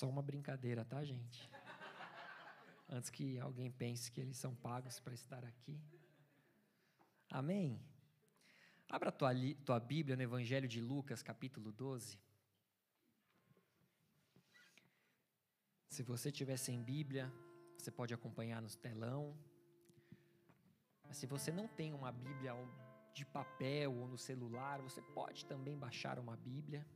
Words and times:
só 0.00 0.08
uma 0.08 0.22
brincadeira, 0.22 0.82
tá, 0.82 1.04
gente? 1.04 1.38
Antes 2.88 3.10
que 3.10 3.38
alguém 3.38 3.70
pense 3.70 4.10
que 4.10 4.20
eles 4.22 4.38
são 4.44 4.54
pagos 4.54 4.98
para 4.98 5.12
estar 5.12 5.44
aqui. 5.44 5.78
Amém? 7.30 7.78
Abra 8.88 9.12
tua, 9.12 9.30
tua 9.66 9.78
Bíblia 9.78 10.16
no 10.16 10.22
Evangelho 10.22 10.66
de 10.66 10.80
Lucas, 10.80 11.22
capítulo 11.22 11.70
12. 11.70 12.18
Se 15.90 16.02
você 16.02 16.32
tiver 16.32 16.56
sem 16.56 16.82
Bíblia, 16.82 17.30
você 17.76 17.90
pode 17.90 18.14
acompanhar 18.14 18.62
no 18.62 18.70
telão. 18.86 19.38
Mas 21.06 21.18
se 21.18 21.26
você 21.26 21.52
não 21.52 21.68
tem 21.68 21.92
uma 21.92 22.10
Bíblia 22.10 22.54
de 23.12 23.26
papel 23.26 23.92
ou 23.92 24.08
no 24.08 24.16
celular, 24.16 24.80
você 24.80 25.02
pode 25.02 25.44
também 25.44 25.76
baixar 25.78 26.18
uma 26.18 26.36
Bíblia. 26.38 26.86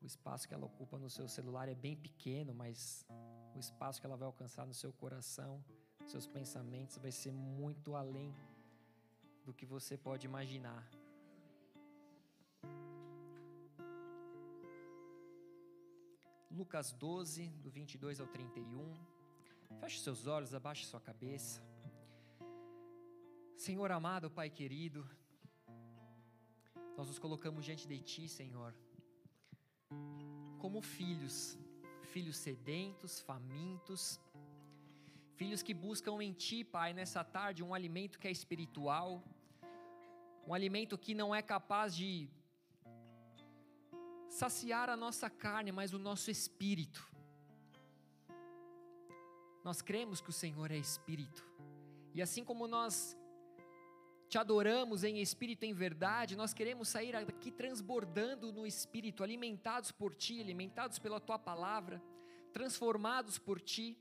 O 0.00 0.06
espaço 0.06 0.48
que 0.48 0.54
ela 0.54 0.64
ocupa 0.64 0.98
no 0.98 1.10
seu 1.10 1.28
celular 1.28 1.68
é 1.68 1.74
bem 1.74 1.94
pequeno, 1.94 2.54
mas 2.54 3.06
o 3.54 3.58
espaço 3.58 4.00
que 4.00 4.06
ela 4.06 4.16
vai 4.16 4.26
alcançar 4.26 4.66
no 4.66 4.72
seu 4.72 4.92
coração, 4.92 5.62
nos 6.00 6.10
seus 6.10 6.26
pensamentos, 6.26 6.96
vai 6.96 7.12
ser 7.12 7.32
muito 7.32 7.94
além 7.94 8.34
do 9.44 9.52
que 9.52 9.66
você 9.66 9.98
pode 9.98 10.26
imaginar. 10.26 10.88
Lucas 16.50 16.92
12, 16.92 17.48
do 17.62 17.70
22 17.70 18.20
ao 18.20 18.26
31. 18.26 18.94
Feche 19.80 20.00
seus 20.00 20.26
olhos, 20.26 20.54
abaixe 20.54 20.84
sua 20.84 21.00
cabeça. 21.00 21.62
Senhor 23.56 23.90
amado, 23.92 24.30
Pai 24.30 24.48
querido, 24.48 25.08
nós 26.96 27.06
nos 27.06 27.18
colocamos 27.18 27.64
diante 27.64 27.86
de 27.86 27.98
Ti, 28.00 28.28
Senhor, 28.28 28.74
como 30.62 30.80
filhos, 30.82 31.58
filhos 32.12 32.36
sedentos, 32.36 33.12
famintos, 33.20 34.20
filhos 35.38 35.62
que 35.62 35.74
buscam 35.86 36.22
em 36.22 36.32
Ti, 36.32 36.58
Pai, 36.62 36.92
nessa 36.92 37.22
tarde, 37.24 37.62
um 37.62 37.72
alimento 37.78 38.18
que 38.18 38.28
é 38.28 38.30
espiritual, 38.30 39.24
um 40.46 40.52
alimento 40.52 40.98
que 40.98 41.14
não 41.14 41.34
é 41.34 41.40
capaz 41.40 41.96
de 41.96 42.28
saciar 44.28 44.88
a 44.90 44.96
nossa 44.96 45.28
carne, 45.30 45.72
mas 45.72 45.94
o 45.94 45.98
nosso 45.98 46.30
espírito. 46.30 47.02
Nós 49.64 49.80
cremos 49.80 50.20
que 50.20 50.30
o 50.30 50.38
Senhor 50.42 50.70
é 50.70 50.76
espírito, 50.76 51.42
e 52.14 52.20
assim 52.20 52.44
como 52.44 52.66
nós 52.66 53.16
te 54.30 54.38
adoramos 54.38 55.02
em 55.02 55.20
espírito 55.20 55.64
e 55.64 55.68
em 55.68 55.74
verdade, 55.74 56.36
nós 56.36 56.54
queremos 56.54 56.88
sair 56.88 57.12
daqui 57.26 57.50
transbordando 57.50 58.52
no 58.52 58.64
espírito, 58.64 59.24
alimentados 59.24 59.90
por 59.90 60.14
ti, 60.14 60.40
alimentados 60.40 61.00
pela 61.00 61.18
tua 61.18 61.36
palavra, 61.36 62.00
transformados 62.52 63.38
por 63.38 63.60
ti. 63.60 63.98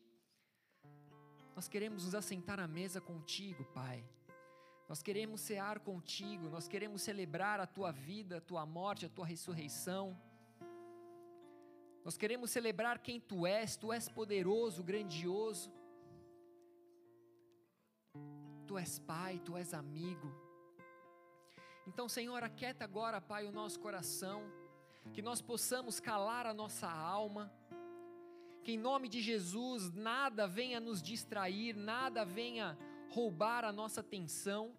Nós 1.55 1.67
queremos 1.67 2.05
nos 2.05 2.13
assentar 2.13 2.59
à 2.59 2.67
mesa 2.67 3.01
contigo, 3.01 3.65
Pai. 3.73 4.07
Nós 4.87 5.01
queremos 5.01 5.41
cear 5.41 5.79
contigo, 5.79 6.47
nós 6.47 6.67
queremos 6.67 7.01
celebrar 7.01 7.59
a 7.59 7.65
tua 7.65 7.91
vida, 7.91 8.37
a 8.37 8.41
tua 8.41 8.67
morte, 8.67 9.07
a 9.07 9.09
tua 9.09 9.25
ressurreição. 9.25 10.15
Nós 12.05 12.17
queremos 12.17 12.51
celebrar 12.51 12.99
quem 12.99 13.19
tu 13.19 13.47
és, 13.47 13.75
tu 13.75 13.91
és 13.91 14.07
poderoso, 14.07 14.83
grandioso. 14.83 15.71
Tu 18.69 18.77
és 18.77 18.99
pai, 18.99 19.39
tu 19.43 19.57
és 19.57 19.73
amigo. 19.73 20.31
Então, 21.87 22.07
Senhor, 22.07 22.43
aquieta 22.43 22.83
agora, 22.83 23.19
Pai, 23.19 23.47
o 23.47 23.51
nosso 23.51 23.79
coração, 23.79 24.43
que 25.11 25.23
nós 25.23 25.41
possamos 25.41 25.99
calar 25.99 26.45
a 26.45 26.53
nossa 26.53 26.87
alma, 26.87 27.51
que 28.63 28.73
em 28.73 28.77
nome 28.77 29.09
de 29.09 29.21
Jesus 29.21 29.91
nada 29.91 30.45
venha 30.47 30.79
nos 30.79 31.01
distrair, 31.01 31.75
nada 31.75 32.23
venha 32.23 32.77
roubar 33.09 33.65
a 33.65 33.71
nossa 33.71 34.01
atenção, 34.01 34.77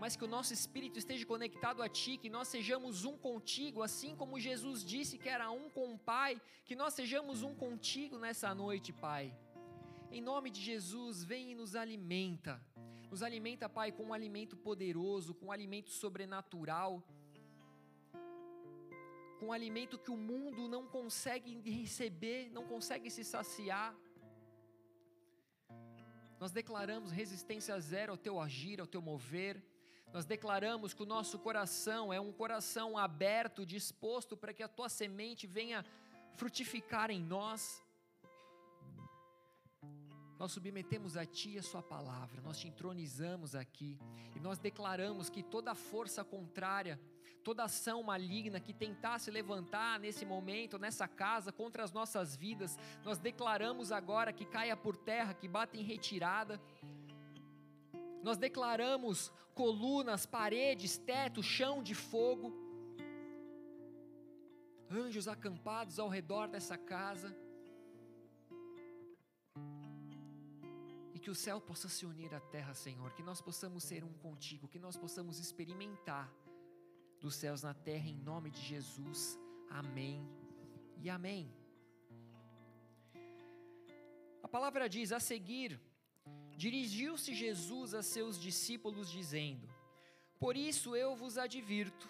mas 0.00 0.16
que 0.16 0.24
o 0.24 0.32
nosso 0.36 0.52
espírito 0.52 0.98
esteja 0.98 1.24
conectado 1.24 1.84
a 1.84 1.88
Ti, 1.88 2.16
que 2.16 2.28
nós 2.28 2.48
sejamos 2.48 3.04
um 3.04 3.16
contigo, 3.16 3.80
assim 3.80 4.16
como 4.16 4.40
Jesus 4.40 4.84
disse 4.84 5.16
que 5.16 5.28
era 5.28 5.52
um 5.52 5.70
com 5.70 5.94
o 5.94 5.98
Pai, 6.00 6.42
que 6.64 6.74
nós 6.74 6.94
sejamos 6.94 7.44
um 7.44 7.54
contigo 7.54 8.18
nessa 8.18 8.52
noite, 8.52 8.92
Pai. 8.92 9.32
Em 10.10 10.20
nome 10.20 10.50
de 10.50 10.60
Jesus, 10.60 11.22
vem 11.22 11.52
e 11.52 11.54
nos 11.54 11.76
alimenta 11.76 12.60
nos 13.10 13.22
alimenta, 13.24 13.68
Pai, 13.68 13.90
com 13.90 14.04
um 14.04 14.14
alimento 14.14 14.56
poderoso, 14.56 15.34
com 15.34 15.46
um 15.46 15.52
alimento 15.52 15.90
sobrenatural, 15.90 17.02
com 19.38 19.46
um 19.46 19.52
alimento 19.52 19.98
que 19.98 20.12
o 20.12 20.16
mundo 20.16 20.68
não 20.68 20.86
consegue 20.86 21.60
receber, 21.68 22.50
não 22.50 22.64
consegue 22.66 23.10
se 23.10 23.24
saciar. 23.24 23.96
Nós 26.38 26.52
declaramos 26.52 27.10
resistência 27.10 27.78
zero 27.80 28.12
ao 28.12 28.18
teu 28.18 28.40
agir, 28.40 28.80
ao 28.80 28.86
teu 28.86 29.02
mover. 29.02 29.60
Nós 30.12 30.24
declaramos 30.24 30.94
que 30.94 31.02
o 31.02 31.06
nosso 31.06 31.38
coração 31.38 32.12
é 32.12 32.20
um 32.20 32.32
coração 32.32 32.96
aberto, 32.96 33.66
disposto 33.66 34.36
para 34.36 34.54
que 34.54 34.62
a 34.62 34.68
tua 34.68 34.88
semente 34.88 35.46
venha 35.46 35.84
frutificar 36.36 37.10
em 37.10 37.20
nós 37.20 37.82
nós 40.40 40.52
submetemos 40.52 41.18
a 41.18 41.26
Ti 41.26 41.58
a 41.58 41.62
Sua 41.62 41.82
palavra, 41.82 42.40
nós 42.40 42.58
te 42.58 42.66
entronizamos 42.66 43.54
aqui 43.54 43.98
e 44.34 44.40
nós 44.40 44.58
declaramos 44.58 45.28
que 45.28 45.42
toda 45.42 45.74
força 45.74 46.24
contrária, 46.24 46.98
toda 47.44 47.64
ação 47.64 48.02
maligna 48.02 48.58
que 48.58 48.72
tentasse 48.72 49.30
levantar 49.30 50.00
nesse 50.00 50.24
momento, 50.24 50.78
nessa 50.78 51.06
casa, 51.06 51.52
contra 51.52 51.84
as 51.84 51.92
nossas 51.92 52.34
vidas, 52.34 52.78
nós 53.04 53.18
declaramos 53.18 53.92
agora 53.92 54.32
que 54.32 54.46
caia 54.46 54.74
por 54.74 54.96
terra, 54.96 55.34
que 55.34 55.46
bata 55.46 55.76
em 55.76 55.82
retirada. 55.82 56.58
Nós 58.22 58.38
declaramos 58.38 59.30
colunas, 59.54 60.24
paredes, 60.24 60.96
teto, 60.96 61.42
chão 61.42 61.82
de 61.82 61.94
fogo, 61.94 62.50
anjos 64.90 65.28
acampados 65.28 65.98
ao 65.98 66.08
redor 66.08 66.48
dessa 66.48 66.78
casa 66.78 67.30
que 71.20 71.30
o 71.30 71.34
céu 71.34 71.60
possa 71.60 71.88
se 71.88 72.06
unir 72.06 72.34
à 72.34 72.40
terra, 72.40 72.72
Senhor, 72.74 73.12
que 73.12 73.22
nós 73.22 73.40
possamos 73.40 73.84
ser 73.84 74.02
um 74.02 74.12
contigo, 74.14 74.66
que 74.68 74.78
nós 74.78 74.96
possamos 74.96 75.38
experimentar 75.38 76.32
dos 77.20 77.34
céus 77.34 77.62
na 77.62 77.74
terra, 77.74 78.08
em 78.08 78.16
nome 78.16 78.50
de 78.50 78.60
Jesus. 78.62 79.38
Amém 79.68 80.26
e 81.02 81.10
amém. 81.10 81.52
A 84.42 84.48
palavra 84.48 84.88
diz: 84.88 85.12
a 85.12 85.20
seguir, 85.20 85.78
dirigiu-se 86.56 87.34
Jesus 87.34 87.92
a 87.94 88.02
seus 88.02 88.40
discípulos, 88.40 89.10
dizendo: 89.10 89.68
Por 90.38 90.56
isso 90.56 90.96
eu 90.96 91.14
vos 91.14 91.36
advirto, 91.36 92.08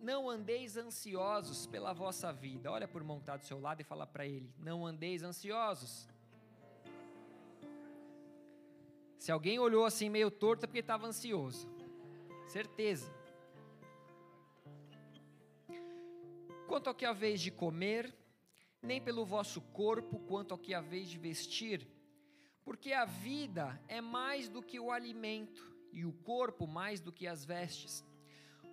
não, 0.00 0.30
andeis 0.30 0.78
ansiosos 0.78 1.66
pela 1.66 1.92
vossa 1.92 2.32
vida. 2.32 2.72
Olha 2.72 2.88
por 2.88 3.04
montado 3.04 3.40
do 3.40 3.46
seu 3.46 3.60
lado 3.60 3.82
e 3.82 3.84
fala 3.84 4.06
para 4.06 4.26
ele: 4.26 4.50
Não 4.58 4.86
andeis 4.86 5.22
ansiosos 5.22 6.08
Se 9.22 9.30
alguém 9.30 9.56
olhou 9.56 9.84
assim 9.84 10.10
meio 10.10 10.32
torto 10.32 10.64
é 10.64 10.66
porque 10.66 10.80
estava 10.80 11.06
ansioso. 11.06 11.68
Certeza. 12.48 13.08
Quanto 16.66 16.88
ao 16.88 16.94
que 16.96 17.04
a 17.04 17.12
vez 17.12 17.40
de 17.40 17.52
comer, 17.52 18.12
nem 18.82 19.00
pelo 19.00 19.24
vosso 19.24 19.60
corpo, 19.60 20.18
quanto 20.26 20.50
ao 20.50 20.58
que 20.58 20.74
a 20.74 20.80
vez 20.80 21.08
de 21.08 21.18
vestir, 21.18 21.86
porque 22.64 22.92
a 22.92 23.04
vida 23.04 23.80
é 23.86 24.00
mais 24.00 24.48
do 24.48 24.60
que 24.60 24.80
o 24.80 24.90
alimento, 24.90 25.72
e 25.92 26.04
o 26.04 26.12
corpo 26.12 26.66
mais 26.66 27.00
do 27.00 27.12
que 27.12 27.28
as 27.28 27.44
vestes. 27.44 28.04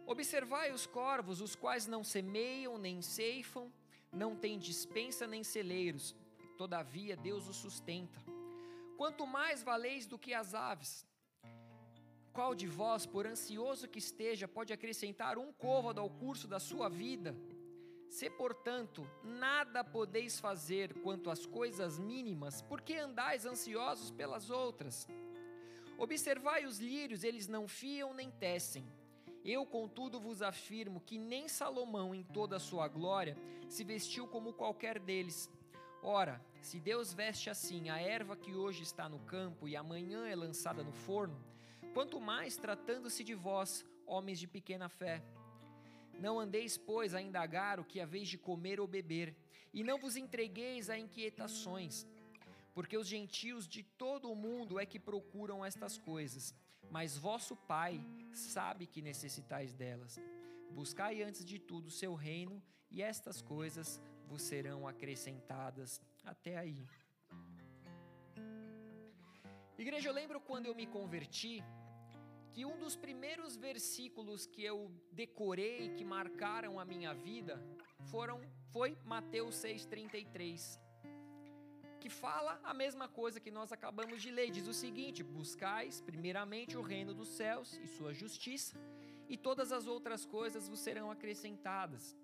Observai 0.08 0.72
os 0.72 0.88
corvos, 0.88 1.42
os 1.42 1.56
quais 1.56 1.86
não 1.86 2.04
semeiam 2.04 2.76
nem 2.76 3.04
ceifam, 3.04 3.72
não 4.12 4.36
têm 4.36 4.58
dispensa 4.58 5.28
nem 5.28 5.44
celeiros, 5.44 6.16
todavia 6.58 7.16
Deus 7.16 7.48
os 7.48 7.58
sustenta 7.58 8.20
Quanto 9.00 9.26
mais 9.26 9.64
valeis 9.64 10.06
do 10.06 10.20
que 10.20 10.34
as 10.34 10.54
aves. 10.54 11.08
Qual 12.34 12.54
de 12.54 12.68
vós, 12.68 13.06
por 13.06 13.26
ansioso 13.26 13.88
que 13.88 13.98
esteja, 13.98 14.46
pode 14.46 14.74
acrescentar 14.74 15.38
um 15.38 15.54
côvado 15.54 16.02
ao 16.02 16.10
curso 16.10 16.50
da 16.50 16.60
sua 16.60 16.90
vida? 16.90 17.34
Se, 18.10 18.30
portanto, 18.30 19.10
nada 19.24 19.86
podeis 19.86 20.38
fazer 20.38 20.94
quanto 21.02 21.32
às 21.32 21.46
coisas 21.46 21.98
mínimas, 21.98 22.62
por 22.62 22.82
que 22.82 22.96
andais 22.98 23.46
ansiosos 23.46 24.12
pelas 24.12 24.50
outras? 24.50 25.08
Observai 25.98 26.66
os 26.66 26.80
lírios, 26.80 27.24
eles 27.24 27.48
não 27.48 27.70
fiam 27.70 28.14
nem 28.14 28.30
tecem. 28.30 28.86
Eu, 29.46 29.66
contudo, 29.66 30.20
vos 30.20 30.42
afirmo 30.42 31.00
que 31.00 31.18
nem 31.18 31.48
Salomão, 31.48 32.14
em 32.14 32.22
toda 32.22 32.58
a 32.58 32.60
sua 32.60 32.90
glória, 32.90 33.38
se 33.70 33.86
vestiu 33.86 34.28
como 34.28 34.52
qualquer 34.52 35.00
deles. 35.00 35.50
Ora, 36.02 36.42
se 36.62 36.80
Deus 36.80 37.14
veste 37.14 37.50
assim 37.50 37.90
a 37.90 38.00
erva 38.00 38.36
que 38.36 38.54
hoje 38.54 38.84
está 38.84 39.10
no 39.10 39.20
campo 39.20 39.68
e 39.68 39.76
amanhã 39.76 40.26
é 40.28 40.36
lançada 40.36 40.82
no 40.82 40.94
forno, 40.94 41.38
quanto 41.94 42.22
mais 42.22 42.56
tratando-se 42.56 43.24
de 43.24 43.36
vós, 43.36 43.86
homens 44.06 44.40
de 44.40 44.48
pequena 44.48 44.88
fé. 44.88 45.22
Não 46.18 46.40
andeis, 46.40 46.78
pois, 46.78 47.14
a 47.14 47.22
indagar 47.22 47.80
o 47.80 47.86
que 47.86 48.00
é 48.00 48.06
vez 48.06 48.30
de 48.30 48.38
comer 48.38 48.80
ou 48.80 48.88
beber, 48.88 49.36
E 49.72 49.84
não 49.84 50.00
vos 50.00 50.16
entregueis 50.16 50.90
a 50.90 50.98
inquietações, 50.98 52.08
porque 52.74 52.98
os 52.98 53.08
gentios 53.08 53.68
de 53.68 53.84
todo 53.84 54.32
o 54.32 54.36
mundo 54.36 54.80
é 54.80 54.86
que 54.86 55.00
procuram 55.00 55.64
estas 55.64 55.96
coisas, 55.96 56.56
mas 56.90 57.16
vosso 57.16 57.56
Pai 57.56 58.04
sabe 58.34 58.88
que 58.88 59.00
necessitais 59.00 59.76
delas. 59.76 60.20
Buscai 60.72 61.22
antes 61.22 61.46
de 61.46 61.60
tudo 61.60 61.88
o 61.88 61.92
seu 61.92 62.16
reino, 62.16 62.60
e 62.90 63.04
estas 63.04 63.44
coisas 63.44 64.02
vos 64.30 64.44
serão 64.52 64.88
acrescentadas. 64.88 66.02
Até 66.24 66.56
aí. 66.64 66.82
Igreja, 69.78 70.10
eu 70.10 70.14
lembro 70.14 70.40
quando 70.50 70.68
eu 70.68 70.76
me 70.76 70.86
converti, 70.86 71.64
que 72.54 72.66
um 72.66 72.78
dos 72.84 72.96
primeiros 73.06 73.56
versículos 73.56 74.46
que 74.46 74.64
eu 74.72 74.78
decorei, 75.12 75.90
que 75.98 76.06
marcaram 76.16 76.80
a 76.80 76.86
minha 76.86 77.14
vida, 77.14 77.56
foram 78.12 78.38
foi 78.74 78.90
Mateus 79.14 79.56
6:33, 79.56 80.80
que 82.02 82.10
fala 82.10 82.60
a 82.72 82.74
mesma 82.74 83.08
coisa 83.20 83.40
que 83.40 83.52
nós 83.60 83.72
acabamos 83.78 84.22
de 84.22 84.32
ler, 84.38 84.50
diz 84.58 84.68
o 84.68 84.74
seguinte: 84.74 85.24
Buscais 85.24 86.02
primeiramente 86.10 86.78
o 86.78 86.82
reino 86.94 87.14
dos 87.14 87.30
céus 87.30 87.80
e 87.84 87.88
sua 87.88 88.14
justiça, 88.14 88.76
e 89.28 89.38
todas 89.38 89.72
as 89.72 89.88
outras 89.88 90.26
coisas 90.26 90.68
vos 90.68 90.82
serão 90.88 91.10
acrescentadas. 91.10 92.16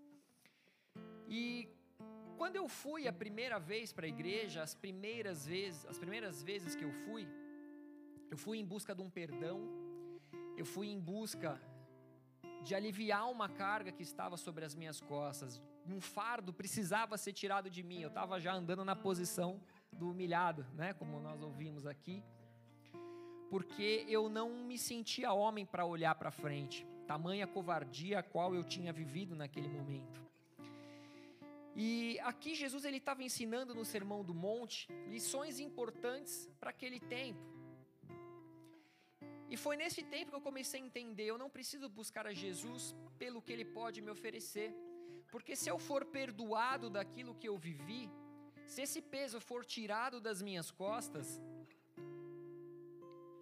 E 1.27 1.69
quando 2.35 2.55
eu 2.55 2.67
fui 2.67 3.07
a 3.07 3.13
primeira 3.13 3.59
vez 3.59 3.91
para 3.91 4.05
a 4.05 4.09
igreja, 4.09 4.61
as 4.61 4.73
primeiras 4.73 5.45
vezes, 5.45 5.85
as 5.85 5.97
primeiras 5.97 6.43
vezes 6.43 6.75
que 6.75 6.83
eu 6.83 6.91
fui, 7.05 7.27
eu 8.29 8.37
fui 8.37 8.57
em 8.59 8.65
busca 8.65 8.93
de 8.93 9.01
um 9.01 9.09
perdão, 9.09 9.57
eu 10.57 10.65
fui 10.65 10.87
em 10.89 10.99
busca 10.99 11.59
de 12.63 12.73
aliviar 12.73 13.29
uma 13.29 13.47
carga 13.47 13.91
que 13.91 14.03
estava 14.03 14.37
sobre 14.37 14.65
as 14.65 14.73
minhas 14.73 14.99
costas. 14.99 15.61
Um 15.87 16.01
fardo 16.01 16.51
precisava 16.51 17.17
ser 17.17 17.31
tirado 17.31 17.69
de 17.69 17.83
mim. 17.83 18.01
Eu 18.01 18.09
estava 18.09 18.39
já 18.39 18.53
andando 18.53 18.83
na 18.83 18.95
posição 18.95 19.61
do 19.91 20.09
humilhado, 20.09 20.65
né, 20.73 20.93
como 20.93 21.19
nós 21.19 21.41
ouvimos 21.41 21.85
aqui. 21.85 22.23
Porque 23.49 24.03
eu 24.09 24.27
não 24.27 24.49
me 24.65 24.77
sentia 24.77 25.31
homem 25.31 25.65
para 25.65 25.85
olhar 25.85 26.15
para 26.15 26.31
frente. 26.31 26.85
Tamanha 27.05 27.45
covardia 27.45 28.19
a 28.19 28.23
qual 28.23 28.55
eu 28.55 28.63
tinha 28.63 28.91
vivido 28.91 29.35
naquele 29.35 29.67
momento. 29.67 30.24
E 31.75 32.17
aqui 32.21 32.55
Jesus 32.55 32.85
ele 32.85 32.97
estava 32.97 33.21
ensinando 33.23 33.75
no 33.75 33.83
Sermão 33.83 34.23
do 34.23 34.33
Monte 34.33 34.87
lições 35.07 35.59
importantes 35.59 36.49
para 36.59 36.69
aquele 36.69 36.99
tempo. 36.99 37.43
E 39.49 39.57
foi 39.57 39.75
nesse 39.75 40.01
tempo 40.03 40.31
que 40.31 40.37
eu 40.37 40.47
comecei 40.49 40.81
a 40.81 40.85
entender: 40.85 41.25
eu 41.25 41.37
não 41.37 41.49
preciso 41.49 41.89
buscar 41.89 42.25
a 42.27 42.33
Jesus 42.33 42.95
pelo 43.17 43.41
que 43.41 43.51
Ele 43.51 43.65
pode 43.65 44.01
me 44.01 44.09
oferecer. 44.09 44.73
Porque 45.31 45.55
se 45.55 45.69
eu 45.69 45.77
for 45.77 46.05
perdoado 46.05 46.89
daquilo 46.89 47.35
que 47.35 47.49
eu 47.49 47.57
vivi, 47.57 48.09
se 48.65 48.81
esse 48.81 49.01
peso 49.01 49.39
for 49.39 49.65
tirado 49.65 50.19
das 50.21 50.41
minhas 50.41 50.71
costas, 50.71 51.41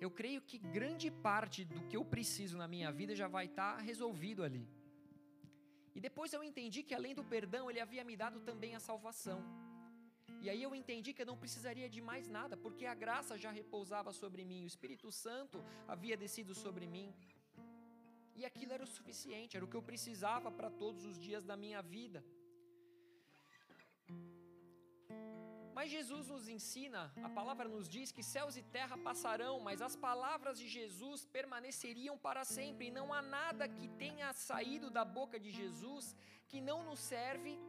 eu 0.01 0.09
creio 0.11 0.41
que 0.41 0.57
grande 0.57 1.09
parte 1.09 1.63
do 1.63 1.81
que 1.87 1.95
eu 1.95 2.03
preciso 2.03 2.57
na 2.57 2.67
minha 2.67 2.91
vida 2.91 3.15
já 3.15 3.27
vai 3.27 3.45
estar 3.45 3.77
resolvido 3.77 4.43
ali. 4.43 4.67
E 5.95 5.99
depois 6.07 6.33
eu 6.33 6.43
entendi 6.43 6.81
que 6.83 6.95
além 6.95 7.13
do 7.13 7.23
perdão, 7.23 7.69
Ele 7.69 7.79
havia 7.79 8.03
me 8.03 8.15
dado 8.15 8.39
também 8.39 8.75
a 8.75 8.79
salvação. 8.79 9.39
E 10.43 10.49
aí 10.49 10.61
eu 10.61 10.73
entendi 10.75 11.13
que 11.13 11.21
eu 11.21 11.25
não 11.25 11.37
precisaria 11.37 11.89
de 11.89 12.01
mais 12.01 12.27
nada, 12.27 12.55
porque 12.57 12.85
a 12.85 12.95
graça 13.03 13.37
já 13.37 13.51
repousava 13.51 14.11
sobre 14.11 14.43
mim, 14.43 14.63
o 14.63 14.71
Espírito 14.73 15.09
Santo 15.11 15.63
havia 15.87 16.17
descido 16.17 16.53
sobre 16.53 16.85
mim. 16.85 17.13
E 18.35 18.43
aquilo 18.45 18.73
era 18.73 18.83
o 18.83 18.87
suficiente, 18.87 19.55
era 19.55 19.65
o 19.65 19.69
que 19.71 19.77
eu 19.77 19.81
precisava 19.81 20.51
para 20.51 20.69
todos 20.69 21.05
os 21.05 21.17
dias 21.27 21.45
da 21.45 21.55
minha 21.55 21.81
vida. 21.81 22.23
Mas 25.83 25.91
Jesus 25.91 26.29
nos 26.29 26.47
ensina, 26.47 27.11
a 27.21 27.29
palavra 27.37 27.67
nos 27.67 27.89
diz 27.95 28.09
que 28.09 28.23
céus 28.23 28.55
e 28.55 28.61
terra 28.75 28.97
passarão, 29.07 29.55
mas 29.59 29.81
as 29.87 29.95
palavras 29.97 30.57
de 30.57 30.65
Jesus 30.75 31.25
permaneceriam 31.25 32.15
para 32.17 32.45
sempre, 32.45 32.87
e 32.87 32.91
não 32.97 33.07
há 33.13 33.21
nada 33.21 33.67
que 33.67 33.89
tenha 34.03 34.31
saído 34.31 34.89
da 34.89 35.03
boca 35.03 35.37
de 35.37 35.51
Jesus 35.51 36.15
que 36.47 36.61
não 36.61 36.79
nos 36.83 37.01
serve 37.01 37.59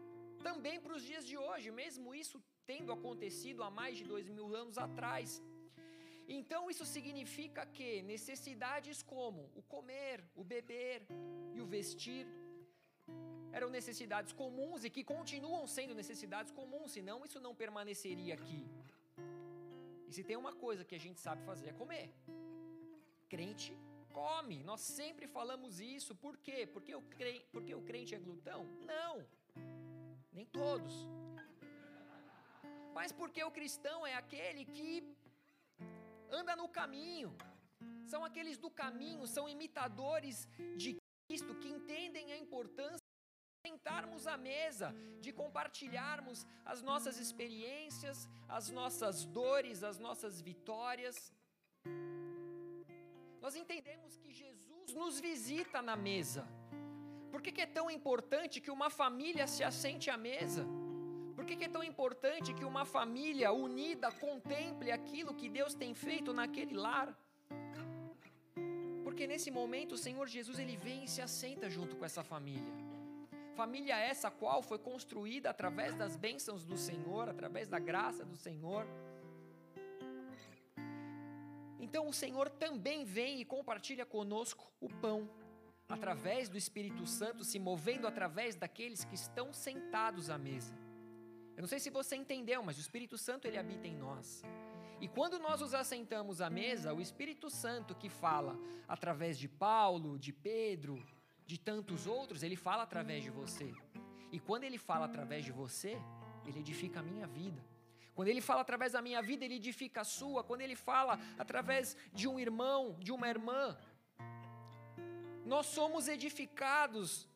também 0.44 0.80
para 0.80 0.94
os 0.94 1.02
dias 1.02 1.26
de 1.26 1.36
hoje, 1.36 1.72
mesmo 1.72 2.14
isso 2.14 2.40
tendo 2.64 2.92
acontecido 2.92 3.64
há 3.64 3.70
mais 3.80 3.96
de 3.98 4.04
dois 4.04 4.28
mil 4.28 4.54
anos 4.54 4.78
atrás. 4.78 5.42
Então 6.28 6.70
isso 6.70 6.86
significa 6.86 7.66
que 7.66 8.00
necessidades 8.02 9.02
como 9.02 9.50
o 9.56 9.62
comer, 9.74 10.24
o 10.36 10.44
beber 10.44 11.04
e 11.52 11.60
o 11.60 11.66
vestir 11.66 12.28
eram 13.56 13.68
necessidades 13.78 14.32
comuns 14.40 14.84
e 14.86 14.90
que 14.94 15.02
continuam 15.14 15.64
sendo 15.76 15.94
necessidades 16.00 16.50
comuns, 16.58 16.90
senão 16.96 17.24
isso 17.26 17.40
não 17.46 17.54
permaneceria 17.62 18.34
aqui. 18.38 18.62
E 20.08 20.12
se 20.16 20.22
tem 20.28 20.36
uma 20.44 20.54
coisa 20.64 20.86
que 20.88 20.96
a 21.00 21.02
gente 21.04 21.20
sabe 21.26 21.40
fazer 21.50 21.68
é 21.68 21.80
comer. 21.82 22.06
Crente 23.34 23.70
come, 24.18 24.58
nós 24.70 24.80
sempre 24.80 25.26
falamos 25.36 25.78
isso, 25.96 26.12
por 26.24 26.34
quê? 26.46 26.58
Porque 26.74 26.94
o 27.00 27.02
crente, 27.14 27.46
porque 27.54 27.74
o 27.80 27.82
crente 27.88 28.14
é 28.18 28.20
glutão? 28.26 28.60
Não, 28.92 29.14
nem 30.32 30.46
todos. 30.46 30.94
Mas 32.96 33.12
porque 33.20 33.42
o 33.44 33.54
cristão 33.58 33.98
é 34.12 34.14
aquele 34.22 34.64
que 34.64 34.92
anda 36.40 36.54
no 36.62 36.68
caminho. 36.80 37.30
São 38.12 38.20
aqueles 38.28 38.58
do 38.64 38.70
caminho, 38.82 39.26
são 39.36 39.48
imitadores 39.56 40.48
de 40.76 40.90
Cristo 41.26 41.54
que 41.62 41.68
entendem 41.76 42.32
a 42.32 42.38
importância 42.46 43.03
sentarmos 43.74 44.26
à 44.34 44.36
mesa, 44.36 44.88
de 45.20 45.30
compartilharmos 45.32 46.46
as 46.72 46.80
nossas 46.88 47.16
experiências, 47.24 48.28
as 48.58 48.70
nossas 48.78 49.24
dores, 49.38 49.82
as 49.82 49.98
nossas 50.06 50.40
vitórias. 50.40 51.16
Nós 53.44 53.56
entendemos 53.62 54.16
que 54.22 54.32
Jesus 54.42 54.94
nos 54.94 55.18
visita 55.28 55.82
na 55.82 55.96
mesa. 55.96 56.46
Por 57.32 57.42
que, 57.42 57.50
que 57.56 57.64
é 57.66 57.66
tão 57.66 57.90
importante 57.90 58.60
que 58.64 58.70
uma 58.78 58.90
família 59.02 59.46
se 59.54 59.64
assente 59.70 60.08
à 60.08 60.16
mesa? 60.16 60.64
Por 61.34 61.44
que, 61.44 61.56
que, 61.56 61.64
é 61.64 61.72
tão 61.76 61.82
importante 61.92 62.54
que 62.54 62.64
uma 62.72 62.84
família 62.84 63.52
unida 63.52 64.08
contemple 64.26 64.92
aquilo 64.92 65.34
que 65.40 65.48
Deus 65.48 65.74
tem 65.74 65.92
feito 66.06 66.32
naquele 66.32 66.74
lar? 66.86 67.08
Porque 69.02 69.26
nesse 69.26 69.50
momento 69.50 69.92
o 69.96 70.02
Senhor 70.06 70.26
Jesus 70.28 70.58
ele 70.60 70.76
vem 70.76 71.04
e 71.04 71.08
se 71.08 71.20
assenta 71.20 71.68
junto 71.68 71.96
com 71.96 72.04
essa 72.04 72.22
família. 72.22 72.83
Família 73.54 73.96
essa 73.96 74.30
qual 74.30 74.60
foi 74.62 74.78
construída 74.78 75.48
através 75.48 75.94
das 75.94 76.16
bênçãos 76.16 76.64
do 76.64 76.76
Senhor, 76.76 77.28
através 77.28 77.68
da 77.68 77.78
graça 77.78 78.24
do 78.24 78.36
Senhor. 78.36 78.84
Então 81.78 82.08
o 82.08 82.12
Senhor 82.12 82.50
também 82.50 83.04
vem 83.04 83.40
e 83.40 83.44
compartilha 83.44 84.04
conosco 84.04 84.72
o 84.80 84.88
pão, 84.88 85.30
através 85.88 86.48
do 86.48 86.58
Espírito 86.58 87.06
Santo 87.06 87.44
se 87.44 87.58
movendo 87.58 88.08
através 88.08 88.56
daqueles 88.56 89.04
que 89.04 89.14
estão 89.14 89.52
sentados 89.52 90.30
à 90.30 90.36
mesa. 90.36 90.74
Eu 91.56 91.60
não 91.60 91.68
sei 91.68 91.78
se 91.78 91.90
você 91.90 92.16
entendeu, 92.16 92.60
mas 92.62 92.76
o 92.76 92.80
Espírito 92.80 93.16
Santo 93.16 93.46
ele 93.46 93.56
habita 93.56 93.86
em 93.86 93.96
nós. 93.96 94.42
E 95.00 95.06
quando 95.06 95.38
nós 95.38 95.60
nos 95.60 95.74
assentamos 95.74 96.40
à 96.40 96.50
mesa, 96.50 96.92
o 96.92 97.00
Espírito 97.00 97.48
Santo 97.48 97.94
que 97.94 98.08
fala 98.08 98.58
através 98.88 99.38
de 99.38 99.48
Paulo, 99.48 100.18
de 100.18 100.32
Pedro, 100.32 101.00
de 101.46 101.58
tantos 101.58 102.06
outros, 102.06 102.42
ele 102.42 102.56
fala 102.56 102.82
através 102.82 103.22
de 103.22 103.30
você. 103.30 103.72
E 104.32 104.38
quando 104.40 104.64
ele 104.64 104.78
fala 104.78 105.04
através 105.06 105.44
de 105.44 105.52
você, 105.52 105.98
ele 106.46 106.60
edifica 106.60 107.00
a 107.00 107.02
minha 107.02 107.26
vida. 107.26 107.62
Quando 108.14 108.28
ele 108.28 108.40
fala 108.40 108.60
através 108.60 108.92
da 108.92 109.02
minha 109.02 109.20
vida, 109.20 109.44
ele 109.44 109.56
edifica 109.56 110.00
a 110.02 110.04
sua. 110.04 110.44
Quando 110.44 110.60
ele 110.60 110.76
fala 110.76 111.18
através 111.38 111.96
de 112.12 112.28
um 112.28 112.38
irmão, 112.38 112.96
de 113.00 113.12
uma 113.12 113.28
irmã, 113.28 113.76
nós 115.44 115.66
somos 115.66 116.08
edificados 116.08 117.28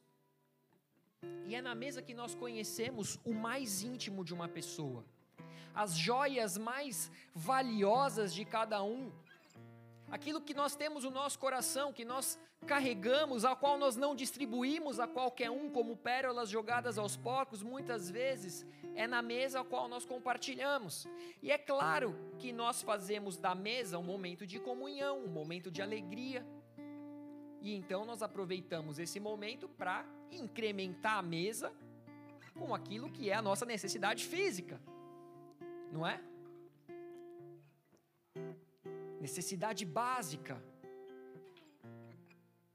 e 1.46 1.54
é 1.54 1.60
na 1.60 1.74
mesa 1.74 2.00
que 2.00 2.14
nós 2.14 2.34
conhecemos 2.34 3.18
o 3.24 3.34
mais 3.34 3.82
íntimo 3.82 4.24
de 4.24 4.32
uma 4.32 4.48
pessoa, 4.48 5.04
as 5.74 5.96
joias 5.96 6.56
mais 6.56 7.10
valiosas 7.34 8.32
de 8.32 8.44
cada 8.44 8.82
um, 8.82 9.12
aquilo 10.10 10.40
que 10.40 10.54
nós 10.54 10.74
temos 10.74 11.04
no 11.04 11.10
nosso 11.10 11.38
coração, 11.38 11.92
que 11.92 12.04
nós 12.04 12.38
carregamos, 12.66 13.44
a 13.44 13.54
qual 13.54 13.78
nós 13.78 13.96
não 13.96 14.14
distribuímos 14.14 14.98
a 14.98 15.06
qualquer 15.06 15.50
um 15.50 15.70
como 15.70 15.96
pérolas 15.96 16.48
jogadas 16.48 16.98
aos 16.98 17.16
porcos, 17.16 17.62
muitas 17.62 18.10
vezes 18.10 18.66
é 18.94 19.06
na 19.06 19.22
mesa 19.22 19.60
a 19.60 19.64
qual 19.64 19.88
nós 19.88 20.04
compartilhamos. 20.04 21.06
E 21.42 21.50
é 21.50 21.58
claro 21.58 22.16
que 22.38 22.52
nós 22.52 22.82
fazemos 22.82 23.36
da 23.36 23.54
mesa 23.54 23.98
um 23.98 24.02
momento 24.02 24.46
de 24.46 24.58
comunhão, 24.58 25.18
um 25.24 25.28
momento 25.28 25.70
de 25.70 25.80
alegria. 25.82 26.44
E 27.60 27.74
então 27.74 28.04
nós 28.04 28.22
aproveitamos 28.22 28.98
esse 28.98 29.20
momento 29.20 29.68
para 29.68 30.04
incrementar 30.30 31.18
a 31.18 31.22
mesa 31.22 31.72
com 32.58 32.74
aquilo 32.74 33.10
que 33.10 33.30
é 33.30 33.34
a 33.34 33.42
nossa 33.42 33.64
necessidade 33.64 34.24
física. 34.24 34.80
Não 35.92 36.06
é? 36.06 36.20
Necessidade 39.20 39.84
básica. 39.84 40.62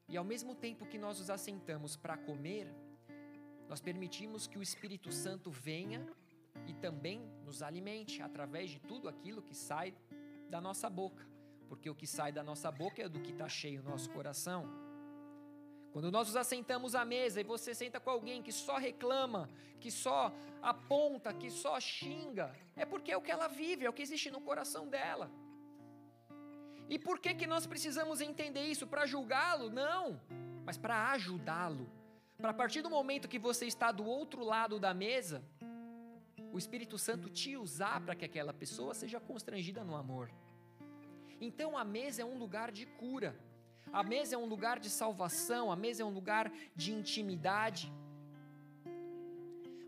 E 0.07 0.17
ao 0.17 0.23
mesmo 0.23 0.53
tempo 0.53 0.85
que 0.85 0.97
nós 0.97 1.19
nos 1.19 1.29
assentamos 1.29 1.95
para 1.95 2.17
comer, 2.17 2.67
nós 3.67 3.81
permitimos 3.81 4.45
que 4.47 4.57
o 4.57 4.61
Espírito 4.61 5.11
Santo 5.11 5.49
venha 5.49 6.05
também 6.83 7.21
nos 7.45 7.63
alimente 7.63 8.21
através 8.21 8.69
de 8.69 8.77
tudo 8.77 9.07
aquilo 9.07 9.41
que 9.41 9.55
sai 9.55 9.95
da 10.49 10.59
nossa 10.59 10.89
boca, 10.89 11.25
porque 11.69 11.89
o 11.89 11.95
que 11.95 12.05
sai 12.05 12.29
da 12.29 12.43
nossa 12.43 12.69
boca 12.69 13.01
é 13.01 13.07
do 13.07 13.21
que 13.21 13.31
está 13.31 13.47
cheio 13.47 13.79
o 13.79 13.85
nosso 13.85 14.09
coração. 14.09 14.61
Quando 15.93 16.11
nós 16.11 16.27
nos 16.27 16.35
assentamos 16.35 16.93
à 16.93 17.05
mesa 17.05 17.39
e 17.39 17.43
você 17.45 17.73
senta 17.73 18.01
com 18.01 18.09
alguém 18.09 18.43
que 18.43 18.51
só 18.51 18.77
reclama, 18.77 19.49
que 19.79 19.89
só 19.89 20.33
aponta, 20.61 21.33
que 21.33 21.49
só 21.49 21.79
xinga, 21.79 22.53
é 22.75 22.85
porque 22.85 23.13
é 23.13 23.15
o 23.15 23.21
que 23.21 23.31
ela 23.31 23.47
vive, 23.47 23.85
é 23.85 23.89
o 23.89 23.93
que 23.93 24.01
existe 24.01 24.29
no 24.29 24.41
coração 24.41 24.85
dela. 24.89 25.31
E 26.89 26.99
por 26.99 27.19
que 27.19 27.33
que 27.33 27.47
nós 27.47 27.65
precisamos 27.65 28.21
entender 28.21 28.65
isso 28.65 28.85
para 28.85 29.05
julgá-lo? 29.05 29.69
Não, 29.69 30.19
mas 30.65 30.77
para 30.77 31.11
ajudá-lo. 31.11 31.89
Para 32.37 32.49
a 32.49 32.53
partir 32.53 32.81
do 32.81 32.89
momento 32.89 33.27
que 33.27 33.39
você 33.39 33.65
está 33.65 33.91
do 33.91 34.05
outro 34.05 34.43
lado 34.43 34.79
da 34.79 34.93
mesa, 34.93 35.43
o 36.51 36.57
Espírito 36.57 36.97
Santo 36.97 37.29
te 37.29 37.55
usar 37.55 38.01
para 38.01 38.15
que 38.15 38.25
aquela 38.25 38.53
pessoa 38.53 38.93
seja 38.93 39.19
constrangida 39.19 39.83
no 39.83 39.95
amor. 39.95 40.29
Então 41.39 41.77
a 41.77 41.83
mesa 41.83 42.21
é 42.21 42.25
um 42.25 42.37
lugar 42.37 42.71
de 42.71 42.85
cura. 42.85 43.35
A 43.91 44.03
mesa 44.03 44.35
é 44.35 44.37
um 44.37 44.45
lugar 44.45 44.79
de 44.79 44.89
salvação, 44.89 45.71
a 45.71 45.75
mesa 45.75 46.03
é 46.03 46.05
um 46.05 46.09
lugar 46.09 46.51
de 46.75 46.91
intimidade. 46.91 47.91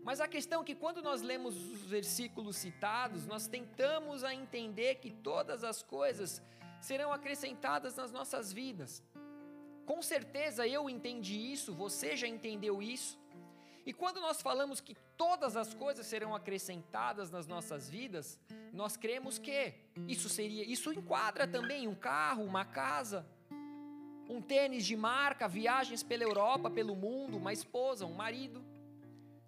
Mas 0.04 0.20
a 0.20 0.28
questão 0.28 0.62
é 0.62 0.64
que 0.64 0.74
quando 0.74 1.02
nós 1.02 1.22
lemos 1.22 1.56
os 1.56 1.82
versículos 1.82 2.56
citados, 2.56 3.26
nós 3.26 3.48
tentamos 3.48 4.22
a 4.22 4.32
entender 4.32 4.96
que 4.96 5.10
todas 5.10 5.64
as 5.64 5.82
coisas 5.82 6.40
serão 6.80 7.12
acrescentadas 7.12 7.94
nas 7.96 8.10
nossas 8.12 8.52
vidas. 8.52 9.02
Com 9.84 10.02
certeza 10.02 10.66
eu 10.66 10.90
entendi 10.90 11.52
isso, 11.52 11.72
você 11.72 12.16
já 12.16 12.26
entendeu 12.26 12.82
isso. 12.82 13.18
E 13.86 13.92
quando 13.92 14.20
nós 14.20 14.42
falamos 14.42 14.80
que 14.80 14.96
todas 15.16 15.56
as 15.56 15.72
coisas 15.72 16.04
serão 16.06 16.34
acrescentadas 16.34 17.30
nas 17.30 17.46
nossas 17.46 17.88
vidas, 17.88 18.40
nós 18.72 18.96
cremos 18.96 19.38
que 19.38 19.74
isso 20.08 20.28
seria, 20.28 20.64
isso 20.64 20.92
enquadra 20.92 21.46
também 21.46 21.86
um 21.86 21.94
carro, 21.94 22.42
uma 22.42 22.64
casa, 22.64 23.24
um 24.28 24.42
tênis 24.42 24.84
de 24.84 24.96
marca, 24.96 25.46
viagens 25.46 26.02
pela 26.02 26.24
Europa, 26.24 26.68
pelo 26.68 26.96
mundo, 26.96 27.36
uma 27.36 27.52
esposa, 27.52 28.04
um 28.04 28.14
marido. 28.14 28.64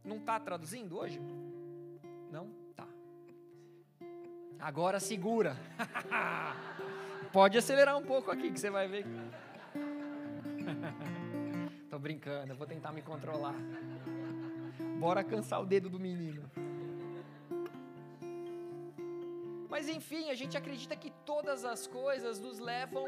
Não 0.05 0.19
está 0.19 0.39
traduzindo 0.39 0.97
hoje? 0.97 1.21
Não? 2.31 2.49
Tá. 2.77 2.87
Agora 4.61 5.01
segura. 5.01 5.57
Pode 7.33 7.59
acelerar 7.59 7.97
um 7.97 8.03
pouco 8.03 8.31
aqui 8.31 8.51
que 8.51 8.59
você 8.59 8.71
vai 8.71 8.89
ver. 8.89 9.05
Tô 11.91 11.99
brincando, 11.99 12.53
eu 12.53 12.57
vou 12.57 12.67
tentar 12.67 12.93
me 12.93 13.03
controlar. 13.03 13.55
Bora 14.99 15.23
cansar 15.23 15.61
o 15.61 15.67
dedo 15.67 15.91
do 15.91 16.01
menino. 16.01 16.51
Mas 19.69 19.89
enfim, 19.89 20.31
a 20.31 20.35
gente 20.35 20.57
acredita 20.57 20.97
que 20.97 21.11
todas 21.25 21.65
as 21.65 21.87
coisas 21.87 22.41
nos 22.41 22.59
levam 22.59 23.07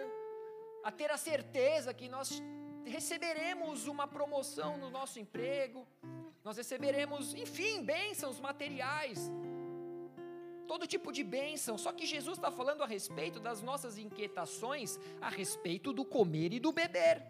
a 0.84 0.92
ter 0.92 1.10
a 1.10 1.16
certeza 1.16 1.94
que 1.94 2.08
nós 2.08 2.42
receberemos 2.84 3.86
uma 3.86 4.06
promoção 4.06 4.76
no 4.76 4.90
nosso 4.90 5.18
emprego, 5.18 5.86
nós 6.44 6.56
receberemos, 6.56 7.34
enfim, 7.34 7.82
bênçãos 7.82 8.38
materiais, 8.38 9.30
todo 10.70 10.86
tipo 10.86 11.10
de 11.10 11.24
bênção. 11.24 11.76
Só 11.76 11.90
que 11.92 12.06
Jesus 12.06 12.38
está 12.38 12.48
falando 12.48 12.84
a 12.84 12.86
respeito 12.86 13.40
das 13.40 13.60
nossas 13.60 13.98
inquietações, 13.98 15.00
a 15.20 15.28
respeito 15.28 15.92
do 15.92 16.04
comer 16.04 16.52
e 16.52 16.60
do 16.60 16.70
beber. 16.70 17.26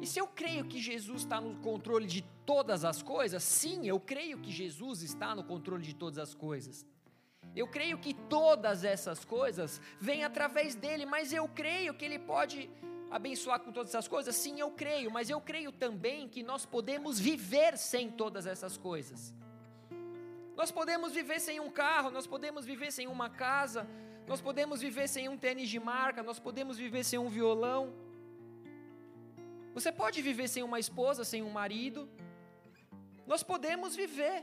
E 0.00 0.06
se 0.06 0.20
eu 0.20 0.28
creio 0.28 0.64
que 0.64 0.80
Jesus 0.80 1.22
está 1.22 1.40
no 1.40 1.56
controle 1.56 2.06
de 2.06 2.22
todas 2.46 2.84
as 2.84 3.02
coisas, 3.02 3.42
sim, 3.42 3.88
eu 3.88 3.98
creio 3.98 4.38
que 4.38 4.52
Jesus 4.52 5.02
está 5.02 5.34
no 5.34 5.42
controle 5.42 5.82
de 5.82 5.92
todas 5.92 6.18
as 6.18 6.34
coisas. 6.34 6.86
Eu 7.56 7.66
creio 7.66 7.98
que 7.98 8.14
todas 8.14 8.84
essas 8.84 9.24
coisas 9.24 9.80
vêm 10.00 10.22
através 10.22 10.76
dele, 10.76 11.04
mas 11.04 11.32
eu 11.32 11.48
creio 11.48 11.94
que 11.94 12.04
ele 12.04 12.20
pode 12.20 12.70
abençoar 13.10 13.58
com 13.58 13.72
todas 13.72 13.90
essas 13.90 14.06
coisas? 14.06 14.36
Sim, 14.36 14.60
eu 14.60 14.70
creio, 14.70 15.10
mas 15.10 15.28
eu 15.28 15.40
creio 15.40 15.72
também 15.72 16.28
que 16.28 16.44
nós 16.44 16.64
podemos 16.64 17.18
viver 17.18 17.76
sem 17.76 18.08
todas 18.08 18.46
essas 18.46 18.76
coisas. 18.76 19.34
Nós 20.60 20.70
podemos 20.78 21.12
viver 21.18 21.40
sem 21.48 21.58
um 21.66 21.70
carro, 21.82 22.10
nós 22.18 22.26
podemos 22.34 22.64
viver 22.70 22.90
sem 22.98 23.06
uma 23.16 23.28
casa, 23.44 23.82
nós 24.30 24.40
podemos 24.48 24.80
viver 24.86 25.08
sem 25.08 25.28
um 25.32 25.36
tênis 25.44 25.68
de 25.74 25.80
marca, 25.80 26.22
nós 26.30 26.38
podemos 26.46 26.76
viver 26.84 27.04
sem 27.10 27.18
um 27.18 27.30
violão. 27.38 27.82
Você 29.76 29.90
pode 29.90 30.20
viver 30.28 30.48
sem 30.54 30.62
uma 30.62 30.78
esposa, 30.78 31.24
sem 31.24 31.42
um 31.42 31.52
marido. 31.60 32.08
Nós 33.32 33.42
podemos 33.42 33.96
viver 34.02 34.38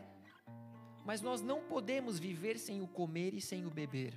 mas 1.08 1.22
nós 1.22 1.42
não 1.42 1.62
podemos 1.64 2.20
viver 2.20 2.60
sem 2.60 2.82
o 2.82 2.88
comer 2.88 3.34
e 3.34 3.40
sem 3.40 3.66
o 3.66 3.70
beber. 3.70 4.14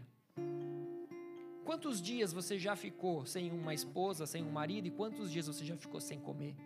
Quantos 1.65 2.03
dias 2.03 2.33
você 2.33 2.59
já 2.59 2.75
ficou 2.75 3.25
sem 3.25 3.53
uma 3.53 3.73
esposa, 3.73 4.27
sem 4.27 4.43
um 4.43 4.51
marido, 4.51 4.89
e 4.89 4.91
quantos 4.91 5.31
dias 5.31 5.47
você 5.47 5.65
já 5.65 5.77
ficou 5.77 6.01
sem 6.01 6.19
comer? 6.19 6.57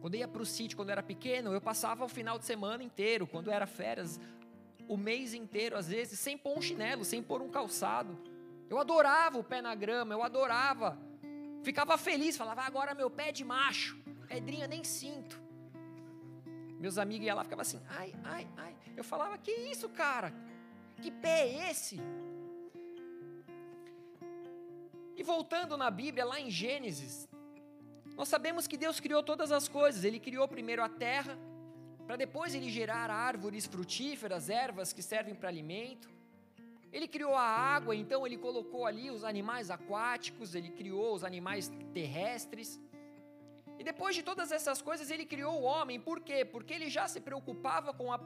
Quando 0.00 0.14
eu 0.14 0.20
ia 0.20 0.28
para 0.28 0.42
o 0.42 0.46
sítio, 0.46 0.76
quando 0.76 0.88
eu 0.90 0.92
era 0.92 1.02
pequeno, 1.02 1.52
eu 1.52 1.60
passava 1.60 2.04
o 2.04 2.08
final 2.08 2.38
de 2.38 2.44
semana 2.44 2.82
inteiro, 2.82 3.26
quando 3.26 3.50
era 3.50 3.66
férias, 3.66 4.20
o 4.86 4.96
mês 4.96 5.34
inteiro, 5.34 5.76
às 5.76 5.88
vezes, 5.88 6.18
sem 6.18 6.38
pôr 6.38 6.56
um 6.56 6.62
chinelo, 6.62 7.04
sem 7.04 7.22
pôr 7.22 7.42
um 7.42 7.48
calçado. 7.48 8.16
Eu 8.70 8.78
adorava 8.78 9.38
o 9.38 9.44
pé 9.44 9.60
na 9.60 9.74
grama, 9.74 10.14
eu 10.14 10.22
adorava. 10.22 10.98
Ficava 11.62 11.98
feliz, 11.98 12.36
falava, 12.36 12.62
agora 12.62 12.94
meu 12.94 13.10
pé 13.10 13.30
é 13.30 13.32
de 13.32 13.44
macho, 13.44 13.98
pedrinha 14.28 14.66
nem 14.66 14.84
sinto. 14.84 15.40
Meus 16.78 16.96
amigos 16.96 17.26
iam 17.26 17.36
lá 17.36 17.42
ficavam 17.42 17.62
assim, 17.62 17.80
ai, 17.88 18.14
ai, 18.24 18.48
ai. 18.56 18.76
Eu 18.96 19.02
falava, 19.02 19.36
que 19.36 19.50
isso, 19.50 19.88
cara? 19.88 20.32
Que 21.02 21.10
pé 21.10 21.48
é 21.48 21.70
esse? 21.70 22.00
E 25.16 25.22
voltando 25.24 25.76
na 25.76 25.90
Bíblia, 25.90 26.24
lá 26.24 26.40
em 26.40 26.48
Gênesis, 26.48 27.28
nós 28.18 28.26
sabemos 28.28 28.66
que 28.66 28.76
Deus 28.76 28.98
criou 28.98 29.22
todas 29.22 29.52
as 29.52 29.68
coisas. 29.68 30.02
Ele 30.02 30.18
criou 30.18 30.48
primeiro 30.48 30.82
a 30.82 30.88
terra, 30.88 31.38
para 32.04 32.16
depois 32.16 32.52
ele 32.52 32.68
gerar 32.68 33.08
árvores 33.10 33.64
frutíferas, 33.64 34.50
ervas 34.50 34.92
que 34.92 35.02
servem 35.02 35.36
para 35.36 35.48
alimento. 35.48 36.10
Ele 36.92 37.06
criou 37.06 37.36
a 37.36 37.42
água, 37.42 37.94
então 37.94 38.26
ele 38.26 38.36
colocou 38.36 38.84
ali 38.86 39.08
os 39.08 39.22
animais 39.22 39.70
aquáticos, 39.70 40.56
ele 40.56 40.70
criou 40.70 41.14
os 41.14 41.22
animais 41.22 41.70
terrestres. 41.94 42.80
E 43.78 43.84
depois 43.84 44.16
de 44.16 44.24
todas 44.24 44.50
essas 44.50 44.82
coisas, 44.82 45.12
ele 45.12 45.24
criou 45.24 45.60
o 45.60 45.62
homem. 45.62 46.00
Por 46.00 46.18
quê? 46.18 46.44
Porque 46.44 46.74
ele 46.74 46.90
já 46.90 47.06
se 47.06 47.20
preocupava 47.20 47.94
com 47.94 48.12
a, 48.12 48.18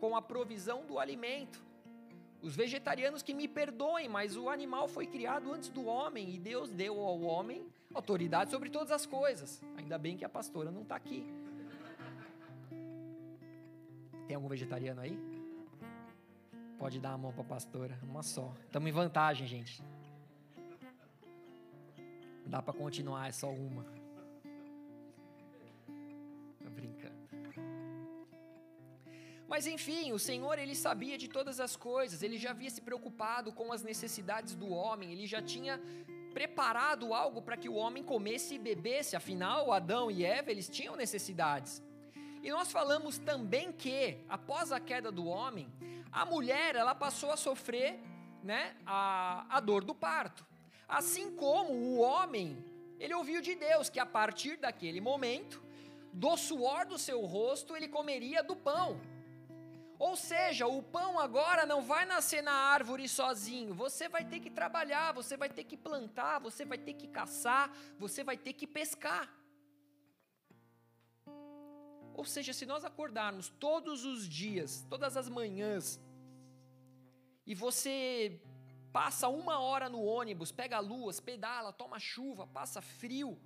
com 0.00 0.16
a 0.16 0.22
provisão 0.22 0.86
do 0.86 0.98
alimento. 0.98 1.62
Os 2.42 2.54
vegetarianos 2.54 3.22
que 3.22 3.34
me 3.34 3.48
perdoem, 3.48 4.08
mas 4.08 4.36
o 4.36 4.48
animal 4.48 4.88
foi 4.88 5.06
criado 5.06 5.52
antes 5.52 5.68
do 5.68 5.86
homem 5.86 6.34
e 6.34 6.38
Deus 6.38 6.70
deu 6.70 7.00
ao 7.00 7.20
homem 7.22 7.66
autoridade 7.92 8.50
sobre 8.50 8.68
todas 8.68 8.92
as 8.92 9.06
coisas. 9.06 9.62
Ainda 9.76 9.98
bem 9.98 10.16
que 10.16 10.24
a 10.24 10.28
pastora 10.28 10.70
não 10.70 10.82
está 10.82 10.96
aqui. 10.96 11.26
Tem 14.26 14.36
algum 14.36 14.48
vegetariano 14.48 15.00
aí? 15.00 15.18
Pode 16.78 17.00
dar 17.00 17.12
a 17.12 17.18
mão 17.18 17.32
para 17.32 17.42
a 17.42 17.46
pastora, 17.46 17.98
uma 18.02 18.22
só. 18.22 18.52
Estamos 18.66 18.88
em 18.88 18.92
vantagem, 18.92 19.46
gente. 19.46 19.82
Dá 22.44 22.60
para 22.60 22.74
continuar, 22.74 23.28
é 23.28 23.32
só 23.32 23.50
uma. 23.50 23.84
Mas 29.48 29.66
enfim, 29.66 30.12
o 30.12 30.18
Senhor 30.18 30.58
ele 30.58 30.74
sabia 30.74 31.16
de 31.16 31.28
todas 31.28 31.60
as 31.60 31.76
coisas, 31.76 32.22
ele 32.22 32.36
já 32.36 32.50
havia 32.50 32.70
se 32.70 32.80
preocupado 32.80 33.52
com 33.52 33.72
as 33.72 33.82
necessidades 33.82 34.54
do 34.54 34.68
homem, 34.68 35.12
ele 35.12 35.26
já 35.26 35.40
tinha 35.40 35.80
preparado 36.34 37.14
algo 37.14 37.40
para 37.40 37.56
que 37.56 37.68
o 37.68 37.74
homem 37.74 38.02
comesse 38.02 38.56
e 38.56 38.58
bebesse, 38.58 39.16
afinal, 39.16 39.72
Adão 39.72 40.10
e 40.10 40.24
Eva, 40.24 40.50
eles 40.50 40.68
tinham 40.68 40.96
necessidades. 40.96 41.82
E 42.42 42.50
nós 42.50 42.70
falamos 42.70 43.18
também 43.18 43.72
que, 43.72 44.18
após 44.28 44.70
a 44.70 44.78
queda 44.78 45.10
do 45.10 45.26
homem, 45.26 45.72
a 46.12 46.24
mulher 46.26 46.74
ela 46.74 46.94
passou 46.94 47.30
a 47.30 47.36
sofrer 47.36 47.98
né, 48.42 48.76
a, 48.84 49.46
a 49.48 49.60
dor 49.60 49.82
do 49.82 49.94
parto. 49.94 50.46
Assim 50.88 51.34
como 51.34 51.72
o 51.72 51.98
homem, 51.98 52.62
ele 52.98 53.14
ouviu 53.14 53.40
de 53.40 53.54
Deus 53.54 53.88
que 53.88 53.98
a 53.98 54.06
partir 54.06 54.56
daquele 54.58 55.00
momento, 55.00 55.62
do 56.12 56.36
suor 56.36 56.86
do 56.86 56.98
seu 56.98 57.20
rosto, 57.24 57.76
ele 57.76 57.88
comeria 57.88 58.42
do 58.42 58.54
pão. 58.54 59.00
Ou 59.98 60.14
seja, 60.14 60.66
o 60.66 60.82
pão 60.82 61.18
agora 61.18 61.64
não 61.64 61.82
vai 61.82 62.04
nascer 62.04 62.42
na 62.42 62.52
árvore 62.52 63.08
sozinho. 63.08 63.74
Você 63.74 64.08
vai 64.08 64.24
ter 64.24 64.40
que 64.40 64.50
trabalhar, 64.50 65.12
você 65.12 65.36
vai 65.36 65.48
ter 65.48 65.64
que 65.64 65.76
plantar, 65.76 66.38
você 66.38 66.64
vai 66.64 66.78
ter 66.78 66.94
que 66.94 67.08
caçar, 67.08 67.70
você 67.98 68.22
vai 68.22 68.36
ter 68.36 68.52
que 68.52 68.66
pescar. 68.66 69.32
Ou 72.14 72.24
seja, 72.24 72.52
se 72.52 72.64
nós 72.66 72.84
acordarmos 72.84 73.48
todos 73.48 74.04
os 74.04 74.28
dias, 74.28 74.86
todas 74.88 75.16
as 75.16 75.28
manhãs, 75.28 76.00
e 77.46 77.54
você 77.54 78.40
passa 78.92 79.28
uma 79.28 79.58
hora 79.60 79.88
no 79.88 80.02
ônibus, 80.02 80.50
pega 80.50 80.78
luas, 80.78 81.20
pedala, 81.20 81.72
toma 81.72 81.98
chuva, 81.98 82.46
passa 82.46 82.80
frio, 82.80 83.38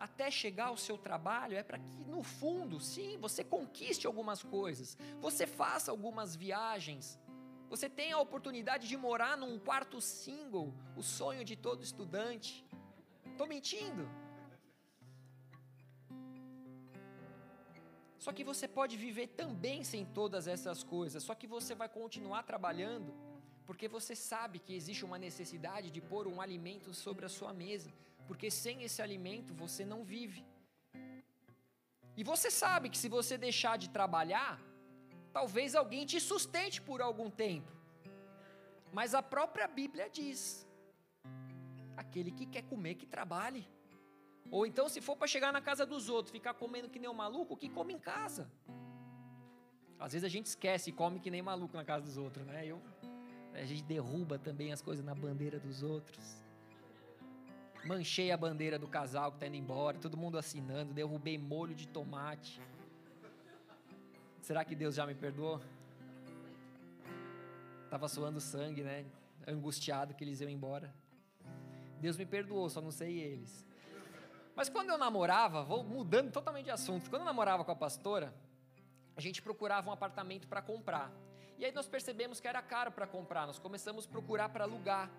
até 0.00 0.30
chegar 0.30 0.68
ao 0.68 0.78
seu 0.78 0.96
trabalho 0.96 1.54
é 1.54 1.62
para 1.62 1.78
que, 1.78 2.04
no 2.06 2.22
fundo, 2.22 2.80
sim, 2.80 3.18
você 3.18 3.44
conquiste 3.44 4.06
algumas 4.06 4.42
coisas, 4.42 4.96
você 5.20 5.46
faça 5.46 5.90
algumas 5.90 6.34
viagens, 6.34 7.20
você 7.68 7.88
tenha 7.88 8.16
a 8.16 8.20
oportunidade 8.20 8.88
de 8.88 8.96
morar 8.96 9.36
num 9.36 9.58
quarto 9.58 10.00
single, 10.00 10.72
o 10.96 11.02
sonho 11.02 11.44
de 11.44 11.54
todo 11.54 11.84
estudante. 11.84 12.66
Estou 13.26 13.46
mentindo? 13.46 14.08
Só 18.18 18.32
que 18.32 18.42
você 18.42 18.66
pode 18.66 18.96
viver 18.96 19.28
também 19.28 19.84
sem 19.84 20.04
todas 20.04 20.48
essas 20.48 20.82
coisas, 20.82 21.22
só 21.22 21.34
que 21.34 21.46
você 21.46 21.74
vai 21.74 21.88
continuar 21.88 22.42
trabalhando, 22.42 23.14
porque 23.66 23.86
você 23.86 24.16
sabe 24.16 24.58
que 24.58 24.74
existe 24.74 25.04
uma 25.04 25.18
necessidade 25.18 25.90
de 25.90 26.00
pôr 26.00 26.26
um 26.26 26.40
alimento 26.40 26.92
sobre 26.92 27.24
a 27.26 27.28
sua 27.28 27.52
mesa 27.52 27.90
porque 28.30 28.48
sem 28.48 28.84
esse 28.86 29.02
alimento 29.02 29.52
você 29.62 29.84
não 29.92 30.00
vive. 30.04 30.42
E 32.16 32.22
você 32.22 32.48
sabe 32.48 32.88
que 32.88 32.98
se 33.02 33.08
você 33.14 33.36
deixar 33.36 33.76
de 33.76 33.88
trabalhar, 33.96 34.52
talvez 35.32 35.74
alguém 35.74 36.06
te 36.06 36.20
sustente 36.20 36.80
por 36.80 37.02
algum 37.02 37.28
tempo. 37.28 37.72
Mas 38.92 39.16
a 39.20 39.22
própria 39.34 39.66
Bíblia 39.66 40.08
diz: 40.08 40.40
aquele 41.96 42.30
que 42.30 42.46
quer 42.46 42.62
comer, 42.72 42.94
que 42.94 43.08
trabalhe. 43.16 43.64
Ou 44.48 44.64
então, 44.64 44.88
se 44.88 45.00
for 45.00 45.16
para 45.16 45.26
chegar 45.26 45.52
na 45.52 45.60
casa 45.60 45.84
dos 45.84 46.08
outros, 46.08 46.30
ficar 46.30 46.54
comendo 46.54 46.88
que 46.88 47.00
nem 47.00 47.10
um 47.10 47.20
maluco, 47.24 47.56
que 47.56 47.68
come 47.68 47.94
em 47.94 47.98
casa. 47.98 48.48
Às 49.98 50.12
vezes 50.12 50.24
a 50.24 50.32
gente 50.36 50.46
esquece 50.46 50.90
e 50.90 50.92
come 50.92 51.18
que 51.18 51.32
nem 51.32 51.42
maluco 51.42 51.76
na 51.76 51.84
casa 51.84 52.04
dos 52.04 52.16
outros, 52.16 52.46
né? 52.46 52.64
Eu, 52.64 52.80
a 53.54 53.64
gente 53.64 53.82
derruba 53.82 54.38
também 54.38 54.72
as 54.72 54.80
coisas 54.80 55.04
na 55.04 55.16
bandeira 55.16 55.58
dos 55.58 55.82
outros 55.82 56.40
manchei 57.84 58.30
a 58.30 58.36
bandeira 58.36 58.78
do 58.78 58.86
casal 58.86 59.30
que 59.30 59.36
está 59.36 59.46
indo 59.46 59.56
embora, 59.56 59.98
todo 59.98 60.16
mundo 60.16 60.38
assinando, 60.38 60.92
derrubei 60.92 61.38
molho 61.38 61.74
de 61.74 61.88
tomate. 61.88 62.60
Será 64.40 64.64
que 64.64 64.74
Deus 64.74 64.94
já 64.94 65.06
me 65.06 65.14
perdoou? 65.14 65.60
Tava 67.90 68.08
suando 68.08 68.40
sangue, 68.40 68.82
né? 68.82 69.04
Angustiado 69.46 70.14
que 70.14 70.24
eles 70.24 70.40
iam 70.40 70.50
embora. 70.50 70.92
Deus 72.00 72.16
me 72.16 72.24
perdoou, 72.24 72.68
só 72.68 72.80
não 72.80 72.90
sei 72.90 73.18
eles. 73.18 73.64
Mas 74.54 74.68
quando 74.68 74.90
eu 74.90 74.98
namorava, 74.98 75.62
vou 75.62 75.82
mudando 75.82 76.30
totalmente 76.30 76.64
de 76.66 76.70
assunto. 76.70 77.08
Quando 77.08 77.22
eu 77.22 77.26
namorava 77.26 77.64
com 77.64 77.72
a 77.72 77.76
pastora, 77.76 78.34
a 79.16 79.20
gente 79.20 79.42
procurava 79.42 79.88
um 79.88 79.92
apartamento 79.92 80.48
para 80.48 80.62
comprar. 80.62 81.12
E 81.58 81.64
aí 81.64 81.72
nós 81.72 81.86
percebemos 81.86 82.40
que 82.40 82.48
era 82.48 82.62
caro 82.62 82.90
para 82.90 83.06
comprar, 83.06 83.46
nós 83.46 83.58
começamos 83.58 84.06
a 84.06 84.08
procurar 84.08 84.48
para 84.48 84.64
alugar. 84.64 85.10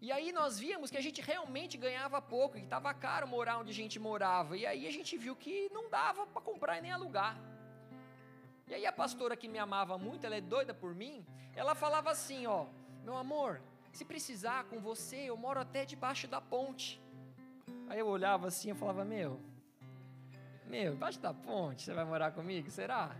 E 0.00 0.10
aí 0.10 0.32
nós 0.32 0.58
víamos 0.58 0.90
que 0.90 0.96
a 0.96 1.00
gente 1.02 1.20
realmente 1.20 1.76
ganhava 1.76 2.22
pouco, 2.22 2.56
que 2.56 2.64
estava 2.64 2.92
caro 2.94 3.28
morar 3.28 3.58
onde 3.58 3.70
a 3.70 3.74
gente 3.74 3.98
morava. 3.98 4.56
E 4.56 4.64
aí 4.64 4.86
a 4.86 4.90
gente 4.90 5.16
viu 5.18 5.36
que 5.36 5.68
não 5.72 5.90
dava 5.90 6.26
para 6.26 6.40
comprar 6.40 6.78
e 6.78 6.80
nem 6.80 6.90
alugar. 6.90 7.36
E 8.66 8.74
aí 8.74 8.86
a 8.86 8.92
pastora 8.92 9.36
que 9.36 9.46
me 9.46 9.58
amava 9.58 9.98
muito, 9.98 10.24
ela 10.24 10.36
é 10.36 10.40
doida 10.40 10.72
por 10.72 10.94
mim, 10.94 11.26
ela 11.54 11.74
falava 11.74 12.10
assim, 12.10 12.46
ó, 12.46 12.66
meu 13.04 13.16
amor, 13.16 13.60
se 13.92 14.04
precisar 14.04 14.64
com 14.64 14.80
você, 14.80 15.16
eu 15.16 15.36
moro 15.36 15.60
até 15.60 15.84
debaixo 15.84 16.26
da 16.26 16.40
ponte. 16.40 17.02
Aí 17.88 17.98
eu 17.98 18.06
olhava 18.06 18.46
assim, 18.46 18.70
eu 18.70 18.76
falava, 18.76 19.04
meu, 19.04 19.38
meu, 20.66 20.92
debaixo 20.92 21.20
da 21.20 21.34
ponte, 21.34 21.82
você 21.82 21.92
vai 21.92 22.04
morar 22.04 22.30
comigo? 22.30 22.70
Será? 22.70 23.14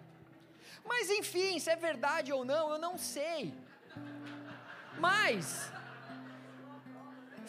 Mas 0.85 1.11
enfim, 1.11 1.59
se 1.59 1.69
é 1.69 1.77
verdade 1.77 2.33
ou 2.33 2.43
não, 2.43 2.71
eu 2.71 2.79
não 2.79 2.97
sei. 2.97 3.53
Mas 4.99 5.73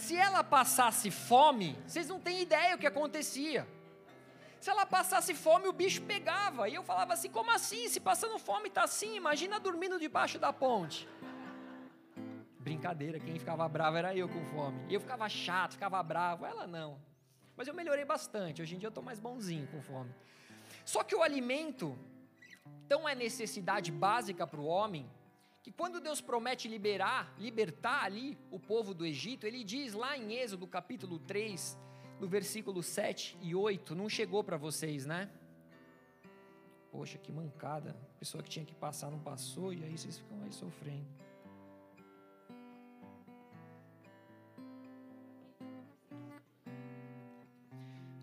se 0.02 0.16
ela 0.18 0.44
passasse 0.44 1.12
fome, 1.12 1.78
vocês 1.86 2.08
não 2.08 2.20
têm 2.20 2.42
ideia 2.42 2.76
o 2.76 2.78
que 2.78 2.88
acontecia. 2.88 3.68
Se 4.60 4.70
ela 4.70 4.86
passasse 4.86 5.34
fome, 5.36 5.68
o 5.68 5.74
bicho 5.74 6.02
pegava. 6.02 6.68
E 6.68 6.74
eu 6.74 6.84
falava 6.84 7.14
assim: 7.14 7.30
como 7.30 7.52
assim? 7.52 7.88
Se 7.88 8.00
passando 8.00 8.40
fome 8.40 8.68
está 8.68 8.84
assim, 8.84 9.16
imagina 9.16 9.60
dormindo 9.60 10.00
debaixo 10.00 10.40
da 10.40 10.52
ponte. 10.52 11.08
Brincadeira, 12.60 13.20
quem 13.20 13.38
ficava 13.38 13.68
bravo 13.70 13.98
era 13.98 14.16
eu 14.16 14.28
com 14.28 14.44
fome. 14.46 14.80
Eu 14.90 15.00
ficava 15.00 15.30
chato, 15.30 15.74
ficava 15.74 16.02
bravo, 16.02 16.46
ela 16.46 16.66
não. 16.66 17.00
Mas 17.56 17.68
eu 17.68 17.74
melhorei 17.74 18.06
bastante. 18.06 18.62
Hoje 18.62 18.76
em 18.76 18.80
dia 18.80 18.88
eu 18.88 18.96
estou 18.96 19.04
mais 19.04 19.20
bonzinho 19.20 19.68
com 19.68 19.82
fome. 19.84 20.12
Só 20.84 21.04
que 21.04 21.16
o 21.16 21.22
alimento 21.22 21.98
tão 22.88 23.08
é 23.08 23.14
necessidade 23.14 23.92
básica 23.92 24.48
para 24.48 24.60
o 24.60 24.66
homem 24.66 25.08
que 25.62 25.71
quando 25.71 26.02
Deus 26.02 26.19
promete 26.19 26.67
liberar, 26.67 27.34
libertar 27.38 28.04
ali 28.04 28.38
o 28.50 28.60
povo 28.60 28.93
do 28.93 29.06
Egito, 29.06 29.45
ele 29.45 29.63
diz 29.63 29.93
lá 29.93 30.17
em 30.17 30.34
Êxodo 30.34 30.65
capítulo 30.65 31.19
3, 31.19 31.78
no 32.19 32.28
versículo 32.28 32.82
7 32.82 33.38
e 33.41 33.54
8, 33.54 33.95
não 33.95 34.10
chegou 34.10 34.43
para 34.43 34.58
vocês, 34.58 35.06
né? 35.06 35.30
Poxa, 36.91 37.17
que 37.17 37.32
mancada. 37.32 37.95
A 38.15 38.19
pessoa 38.19 38.43
que 38.43 38.50
tinha 38.50 38.65
que 38.65 38.76
passar 38.76 39.10
não 39.10 39.19
passou 39.19 39.71
e 39.74 39.84
aí 39.84 39.97
vocês 39.97 40.17
ficam 40.17 40.41
aí 40.43 40.52
sofrendo. 40.52 41.08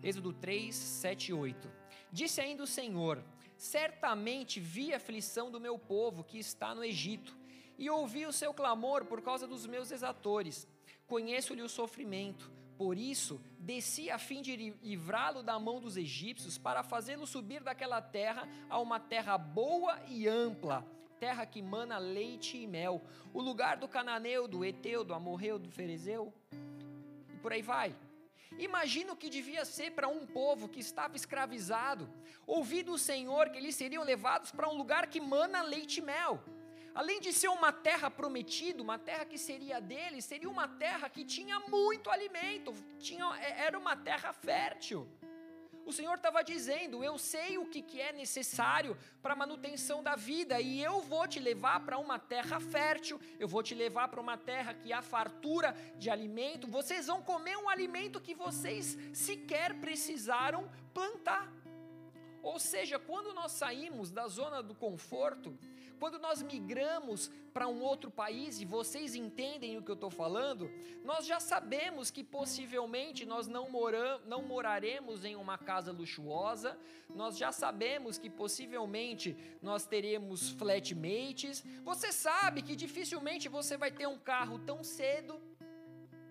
Êxodo 0.03 0.33
3, 0.33 0.73
7 0.75 1.29
e 1.29 1.33
8. 1.33 1.71
Disse 2.11 2.41
ainda 2.41 2.63
o 2.63 2.67
Senhor: 2.67 3.23
Certamente 3.59 4.57
vi 4.57 4.93
a 4.93 4.95
aflição 4.95 5.51
do 5.51 5.59
meu 5.59 5.77
povo 5.77 6.23
que 6.23 6.39
está 6.39 6.73
no 6.73 6.81
Egito, 6.81 7.37
e 7.77 7.89
ouvi 7.89 8.25
o 8.25 8.31
seu 8.31 8.53
clamor 8.53 9.03
por 9.03 9.21
causa 9.21 9.45
dos 9.45 9.65
meus 9.65 9.91
exatores. 9.91 10.65
Conheço-lhe 11.05 11.61
o 11.61 11.67
sofrimento, 11.67 12.49
por 12.77 12.97
isso 12.97 13.41
desci 13.59 14.09
a 14.09 14.17
fim 14.17 14.41
de 14.41 14.55
livrá-lo 14.81 15.43
da 15.43 15.59
mão 15.59 15.81
dos 15.81 15.97
egípcios, 15.97 16.57
para 16.57 16.83
fazê-lo 16.83 17.27
subir 17.27 17.61
daquela 17.61 18.01
terra 18.01 18.47
a 18.69 18.79
uma 18.79 18.97
terra 18.97 19.37
boa 19.37 19.99
e 20.07 20.25
ampla, 20.25 20.87
terra 21.19 21.45
que 21.45 21.61
mana 21.61 21.97
leite 21.97 22.55
e 22.55 22.65
mel, 22.65 23.01
o 23.33 23.41
lugar 23.41 23.75
do 23.75 23.89
cananeu, 23.89 24.47
do 24.47 24.63
eteu, 24.63 25.03
do 25.03 25.13
amorreu, 25.13 25.59
do 25.59 25.69
ferezeu, 25.69 26.33
e 27.33 27.37
por 27.41 27.51
aí 27.51 27.61
vai. 27.61 27.93
Imagina 28.57 29.13
o 29.13 29.15
que 29.15 29.29
devia 29.29 29.63
ser 29.63 29.91
para 29.91 30.07
um 30.07 30.25
povo 30.25 30.67
que 30.67 30.79
estava 30.79 31.15
escravizado, 31.15 32.09
ouvir 32.45 32.83
do 32.83 32.97
Senhor 32.97 33.49
que 33.49 33.57
eles 33.57 33.75
seriam 33.75 34.03
levados 34.03 34.51
para 34.51 34.67
um 34.67 34.75
lugar 34.75 35.07
que 35.07 35.21
mana 35.21 35.61
leite 35.61 35.99
e 35.99 36.01
mel. 36.01 36.43
Além 36.93 37.19
de 37.21 37.31
ser 37.31 37.47
uma 37.49 37.71
terra 37.71 38.09
prometida, 38.09 38.81
uma 38.81 38.97
terra 38.97 39.23
que 39.23 39.37
seria 39.37 39.79
deles, 39.79 40.25
seria 40.25 40.49
uma 40.49 40.67
terra 40.67 41.07
que 41.07 41.23
tinha 41.23 41.59
muito 41.61 42.09
alimento, 42.09 42.73
tinha, 42.97 43.25
é, 43.39 43.61
era 43.61 43.77
uma 43.77 43.95
terra 43.95 44.33
fértil. 44.33 45.07
O 45.89 45.91
Senhor 45.91 46.17
estava 46.17 46.43
dizendo: 46.43 47.03
Eu 47.03 47.17
sei 47.17 47.57
o 47.57 47.65
que, 47.65 47.81
que 47.81 47.99
é 47.99 48.11
necessário 48.13 48.95
para 49.23 49.33
a 49.33 49.35
manutenção 49.35 50.03
da 50.03 50.15
vida, 50.15 50.61
e 50.61 50.79
eu 50.83 51.01
vou 51.01 51.27
te 51.27 51.39
levar 51.39 51.79
para 51.79 51.97
uma 51.97 52.19
terra 52.19 52.59
fértil, 52.59 53.19
eu 53.39 53.47
vou 53.47 53.63
te 53.63 53.73
levar 53.73 54.07
para 54.07 54.21
uma 54.21 54.37
terra 54.37 54.71
que 54.71 54.93
há 54.93 55.01
fartura 55.01 55.75
de 55.97 56.07
alimento. 56.07 56.67
Vocês 56.67 57.07
vão 57.07 57.23
comer 57.23 57.57
um 57.57 57.67
alimento 57.67 58.21
que 58.21 58.35
vocês 58.35 58.95
sequer 59.11 59.79
precisaram 59.79 60.69
plantar. 60.93 61.51
Ou 62.43 62.59
seja, 62.59 62.99
quando 62.99 63.33
nós 63.33 63.51
saímos 63.53 64.11
da 64.11 64.27
zona 64.27 64.61
do 64.61 64.75
conforto, 64.75 65.57
quando 65.99 66.17
nós 66.17 66.41
migramos 66.41 67.29
para 67.53 67.67
um 67.67 67.81
outro 67.81 68.09
país, 68.09 68.61
e 68.61 68.65
vocês 68.65 69.15
entendem 69.15 69.77
o 69.77 69.83
que 69.83 69.91
eu 69.91 69.95
estou 69.95 70.09
falando, 70.09 70.71
nós 71.03 71.25
já 71.25 71.39
sabemos 71.39 72.09
que 72.09 72.23
possivelmente 72.23 73.25
nós 73.25 73.47
não, 73.47 73.69
moram, 73.69 74.21
não 74.25 74.41
moraremos 74.41 75.25
em 75.25 75.35
uma 75.35 75.57
casa 75.57 75.91
luxuosa, 75.91 76.77
nós 77.09 77.37
já 77.37 77.51
sabemos 77.51 78.17
que 78.17 78.29
possivelmente 78.29 79.35
nós 79.61 79.85
teremos 79.85 80.49
flatmates. 80.51 81.63
Você 81.83 82.11
sabe 82.11 82.61
que 82.61 82.75
dificilmente 82.75 83.49
você 83.49 83.75
vai 83.75 83.91
ter 83.91 84.07
um 84.07 84.17
carro 84.17 84.57
tão 84.59 84.83
cedo, 84.83 85.41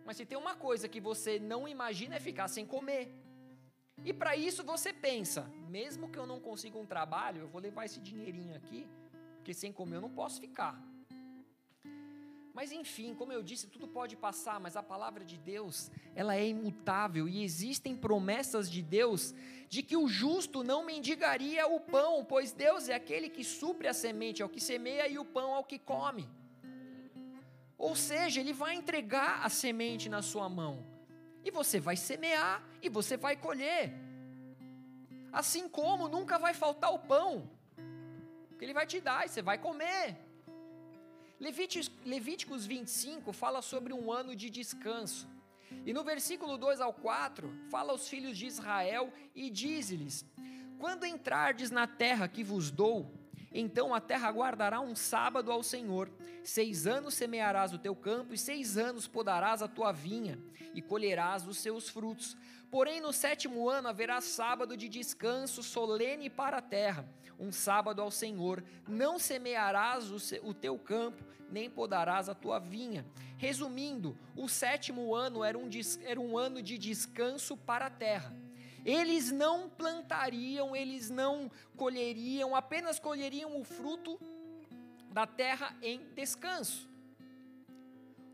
mas 0.07 0.17
se 0.17 0.25
tem 0.25 0.39
uma 0.39 0.55
coisa 0.55 0.89
que 0.89 1.01
você 1.01 1.39
não 1.39 1.69
imagina 1.69 2.17
é 2.17 2.21
ficar 2.21 2.49
sem 2.49 2.65
comer. 2.65 3.15
E 4.05 4.15
para 4.15 4.37
isso 4.37 4.65
você 4.65 4.93
pensa, 4.93 5.43
mesmo 5.69 6.09
que 6.09 6.19
eu 6.19 6.27
não 6.27 6.41
consiga 6.41 6.79
um 6.79 6.87
trabalho, 6.87 7.43
eu 7.43 7.49
vou 7.49 7.61
levar 7.61 7.85
esse 7.85 8.01
dinheirinho 8.01 8.55
aqui 8.55 8.87
porque 9.49 9.55
sem 9.55 9.73
comer 9.73 9.97
eu 9.97 10.03
não 10.03 10.11
posso 10.11 10.39
ficar. 10.39 10.79
Mas 12.53 12.71
enfim, 12.71 13.15
como 13.15 13.33
eu 13.33 13.43
disse, 13.43 13.67
tudo 13.67 13.89
pode 13.89 14.15
passar, 14.15 14.61
mas 14.61 14.77
a 14.77 14.83
palavra 14.83 15.25
de 15.25 15.39
Deus, 15.39 15.91
ela 16.15 16.37
é 16.37 16.47
imutável 16.47 17.27
e 17.27 17.43
existem 17.43 17.97
promessas 17.97 18.71
de 18.71 18.83
Deus 18.83 19.35
de 19.71 19.83
que 19.83 19.97
o 19.97 20.07
justo 20.07 20.63
não 20.63 20.85
mendigaria 20.85 21.67
o 21.67 21.81
pão, 21.81 22.27
pois 22.27 22.53
Deus 22.53 22.91
é 22.91 22.95
aquele 22.95 23.31
que 23.31 23.43
supre 23.43 23.89
a 23.89 23.95
semente 23.95 24.43
ao 24.43 24.51
que 24.51 24.61
semeia 24.61 25.09
e 25.09 25.19
o 25.19 25.25
pão 25.25 25.55
ao 25.55 25.65
que 25.65 25.79
come. 25.79 26.29
Ou 27.79 27.97
seja, 27.97 28.41
ele 28.41 28.53
vai 28.53 28.75
entregar 28.75 29.47
a 29.47 29.49
semente 29.49 30.11
na 30.11 30.21
sua 30.21 30.47
mão. 30.51 30.85
E 31.43 31.51
você 31.51 31.81
vai 31.81 31.97
semear 31.97 32.63
e 32.83 32.91
você 32.91 33.17
vai 33.17 33.35
colher. 33.35 33.95
Assim 35.33 35.67
como 35.71 36.07
nunca 36.07 36.39
vai 36.39 36.53
faltar 36.53 36.93
o 36.93 36.99
pão 36.99 37.58
que 38.59 38.65
Ele 38.65 38.75
vai 38.75 38.87
te 38.87 39.01
dar 39.01 39.25
e 39.25 39.29
você 39.29 39.41
vai 39.41 39.59
comer. 39.59 40.17
Levíticos, 41.39 41.91
Levíticos 42.05 42.67
25 42.67 43.33
fala 43.33 43.63
sobre 43.63 43.93
um 43.93 44.13
ano 44.13 44.35
de 44.35 44.51
descanso. 44.51 45.29
E 45.87 45.93
no 45.93 46.03
versículo 46.03 46.59
2 46.59 46.81
ao 46.81 46.93
4, 46.93 47.51
fala 47.71 47.93
aos 47.93 48.09
filhos 48.09 48.37
de 48.37 48.47
Israel 48.47 49.13
e 49.35 49.49
diz-lhes: 49.49 50.25
Quando 50.79 51.07
entrardes 51.07 51.71
na 51.71 51.87
terra 51.87 52.27
que 52.27 52.43
vos 52.43 52.71
dou, 52.71 53.11
então 53.53 53.95
a 53.95 54.01
terra 54.01 54.31
guardará 54.31 54.81
um 54.81 54.95
sábado 54.95 55.51
ao 55.51 55.63
Senhor. 55.63 56.11
Seis 56.43 56.87
anos 56.87 57.15
semearás 57.15 57.73
o 57.73 57.79
teu 57.79 57.95
campo, 57.95 58.35
e 58.35 58.39
seis 58.39 58.77
anos 58.77 59.07
podarás 59.07 59.63
a 59.63 59.69
tua 59.69 59.93
vinha, 59.93 60.39
e 60.75 60.83
colherás 60.83 61.47
os 61.47 61.59
seus 61.59 61.89
frutos. 61.89 62.37
Porém, 62.71 63.01
no 63.01 63.13
sétimo 63.13 63.69
ano 63.69 63.89
haverá 63.89 64.21
sábado 64.21 64.77
de 64.77 64.89
descanso 64.89 65.63
solene 65.63 66.29
para 66.29 66.59
a 66.59 66.63
terra, 66.63 67.09
um 67.39 67.53
sábado 67.53 68.03
ao 68.03 68.11
Senhor. 68.11 68.65
Não 68.87 69.19
semearás 69.19 70.11
o, 70.43 70.55
teu 70.55 70.79
campo, 70.79 71.25
nem 71.51 71.71
podarás 71.71 72.29
a 72.29 72.35
tua 72.35 72.59
vinha. 72.59 73.07
Resumindo, 73.37 74.19
o 74.37 74.49
sétimo 74.49 75.15
ano 75.15 75.45
era 75.45 75.57
um, 75.57 75.69
era 76.05 76.21
um 76.21 76.37
ano 76.37 76.63
de 76.63 76.77
descanso 76.77 77.57
para 77.57 77.87
a 77.87 77.91
terra. 77.91 78.35
Eles 78.85 79.31
não 79.31 79.69
plantariam, 79.69 80.75
eles 80.75 81.11
não 81.11 81.51
colheriam, 81.77 82.57
apenas 82.57 82.99
colheriam 82.99 83.61
o 83.61 83.65
fruto 83.65 84.19
da 85.11 85.27
terra 85.27 85.77
em 85.83 86.01
descanso. 86.15 86.89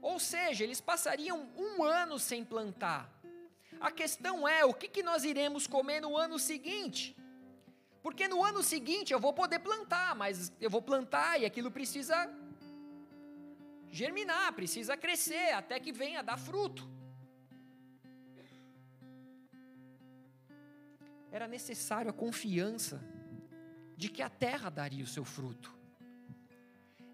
Ou 0.00 0.18
seja, 0.20 0.64
eles 0.64 0.80
passariam 0.80 1.48
um 1.56 1.82
ano 1.82 2.18
sem 2.18 2.44
plantar. 2.44 3.10
A 3.80 3.90
questão 3.90 4.46
é: 4.46 4.64
o 4.64 4.74
que, 4.74 4.88
que 4.88 5.02
nós 5.02 5.24
iremos 5.24 5.66
comer 5.66 6.00
no 6.00 6.16
ano 6.16 6.38
seguinte? 6.38 7.16
Porque 8.04 8.28
no 8.28 8.44
ano 8.44 8.62
seguinte 8.62 9.14
eu 9.14 9.18
vou 9.18 9.32
poder 9.32 9.60
plantar, 9.60 10.14
mas 10.14 10.52
eu 10.60 10.68
vou 10.68 10.82
plantar 10.82 11.40
e 11.40 11.46
aquilo 11.46 11.70
precisa 11.70 12.16
germinar, 13.88 14.52
precisa 14.52 14.94
crescer 14.94 15.52
até 15.60 15.80
que 15.80 15.90
venha 15.90 16.22
dar 16.22 16.36
fruto. 16.36 16.86
Era 21.32 21.48
necessário 21.48 22.10
a 22.10 22.12
confiança 22.24 23.02
de 23.96 24.10
que 24.10 24.20
a 24.20 24.28
terra 24.28 24.68
daria 24.68 25.02
o 25.02 25.12
seu 25.16 25.24
fruto. 25.24 25.72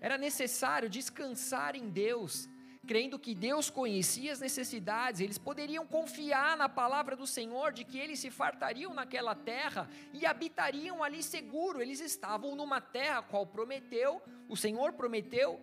Era 0.01 0.19
necessário 0.19 0.91
descansar 0.91 1.77
em 1.77 1.89
Deus, 1.89 2.49
crendo 2.87 3.19
que 3.19 3.35
Deus 3.35 3.71
conhecia 3.71 4.33
as 4.33 4.41
necessidades, 4.41 5.21
eles 5.21 5.39
poderiam 5.39 5.87
confiar 5.87 6.57
na 6.57 6.69
palavra 6.69 7.15
do 7.15 7.27
Senhor 7.27 7.73
de 7.73 7.85
que 7.85 7.99
eles 7.99 8.19
se 8.19 8.31
fartariam 8.31 8.95
naquela 8.95 9.35
terra 9.35 9.89
e 10.13 10.27
habitariam 10.27 11.03
ali 11.03 11.23
seguro. 11.23 11.81
Eles 11.81 12.01
estavam 12.01 12.57
numa 12.57 12.81
terra 12.81 13.23
qual 13.23 13.47
prometeu, 13.47 14.23
o 14.49 14.57
Senhor 14.57 14.93
prometeu 14.95 15.61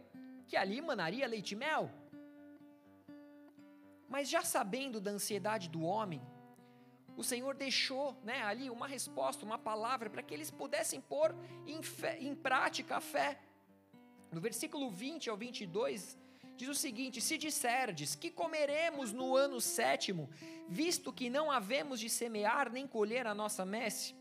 que 0.47 0.55
ali 0.55 0.81
manaria 0.81 1.27
leite 1.27 1.51
e 1.51 1.55
mel. 1.55 1.91
Mas 4.07 4.29
já 4.29 4.41
sabendo 4.41 5.01
da 5.01 5.11
ansiedade 5.11 5.67
do 5.67 5.81
homem, 5.81 6.21
o 7.17 7.23
Senhor 7.23 7.55
deixou 7.55 8.15
né, 8.23 8.43
ali 8.43 8.69
uma 8.69 8.87
resposta, 8.87 9.43
uma 9.43 9.57
palavra, 9.57 10.09
para 10.09 10.21
que 10.21 10.33
eles 10.33 10.51
pudessem 10.51 11.01
pôr 11.01 11.35
em, 11.65 11.81
fé, 11.81 12.17
em 12.19 12.33
prática 12.35 12.97
a 12.97 13.01
fé. 13.01 13.39
No 14.31 14.39
versículo 14.39 14.89
20 14.89 15.29
ao 15.29 15.35
22, 15.35 16.17
diz 16.57 16.67
o 16.67 16.75
seguinte: 16.75 17.21
Se 17.21 17.37
disserdes 17.37 18.15
que 18.15 18.29
comeremos 18.29 19.13
no 19.13 19.35
ano 19.35 19.61
sétimo, 19.61 20.29
visto 20.67 21.13
que 21.13 21.29
não 21.29 21.51
havemos 21.51 21.99
de 21.99 22.09
semear 22.09 22.71
nem 22.71 22.87
colher 22.87 23.27
a 23.27 23.33
nossa 23.33 23.63
messe, 23.63 24.15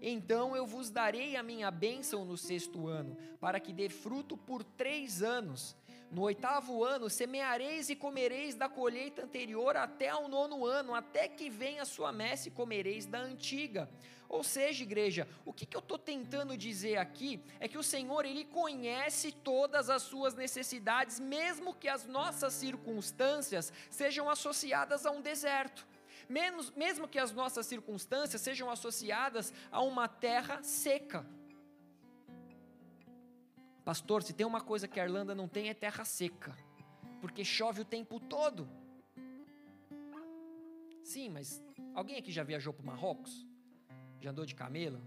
então 0.00 0.56
eu 0.56 0.66
vos 0.66 0.90
darei 0.90 1.36
a 1.36 1.42
minha 1.42 1.70
bênção 1.70 2.24
no 2.24 2.36
sexto 2.36 2.86
ano, 2.86 3.16
para 3.40 3.58
que 3.58 3.72
dê 3.72 3.88
fruto 3.88 4.36
por 4.36 4.62
três 4.62 5.22
anos. 5.22 5.76
No 6.10 6.22
oitavo 6.22 6.84
ano 6.84 7.10
semeareis 7.10 7.90
e 7.90 7.96
comereis 7.96 8.54
da 8.54 8.68
colheita 8.68 9.24
anterior 9.24 9.76
até 9.76 10.08
ao 10.08 10.28
nono 10.28 10.64
ano, 10.64 10.94
até 10.94 11.28
que 11.28 11.50
venha 11.50 11.82
a 11.82 11.86
sua 11.86 12.12
messe 12.12 12.48
e 12.48 12.52
comereis 12.52 13.06
da 13.06 13.18
antiga. 13.18 13.88
Ou 14.28 14.42
seja, 14.42 14.82
igreja, 14.82 15.28
o 15.44 15.52
que, 15.52 15.66
que 15.66 15.76
eu 15.76 15.80
estou 15.80 15.98
tentando 15.98 16.56
dizer 16.56 16.96
aqui 16.96 17.40
é 17.60 17.68
que 17.68 17.78
o 17.78 17.82
Senhor, 17.82 18.24
Ele 18.24 18.44
conhece 18.44 19.30
todas 19.30 19.88
as 19.88 20.02
suas 20.02 20.34
necessidades, 20.34 21.20
mesmo 21.20 21.74
que 21.74 21.88
as 21.88 22.06
nossas 22.06 22.52
circunstâncias 22.52 23.72
sejam 23.88 24.28
associadas 24.28 25.06
a 25.06 25.10
um 25.10 25.20
deserto 25.20 25.86
menos, 26.28 26.70
mesmo 26.72 27.08
que 27.08 27.18
as 27.18 27.32
nossas 27.32 27.66
circunstâncias 27.66 28.40
sejam 28.40 28.70
associadas 28.70 29.52
a 29.70 29.80
uma 29.82 30.08
terra 30.08 30.62
seca. 30.62 31.26
Pastor, 33.86 34.24
se 34.24 34.32
tem 34.32 34.44
uma 34.44 34.60
coisa 34.60 34.88
que 34.88 34.98
a 34.98 35.04
Irlanda 35.04 35.32
não 35.32 35.46
tem 35.46 35.68
é 35.68 35.74
terra 35.74 36.04
seca, 36.04 36.52
porque 37.20 37.44
chove 37.44 37.82
o 37.82 37.84
tempo 37.84 38.18
todo. 38.18 38.68
Sim, 41.04 41.28
mas 41.28 41.62
alguém 41.94 42.16
aqui 42.16 42.32
já 42.32 42.42
viajou 42.42 42.72
para 42.72 42.82
o 42.82 42.86
Marrocos? 42.86 43.46
Já 44.20 44.30
andou 44.30 44.44
de 44.44 44.56
camelo? 44.56 45.00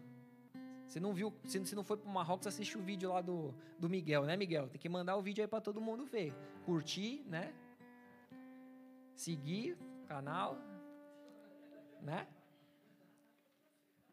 Você 0.85 0.97
não 0.97 1.13
viu, 1.13 1.37
se 1.43 1.75
não 1.75 1.83
foi 1.83 1.97
para 1.97 2.09
o 2.09 2.13
Marrocos, 2.13 2.47
assiste 2.47 2.77
o 2.77 2.81
vídeo 2.81 3.11
lá 3.11 3.19
do, 3.19 3.53
do 3.77 3.89
Miguel, 3.89 4.23
né, 4.23 4.37
Miguel? 4.37 4.69
Tem 4.69 4.79
que 4.79 4.87
mandar 4.87 5.17
o 5.17 5.21
vídeo 5.21 5.43
aí 5.43 5.47
para 5.49 5.59
todo 5.59 5.81
mundo 5.81 6.05
ver. 6.05 6.33
Curtir, 6.63 7.25
né? 7.27 7.53
Seguir 9.13 9.73
o 9.73 10.07
canal, 10.07 10.57
né? 12.01 12.25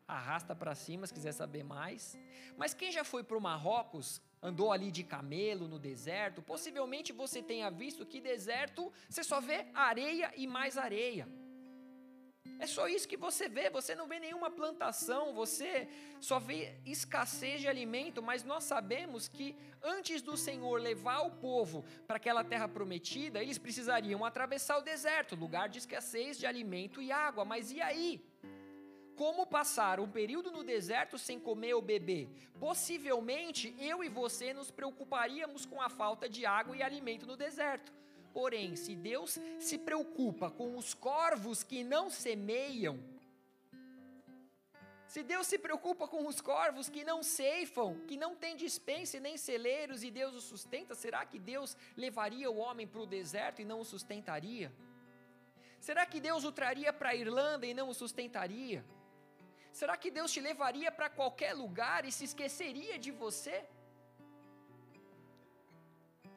Arrasta 0.08 0.56
para 0.56 0.74
cima 0.74 1.06
se 1.06 1.14
quiser 1.14 1.30
saber 1.30 1.62
mais. 1.62 2.18
Mas 2.56 2.74
quem 2.74 2.90
já 2.90 3.04
foi 3.04 3.22
para 3.22 3.38
o 3.38 3.40
Marrocos, 3.40 4.20
andou 4.46 4.70
ali 4.70 4.90
de 4.92 5.02
camelo 5.02 5.66
no 5.66 5.78
deserto, 5.78 6.40
possivelmente 6.40 7.12
você 7.12 7.42
tenha 7.42 7.68
visto 7.68 8.06
que 8.06 8.20
deserto 8.20 8.92
você 9.08 9.24
só 9.24 9.40
vê 9.40 9.66
areia 9.74 10.32
e 10.36 10.46
mais 10.46 10.78
areia. 10.78 11.26
É 12.58 12.66
só 12.66 12.88
isso 12.88 13.08
que 13.08 13.16
você 13.16 13.48
vê, 13.48 13.68
você 13.68 13.94
não 13.94 14.06
vê 14.06 14.18
nenhuma 14.18 14.50
plantação, 14.50 15.34
você 15.34 15.88
só 16.20 16.38
vê 16.38 16.74
escassez 16.86 17.60
de 17.60 17.68
alimento, 17.68 18.22
mas 18.22 18.44
nós 18.44 18.64
sabemos 18.64 19.28
que 19.28 19.54
antes 19.82 20.22
do 20.22 20.36
Senhor 20.36 20.80
levar 20.80 21.20
o 21.20 21.32
povo 21.32 21.84
para 22.06 22.16
aquela 22.16 22.44
terra 22.44 22.68
prometida, 22.68 23.42
eles 23.42 23.58
precisariam 23.58 24.24
atravessar 24.24 24.78
o 24.78 24.82
deserto, 24.82 25.36
lugar 25.36 25.68
de 25.68 25.78
escassez 25.78 26.38
de 26.38 26.46
alimento 26.46 27.02
e 27.02 27.12
água. 27.12 27.44
Mas 27.44 27.72
e 27.72 27.80
aí? 27.80 28.24
Como 29.16 29.46
passar 29.46 29.98
um 29.98 30.08
período 30.08 30.50
no 30.50 30.62
deserto 30.62 31.16
sem 31.18 31.40
comer 31.40 31.72
ou 31.72 31.80
beber? 31.80 32.28
Possivelmente 32.60 33.74
eu 33.78 34.04
e 34.04 34.08
você 34.10 34.52
nos 34.52 34.70
preocuparíamos 34.70 35.64
com 35.64 35.80
a 35.80 35.88
falta 35.88 36.28
de 36.28 36.44
água 36.44 36.76
e 36.76 36.82
alimento 36.82 37.26
no 37.26 37.36
deserto. 37.36 37.90
Porém, 38.34 38.76
se 38.76 38.94
Deus 38.94 39.38
se 39.58 39.78
preocupa 39.78 40.50
com 40.50 40.76
os 40.76 40.92
corvos 40.92 41.62
que 41.62 41.82
não 41.82 42.10
semeiam, 42.10 42.98
se 45.06 45.22
Deus 45.22 45.46
se 45.46 45.58
preocupa 45.58 46.06
com 46.06 46.26
os 46.26 46.42
corvos 46.42 46.90
que 46.90 47.02
não 47.02 47.22
ceifam, 47.22 47.98
que 48.06 48.18
não 48.18 48.36
têm 48.36 48.54
dispensa 48.54 49.16
e 49.16 49.20
nem 49.20 49.38
celeiros 49.38 50.04
e 50.04 50.10
Deus 50.10 50.34
os 50.34 50.44
sustenta, 50.44 50.94
será 50.94 51.24
que 51.24 51.38
Deus 51.38 51.74
levaria 51.96 52.50
o 52.50 52.58
homem 52.58 52.86
para 52.86 53.00
o 53.00 53.06
deserto 53.06 53.62
e 53.62 53.64
não 53.64 53.80
o 53.80 53.84
sustentaria? 53.84 54.70
Será 55.80 56.04
que 56.04 56.20
Deus 56.20 56.44
o 56.44 56.52
traria 56.52 56.92
para 56.92 57.10
a 57.10 57.14
Irlanda 57.14 57.66
e 57.66 57.72
não 57.72 57.88
o 57.88 57.94
sustentaria? 57.94 58.84
Será 59.78 59.94
que 60.02 60.10
Deus 60.10 60.32
te 60.34 60.40
levaria 60.40 60.90
para 60.90 61.10
qualquer 61.10 61.52
lugar 61.52 62.06
e 62.06 62.10
se 62.10 62.24
esqueceria 62.24 62.98
de 62.98 63.10
você? 63.22 63.56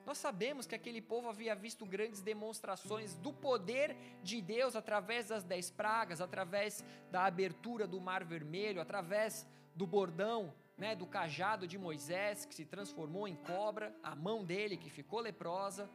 Nós 0.05 0.17
sabemos 0.17 0.65
que 0.67 0.75
aquele 0.75 1.01
povo 1.01 1.29
havia 1.29 1.55
visto 1.55 1.85
grandes 1.85 2.21
demonstrações 2.21 3.15
do 3.15 3.31
poder 3.31 3.95
de 4.21 4.41
Deus 4.41 4.75
através 4.75 5.29
das 5.29 5.45
dez 5.45 5.71
pragas, 5.71 6.19
através 6.19 6.83
da 7.09 7.23
abertura 7.23 7.87
do 7.87 8.01
Mar 8.01 8.25
Vermelho, 8.25 8.81
através 8.81 9.47
do 9.73 9.87
bordão, 9.87 10.53
né, 10.77 10.93
do 10.93 11.07
cajado 11.07 11.65
de 11.65 11.77
Moisés 11.77 12.43
que 12.43 12.53
se 12.53 12.65
transformou 12.65 13.25
em 13.25 13.37
cobra, 13.37 13.95
a 14.03 14.13
mão 14.17 14.43
dele 14.43 14.75
que 14.75 14.89
ficou 14.89 15.21
leprosa. 15.21 15.89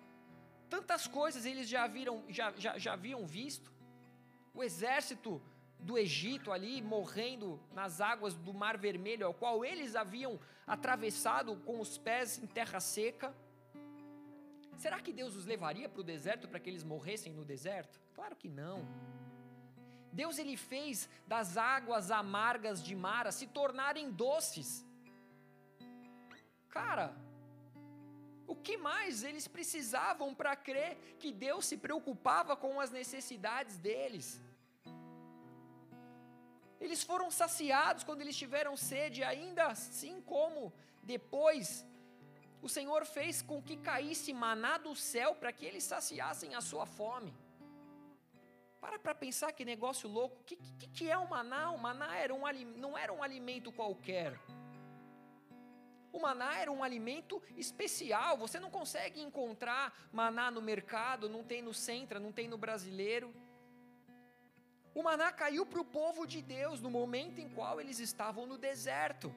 Tantas 0.71 1.07
coisas 1.07 1.45
eles 1.45 1.69
já, 1.69 1.87
viram, 1.87 2.25
já, 2.27 2.55
já, 2.57 2.79
já 2.79 2.95
haviam 2.95 3.27
visto. 3.27 3.71
O 4.55 4.63
exército 4.63 5.43
do 5.85 5.99
Egito 5.99 6.51
ali 6.51 6.81
morrendo 6.81 7.61
nas 7.73 8.01
águas 8.01 8.35
do 8.35 8.55
Mar 8.55 8.79
Vermelho, 8.79 9.27
ao 9.27 9.35
qual 9.35 9.63
eles 9.65 9.95
haviam 9.95 10.41
atravessado 10.67 11.57
com 11.67 11.79
os 11.79 11.99
pés 11.99 12.39
em 12.39 12.47
terra 12.47 12.81
seca. 12.81 13.35
Será 14.79 14.99
que 15.01 15.13
Deus 15.13 15.37
os 15.37 15.45
levaria 15.45 15.89
para 15.89 16.01
o 16.01 16.05
deserto 16.15 16.49
para 16.49 16.59
que 16.59 16.71
eles 16.71 16.83
morressem 16.83 17.35
no 17.35 17.45
deserto? 17.45 18.01
Claro 18.15 18.35
que 18.35 18.49
não. 18.49 18.89
Deus 20.11 20.39
ele 20.39 20.57
fez 20.57 21.07
das 21.27 21.59
águas 21.59 22.11
amargas 22.11 22.83
de 22.83 22.97
Mara 22.97 23.31
se 23.31 23.47
tornarem 23.47 24.11
doces. 24.11 24.87
Cara, 26.71 27.15
o 28.47 28.57
que 28.57 28.79
mais 28.79 29.23
eles 29.23 29.47
precisavam 29.47 30.35
para 30.35 30.57
crer 30.57 30.97
que 31.19 31.31
Deus 31.31 31.67
se 31.67 31.77
preocupava 31.77 32.57
com 32.57 32.81
as 32.81 32.91
necessidades 32.91 33.77
deles? 33.77 34.41
Eles 36.85 37.03
foram 37.03 37.31
saciados 37.31 38.05
quando 38.05 38.21
eles 38.21 38.37
tiveram 38.37 38.77
sede, 38.77 39.23
ainda 39.25 39.63
assim 39.69 40.21
como 40.21 40.71
depois 41.03 41.87
o 42.61 42.69
Senhor 42.69 43.03
fez 43.07 43.41
com 43.41 43.63
que 43.63 43.77
caísse 43.77 44.33
maná 44.35 44.77
do 44.77 44.95
céu 44.95 45.35
para 45.35 45.51
que 45.51 45.65
eles 45.65 45.85
saciassem 45.85 46.55
a 46.55 46.61
sua 46.61 46.85
fome. 46.85 47.33
Para 48.83 48.99
para 48.99 49.15
pensar 49.15 49.51
que 49.53 49.65
negócio 49.65 50.07
louco. 50.09 50.43
O 50.43 50.45
que, 50.45 50.57
que, 50.57 50.89
que, 50.89 51.11
é 51.11 51.17
o 51.17 51.29
maná? 51.29 51.71
O 51.71 51.79
maná 51.79 52.17
era 52.17 52.35
um, 52.35 52.43
não 52.77 52.99
era 52.99 53.13
um 53.15 53.23
alimento 53.23 53.73
qualquer. 53.73 54.39
O 56.13 56.21
maná 56.21 56.59
era 56.59 56.71
um 56.71 56.85
alimento 56.85 57.43
especial. 57.57 58.37
Você 58.37 58.61
não 58.61 58.71
consegue 58.71 59.23
encontrar 59.23 59.93
maná 60.13 60.51
no 60.51 60.61
mercado, 60.61 61.31
não 61.31 61.43
tem 61.43 61.63
no 61.63 61.73
Centra, 61.73 62.21
não 62.21 62.31
tem 62.31 62.47
no 62.47 62.59
brasileiro. 62.59 63.35
O 64.95 65.03
maná 65.03 65.33
caiu 65.33 65.67
para 65.67 65.81
o 65.81 65.85
povo 65.85 66.25
de 66.25 66.41
Deus 66.41 66.81
no 66.81 66.89
momento 66.89 67.41
em 67.41 67.49
qual 67.49 67.81
eles 67.81 67.99
estavam 67.99 68.47
no 68.47 68.57
deserto. 68.57 69.35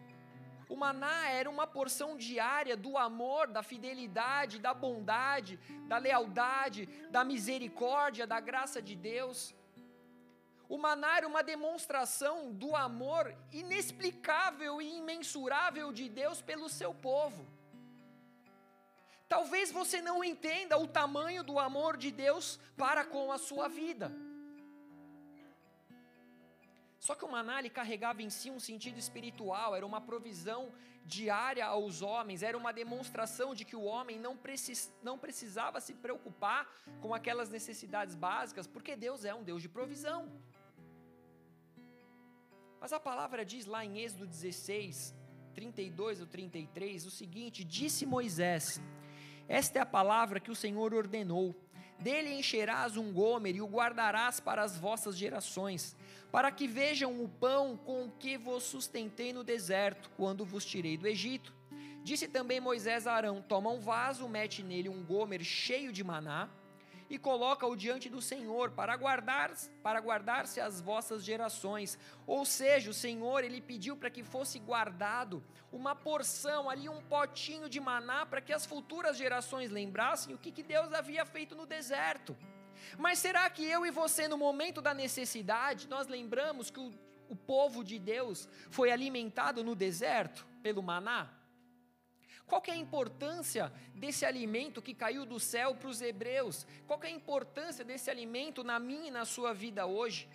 O 0.69 0.75
maná 0.75 1.29
era 1.29 1.49
uma 1.49 1.65
porção 1.65 2.15
diária 2.17 2.75
do 2.75 2.97
amor, 2.97 3.47
da 3.47 3.63
fidelidade, 3.63 4.59
da 4.59 4.73
bondade, 4.73 5.57
da 5.87 5.97
lealdade, 5.97 6.85
da 7.09 7.23
misericórdia, 7.23 8.27
da 8.27 8.39
graça 8.39 8.81
de 8.81 8.95
Deus. 8.95 9.55
O 10.69 10.77
maná 10.77 11.17
era 11.17 11.27
uma 11.27 11.41
demonstração 11.41 12.51
do 12.51 12.75
amor 12.75 13.33
inexplicável 13.51 14.81
e 14.81 14.97
imensurável 14.97 15.93
de 15.93 16.09
Deus 16.09 16.41
pelo 16.41 16.67
seu 16.69 16.93
povo. 16.93 17.47
Talvez 19.29 19.71
você 19.71 20.01
não 20.01 20.23
entenda 20.23 20.77
o 20.77 20.87
tamanho 20.87 21.43
do 21.43 21.57
amor 21.57 21.97
de 21.97 22.11
Deus 22.11 22.59
para 22.77 23.05
com 23.05 23.31
a 23.31 23.37
sua 23.37 23.67
vida. 23.69 24.11
Só 27.07 27.15
que 27.15 27.23
o 27.23 27.31
maná 27.31 27.59
ele 27.59 27.69
carregava 27.69 28.21
em 28.21 28.29
si 28.29 28.49
um 28.51 28.59
sentido 28.59 28.97
espiritual, 28.99 29.73
era 29.73 29.85
uma 29.85 30.01
provisão 30.01 30.73
diária 31.05 31.65
aos 31.65 32.01
homens, 32.01 32.43
era 32.43 32.57
uma 32.57 32.73
demonstração 32.73 33.55
de 33.55 33.63
que 33.63 33.77
o 33.77 33.83
homem 33.91 34.19
não, 34.19 34.35
precis, 34.35 34.93
não 35.01 35.17
precisava 35.17 35.79
se 35.79 35.93
preocupar 35.93 36.67
com 36.99 37.13
aquelas 37.13 37.49
necessidades 37.49 38.13
básicas, 38.13 38.67
porque 38.67 38.93
Deus 38.97 39.23
é 39.23 39.33
um 39.33 39.41
Deus 39.41 39.61
de 39.61 39.69
provisão. 39.69 40.21
Mas 42.81 42.91
a 42.91 42.99
palavra 42.99 43.45
diz 43.45 43.65
lá 43.65 43.85
em 43.85 43.99
Êxodo 43.99 44.27
16, 44.27 45.15
32 45.53 46.19
ou 46.19 46.27
33, 46.27 47.05
o 47.05 47.11
seguinte: 47.21 47.63
Disse 47.63 48.05
Moisés: 48.05 48.81
Esta 49.47 49.79
é 49.79 49.81
a 49.81 49.85
palavra 49.85 50.41
que 50.41 50.51
o 50.51 50.59
Senhor 50.65 50.93
ordenou. 50.93 51.55
Dele 51.99 52.33
encherás 52.33 52.95
um 52.95 53.11
gomer 53.11 53.55
e 53.55 53.61
o 53.61 53.67
guardarás 53.67 54.39
para 54.39 54.61
as 54.61 54.77
vossas 54.77 55.17
gerações, 55.17 55.95
para 56.31 56.51
que 56.51 56.67
vejam 56.67 57.23
o 57.23 57.27
pão 57.27 57.75
com 57.75 58.09
que 58.19 58.37
vos 58.37 58.63
sustentei 58.63 59.33
no 59.33 59.43
deserto, 59.43 60.09
quando 60.15 60.45
vos 60.45 60.63
tirei 60.63 60.97
do 60.97 61.07
Egito. 61.07 61.53
Disse 62.03 62.27
também 62.27 62.59
Moisés 62.59 63.07
a 63.07 63.13
Arão: 63.13 63.41
Toma 63.41 63.69
um 63.69 63.79
vaso, 63.79 64.29
mete 64.29 64.61
nele 64.61 64.89
um 64.89 65.03
gomer 65.03 65.43
cheio 65.43 65.91
de 65.91 66.03
maná 66.03 66.49
e 67.09 67.17
coloca-o 67.17 67.75
diante 67.75 68.09
do 68.09 68.21
Senhor 68.21 68.71
para 68.71 68.95
guardar 68.95 69.51
para 69.81 69.99
guardar-se 69.99 70.59
as 70.59 70.81
vossas 70.81 71.23
gerações. 71.23 71.97
Ou 72.25 72.45
seja, 72.45 72.89
o 72.89 72.93
Senhor 72.93 73.43
ele 73.43 73.61
pediu 73.61 73.95
para 73.95 74.09
que 74.09 74.23
fosse 74.23 74.59
guardado 74.59 75.43
uma 75.71 75.95
porção 75.95 76.69
ali 76.69 76.89
um 76.89 77.01
potinho 77.01 77.69
de 77.69 77.79
maná 77.79 78.25
para 78.25 78.41
que 78.41 78.53
as 78.53 78.65
futuras 78.65 79.17
gerações 79.17 79.71
lembrassem 79.71 80.33
o 80.33 80.37
que, 80.37 80.51
que 80.51 80.63
Deus 80.63 80.93
havia 80.93 81.25
feito 81.25 81.55
no 81.55 81.65
deserto. 81.65 82.35
Mas 82.97 83.19
será 83.19 83.49
que 83.49 83.65
eu 83.65 83.85
e 83.85 83.91
você 83.91 84.27
no 84.27 84.37
momento 84.37 84.81
da 84.81 84.93
necessidade 84.93 85.87
nós 85.87 86.07
lembramos 86.07 86.69
que 86.69 86.79
o, 86.79 86.91
o 87.29 87.35
povo 87.35 87.83
de 87.83 87.97
Deus 87.99 88.47
foi 88.69 88.91
alimentado 88.91 89.63
no 89.63 89.75
deserto 89.75 90.47
pelo 90.61 90.83
maná? 90.83 91.36
Qual 92.47 92.61
que 92.61 92.71
é 92.71 92.73
a 92.73 92.77
importância 92.77 93.71
desse 93.93 94.25
alimento 94.25 94.81
que 94.81 94.93
caiu 94.93 95.25
do 95.25 95.39
céu 95.39 95.75
para 95.75 95.89
os 95.89 96.01
hebreus? 96.01 96.65
Qual 96.87 96.97
que 96.97 97.05
é 97.05 97.09
a 97.09 97.13
importância 97.13 97.83
desse 97.83 98.09
alimento 98.09 98.63
na 98.63 98.79
minha 98.79 99.09
e 99.09 99.11
na 99.11 99.25
sua 99.25 99.53
vida 99.53 99.85
hoje? 99.85 100.29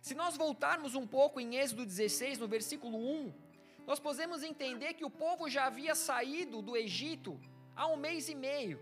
Se 0.00 0.14
nós 0.14 0.36
voltarmos 0.36 0.94
um 0.94 1.06
pouco 1.06 1.40
em 1.40 1.56
Êxodo 1.56 1.84
16, 1.84 2.38
no 2.38 2.46
versículo 2.46 2.96
1, 2.96 3.34
nós 3.86 3.98
podemos 3.98 4.42
entender 4.42 4.94
que 4.94 5.04
o 5.04 5.10
povo 5.10 5.48
já 5.48 5.64
havia 5.66 5.94
saído 5.96 6.62
do 6.62 6.76
Egito 6.76 7.40
há 7.74 7.88
um 7.88 7.96
mês 7.96 8.28
e 8.28 8.34
meio. 8.34 8.80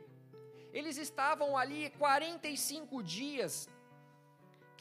Eles 0.73 0.99
estavam 0.99 1.57
ali 1.57 1.91
45 1.99 3.03
dias 3.03 3.69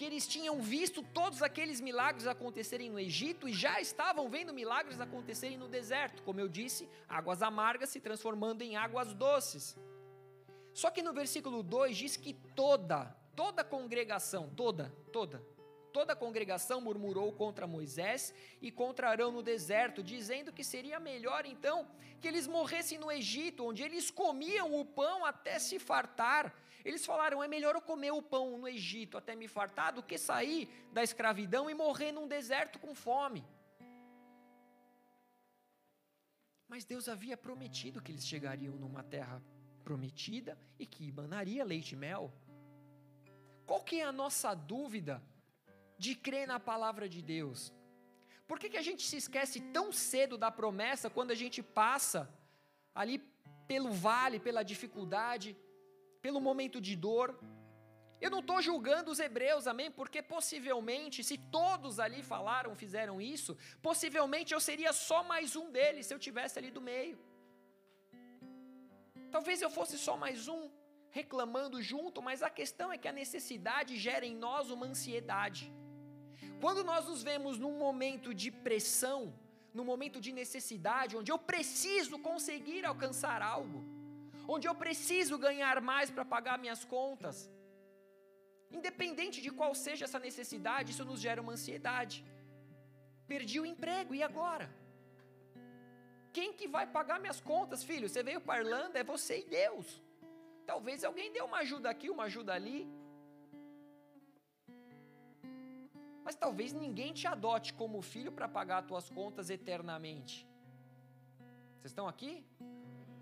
que 0.02 0.06
eles 0.06 0.26
tinham 0.26 0.60
visto 0.60 1.04
todos 1.04 1.44
aqueles 1.44 1.80
milagres 1.80 2.26
acontecerem 2.26 2.90
no 2.90 3.00
Egito 3.00 3.48
e 3.48 3.54
já 3.54 3.80
estavam 3.80 4.28
vendo 4.28 4.52
milagres 4.52 5.00
acontecerem 5.00 5.60
no 5.60 5.68
deserto, 5.68 6.24
como 6.24 6.40
eu 6.40 6.48
disse, 6.48 6.90
águas 7.08 7.44
amargas 7.44 7.92
se 7.92 8.00
transformando 8.00 8.64
em 8.64 8.76
águas 8.76 9.14
doces. 9.14 9.78
Só 10.74 10.90
que 10.90 11.04
no 11.04 11.14
versículo 11.14 11.62
2 11.62 11.96
diz 11.96 12.18
que 12.18 12.34
toda, 12.34 13.16
toda 13.36 13.64
congregação, 13.64 14.50
toda, 14.56 14.92
toda, 15.14 15.46
toda 15.94 16.14
a 16.14 16.16
congregação 16.16 16.82
murmurou 16.82 17.32
contra 17.34 17.68
Moisés 17.68 18.34
e 18.60 18.72
contra 18.72 19.08
Arão 19.08 19.32
no 19.32 19.44
deserto, 19.44 20.02
dizendo 20.02 20.52
que 20.52 20.64
seria 20.64 21.00
melhor 21.00 21.46
então 21.46 21.88
que 22.20 22.28
eles 22.28 22.48
morressem 22.48 22.98
no 22.98 23.12
Egito, 23.12 23.68
onde 23.68 23.84
eles 23.84 24.10
comiam 24.10 24.74
o 24.74 24.84
pão 24.84 25.24
até 25.24 25.60
se 25.60 25.78
fartar 25.78 26.56
eles 26.84 27.06
falaram: 27.06 27.44
é 27.44 27.48
melhor 27.48 27.76
eu 27.76 27.82
comer 27.82 28.12
o 28.12 28.22
pão 28.22 28.58
no 28.58 28.68
Egito 28.68 29.18
até 29.18 29.36
me 29.36 29.48
fartar 29.48 29.94
do 29.94 30.04
que 30.04 30.18
sair 30.18 30.70
da 30.92 31.04
escravidão 31.04 31.70
e 31.70 31.74
morrer 31.74 32.12
num 32.12 32.28
deserto 32.28 32.80
com 32.80 32.94
fome. 32.94 33.46
Mas 36.68 36.86
Deus 36.86 37.10
havia 37.10 37.36
prometido 37.36 38.02
que 38.02 38.12
eles 38.12 38.26
chegariam 38.26 38.76
numa 38.78 39.04
terra 39.04 39.42
prometida 39.84 40.58
e 40.80 40.86
que 40.86 41.10
emanaria 41.10 41.64
leite 41.66 41.94
e 41.94 41.98
mel. 41.98 42.34
Qual 43.66 43.84
que 43.84 44.00
é 44.00 44.06
a 44.06 44.12
nossa 44.12 44.54
dúvida 44.54 45.22
de 45.98 46.16
crer 46.16 46.48
na 46.48 46.60
palavra 46.60 47.10
de 47.10 47.22
Deus? 47.22 47.74
Por 48.48 48.60
que, 48.60 48.70
que 48.70 48.78
a 48.78 48.82
gente 48.82 49.04
se 49.04 49.18
esquece 49.18 49.60
tão 49.78 49.92
cedo 49.92 50.38
da 50.38 50.52
promessa 50.52 51.10
quando 51.10 51.32
a 51.32 51.36
gente 51.36 51.62
passa 51.64 52.30
ali 52.94 53.18
pelo 53.68 53.92
vale, 53.92 54.40
pela 54.40 54.64
dificuldade? 54.64 55.56
Pelo 56.22 56.40
momento 56.40 56.80
de 56.80 56.96
dor. 56.96 57.28
Eu 58.20 58.30
não 58.30 58.40
estou 58.40 58.62
julgando 58.62 59.10
os 59.12 59.20
hebreus, 59.20 59.66
amém? 59.66 59.90
Porque 59.90 60.22
possivelmente, 60.22 61.24
se 61.24 61.38
todos 61.60 62.00
ali 62.00 62.22
falaram, 62.22 62.76
fizeram 62.76 63.20
isso, 63.20 63.58
possivelmente 63.82 64.54
eu 64.54 64.60
seria 64.60 64.94
só 64.94 65.24
mais 65.24 65.56
um 65.56 65.72
deles 65.72 66.06
se 66.06 66.14
eu 66.14 66.20
tivesse 66.20 66.60
ali 66.60 66.70
do 66.70 66.82
meio. 66.82 67.18
Talvez 69.32 69.62
eu 69.62 69.72
fosse 69.72 69.98
só 69.98 70.16
mais 70.16 70.48
um 70.48 70.70
reclamando 71.10 71.82
junto, 71.82 72.22
mas 72.22 72.44
a 72.44 72.50
questão 72.50 72.92
é 72.92 72.98
que 72.98 73.08
a 73.08 73.20
necessidade 73.24 73.98
gera 73.98 74.26
em 74.26 74.36
nós 74.36 74.70
uma 74.70 74.86
ansiedade. 74.86 75.74
Quando 76.60 76.84
nós 76.84 77.08
nos 77.08 77.24
vemos 77.24 77.58
num 77.58 77.78
momento 77.78 78.34
de 78.34 78.52
pressão, 78.52 79.34
num 79.74 79.84
momento 79.84 80.22
de 80.22 80.32
necessidade, 80.32 81.18
onde 81.18 81.32
eu 81.32 81.40
preciso 81.40 82.20
conseguir 82.20 82.86
alcançar 82.86 83.42
algo, 83.42 83.80
onde 84.54 84.68
eu 84.70 84.76
preciso 84.84 85.36
ganhar 85.48 85.78
mais 85.92 86.10
para 86.16 86.26
pagar 86.34 86.56
minhas 86.64 86.84
contas. 86.94 87.38
Independente 88.78 89.38
de 89.46 89.52
qual 89.60 89.74
seja 89.86 90.06
essa 90.08 90.20
necessidade, 90.28 90.92
isso 90.94 91.06
nos 91.10 91.20
gera 91.26 91.44
uma 91.44 91.54
ansiedade. 91.58 92.18
Perdi 93.32 93.58
o 93.62 93.66
emprego, 93.74 94.14
e 94.18 94.22
agora? 94.30 94.68
Quem 96.38 96.50
que 96.60 96.68
vai 96.76 96.86
pagar 96.98 97.18
minhas 97.26 97.40
contas, 97.52 97.84
filho? 97.90 98.08
Você 98.10 98.24
veio 98.30 98.42
para 98.48 98.62
Irlanda, 98.64 99.00
é 99.00 99.12
você 99.14 99.36
e 99.42 99.46
Deus. 99.62 99.88
Talvez 100.72 101.04
alguém 101.10 101.32
dê 101.36 101.42
uma 101.50 101.60
ajuda 101.66 101.90
aqui, 101.94 102.10
uma 102.10 102.26
ajuda 102.30 102.54
ali. 102.60 102.80
Mas 106.26 106.36
talvez 106.44 106.72
ninguém 106.84 107.12
te 107.20 107.26
adote 107.36 107.74
como 107.82 108.08
filho 108.14 108.32
para 108.38 108.48
pagar 108.58 108.80
as 108.80 108.88
tuas 108.92 109.10
contas 109.10 109.50
eternamente. 109.58 110.36
Vocês 111.78 111.92
estão 111.94 112.08
aqui? 112.14 112.34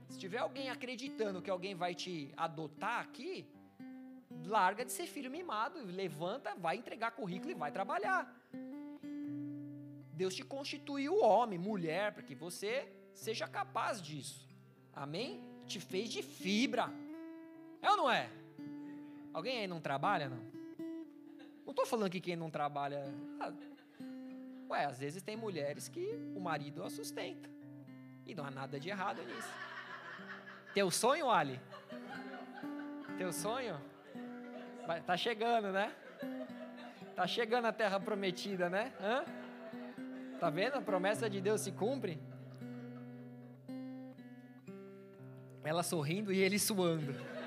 Se 0.09 0.17
tiver 0.17 0.39
alguém 0.39 0.69
acreditando 0.69 1.41
que 1.41 1.49
alguém 1.49 1.75
vai 1.75 1.93
te 1.93 2.33
adotar 2.35 2.99
aqui, 2.99 3.47
larga 4.45 4.83
de 4.83 4.91
ser 4.91 5.05
filho 5.05 5.29
mimado, 5.29 5.79
levanta, 5.85 6.55
vai 6.55 6.77
entregar 6.77 7.11
currículo 7.11 7.51
e 7.51 7.55
vai 7.55 7.71
trabalhar. 7.71 8.35
Deus 10.13 10.35
te 10.35 10.43
constituiu 10.43 11.21
homem, 11.21 11.57
mulher, 11.57 12.11
para 12.11 12.23
que 12.23 12.35
você 12.35 12.91
seja 13.13 13.47
capaz 13.47 14.01
disso. 14.01 14.47
Amém? 14.93 15.41
Te 15.65 15.79
fez 15.79 16.09
de 16.09 16.21
fibra. 16.21 16.89
É 17.81 17.89
ou 17.91 17.97
não 17.97 18.11
é? 18.11 18.29
Alguém 19.31 19.59
aí 19.59 19.67
não 19.67 19.79
trabalha, 19.79 20.27
não? 20.27 20.41
Não 21.65 21.71
estou 21.71 21.85
falando 21.85 22.09
que 22.09 22.19
quem 22.19 22.35
não 22.35 22.49
trabalha. 22.49 23.05
Ah, 23.39 23.53
ué, 24.71 24.85
às 24.85 24.99
vezes 24.99 25.21
tem 25.21 25.37
mulheres 25.37 25.87
que 25.87 26.05
o 26.35 26.39
marido 26.39 26.83
a 26.83 26.89
sustenta. 26.89 27.47
E 28.25 28.33
não 28.33 28.43
há 28.43 28.51
nada 28.51 28.79
de 28.79 28.89
errado 28.89 29.21
nisso. 29.23 29.68
Teu 30.73 30.89
sonho, 30.91 31.29
Ali? 31.29 31.59
Teu 33.17 33.31
sonho? 33.33 33.79
Tá 35.05 35.17
chegando, 35.17 35.71
né? 35.71 35.93
Tá 37.15 37.27
chegando 37.27 37.65
a 37.65 37.73
terra 37.73 37.99
prometida, 37.99 38.69
né? 38.69 38.93
Hã? 39.01 39.23
Tá 40.39 40.49
vendo? 40.49 40.75
A 40.75 40.81
promessa 40.81 41.29
de 41.29 41.41
Deus 41.41 41.61
se 41.61 41.71
cumpre. 41.71 42.19
Ela 45.63 45.83
sorrindo 45.83 46.31
e 46.31 46.39
ele 46.39 46.57
suando. 46.57 47.13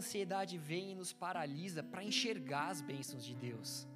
ansiedade 0.00 0.56
vem 0.56 0.92
e 0.92 0.94
nos 0.94 1.12
paralisa 1.12 1.82
para 1.82 2.02
enxergar 2.02 2.68
as 2.68 2.80
bênçãos 2.80 3.24
de 3.24 3.34
Deus. 3.34 3.86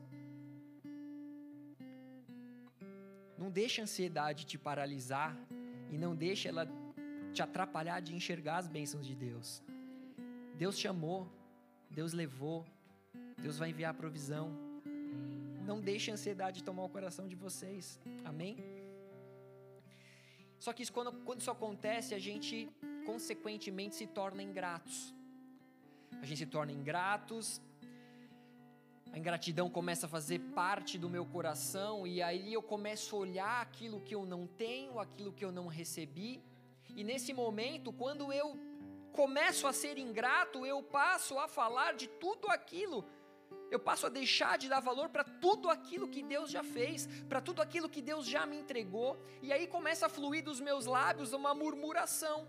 Não 3.44 3.50
deixa 3.50 3.83
a 3.83 3.85
ansiedade 3.85 4.46
te 4.50 4.57
paralisar 4.57 5.37
e 5.92 5.98
não 5.98 6.12
deixa 6.16 6.48
ela 6.48 6.66
te 7.35 7.42
atrapalhar 7.42 8.00
de 8.00 8.14
enxergar 8.18 8.57
as 8.57 8.68
bênçãos 8.76 9.07
de 9.07 9.14
Deus. 9.14 9.62
Deus 10.62 10.78
te 10.78 10.88
amou, 10.88 11.20
Deus 11.90 12.14
levou, 12.14 12.64
Deus 13.37 13.59
vai 13.59 13.68
enviar 13.68 13.90
a 13.90 13.98
provisão. 14.02 14.46
Não 15.70 15.78
deixe 15.78 16.11
a 16.11 16.14
ansiedade 16.14 16.64
tomar 16.64 16.85
o 16.85 16.88
coração 16.88 17.28
de 17.28 17.37
vocês. 17.37 18.00
Amém? 18.24 18.57
Só 20.59 20.72
que 20.72 20.83
isso, 20.83 20.94
quando, 20.94 21.12
quando 21.26 21.40
isso 21.42 21.50
acontece, 21.50 22.14
a 22.14 22.18
gente 22.18 22.70
consequentemente 23.04 23.94
se 23.94 24.07
torna 24.07 24.42
ingratos. 24.42 25.14
A 26.22 26.24
gente 26.24 26.38
se 26.38 26.46
torna 26.46 26.72
ingratos, 26.72 27.61
a 29.14 29.18
ingratidão 29.18 29.70
começa 29.70 30.07
a 30.07 30.09
fazer 30.09 30.40
parte 30.40 30.98
do 30.98 31.09
meu 31.09 31.24
coração, 31.24 32.05
e 32.05 32.20
aí 32.20 32.53
eu 32.53 32.61
começo 32.61 33.14
a 33.14 33.18
olhar 33.20 33.62
aquilo 33.62 34.00
que 34.00 34.12
eu 34.12 34.27
não 34.27 34.44
tenho, 34.44 34.98
aquilo 34.98 35.33
que 35.33 35.44
eu 35.44 35.53
não 35.53 35.68
recebi, 35.68 36.42
e 36.96 37.05
nesse 37.05 37.33
momento, 37.33 37.92
quando 37.92 38.33
eu 38.33 38.59
começo 39.12 39.68
a 39.68 39.72
ser 39.72 39.98
ingrato, 39.98 40.66
eu 40.66 40.83
passo 40.83 41.38
a 41.38 41.46
falar 41.46 41.94
de 41.94 42.09
tudo 42.09 42.48
aquilo. 42.48 43.05
Eu 43.70 43.79
passo 43.79 44.05
a 44.05 44.09
deixar 44.09 44.59
de 44.59 44.68
dar 44.68 44.81
valor 44.81 45.09
para 45.09 45.22
tudo 45.22 45.70
aquilo 45.70 46.09
que 46.09 46.20
Deus 46.20 46.50
já 46.50 46.64
fez, 46.64 47.07
para 47.29 47.40
tudo 47.40 47.62
aquilo 47.62 47.88
que 47.88 48.03
Deus 48.03 48.27
já 48.27 48.44
me 48.44 48.57
entregou, 48.57 49.16
e 49.40 49.53
aí 49.53 49.68
começa 49.68 50.07
a 50.07 50.09
fluir 50.09 50.42
dos 50.42 50.59
meus 50.59 50.87
lábios 50.87 51.33
uma 51.33 51.55
murmuração. 51.55 52.48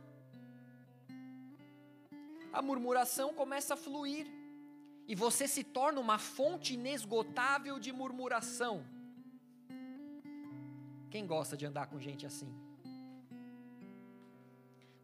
A 2.51 2.60
murmuração 2.60 3.36
começa 3.36 3.75
a 3.75 3.78
fluir, 3.78 4.25
e 5.07 5.13
você 5.15 5.47
se 5.47 5.63
torna 5.63 5.99
uma 5.99 6.17
fonte 6.17 6.73
inesgotável 6.73 7.79
de 7.79 7.91
murmuração. 7.91 8.85
Quem 11.09 11.25
gosta 11.25 11.55
de 11.55 11.65
andar 11.65 11.87
com 11.87 11.99
gente 11.99 12.25
assim? 12.25 12.51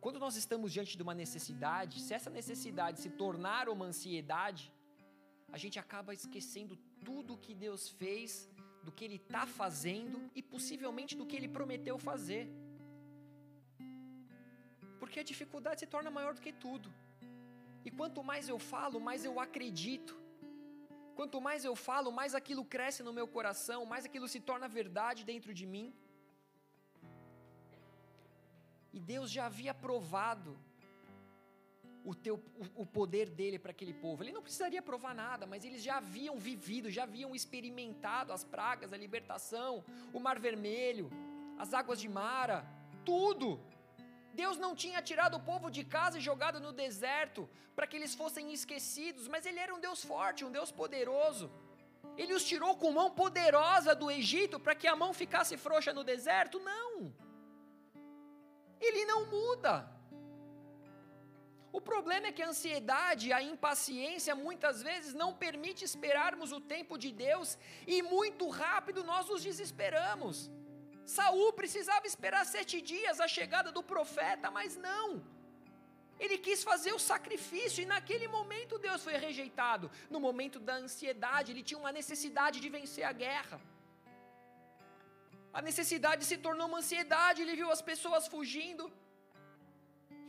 Quando 0.03 0.19
nós 0.19 0.35
estamos 0.35 0.73
diante 0.73 0.97
de 0.97 1.03
uma 1.03 1.13
necessidade, 1.13 2.01
se 2.01 2.13
essa 2.13 2.29
necessidade 2.29 2.99
se 2.99 3.09
tornar 3.09 3.69
uma 3.69 3.85
ansiedade, 3.85 4.73
a 5.51 5.57
gente 5.57 5.77
acaba 5.77 6.13
esquecendo 6.13 6.75
tudo 7.05 7.35
o 7.35 7.37
que 7.37 7.53
Deus 7.53 7.87
fez, 7.87 8.49
do 8.83 8.91
que 8.91 9.05
Ele 9.05 9.17
está 9.17 9.45
fazendo 9.45 10.19
e 10.33 10.41
possivelmente 10.41 11.15
do 11.15 11.25
que 11.25 11.35
Ele 11.35 11.47
prometeu 11.47 11.99
fazer. 11.99 12.49
Porque 14.99 15.19
a 15.19 15.23
dificuldade 15.23 15.81
se 15.81 15.87
torna 15.87 16.09
maior 16.09 16.33
do 16.33 16.41
que 16.41 16.51
tudo. 16.51 16.91
E 17.85 17.91
quanto 17.91 18.23
mais 18.23 18.47
eu 18.47 18.59
falo, 18.59 18.99
mais 18.99 19.23
eu 19.25 19.39
acredito. 19.39 20.13
Quanto 21.15 21.39
mais 21.47 21.63
eu 21.65 21.75
falo, 21.75 22.11
mais 22.11 22.33
aquilo 22.33 22.63
cresce 22.63 23.03
no 23.03 23.13
meu 23.13 23.27
coração, 23.27 23.85
mais 23.85 24.05
aquilo 24.05 24.27
se 24.27 24.39
torna 24.39 24.67
verdade 24.67 25.23
dentro 25.23 25.53
de 25.53 25.65
mim. 25.65 25.93
E 28.93 28.99
Deus 28.99 29.29
já 29.31 29.45
havia 29.45 29.73
provado 29.73 30.57
o, 32.03 32.13
teu, 32.15 32.43
o, 32.75 32.85
poder 32.85 33.29
dele 33.29 33.59
para 33.59 33.71
aquele 33.71 33.93
povo. 33.93 34.23
Ele 34.23 34.31
não 34.31 34.41
precisaria 34.41 34.81
provar 34.81 35.13
nada, 35.13 35.45
mas 35.45 35.63
eles 35.63 35.81
já 35.81 35.97
haviam 35.97 36.37
vivido, 36.37 36.89
já 36.89 37.03
haviam 37.03 37.35
experimentado 37.35 38.33
as 38.33 38.43
pragas, 38.43 38.91
a 38.91 38.97
libertação, 38.97 39.83
o 40.13 40.19
mar 40.19 40.39
vermelho, 40.39 41.09
as 41.57 41.73
águas 41.73 41.99
de 41.99 42.09
Mara, 42.09 42.65
tudo. 43.05 43.59
Deus 44.33 44.57
não 44.57 44.73
tinha 44.75 45.01
tirado 45.01 45.35
o 45.37 45.39
povo 45.51 45.69
de 45.69 45.83
casa 45.83 46.17
e 46.17 46.21
jogado 46.21 46.59
no 46.59 46.71
deserto 46.71 47.49
para 47.75 47.87
que 47.87 47.95
eles 47.97 48.13
fossem 48.15 48.53
esquecidos, 48.53 49.27
mas 49.27 49.45
Ele 49.45 49.59
era 49.59 49.73
um 49.75 49.79
Deus 49.79 50.03
forte, 50.03 50.45
um 50.45 50.51
Deus 50.51 50.71
poderoso. 50.71 51.51
Ele 52.17 52.33
os 52.33 52.43
tirou 52.43 52.75
com 52.75 52.91
mão 52.91 53.09
poderosa 53.11 53.93
do 53.95 54.09
Egito 54.09 54.59
para 54.59 54.75
que 54.75 54.87
a 54.87 54.95
mão 54.95 55.13
ficasse 55.13 55.55
frouxa 55.57 55.93
no 55.93 56.03
deserto? 56.03 56.59
Não. 56.59 57.13
Ele 58.79 59.05
não 59.05 59.25
muda. 59.27 59.73
O 61.71 61.79
problema 61.79 62.27
é 62.27 62.31
que 62.31 62.41
a 62.41 62.49
ansiedade, 62.49 63.31
a 63.31 63.41
impaciência, 63.41 64.35
muitas 64.35 64.81
vezes 64.83 65.13
não 65.13 65.33
permite 65.33 65.85
esperarmos 65.85 66.51
o 66.51 66.59
tempo 66.59 66.97
de 66.97 67.11
Deus 67.13 67.57
e 67.87 68.01
muito 68.01 68.49
rápido 68.49 69.03
nós 69.03 69.29
nos 69.29 69.41
desesperamos. 69.41 70.51
Saul 71.05 71.51
precisava 71.53 72.05
esperar 72.07 72.45
sete 72.45 72.81
dias 72.81 73.19
a 73.19 73.27
chegada 73.27 73.71
do 73.71 73.83
profeta, 73.83 74.49
mas 74.51 74.77
não. 74.77 75.21
Ele 76.19 76.37
quis 76.37 76.63
fazer 76.63 76.93
o 76.93 76.99
sacrifício 76.99 77.81
e 77.81 77.85
naquele 77.85 78.27
momento 78.27 78.77
Deus 78.77 79.03
foi 79.03 79.17
rejeitado. 79.17 79.89
No 80.09 80.19
momento 80.19 80.59
da 80.59 80.75
ansiedade, 80.75 81.51
ele 81.51 81.63
tinha 81.63 81.79
uma 81.79 81.91
necessidade 81.91 82.59
de 82.59 82.69
vencer 82.69 83.03
a 83.03 83.11
guerra. 83.11 83.59
A 85.53 85.61
necessidade 85.61 86.23
se 86.23 86.37
tornou 86.37 86.67
uma 86.67 86.77
ansiedade, 86.77 87.41
ele 87.41 87.55
viu 87.55 87.69
as 87.71 87.81
pessoas 87.81 88.27
fugindo 88.27 88.91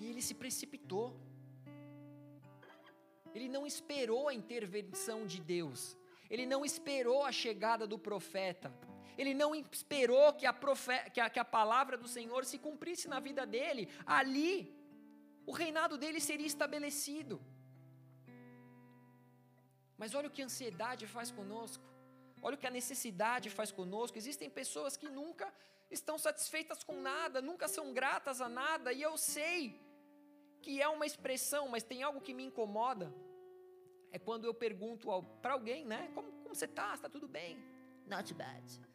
e 0.01 0.07
ele 0.11 0.23
se 0.29 0.35
precipitou. 0.35 1.15
Ele 3.35 3.49
não 3.49 3.67
esperou 3.67 4.29
a 4.29 4.35
intervenção 4.35 5.27
de 5.27 5.41
Deus. 5.41 5.97
Ele 6.29 6.47
não 6.47 6.65
esperou 6.65 7.25
a 7.25 7.33
chegada 7.33 7.87
do 7.87 7.99
profeta. 7.99 8.73
Ele 9.23 9.35
não 9.43 9.51
esperou 9.55 10.27
que 10.39 10.47
a, 10.51 10.55
profe 10.63 10.95
que 11.15 11.21
a, 11.25 11.29
que 11.35 11.41
a 11.45 11.49
palavra 11.59 11.97
do 12.03 12.09
Senhor 12.17 12.43
se 12.51 12.59
cumprisse 12.67 13.07
na 13.15 13.21
vida 13.29 13.45
dele. 13.55 13.85
Ali, 14.19 14.53
o 15.51 15.53
reinado 15.63 15.97
dele 16.03 16.21
seria 16.29 16.51
estabelecido. 16.55 17.37
Mas 20.01 20.15
olha 20.19 20.29
o 20.29 20.35
que 20.37 20.43
a 20.43 20.49
ansiedade 20.51 21.07
faz 21.17 21.31
conosco. 21.39 21.85
Olha 22.45 22.57
o 22.57 22.63
que 22.63 22.71
a 22.71 22.77
necessidade 22.81 23.49
faz 23.59 23.71
conosco. 23.81 24.19
Existem 24.23 24.51
pessoas 24.61 24.97
que 24.97 25.09
nunca 25.21 25.47
estão 25.99 26.17
satisfeitas 26.27 26.83
com 26.83 26.97
nada, 27.01 27.41
nunca 27.51 27.69
são 27.77 27.87
gratas 27.99 28.41
a 28.41 28.49
nada, 28.49 28.93
e 28.93 29.03
eu 29.03 29.17
sei 29.17 29.59
que 30.63 30.73
é 30.81 30.89
uma 30.89 31.07
expressão, 31.11 31.69
mas 31.69 31.85
tem 31.85 32.03
algo 32.03 32.21
que 32.21 32.35
me 32.39 32.45
incomoda. 32.45 33.15
É 34.11 34.19
quando 34.19 34.47
eu 34.47 34.55
pergunto 34.55 35.07
para 35.43 35.53
alguém, 35.53 35.85
né? 35.85 36.11
Como, 36.15 36.33
como 36.43 36.55
você 36.55 36.65
está? 36.65 36.95
Está 36.95 37.09
tudo 37.09 37.29
bem? 37.29 37.53
Not 38.07 38.35
bad. 38.35 38.92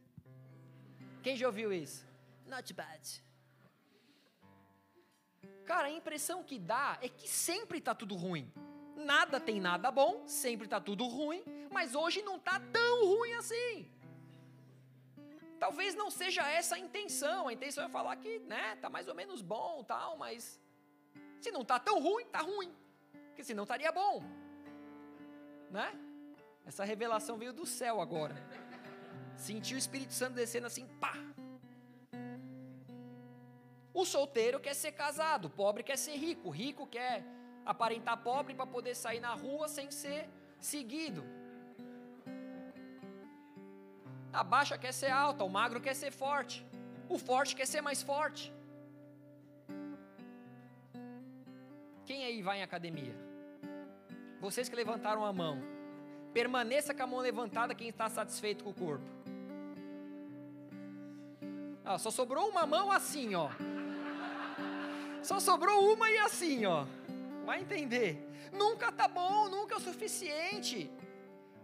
Quem 1.27 1.35
já 1.35 1.45
ouviu 1.45 1.73
isso? 1.73 2.07
Not 2.45 2.73
bad. 2.73 3.21
Cara, 5.65 5.89
a 5.89 5.91
impressão 5.91 6.41
que 6.41 6.57
dá 6.57 6.97
é 7.01 7.09
que 7.09 7.27
sempre 7.27 7.79
está 7.79 7.93
tudo 7.93 8.15
ruim. 8.15 8.49
Nada 8.95 9.37
tem 9.37 9.59
nada 9.59 9.91
bom, 9.91 10.25
sempre 10.25 10.67
está 10.67 10.79
tudo 10.79 11.05
ruim, 11.05 11.43
mas 11.69 11.95
hoje 11.95 12.21
não 12.21 12.37
está 12.37 12.61
tão 12.71 13.05
ruim 13.05 13.33
assim. 13.33 13.91
Talvez 15.59 15.95
não 15.95 16.09
seja 16.09 16.47
essa 16.49 16.75
a 16.75 16.79
intenção. 16.79 17.49
A 17.49 17.51
intenção 17.51 17.83
é 17.83 17.89
falar 17.89 18.15
que, 18.15 18.39
né, 18.39 18.77
tá 18.77 18.89
mais 18.89 19.09
ou 19.09 19.13
menos 19.13 19.41
bom, 19.41 19.83
tal, 19.83 20.17
mas 20.17 20.57
se 21.41 21.51
não 21.51 21.63
está 21.63 21.77
tão 21.77 22.01
ruim, 22.01 22.23
está 22.23 22.39
ruim. 22.39 22.73
Porque 23.27 23.43
senão 23.43 23.63
estaria 23.63 23.91
bom. 23.91 24.23
Né? 25.69 25.93
Essa 26.65 26.85
revelação 26.85 27.37
veio 27.37 27.51
do 27.51 27.65
céu 27.65 27.99
agora. 27.99 28.33
Senti 29.37 29.75
o 29.75 29.77
Espírito 29.77 30.13
Santo 30.13 30.33
descendo 30.33 30.67
assim, 30.67 30.85
pá. 30.99 31.13
O 33.93 34.03
solteiro 34.05 34.59
quer 34.59 34.73
ser 34.73 34.91
casado, 34.91 35.45
o 35.45 35.49
pobre 35.49 35.83
quer 35.83 35.97
ser 35.97 36.15
rico, 36.17 36.49
o 36.49 36.51
rico 36.51 36.85
quer 36.85 37.23
aparentar 37.65 38.17
pobre 38.17 38.53
para 38.53 38.65
poder 38.65 38.95
sair 38.95 39.19
na 39.19 39.33
rua 39.33 39.67
sem 39.67 39.89
ser 39.91 40.29
seguido. 40.59 41.23
A 44.33 44.43
baixa 44.43 44.77
quer 44.77 44.93
ser 44.93 45.09
alta, 45.09 45.43
o 45.43 45.49
magro 45.49 45.81
quer 45.81 45.95
ser 45.95 46.11
forte, 46.11 46.65
o 47.09 47.17
forte 47.17 47.55
quer 47.55 47.67
ser 47.67 47.81
mais 47.81 48.01
forte. 48.03 48.53
Quem 52.05 52.23
aí 52.23 52.41
vai 52.41 52.59
em 52.59 52.63
academia? 52.63 53.15
Vocês 54.39 54.69
que 54.69 54.75
levantaram 54.75 55.25
a 55.25 55.33
mão. 55.33 55.59
Permaneça 56.33 56.93
com 56.93 57.03
a 57.03 57.07
mão 57.07 57.19
levantada 57.19 57.73
quem 57.73 57.89
está 57.89 58.07
satisfeito 58.09 58.63
com 58.63 58.69
o 58.69 58.73
corpo. 58.73 59.16
Ah, 61.89 61.97
só 61.97 62.11
sobrou 62.11 62.49
uma 62.49 62.65
mão 62.65 62.91
assim, 62.91 63.33
ó. 63.33 63.49
Só 65.23 65.39
sobrou 65.39 65.93
uma 65.93 66.11
e 66.11 66.17
assim, 66.17 66.65
ó. 66.65 66.85
Vai 67.45 67.61
entender. 67.61 68.29
Nunca 68.51 68.91
tá 68.91 69.07
bom, 69.07 69.47
nunca 69.47 69.75
é 69.75 69.77
o 69.77 69.79
suficiente. 69.79 70.91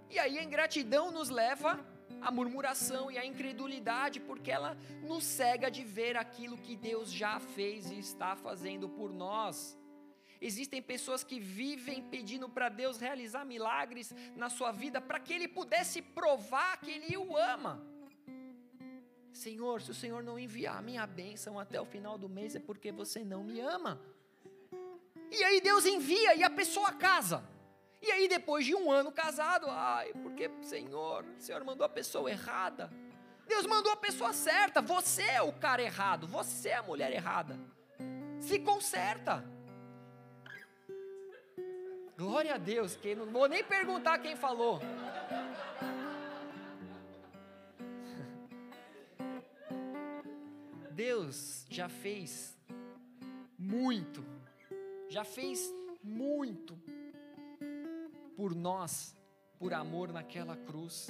E 0.09 0.17
aí 0.17 0.39
a 0.39 0.43
ingratidão 0.43 1.11
nos 1.11 1.27
leva 1.27 1.77
à 2.21 2.31
murmuração 2.31 3.11
e 3.11 3.17
à 3.17 3.25
incredulidade, 3.25 4.21
porque 4.21 4.49
ela 4.49 4.77
nos 5.01 5.25
cega 5.25 5.69
de 5.69 5.83
ver 5.83 6.15
aquilo 6.15 6.57
que 6.57 6.77
Deus 6.77 7.11
já 7.11 7.37
fez 7.41 7.91
e 7.91 7.99
está 7.99 8.33
fazendo 8.33 8.87
por 8.87 9.11
nós. 9.11 9.77
Existem 10.39 10.81
pessoas 10.81 11.21
que 11.21 11.37
vivem 11.37 12.01
pedindo 12.01 12.47
para 12.47 12.69
Deus 12.69 12.97
realizar 12.97 13.43
milagres 13.43 14.15
na 14.37 14.49
sua 14.49 14.71
vida 14.71 15.01
para 15.01 15.19
que 15.19 15.33
Ele 15.33 15.49
pudesse 15.49 16.01
provar 16.01 16.77
que 16.77 16.91
Ele 16.91 17.17
o 17.17 17.35
ama. 17.35 17.92
Senhor, 19.33 19.81
se 19.81 19.91
o 19.91 19.93
Senhor 19.93 20.23
não 20.23 20.37
enviar 20.37 20.77
a 20.77 20.81
minha 20.81 21.05
bênção 21.07 21.59
até 21.59 21.81
o 21.81 21.85
final 21.85 22.17
do 22.17 22.29
mês, 22.29 22.55
é 22.55 22.59
porque 22.59 22.91
você 22.91 23.23
não 23.23 23.43
me 23.43 23.59
ama. 23.59 23.99
E 25.31 25.43
aí 25.43 25.59
Deus 25.59 25.85
envia 25.85 26.35
e 26.35 26.43
a 26.43 26.49
pessoa 26.49 26.91
casa. 26.91 27.43
E 28.01 28.11
aí, 28.11 28.27
depois 28.27 28.65
de 28.65 28.75
um 28.75 28.91
ano 28.91 29.11
casado, 29.11 29.65
ai, 29.69 30.11
porque, 30.21 30.51
Senhor, 30.61 31.23
o 31.23 31.41
Senhor 31.41 31.63
mandou 31.63 31.85
a 31.85 31.89
pessoa 31.89 32.29
errada. 32.29 32.91
Deus 33.47 33.65
mandou 33.65 33.91
a 33.91 33.95
pessoa 33.95 34.33
certa. 34.33 34.81
Você 34.81 35.23
é 35.23 35.41
o 35.41 35.53
cara 35.53 35.81
errado. 35.81 36.27
Você 36.27 36.69
é 36.69 36.75
a 36.75 36.83
mulher 36.83 37.11
errada. 37.11 37.57
Se 38.41 38.59
conserta. 38.59 39.43
Glória 42.17 42.55
a 42.55 42.57
Deus, 42.57 42.95
que 42.95 43.15
não 43.15 43.25
vou 43.25 43.47
nem 43.47 43.63
perguntar 43.63 44.19
quem 44.19 44.35
falou. 44.35 44.81
Deus 50.93 51.65
já 51.69 51.89
fez 51.89 52.55
muito, 53.57 54.23
já 55.09 55.23
fez 55.23 55.59
muito 56.03 56.79
por 58.35 58.53
nós, 58.53 59.15
por 59.57 59.73
amor 59.73 60.13
naquela 60.13 60.55
cruz. 60.55 61.07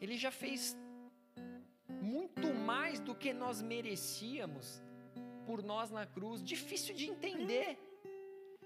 Ele 0.00 0.16
já 0.16 0.30
fez 0.30 0.76
muito 2.00 2.54
mais 2.54 3.00
do 3.00 3.12
que 3.12 3.32
nós 3.32 3.60
merecíamos 3.60 4.80
por 5.44 5.60
nós 5.60 5.90
na 5.90 6.06
cruz. 6.06 6.44
Difícil 6.44 6.94
de 6.94 7.10
entender, 7.10 7.76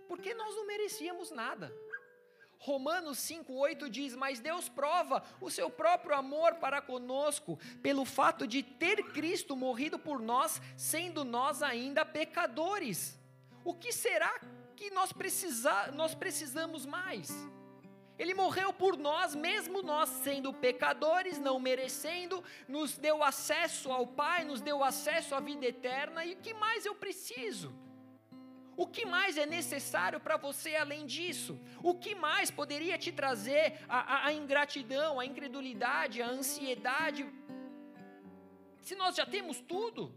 porque 0.06 0.34
nós 0.34 0.54
não 0.54 0.66
merecíamos 0.66 1.30
nada. 1.30 1.72
Romanos 2.58 3.18
5,8 3.18 3.88
diz: 3.88 4.16
Mas 4.16 4.40
Deus 4.40 4.68
prova 4.68 5.22
o 5.40 5.50
seu 5.50 5.70
próprio 5.70 6.16
amor 6.16 6.56
para 6.56 6.82
conosco, 6.82 7.58
pelo 7.82 8.04
fato 8.04 8.46
de 8.46 8.62
ter 8.62 9.02
Cristo 9.12 9.56
morrido 9.56 9.98
por 9.98 10.20
nós, 10.20 10.60
sendo 10.76 11.24
nós 11.24 11.62
ainda 11.62 12.04
pecadores. 12.04 13.18
O 13.64 13.74
que 13.74 13.92
será 13.92 14.40
que 14.74 14.90
nós, 14.90 15.12
precisa, 15.12 15.92
nós 15.92 16.14
precisamos 16.14 16.84
mais? 16.84 17.30
Ele 18.18 18.34
morreu 18.34 18.72
por 18.72 18.96
nós, 18.96 19.34
mesmo 19.34 19.80
nós 19.80 20.08
sendo 20.08 20.52
pecadores, 20.52 21.38
não 21.38 21.60
merecendo, 21.60 22.42
nos 22.66 22.98
deu 22.98 23.22
acesso 23.22 23.92
ao 23.92 24.08
Pai, 24.08 24.44
nos 24.44 24.60
deu 24.60 24.82
acesso 24.82 25.36
à 25.36 25.40
vida 25.40 25.66
eterna, 25.66 26.24
e 26.24 26.34
o 26.34 26.38
que 26.38 26.52
mais 26.52 26.84
eu 26.84 26.96
preciso? 26.96 27.72
O 28.82 28.86
que 28.86 29.04
mais 29.04 29.36
é 29.36 29.44
necessário 29.44 30.20
para 30.20 30.36
você 30.36 30.76
além 30.76 31.04
disso? 31.04 31.58
O 31.82 31.94
que 31.96 32.14
mais 32.14 32.48
poderia 32.48 32.96
te 32.96 33.10
trazer 33.10 33.80
a, 33.88 33.98
a, 33.98 34.26
a, 34.26 34.32
ingratidão, 34.32 35.18
a 35.18 35.26
incredulidade, 35.26 36.22
a 36.22 36.28
ansiedade? 36.28 37.28
Se 38.80 38.94
nós 38.94 39.16
já 39.16 39.26
temos 39.26 39.60
tudo, 39.60 40.14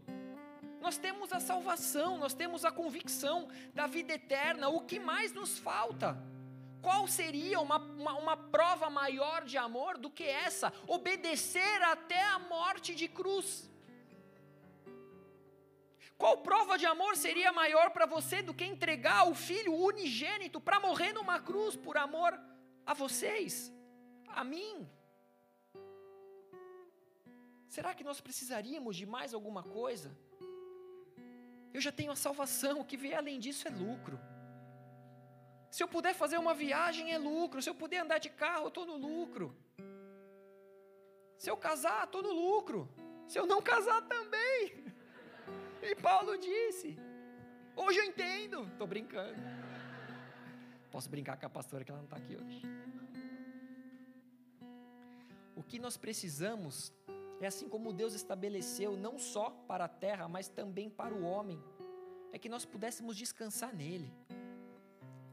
nós 0.80 0.96
temos 0.96 1.32
a 1.32 1.40
salvação, 1.40 2.16
nós 2.16 2.34
temos 2.34 2.64
a 2.64 2.70
convicção 2.70 3.48
da 3.74 3.88
vida 3.88 4.12
eterna, 4.12 4.68
o 4.68 4.82
que 4.82 5.00
mais 5.00 5.32
nos 5.32 5.58
falta? 5.58 6.16
Qual 6.80 7.08
seria 7.08 7.58
uma, 7.58 7.78
uma, 7.78 8.14
uma 8.14 8.36
prova 8.36 8.88
maior 8.88 9.44
de 9.44 9.58
amor 9.58 9.98
do 9.98 10.08
que 10.08 10.22
essa? 10.22 10.72
Obedecer 10.86 11.82
até 11.82 12.22
a 12.28 12.38
morte 12.38 12.94
de 12.94 13.08
cruz. 13.08 13.68
Qual 16.22 16.36
prova 16.38 16.74
de 16.80 16.86
amor 16.86 17.16
seria 17.16 17.50
maior 17.52 17.86
para 17.94 18.06
você 18.06 18.36
do 18.48 18.54
que 18.58 18.64
entregar 18.64 19.28
o 19.28 19.34
filho 19.34 19.72
unigênito 19.74 20.58
para 20.66 20.78
morrer 20.78 21.12
numa 21.12 21.38
cruz 21.48 21.74
por 21.74 21.96
amor 21.96 22.32
a 22.86 22.94
vocês, 22.94 23.72
a 24.28 24.44
mim? 24.44 24.88
Será 27.66 27.92
que 27.92 28.04
nós 28.08 28.20
precisaríamos 28.20 28.94
de 29.00 29.04
mais 29.04 29.34
alguma 29.34 29.64
coisa? 29.64 30.16
Eu 31.74 31.80
já 31.80 31.90
tenho 31.90 32.12
a 32.12 32.22
salvação, 32.26 32.74
o 32.78 32.84
que 32.84 32.96
vier 32.96 33.18
além 33.18 33.40
disso 33.40 33.66
é 33.66 33.72
lucro. 33.72 34.16
Se 35.72 35.82
eu 35.82 35.88
puder 35.88 36.14
fazer 36.14 36.38
uma 36.38 36.54
viagem, 36.54 37.12
é 37.12 37.18
lucro. 37.18 37.60
Se 37.60 37.68
eu 37.72 37.74
puder 37.74 37.98
andar 37.98 38.18
de 38.18 38.30
carro, 38.30 38.68
estou 38.68 38.86
no 38.86 38.96
lucro. 39.08 39.46
Se 41.36 41.50
eu 41.50 41.56
casar, 41.56 42.04
estou 42.04 42.22
no 42.22 42.32
lucro. 42.44 42.88
Se 43.26 43.40
eu 43.40 43.44
não 43.44 43.60
casar, 43.60 44.02
também. 44.02 44.41
E 45.92 45.94
Paulo 45.94 46.38
disse: 46.38 46.96
Hoje 47.76 47.98
eu 47.98 48.04
entendo. 48.04 48.66
Estou 48.68 48.86
brincando. 48.86 49.42
Posso 50.90 51.08
brincar 51.10 51.36
com 51.38 51.44
a 51.44 51.50
pastora 51.50 51.84
que 51.84 51.90
ela 51.90 51.98
não 51.98 52.06
está 52.06 52.16
aqui 52.16 52.34
hoje. 52.34 52.62
O 55.54 55.62
que 55.62 55.78
nós 55.78 55.98
precisamos 55.98 56.90
é 57.42 57.46
assim 57.46 57.68
como 57.68 57.92
Deus 57.92 58.14
estabeleceu, 58.14 58.96
não 58.96 59.18
só 59.18 59.50
para 59.68 59.84
a 59.84 59.88
terra, 59.88 60.26
mas 60.28 60.48
também 60.48 60.88
para 60.88 61.12
o 61.12 61.24
homem, 61.24 61.62
é 62.32 62.38
que 62.38 62.48
nós 62.48 62.64
pudéssemos 62.64 63.14
descansar 63.14 63.74
nele. 63.74 64.10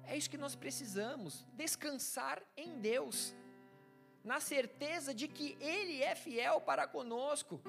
É 0.03 0.17
isso 0.17 0.29
que 0.29 0.37
nós 0.37 0.55
precisamos, 0.55 1.47
descansar 1.53 2.43
em 2.57 2.81
Deus, 2.81 3.33
na 4.25 4.41
certeza 4.41 5.13
de 5.13 5.29
que 5.29 5.55
Ele 5.61 6.03
é 6.03 6.15
fiel 6.15 6.59
para 6.59 6.85
conosco 6.85 7.61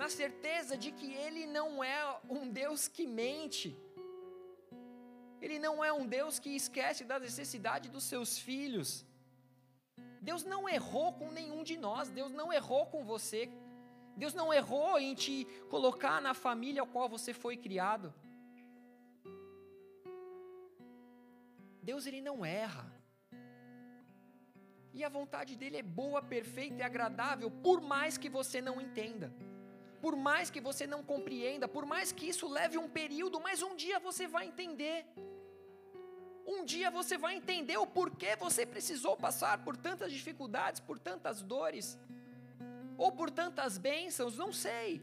na 0.00 0.08
certeza 0.08 0.74
de 0.82 0.90
que 0.98 1.08
Ele 1.24 1.44
não 1.58 1.82
é 1.82 2.00
um 2.36 2.48
Deus 2.48 2.86
que 2.86 3.04
mente, 3.04 3.68
Ele 5.42 5.58
não 5.58 5.84
é 5.84 5.92
um 5.92 6.06
Deus 6.06 6.38
que 6.38 6.50
esquece 6.62 7.02
da 7.04 7.18
necessidade 7.18 7.90
dos 7.94 8.04
seus 8.04 8.38
filhos. 8.38 8.90
Deus 10.28 10.44
não 10.52 10.62
errou 10.68 11.08
com 11.18 11.32
nenhum 11.38 11.62
de 11.70 11.76
nós, 11.76 12.10
Deus 12.20 12.32
não 12.40 12.52
errou 12.52 12.86
com 12.86 13.02
você, 13.04 13.50
Deus 14.16 14.34
não 14.40 14.48
errou 14.60 14.98
em 15.00 15.14
te 15.14 15.36
colocar 15.74 16.20
na 16.20 16.32
família 16.32 16.80
ao 16.82 16.92
qual 16.94 17.08
você 17.08 17.32
foi 17.32 17.56
criado. 17.56 18.14
Deus 21.82 22.06
ele 22.06 22.20
não 22.20 22.44
erra. 22.44 22.86
E 24.92 25.02
a 25.02 25.08
vontade 25.08 25.56
dele 25.56 25.78
é 25.78 25.82
boa, 25.82 26.20
perfeita 26.22 26.78
e 26.80 26.82
agradável, 26.82 27.50
por 27.50 27.80
mais 27.80 28.16
que 28.16 28.28
você 28.28 28.60
não 28.60 28.80
entenda 28.80 29.32
por 30.00 30.14
mais 30.16 30.50
que 30.50 30.60
você 30.60 30.86
não 30.86 31.02
compreenda, 31.02 31.66
por 31.66 31.84
mais 31.84 32.12
que 32.12 32.28
isso 32.28 32.48
leve 32.48 32.78
um 32.78 32.88
período, 32.88 33.40
mas 33.40 33.62
um 33.62 33.74
dia 33.74 33.98
você 33.98 34.26
vai 34.26 34.46
entender. 34.46 35.06
Um 36.46 36.64
dia 36.64 36.90
você 36.90 37.18
vai 37.18 37.34
entender 37.34 37.76
o 37.76 37.86
porquê 37.86 38.34
você 38.36 38.64
precisou 38.64 39.16
passar 39.16 39.62
por 39.64 39.76
tantas 39.76 40.10
dificuldades, 40.12 40.80
por 40.80 40.98
tantas 40.98 41.42
dores, 41.42 41.98
ou 42.96 43.12
por 43.12 43.30
tantas 43.30 43.76
bênçãos, 43.76 44.36
não 44.36 44.52
sei. 44.52 45.02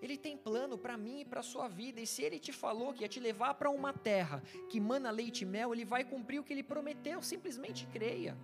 Ele 0.00 0.16
tem 0.16 0.36
plano 0.36 0.78
para 0.78 0.96
mim 0.96 1.20
e 1.20 1.24
para 1.24 1.40
a 1.40 1.42
sua 1.42 1.68
vida, 1.68 2.00
e 2.00 2.06
se 2.06 2.22
ele 2.22 2.38
te 2.38 2.52
falou 2.52 2.92
que 2.92 3.02
ia 3.02 3.08
te 3.08 3.20
levar 3.20 3.54
para 3.54 3.70
uma 3.70 3.92
terra 3.92 4.42
que 4.70 4.78
mana 4.78 5.10
leite 5.10 5.42
e 5.42 5.46
mel, 5.46 5.72
ele 5.74 5.84
vai 5.84 6.04
cumprir 6.04 6.38
o 6.38 6.44
que 6.44 6.52
ele 6.52 6.62
prometeu, 6.62 7.22
simplesmente 7.22 7.86
creia, 7.86 8.36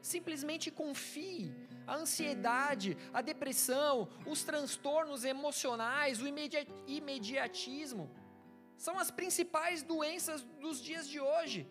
simplesmente 0.00 0.70
confie, 0.70 1.54
a 1.86 1.96
ansiedade, 1.96 2.96
a 3.12 3.20
depressão, 3.22 4.08
os 4.26 4.42
transtornos 4.42 5.24
emocionais, 5.24 6.20
o 6.20 6.26
imediatismo, 6.86 8.10
são 8.76 8.98
as 8.98 9.10
principais 9.10 9.82
doenças 9.82 10.42
dos 10.60 10.80
dias 10.80 11.08
de 11.08 11.20
hoje. 11.20 11.68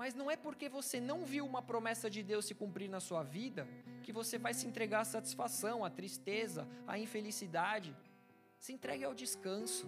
Mas 0.00 0.14
não 0.14 0.30
é 0.30 0.36
porque 0.36 0.66
você 0.68 0.98
não 0.98 1.24
viu 1.24 1.44
uma 1.44 1.60
promessa 1.60 2.08
de 2.08 2.22
Deus 2.22 2.46
se 2.46 2.54
cumprir 2.54 2.88
na 2.88 3.00
sua 3.00 3.22
vida 3.22 3.68
que 4.02 4.12
você 4.12 4.38
vai 4.38 4.54
se 4.54 4.66
entregar 4.66 5.00
à 5.00 5.04
satisfação, 5.04 5.84
à 5.84 5.90
tristeza, 5.90 6.66
à 6.86 6.98
infelicidade. 6.98 7.94
Se 8.58 8.72
entregue 8.72 9.04
ao 9.04 9.14
descanso. 9.14 9.86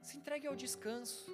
Se 0.00 0.16
entregue 0.16 0.46
ao 0.46 0.54
descanso. 0.54 1.26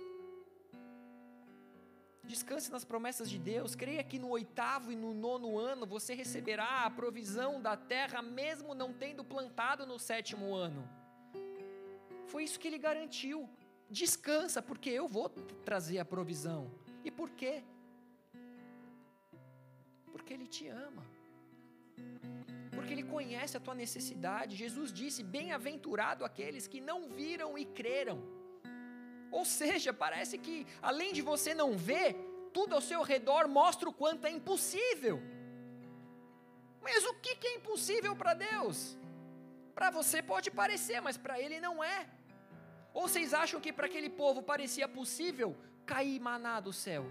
Descanse 2.24 2.70
nas 2.70 2.84
promessas 2.84 3.28
de 3.28 3.38
Deus. 3.38 3.74
Creia 3.74 4.02
que 4.04 4.18
no 4.18 4.28
oitavo 4.28 4.92
e 4.92 4.96
no 4.96 5.12
nono 5.12 5.58
ano 5.58 5.84
você 5.84 6.14
receberá 6.14 6.84
a 6.84 6.90
provisão 6.90 7.60
da 7.60 7.76
terra, 7.76 8.22
mesmo 8.22 8.74
não 8.74 8.92
tendo 8.92 9.24
plantado 9.24 9.84
no 9.84 9.98
sétimo 9.98 10.54
ano. 10.54 10.88
Foi 12.26 12.44
isso 12.44 12.60
que 12.60 12.68
ele 12.68 12.78
garantiu. 12.78 13.48
Descansa, 13.90 14.62
porque 14.62 14.88
eu 14.88 15.06
vou 15.08 15.28
trazer 15.64 15.98
a 15.98 16.04
provisão. 16.04 16.70
E 17.04 17.10
por 17.10 17.28
quê? 17.30 17.62
Porque 20.12 20.32
ele 20.32 20.46
te 20.46 20.68
ama. 20.68 21.04
Porque 22.70 22.92
ele 22.92 23.02
conhece 23.02 23.56
a 23.56 23.60
tua 23.60 23.74
necessidade. 23.74 24.56
Jesus 24.56 24.92
disse: 24.92 25.22
Bem-aventurado 25.22 26.24
aqueles 26.24 26.66
que 26.66 26.80
não 26.80 27.08
viram 27.08 27.58
e 27.58 27.64
creram. 27.64 28.41
Ou 29.32 29.44
seja, 29.46 29.92
parece 29.92 30.36
que 30.36 30.66
além 30.80 31.12
de 31.12 31.22
você 31.22 31.54
não 31.54 31.70
ver, 31.76 32.14
tudo 32.52 32.74
ao 32.74 32.82
seu 32.82 33.02
redor 33.02 33.48
mostra 33.48 33.88
o 33.88 33.92
quanto 33.92 34.26
é 34.26 34.30
impossível. 34.30 35.20
Mas 36.82 37.04
o 37.06 37.14
que 37.14 37.46
é 37.46 37.54
impossível 37.56 38.14
para 38.14 38.34
Deus? 38.34 38.96
Para 39.74 39.90
você 39.90 40.22
pode 40.22 40.50
parecer, 40.50 41.00
mas 41.00 41.16
para 41.16 41.40
Ele 41.40 41.58
não 41.60 41.82
é. 41.82 42.06
Ou 42.92 43.08
vocês 43.08 43.32
acham 43.32 43.58
que 43.58 43.72
para 43.72 43.86
aquele 43.86 44.10
povo 44.10 44.42
parecia 44.42 44.86
possível 44.86 45.56
cair 45.86 46.20
maná 46.20 46.60
do 46.60 46.72
céu? 46.72 47.10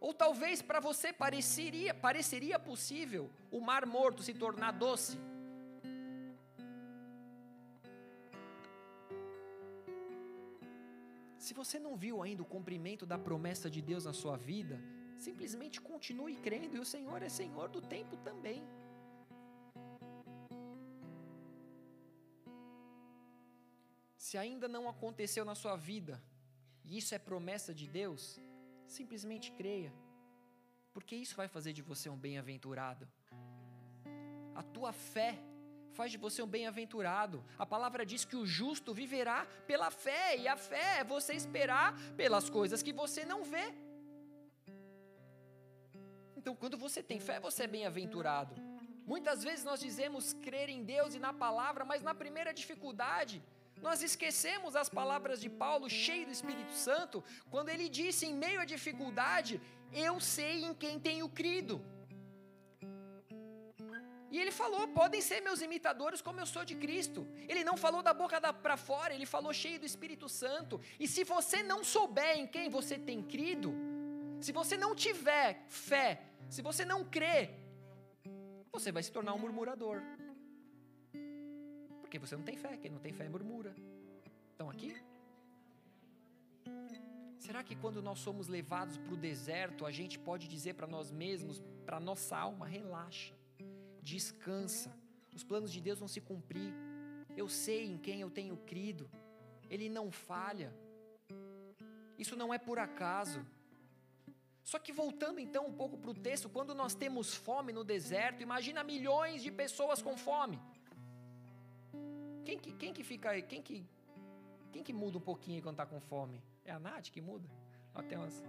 Ou 0.00 0.14
talvez 0.14 0.62
para 0.62 0.80
você 0.80 1.12
pareceria, 1.12 1.92
pareceria 1.92 2.58
possível 2.58 3.30
o 3.50 3.60
mar 3.60 3.84
morto 3.84 4.22
se 4.22 4.32
tornar 4.32 4.72
doce? 4.72 5.18
Se 11.44 11.52
você 11.60 11.76
não 11.84 11.96
viu 11.96 12.22
ainda 12.22 12.42
o 12.44 12.50
cumprimento 12.54 13.04
da 13.04 13.18
promessa 13.18 13.68
de 13.68 13.82
Deus 13.82 14.04
na 14.04 14.12
sua 14.12 14.36
vida, 14.36 14.76
simplesmente 15.18 15.80
continue 15.80 16.36
crendo 16.36 16.76
e 16.76 16.78
o 16.78 16.84
Senhor 16.84 17.20
é 17.20 17.28
Senhor 17.28 17.68
do 17.68 17.80
tempo 17.94 18.16
também. 18.18 18.62
Se 24.16 24.38
ainda 24.38 24.68
não 24.68 24.88
aconteceu 24.88 25.44
na 25.44 25.56
sua 25.56 25.74
vida, 25.74 26.22
e 26.84 26.96
isso 26.96 27.12
é 27.12 27.18
promessa 27.18 27.74
de 27.74 27.88
Deus, 27.88 28.40
simplesmente 28.86 29.50
creia, 29.50 29.92
porque 30.94 31.16
isso 31.16 31.34
vai 31.34 31.48
fazer 31.48 31.72
de 31.72 31.82
você 31.82 32.08
um 32.08 32.16
bem-aventurado. 32.16 33.08
A 34.54 34.62
tua 34.62 34.92
fé 34.92 35.42
faz 35.92 36.10
de 36.10 36.18
você 36.18 36.42
um 36.42 36.46
bem-aventurado. 36.46 37.44
A 37.58 37.66
palavra 37.66 38.04
diz 38.04 38.24
que 38.24 38.36
o 38.36 38.46
justo 38.46 38.92
viverá 38.92 39.46
pela 39.66 39.90
fé, 39.90 40.36
e 40.36 40.48
a 40.48 40.56
fé 40.56 41.00
é 41.00 41.04
você 41.04 41.34
esperar 41.34 41.94
pelas 42.16 42.48
coisas 42.48 42.82
que 42.82 42.92
você 42.92 43.24
não 43.24 43.44
vê. 43.44 43.72
Então, 46.36 46.56
quando 46.56 46.76
você 46.76 47.02
tem 47.02 47.20
fé, 47.20 47.38
você 47.38 47.64
é 47.64 47.66
bem-aventurado. 47.66 48.54
Muitas 49.06 49.42
vezes 49.42 49.64
nós 49.64 49.80
dizemos 49.80 50.32
crer 50.32 50.68
em 50.68 50.82
Deus 50.82 51.14
e 51.14 51.18
na 51.18 51.32
palavra, 51.32 51.84
mas 51.84 52.02
na 52.02 52.14
primeira 52.14 52.52
dificuldade, 52.52 53.42
nós 53.80 54.02
esquecemos 54.02 54.76
as 54.76 54.88
palavras 54.88 55.40
de 55.40 55.50
Paulo, 55.50 55.90
cheio 55.90 56.26
do 56.26 56.32
Espírito 56.32 56.72
Santo, 56.72 57.22
quando 57.50 57.68
ele 57.68 57.88
disse 57.88 58.26
em 58.26 58.34
meio 58.34 58.60
à 58.60 58.64
dificuldade: 58.64 59.60
Eu 59.92 60.20
sei 60.20 60.64
em 60.64 60.72
quem 60.72 61.00
tenho 61.00 61.28
crido. 61.28 61.84
E 64.32 64.40
ele 64.40 64.50
falou: 64.50 64.88
podem 65.00 65.20
ser 65.20 65.38
meus 65.42 65.60
imitadores 65.60 66.22
como 66.26 66.40
eu 66.40 66.46
sou 66.46 66.64
de 66.64 66.74
Cristo. 66.74 67.20
Ele 67.46 67.62
não 67.62 67.76
falou 67.76 68.02
da 68.02 68.14
boca 68.14 68.40
para 68.64 68.78
fora, 68.78 69.14
ele 69.14 69.26
falou 69.26 69.52
cheio 69.52 69.78
do 69.78 69.84
Espírito 69.84 70.26
Santo. 70.26 70.80
E 70.98 71.06
se 71.06 71.22
você 71.22 71.62
não 71.62 71.84
souber 71.84 72.38
em 72.38 72.46
quem 72.46 72.70
você 72.70 72.98
tem 72.98 73.22
crido, 73.22 73.74
se 74.40 74.50
você 74.50 74.74
não 74.84 74.94
tiver 74.94 75.50
fé, 75.68 76.22
se 76.48 76.62
você 76.62 76.82
não 76.82 77.04
crer, 77.04 77.44
você 78.72 78.90
vai 78.90 79.02
se 79.02 79.12
tornar 79.12 79.34
um 79.34 79.38
murmurador. 79.38 80.00
Porque 82.00 82.18
você 82.18 82.34
não 82.34 82.42
tem 82.42 82.56
fé, 82.56 82.72
quem 82.78 82.90
não 82.90 83.00
tem 83.00 83.12
fé 83.12 83.28
murmura. 83.28 83.74
Estão 84.50 84.70
aqui? 84.70 84.96
Será 87.38 87.62
que 87.62 87.76
quando 87.76 88.00
nós 88.00 88.18
somos 88.18 88.48
levados 88.48 88.96
para 88.96 89.12
o 89.12 89.16
deserto, 89.16 89.84
a 89.84 89.90
gente 89.90 90.18
pode 90.18 90.48
dizer 90.48 90.74
para 90.74 90.86
nós 90.86 91.12
mesmos, 91.12 91.62
para 91.84 92.00
nossa 92.00 92.34
alma, 92.36 92.66
relaxa? 92.66 93.34
Descansa. 94.02 94.92
Os 95.34 95.44
planos 95.44 95.72
de 95.72 95.80
Deus 95.80 95.98
vão 95.98 96.08
se 96.08 96.20
cumprir. 96.20 96.74
Eu 97.36 97.48
sei 97.48 97.86
em 97.86 97.96
quem 97.96 98.20
eu 98.20 98.30
tenho 98.30 98.56
crido. 98.56 99.08
Ele 99.70 99.88
não 99.88 100.10
falha. 100.10 100.70
Isso 102.18 102.36
não 102.36 102.52
é 102.52 102.58
por 102.58 102.78
acaso. 102.78 103.40
Só 104.62 104.78
que 104.78 104.92
voltando 104.92 105.40
então 105.40 105.66
um 105.66 105.72
pouco 105.72 105.96
para 105.96 106.10
o 106.10 106.14
texto, 106.14 106.48
quando 106.48 106.74
nós 106.74 106.94
temos 106.94 107.34
fome 107.34 107.72
no 107.72 107.82
deserto, 107.82 108.42
imagina 108.42 108.84
milhões 108.84 109.42
de 109.42 109.50
pessoas 109.50 110.00
com 110.02 110.16
fome. 110.16 110.60
Quem 112.44 112.58
que, 112.58 112.72
quem 112.72 112.92
que 112.92 113.02
fica 113.02 113.30
aí? 113.30 113.42
Quem 113.42 113.62
que, 113.62 113.84
quem 114.72 114.82
que 114.82 114.92
muda 114.92 115.18
um 115.18 115.20
pouquinho 115.20 115.62
quando 115.62 115.74
está 115.74 115.86
com 115.86 116.00
fome? 116.00 116.42
É 116.64 116.72
a 116.72 116.78
Nath 116.78 117.10
que 117.10 117.20
muda? 117.20 117.48
Ó, 117.94 118.02
tem, 118.02 118.18
umas... 118.18 118.44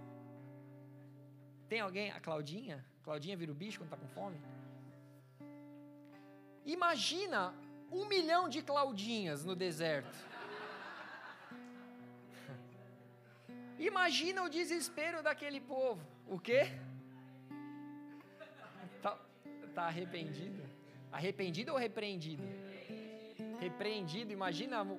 tem 1.68 1.80
alguém? 1.80 2.10
A 2.10 2.20
Claudinha? 2.20 2.84
Claudinha 3.02 3.36
vira 3.36 3.50
o 3.50 3.54
bicho 3.54 3.78
quando 3.80 3.92
está 3.92 3.96
com 3.96 4.08
fome? 4.08 4.40
Imagina 6.64 7.54
um 7.90 8.06
milhão 8.06 8.48
de 8.48 8.62
Claudinhas 8.62 9.44
no 9.44 9.54
deserto. 9.54 10.16
Imagina 13.78 14.42
o 14.42 14.48
desespero 14.48 15.22
daquele 15.22 15.60
povo. 15.60 16.02
O 16.26 16.38
quê? 16.38 16.62
Tá, 19.02 19.18
tá 19.74 19.82
arrependido? 19.84 20.62
Arrependido 21.12 21.72
ou 21.72 21.78
repreendido? 21.78 22.42
Repreendido. 23.60 24.32
Imagina 24.32 24.82
um 24.82 24.96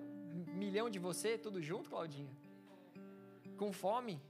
milhão 0.53 0.89
de 0.89 0.99
você, 0.99 1.37
tudo 1.37 1.61
junto, 1.61 1.89
Claudinha. 1.89 2.31
Com 3.57 3.73
fome. 3.73 4.21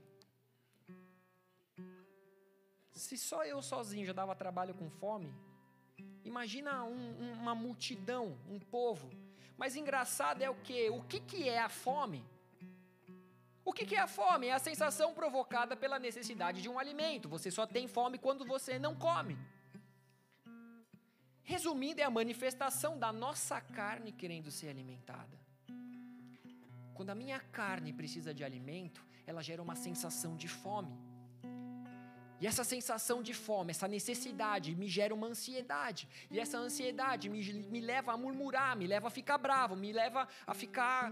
Se 2.92 3.18
só 3.18 3.44
eu 3.44 3.60
sozinho 3.60 4.06
já 4.06 4.12
dava 4.12 4.34
trabalho 4.34 4.74
com 4.74 4.88
fome, 4.88 5.32
Imagina 6.26 6.82
um, 6.84 7.32
uma 7.40 7.54
multidão, 7.54 8.36
um 8.48 8.58
povo. 8.58 9.08
Mas 9.56 9.76
engraçado 9.76 10.42
é 10.42 10.50
o 10.50 10.56
que? 10.56 10.90
O 10.90 11.02
que, 11.04 11.20
que 11.20 11.48
é 11.48 11.60
a 11.60 11.68
fome? 11.68 12.24
O 13.64 13.72
que, 13.72 13.86
que 13.86 13.94
é 13.94 14.00
a 14.00 14.08
fome? 14.08 14.48
É 14.48 14.52
a 14.52 14.58
sensação 14.58 15.14
provocada 15.14 15.76
pela 15.76 15.98
necessidade 15.98 16.60
de 16.60 16.68
um 16.68 16.78
alimento. 16.78 17.28
Você 17.28 17.50
só 17.50 17.64
tem 17.64 17.86
fome 17.86 18.18
quando 18.18 18.44
você 18.44 18.78
não 18.78 18.94
come. 18.94 19.38
Resumindo, 21.42 22.00
é 22.00 22.04
a 22.04 22.10
manifestação 22.10 22.98
da 22.98 23.12
nossa 23.12 23.60
carne 23.60 24.10
querendo 24.10 24.50
ser 24.50 24.68
alimentada. 24.68 25.38
Quando 26.92 27.10
a 27.10 27.14
minha 27.14 27.38
carne 27.38 27.92
precisa 27.92 28.34
de 28.34 28.42
alimento, 28.42 29.04
ela 29.24 29.42
gera 29.42 29.62
uma 29.62 29.76
sensação 29.76 30.36
de 30.36 30.48
fome. 30.48 30.92
E 32.40 32.46
essa 32.46 32.64
sensação 32.64 33.22
de 33.22 33.32
fome, 33.32 33.70
essa 33.70 33.88
necessidade 33.88 34.74
me 34.74 34.88
gera 34.88 35.14
uma 35.14 35.26
ansiedade. 35.26 36.08
E 36.30 36.38
essa 36.38 36.58
ansiedade 36.58 37.28
me, 37.28 37.42
me 37.74 37.80
leva 37.80 38.12
a 38.12 38.16
murmurar, 38.16 38.76
me 38.76 38.86
leva 38.86 39.08
a 39.08 39.10
ficar 39.10 39.38
bravo, 39.38 39.74
me 39.74 39.92
leva 39.92 40.28
a 40.46 40.54
ficar. 40.54 41.10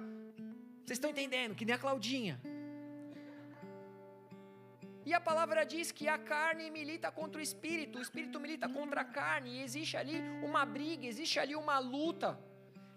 Vocês 0.84 0.98
estão 0.98 1.10
entendendo? 1.10 1.54
Que 1.54 1.64
nem 1.64 1.74
a 1.74 1.78
Claudinha. 1.78 2.40
E 5.06 5.12
a 5.12 5.20
palavra 5.20 5.64
diz 5.64 5.92
que 5.92 6.08
a 6.08 6.16
carne 6.16 6.70
milita 6.70 7.10
contra 7.10 7.38
o 7.38 7.42
espírito, 7.42 7.98
o 7.98 8.02
espírito 8.02 8.40
milita 8.40 8.68
contra 8.68 9.02
a 9.02 9.04
carne, 9.04 9.50
e 9.50 9.62
existe 9.62 9.96
ali 9.96 10.18
uma 10.42 10.64
briga, 10.64 11.06
existe 11.06 11.38
ali 11.38 11.54
uma 11.54 11.78
luta. 11.78 12.38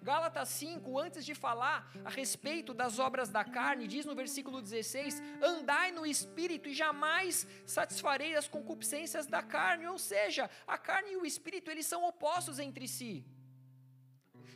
Gálatas 0.10 0.47
5, 0.49 0.97
antes 1.05 1.26
de 1.30 1.36
falar 1.36 1.78
a 2.05 2.10
respeito 2.10 2.74
das 2.82 2.97
obras 2.97 3.30
da 3.38 3.43
carne, 3.43 3.89
diz 3.93 4.05
no 4.05 4.16
versículo 4.16 4.62
16: 4.62 5.22
Andai 5.51 5.88
no 5.91 6.05
espírito 6.05 6.70
e 6.70 6.74
jamais 6.84 7.45
satisfarei 7.66 8.34
as 8.41 8.47
concupiscências 8.47 9.26
da 9.28 9.41
carne. 9.55 9.86
Ou 9.86 9.99
seja, 10.12 10.49
a 10.66 10.78
carne 10.78 11.12
e 11.12 11.18
o 11.18 11.26
espírito 11.26 11.70
eles 11.70 11.86
são 11.86 12.05
opostos 12.12 12.58
entre 12.58 12.88
si. 12.88 13.14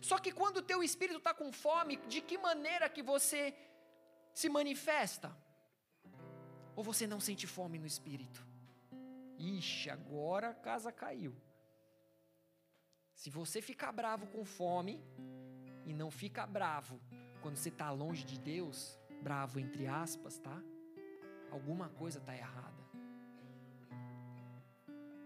Só 0.10 0.18
que 0.24 0.32
quando 0.32 0.58
o 0.60 0.68
teu 0.72 0.82
espírito 0.82 1.18
está 1.18 1.34
com 1.34 1.52
fome, 1.52 1.98
de 2.14 2.22
que 2.22 2.38
maneira 2.38 2.88
que 2.88 3.04
você 3.04 3.54
se 4.34 4.48
manifesta? 4.48 5.36
Ou 6.78 6.82
você 6.92 7.06
não 7.06 7.20
sente 7.20 7.46
fome 7.46 7.78
no 7.78 7.86
espírito? 7.94 8.42
Ixi, 9.38 9.90
agora 9.90 10.52
a 10.52 10.60
casa 10.70 10.94
caiu. 11.04 11.36
Se 13.22 13.30
você 13.30 13.62
ficar 13.62 13.92
bravo 13.92 14.26
com 14.34 14.44
fome, 14.44 14.94
e 15.92 15.94
não 15.94 16.10
fica 16.10 16.48
bravo 16.48 17.02
quando 17.42 17.58
você 17.58 17.70
está 17.70 17.92
longe 17.92 18.24
de 18.24 18.40
Deus, 18.40 18.98
bravo 19.22 19.60
entre 19.60 19.88
aspas, 19.88 20.38
tá? 20.38 20.58
Alguma 21.52 21.90
coisa 21.90 22.18
está 22.18 22.34
errada. 22.34 22.82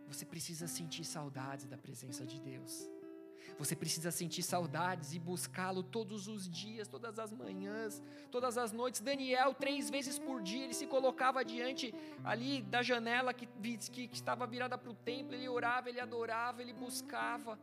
Você 0.08 0.26
precisa 0.26 0.68
sentir 0.68 1.06
saudades 1.06 1.68
da 1.68 1.78
presença 1.78 2.26
de 2.26 2.40
Deus. 2.40 2.90
Você 3.60 3.76
precisa 3.76 4.10
sentir 4.12 4.42
saudades 4.42 5.14
e 5.14 5.20
buscá-lo 5.20 5.84
todos 5.84 6.28
os 6.28 6.50
dias, 6.50 6.88
todas 6.88 7.20
as 7.20 7.32
manhãs, 7.32 8.02
todas 8.32 8.58
as 8.58 8.72
noites. 8.72 9.02
Daniel, 9.02 9.54
três 9.54 9.90
vezes 9.90 10.18
por 10.18 10.42
dia, 10.42 10.64
ele 10.64 10.74
se 10.74 10.88
colocava 10.88 11.46
diante 11.46 11.94
ali 12.24 12.64
da 12.64 12.82
janela 12.82 13.34
que, 13.36 13.46
que, 13.46 14.08
que 14.08 14.16
estava 14.16 14.48
virada 14.48 14.78
para 14.78 14.90
o 14.90 14.96
templo. 14.96 15.36
Ele 15.36 15.48
orava, 15.48 15.90
ele 15.90 16.00
adorava, 16.00 16.62
ele 16.62 16.74
buscava. 16.74 17.60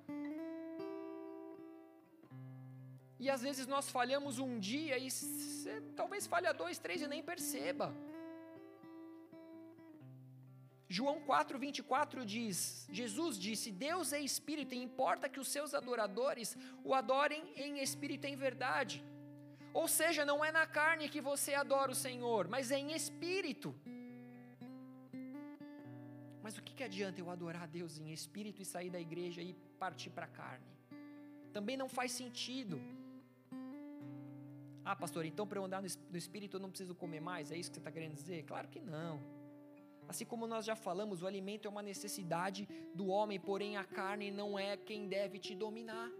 E 3.24 3.30
às 3.34 3.42
vezes 3.46 3.66
nós 3.72 3.88
falhamos 3.96 4.40
um 4.44 4.52
dia 4.58 4.96
e 4.98 5.08
você 5.08 5.74
talvez 5.94 6.22
falha 6.32 6.52
dois, 6.52 6.76
três 6.84 7.00
e 7.02 7.08
nem 7.12 7.22
perceba. 7.22 7.86
João 10.96 11.18
4:24 11.28 12.24
diz: 12.32 12.56
Jesus 13.00 13.38
disse: 13.46 13.68
Deus 13.70 14.12
é 14.12 14.20
espírito 14.30 14.74
e 14.74 14.82
importa 14.88 15.28
que 15.32 15.38
os 15.44 15.50
seus 15.56 15.72
adoradores 15.80 16.48
o 16.88 16.92
adorem 17.00 17.44
em 17.66 17.78
espírito 17.86 18.26
e 18.26 18.30
em 18.32 18.38
verdade. 18.46 18.96
Ou 19.80 19.86
seja, 19.98 20.24
não 20.30 20.38
é 20.44 20.50
na 20.50 20.66
carne 20.78 21.12
que 21.14 21.22
você 21.30 21.54
adora 21.54 21.92
o 21.92 22.00
Senhor, 22.06 22.48
mas 22.54 22.72
é 22.76 22.78
em 22.84 22.90
espírito. 23.00 23.72
Mas 26.42 26.58
o 26.58 26.62
que, 26.64 26.74
que 26.78 26.86
adianta 26.90 27.20
eu 27.20 27.30
adorar 27.30 27.62
a 27.68 27.72
Deus 27.78 28.00
em 28.00 28.10
espírito 28.12 28.60
e 28.60 28.64
sair 28.74 28.90
da 28.96 29.00
igreja 29.08 29.40
e 29.40 29.54
partir 29.84 30.10
para 30.10 30.26
a 30.30 30.34
carne? 30.42 30.72
Também 31.52 31.76
não 31.84 31.88
faz 31.88 32.10
sentido. 32.22 32.80
Ah, 34.84 34.96
pastor, 34.96 35.24
então 35.24 35.46
para 35.46 35.58
eu 35.58 35.64
andar 35.64 35.80
no 35.80 36.18
espírito 36.18 36.56
eu 36.56 36.60
não 36.60 36.68
preciso 36.70 36.94
comer 36.94 37.20
mais? 37.20 37.52
É 37.52 37.56
isso 37.56 37.70
que 37.70 37.76
você 37.76 37.80
está 37.80 37.92
querendo 37.92 38.14
dizer? 38.14 38.42
Claro 38.44 38.68
que 38.68 38.80
não. 38.80 39.20
Assim 40.08 40.24
como 40.24 40.46
nós 40.46 40.64
já 40.64 40.74
falamos, 40.74 41.22
o 41.22 41.26
alimento 41.26 41.66
é 41.68 41.70
uma 41.70 41.82
necessidade 41.82 42.68
do 42.94 43.06
homem, 43.06 43.38
porém 43.38 43.76
a 43.76 43.84
carne 43.84 44.30
não 44.30 44.58
é 44.58 44.76
quem 44.76 45.08
deve 45.08 45.38
te 45.38 45.54
dominar. 45.54 46.10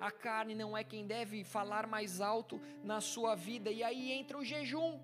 a 0.00 0.10
carne 0.10 0.54
não 0.54 0.76
é 0.76 0.82
quem 0.82 1.06
deve 1.06 1.44
falar 1.44 1.86
mais 1.86 2.20
alto 2.20 2.60
na 2.82 3.00
sua 3.00 3.36
vida, 3.36 3.70
e 3.70 3.84
aí 3.84 4.10
entra 4.10 4.36
o 4.36 4.44
jejum. 4.44 4.98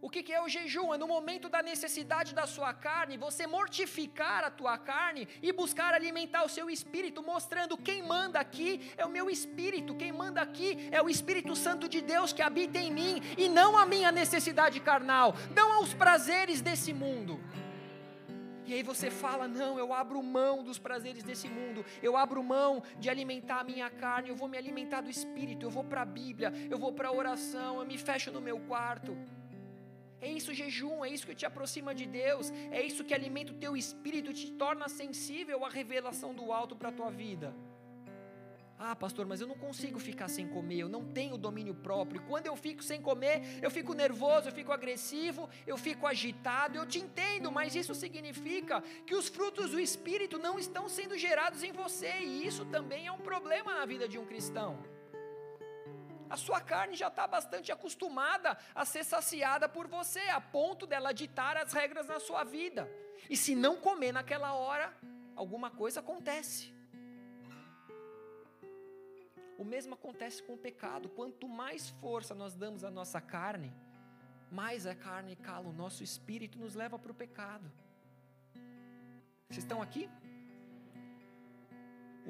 O 0.00 0.08
que, 0.08 0.32
é 0.32 0.40
o 0.40 0.48
jejum? 0.48 0.94
É 0.94 0.98
no 0.98 1.08
momento 1.08 1.48
da 1.48 1.60
necessidade 1.60 2.32
da 2.32 2.46
sua 2.46 2.72
carne, 2.72 3.16
você 3.16 3.46
mortificar 3.48 4.44
a 4.44 4.50
tua 4.50 4.78
carne 4.78 5.26
e 5.42 5.52
buscar 5.52 5.92
alimentar 5.92 6.44
o 6.44 6.48
seu 6.48 6.70
espírito, 6.70 7.20
mostrando 7.20 7.76
quem 7.76 8.02
manda 8.02 8.38
aqui 8.38 8.92
é 8.96 9.04
o 9.04 9.10
meu 9.10 9.28
espírito, 9.28 9.96
quem 9.96 10.12
manda 10.12 10.40
aqui 10.40 10.88
é 10.92 11.02
o 11.02 11.08
Espírito 11.08 11.56
Santo 11.56 11.88
de 11.88 12.00
Deus 12.00 12.32
que 12.32 12.42
habita 12.42 12.78
em 12.78 12.92
mim 12.92 13.20
e 13.36 13.48
não 13.48 13.76
a 13.76 13.84
minha 13.84 14.12
necessidade 14.12 14.78
carnal, 14.78 15.34
não 15.54 15.72
aos 15.72 15.92
prazeres 15.92 16.60
desse 16.60 16.92
mundo. 16.92 17.40
E 18.68 18.74
aí 18.74 18.82
você 18.82 19.10
fala: 19.10 19.48
não, 19.48 19.78
eu 19.78 19.92
abro 19.92 20.22
mão 20.22 20.62
dos 20.62 20.78
prazeres 20.78 21.24
desse 21.24 21.48
mundo, 21.48 21.84
eu 22.02 22.16
abro 22.16 22.42
mão 22.44 22.82
de 22.98 23.10
alimentar 23.10 23.60
a 23.60 23.64
minha 23.64 23.90
carne, 23.90 24.28
eu 24.28 24.36
vou 24.36 24.46
me 24.46 24.58
alimentar 24.58 25.00
do 25.00 25.10
espírito, 25.10 25.66
eu 25.66 25.70
vou 25.70 25.82
para 25.82 26.02
a 26.02 26.04
Bíblia, 26.04 26.52
eu 26.70 26.78
vou 26.78 26.92
para 26.92 27.08
a 27.08 27.12
oração, 27.12 27.80
eu 27.80 27.86
me 27.86 27.98
fecho 27.98 28.30
no 28.30 28.40
meu 28.40 28.60
quarto. 28.60 29.16
É 30.20 30.28
isso 30.30 30.52
jejum, 30.52 31.04
é 31.04 31.10
isso 31.10 31.26
que 31.26 31.34
te 31.34 31.46
aproxima 31.46 31.94
de 31.94 32.06
Deus, 32.06 32.50
é 32.70 32.82
isso 32.82 33.04
que 33.04 33.14
alimenta 33.14 33.52
o 33.52 33.56
teu 33.56 33.76
espírito, 33.76 34.32
te 34.32 34.50
torna 34.52 34.88
sensível 34.88 35.64
à 35.64 35.68
revelação 35.68 36.34
do 36.34 36.52
alto 36.52 36.74
para 36.74 36.88
a 36.88 36.92
tua 36.92 37.10
vida. 37.10 37.54
Ah, 38.80 38.94
pastor, 38.94 39.26
mas 39.26 39.40
eu 39.40 39.46
não 39.48 39.56
consigo 39.56 39.98
ficar 39.98 40.28
sem 40.28 40.46
comer, 40.46 40.78
eu 40.78 40.88
não 40.88 41.04
tenho 41.04 41.36
domínio 41.36 41.74
próprio. 41.74 42.22
Quando 42.22 42.46
eu 42.46 42.56
fico 42.56 42.82
sem 42.82 43.02
comer, 43.02 43.58
eu 43.60 43.70
fico 43.72 43.92
nervoso, 43.92 44.48
eu 44.48 44.52
fico 44.52 44.72
agressivo, 44.72 45.48
eu 45.66 45.76
fico 45.76 46.06
agitado. 46.06 46.78
Eu 46.78 46.86
te 46.86 47.00
entendo, 47.00 47.50
mas 47.50 47.74
isso 47.74 47.92
significa 47.92 48.80
que 49.04 49.16
os 49.16 49.28
frutos 49.28 49.72
do 49.72 49.80
espírito 49.80 50.38
não 50.38 50.60
estão 50.60 50.88
sendo 50.88 51.18
gerados 51.18 51.64
em 51.64 51.72
você, 51.72 52.20
e 52.20 52.46
isso 52.46 52.64
também 52.66 53.08
é 53.08 53.12
um 53.12 53.18
problema 53.18 53.74
na 53.74 53.84
vida 53.84 54.08
de 54.08 54.16
um 54.16 54.24
cristão 54.24 54.78
a 56.30 56.36
sua 56.36 56.60
carne 56.60 56.94
já 56.96 57.08
está 57.08 57.26
bastante 57.26 57.72
acostumada 57.72 58.56
a 58.74 58.84
ser 58.84 59.04
saciada 59.04 59.68
por 59.68 59.86
você, 59.86 60.20
a 60.28 60.40
ponto 60.40 60.86
dela 60.86 61.12
ditar 61.12 61.56
as 61.56 61.72
regras 61.72 62.06
na 62.06 62.20
sua 62.20 62.44
vida. 62.44 62.90
E 63.28 63.36
se 63.36 63.54
não 63.54 63.76
comer 63.76 64.12
naquela 64.12 64.52
hora, 64.54 64.94
alguma 65.34 65.70
coisa 65.70 66.00
acontece. 66.00 66.72
O 69.58 69.64
mesmo 69.64 69.94
acontece 69.94 70.42
com 70.42 70.54
o 70.54 70.58
pecado. 70.58 71.08
Quanto 71.08 71.48
mais 71.48 71.88
força 71.88 72.34
nós 72.34 72.54
damos 72.54 72.84
à 72.84 72.90
nossa 72.90 73.20
carne, 73.20 73.74
mais 74.50 74.86
a 74.86 74.94
carne 74.94 75.34
cala 75.34 75.68
o 75.68 75.72
nosso 75.72 76.04
espírito 76.04 76.56
e 76.56 76.60
nos 76.60 76.74
leva 76.74 76.98
para 76.98 77.10
o 77.10 77.14
pecado. 77.14 77.70
Vocês 79.48 79.64
estão 79.64 79.82
aqui? 79.82 80.08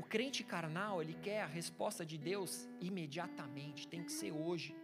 O 0.01 0.03
crente 0.03 0.45
carnal, 0.45 1.03
ele 1.03 1.15
quer 1.15 1.41
a 1.43 1.47
resposta 1.47 2.07
de 2.07 2.17
Deus 2.17 2.69
imediatamente, 2.81 3.89
tem 3.89 4.05
que 4.05 4.13
ser 4.13 4.31
hoje. 4.31 4.77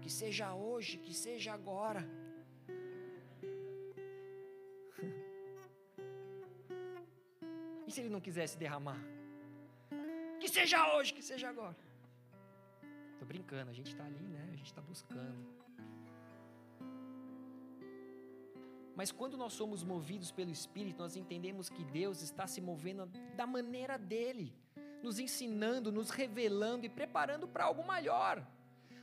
Que 0.00 0.08
seja 0.08 0.54
hoje, 0.54 0.96
que 0.96 1.12
seja 1.12 1.52
agora. 1.52 2.02
E 7.86 7.92
se 7.92 8.02
ele 8.02 8.08
não 8.08 8.20
quisesse 8.20 8.56
derramar? 8.56 9.00
Que 10.38 10.48
seja 10.48 10.94
hoje, 10.94 11.12
que 11.12 11.24
seja 11.30 11.48
agora. 11.48 11.76
Estou 13.12 13.26
brincando, 13.26 13.68
a 13.68 13.74
gente 13.74 13.90
está 13.90 14.04
ali, 14.04 14.28
né? 14.28 14.48
A 14.52 14.56
gente 14.56 14.66
está 14.66 14.80
buscando. 14.80 15.59
Mas 18.94 19.10
quando 19.12 19.36
nós 19.36 19.52
somos 19.52 19.82
movidos 19.82 20.30
pelo 20.30 20.50
Espírito, 20.50 20.98
nós 20.98 21.16
entendemos 21.16 21.68
que 21.68 21.84
Deus 21.84 22.22
está 22.22 22.46
se 22.46 22.60
movendo 22.60 23.06
da 23.36 23.46
maneira 23.46 23.96
dele, 23.96 24.52
nos 25.02 25.18
ensinando, 25.18 25.92
nos 25.92 26.10
revelando 26.10 26.84
e 26.84 26.88
preparando 26.88 27.48
para 27.48 27.64
algo 27.64 27.86
maior. 27.86 28.46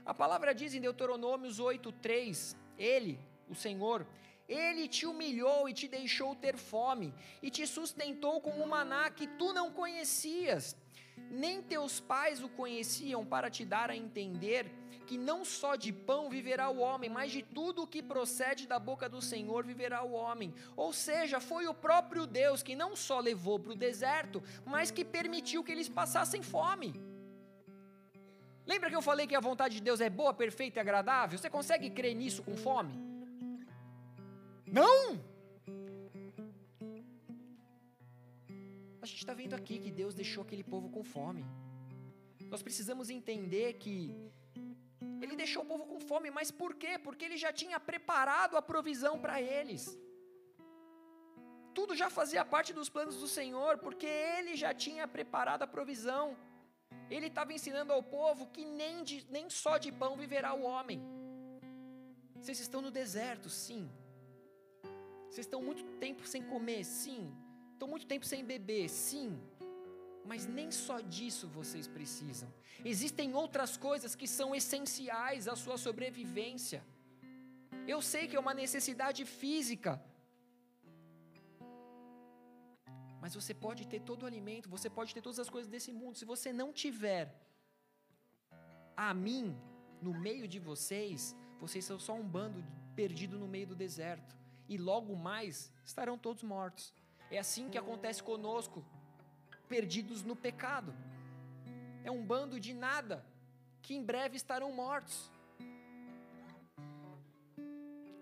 A 0.06 0.14
palavra 0.14 0.54
diz 0.54 0.74
em 0.74 0.82
Deuteronômios 0.82 1.60
8:3, 1.60 2.56
ele, 2.78 3.20
o 3.50 3.56
Senhor, 3.56 4.06
ele 4.48 4.88
te 4.88 5.06
humilhou 5.06 5.68
e 5.68 5.74
te 5.74 5.88
deixou 5.88 6.36
ter 6.36 6.56
fome, 6.58 7.14
e 7.42 7.50
te 7.50 7.66
sustentou 7.68 8.40
com 8.40 8.52
um 8.52 8.68
maná 8.68 9.10
que 9.10 9.28
tu 9.28 9.52
não 9.52 9.72
conhecias, 9.72 10.78
nem 11.30 11.62
teus 11.62 12.00
pais 12.00 12.42
o 12.42 12.50
conheciam 12.50 13.26
para 13.26 13.50
te 13.50 13.66
dar 13.66 13.90
a 13.90 13.98
entender 13.98 14.72
que 15.08 15.18
não 15.30 15.39
só 15.58 15.72
de 15.84 15.91
pão 16.10 16.30
viverá 16.30 16.70
o 16.70 16.80
homem, 16.88 17.10
mas 17.18 17.32
de 17.32 17.41
tudo 17.58 17.84
o 17.84 17.88
que 17.93 18.01
procede 18.14 18.68
da 18.68 18.80
boca 18.89 19.08
do 19.14 19.22
Senhor 19.32 19.62
viverá 19.72 19.99
o 20.03 20.12
homem. 20.12 20.53
Ou 20.76 20.91
seja, 20.91 21.39
foi 21.39 21.66
o 21.68 21.74
próprio 21.74 22.28
Deus 22.28 22.62
que 22.62 22.76
não 22.76 22.91
só 22.95 23.20
levou 23.20 23.58
para 23.58 23.74
o 23.74 23.82
deserto, 23.88 24.43
mas 24.74 24.91
que 24.91 25.05
permitiu 25.18 25.64
que 25.64 25.72
eles 25.72 25.89
passassem 25.89 26.43
fome. 26.43 26.89
Lembra 28.72 28.89
que 28.89 28.97
eu 28.99 29.01
falei 29.10 29.26
que 29.26 29.36
a 29.36 29.47
vontade 29.49 29.76
de 29.76 29.82
Deus 29.89 30.01
é 30.01 30.10
boa, 30.10 30.34
perfeita 30.34 30.78
e 30.80 30.82
agradável? 30.82 31.38
Você 31.38 31.49
consegue 31.49 31.89
crer 31.89 32.14
nisso 32.14 32.43
com 32.43 32.58
fome? 32.58 32.93
Não! 34.80 35.18
A 39.01 39.05
gente 39.05 39.20
está 39.20 39.34
vendo 39.34 39.53
aqui 39.53 39.80
que 39.80 39.89
Deus 39.89 40.14
deixou 40.14 40.43
aquele 40.43 40.66
povo 40.66 40.89
com 40.89 41.01
fome. 41.01 41.45
Nós 42.49 42.62
precisamos 42.62 43.10
entender 43.10 43.74
que 43.84 43.95
ele 45.22 45.36
deixou 45.36 45.63
o 45.63 45.65
povo 45.65 45.86
com 45.86 45.99
fome, 45.99 46.30
mas 46.30 46.51
por 46.51 46.74
quê? 46.76 46.97
Porque 46.97 47.26
ele 47.26 47.38
já 47.38 47.51
tinha 47.51 47.80
preparado 47.80 48.55
a 48.57 48.61
provisão 48.61 49.20
para 49.20 49.41
eles. 49.41 49.97
Tudo 51.74 51.95
já 51.95 52.09
fazia 52.09 52.43
parte 52.43 52.74
dos 52.74 52.89
planos 52.89 53.18
do 53.18 53.28
Senhor, 53.28 53.78
porque 53.78 54.05
ele 54.05 54.55
já 54.55 54.74
tinha 54.74 55.07
preparado 55.07 55.63
a 55.63 55.68
provisão. 55.68 56.36
Ele 57.09 57.28
estava 57.28 57.53
ensinando 57.53 57.93
ao 57.93 58.01
povo 58.01 58.47
que 58.47 58.65
nem, 58.65 59.03
de, 59.03 59.26
nem 59.30 59.49
só 59.49 59.78
de 59.78 59.91
pão 59.91 60.15
viverá 60.18 60.53
o 60.53 60.63
homem. 60.63 61.01
Vocês 62.39 62.59
estão 62.59 62.82
no 62.82 62.91
deserto, 62.91 63.49
sim. 63.49 63.89
Vocês 65.30 65.45
estão 65.45 65.61
muito 65.61 65.84
tempo 66.05 66.26
sem 66.28 66.41
comer, 66.41 66.84
sim. 66.84 67.32
Estão 67.74 67.88
muito 67.88 68.07
tempo 68.07 68.26
sem 68.26 68.43
beber, 68.43 68.89
sim. 68.89 69.39
Mas 70.32 70.45
nem 70.57 70.69
só 70.86 70.97
disso 70.99 71.45
vocês 71.59 71.88
precisam. 71.97 72.49
Existem 72.93 73.34
outras 73.41 73.71
coisas 73.88 74.13
que 74.19 74.28
são 74.38 74.49
essenciais 74.59 75.47
à 75.53 75.55
sua 75.63 75.78
sobrevivência. 75.88 76.80
Eu 77.93 77.99
sei 78.01 78.23
que 78.28 78.36
é 78.36 78.39
uma 78.45 78.53
necessidade 78.53 79.23
física. 79.23 79.93
Mas 83.21 83.34
você 83.39 83.53
pode 83.53 83.88
ter 83.91 84.01
todo 84.09 84.23
o 84.23 84.30
alimento, 84.32 84.73
você 84.78 84.89
pode 84.89 85.13
ter 85.13 85.21
todas 85.21 85.39
as 85.39 85.49
coisas 85.49 85.69
desse 85.75 85.91
mundo. 85.99 86.17
Se 86.17 86.25
você 86.34 86.51
não 86.51 86.69
tiver 86.84 87.25
a 89.07 89.13
mim 89.13 89.45
no 90.01 90.13
meio 90.28 90.45
de 90.53 90.59
vocês, 90.59 91.36
vocês 91.63 91.86
são 91.86 91.97
só 92.07 92.13
um 92.13 92.28
bando 92.38 92.59
perdido 92.95 93.39
no 93.39 93.47
meio 93.47 93.67
do 93.67 93.75
deserto. 93.75 94.36
E 94.67 94.78
logo 94.78 95.15
mais 95.15 95.71
estarão 95.86 96.17
todos 96.17 96.43
mortos. 96.43 96.93
É 97.32 97.38
assim 97.39 97.69
que 97.69 97.78
acontece 97.78 98.21
conosco 98.21 98.86
perdidos 99.74 100.24
no 100.24 100.36
pecado. 100.36 100.93
É 102.03 102.11
um 102.11 102.24
bando 102.32 102.59
de 102.59 102.74
nada 102.74 103.26
que 103.82 103.93
em 103.95 104.03
breve 104.03 104.36
estarão 104.38 104.72
mortos. 104.72 105.18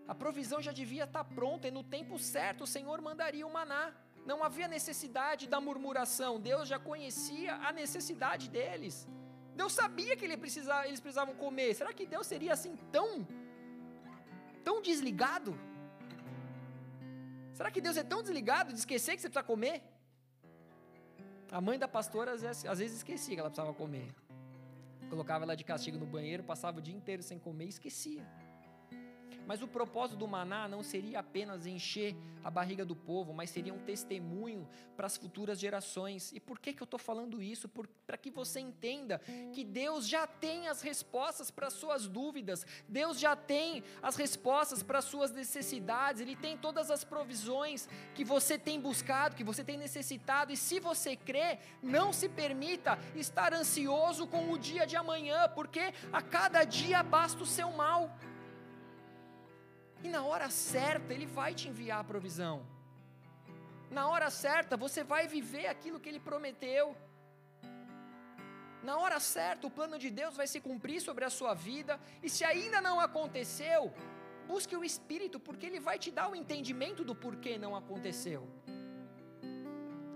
A 0.08 0.14
provisão 0.24 0.60
já 0.68 0.72
devia 0.72 1.06
estar 1.06 1.24
pronta 1.24 1.68
e 1.68 1.72
no 1.78 1.84
tempo 1.84 2.18
certo 2.20 2.64
o 2.66 2.72
Senhor 2.76 3.02
mandaria 3.02 3.46
o 3.46 3.54
maná. 3.60 3.86
Não 4.26 4.44
havia 4.44 4.68
necessidade 4.68 5.48
da 5.54 5.60
murmuração, 5.68 6.40
Deus 6.40 6.68
já 6.68 6.80
conhecia 6.80 7.56
a 7.68 7.72
necessidade 7.72 8.50
deles. 8.50 9.08
Deus 9.56 9.74
sabia 9.74 10.16
que 10.18 10.26
ele 10.26 10.38
precisava, 10.46 10.88
eles 10.88 11.00
precisavam 11.00 11.36
comer. 11.36 11.74
Será 11.74 11.94
que 11.94 12.06
Deus 12.06 12.28
seria 12.28 12.54
assim 12.54 12.76
tão 12.92 13.10
tão 14.64 14.82
desligado? 14.82 15.52
Será 17.54 17.70
que 17.72 17.82
Deus 17.86 17.98
é 17.98 18.04
tão 18.04 18.22
desligado 18.22 18.74
de 18.74 18.80
esquecer 18.80 19.16
que 19.16 19.22
você 19.22 19.30
precisa 19.30 19.52
comer? 19.54 19.78
A 21.52 21.62
mãe 21.62 21.78
da 21.78 21.88
pastora 21.88 22.34
às 22.34 22.42
vezes, 22.42 22.66
às 22.66 22.80
vezes 22.80 22.98
esquecia 22.98 23.36
que 23.36 23.40
ela 23.40 23.50
precisava 23.50 23.74
comer. 23.74 24.08
Colocava 25.10 25.44
ela 25.46 25.56
de 25.56 25.64
castigo 25.64 25.98
no 25.98 26.06
banheiro, 26.06 26.44
passava 26.44 26.80
o 26.80 26.82
dia 26.82 26.96
inteiro 26.96 27.22
sem 27.22 27.38
comer 27.38 27.66
e 27.66 27.70
esquecia. 27.70 28.26
Mas 29.46 29.62
o 29.62 29.68
propósito 29.68 30.18
do 30.18 30.28
maná 30.28 30.68
não 30.68 30.84
seria 30.84 31.20
apenas 31.20 31.66
encher 31.66 32.16
a 32.44 32.52
barriga 32.52 32.86
do 32.86 32.96
povo, 32.96 33.34
mas 33.34 33.50
seria 33.50 33.74
um 33.74 33.80
testemunho 33.80 34.68
para 34.96 35.08
as 35.08 35.18
futuras 35.18 35.60
gerações. 35.60 36.32
E 36.32 36.40
por 36.40 36.60
que, 36.60 36.74
que 36.74 36.82
eu 36.82 36.86
estou 36.86 37.00
falando 37.00 37.42
isso? 37.42 37.68
Para 38.06 38.18
que 38.18 38.30
você 38.30 38.60
entenda 38.60 39.20
que 39.52 39.64
Deus 39.64 40.08
já 40.08 40.28
tem 40.28 40.68
as 40.68 40.82
respostas 40.82 41.50
para 41.50 41.68
as 41.68 41.74
suas 41.74 42.08
dúvidas, 42.08 42.66
Deus 42.88 43.20
já 43.20 43.36
tem 43.36 43.84
as 44.02 44.16
respostas 44.16 44.84
para 44.84 45.00
as 45.00 45.06
suas 45.06 45.32
necessidades, 45.32 46.22
Ele 46.22 46.36
tem 46.36 46.56
todas 46.56 46.92
as 46.92 47.04
provisões 47.04 47.90
que 48.14 48.24
você 48.24 48.58
tem 48.58 48.80
buscado, 48.80 49.36
que 49.36 49.44
você 49.44 49.64
tem 49.64 49.78
necessitado. 49.78 50.54
E 50.54 50.58
se 50.58 50.80
você 50.80 51.16
crê, 51.16 51.58
não 51.82 52.14
se 52.14 52.30
permita 52.30 53.00
estar 53.16 53.54
ansioso 53.54 54.28
com 54.28 54.52
o 54.52 54.58
dia 54.58 54.86
de 54.86 54.96
amanhã, 54.96 55.50
porque 55.50 55.94
a 56.14 56.22
cada 56.22 56.64
dia 56.64 57.02
basta 57.02 57.42
o 57.42 57.46
seu 57.46 57.72
mal. 57.72 58.16
E 60.06 60.10
na 60.16 60.22
hora 60.30 60.50
certa, 60.52 61.10
Ele 61.16 61.28
vai 61.38 61.52
te 61.60 61.66
enviar 61.72 62.00
a 62.02 62.10
provisão. 62.12 62.56
Na 63.98 64.04
hora 64.12 64.30
certa, 64.46 64.78
você 64.86 65.02
vai 65.04 65.24
viver 65.36 65.66
aquilo 65.74 66.00
que 66.02 66.10
Ele 66.12 66.20
prometeu. 66.30 66.86
Na 68.88 68.96
hora 69.02 69.20
certa, 69.20 69.66
o 69.66 69.72
plano 69.78 69.98
de 70.04 70.10
Deus 70.20 70.36
vai 70.42 70.48
se 70.54 70.60
cumprir 70.68 71.00
sobre 71.08 71.26
a 71.26 71.32
sua 71.38 71.54
vida, 71.70 71.94
e 72.26 72.30
se 72.36 72.44
ainda 72.52 72.80
não 72.88 73.00
aconteceu, 73.08 73.82
busque 74.52 74.76
o 74.80 74.84
Espírito, 74.90 75.40
porque 75.40 75.66
ele 75.66 75.80
vai 75.88 75.98
te 76.04 76.12
dar 76.18 76.28
o 76.32 76.36
entendimento 76.42 77.04
do 77.10 77.16
porquê 77.24 77.58
não 77.58 77.74
aconteceu. 77.76 78.42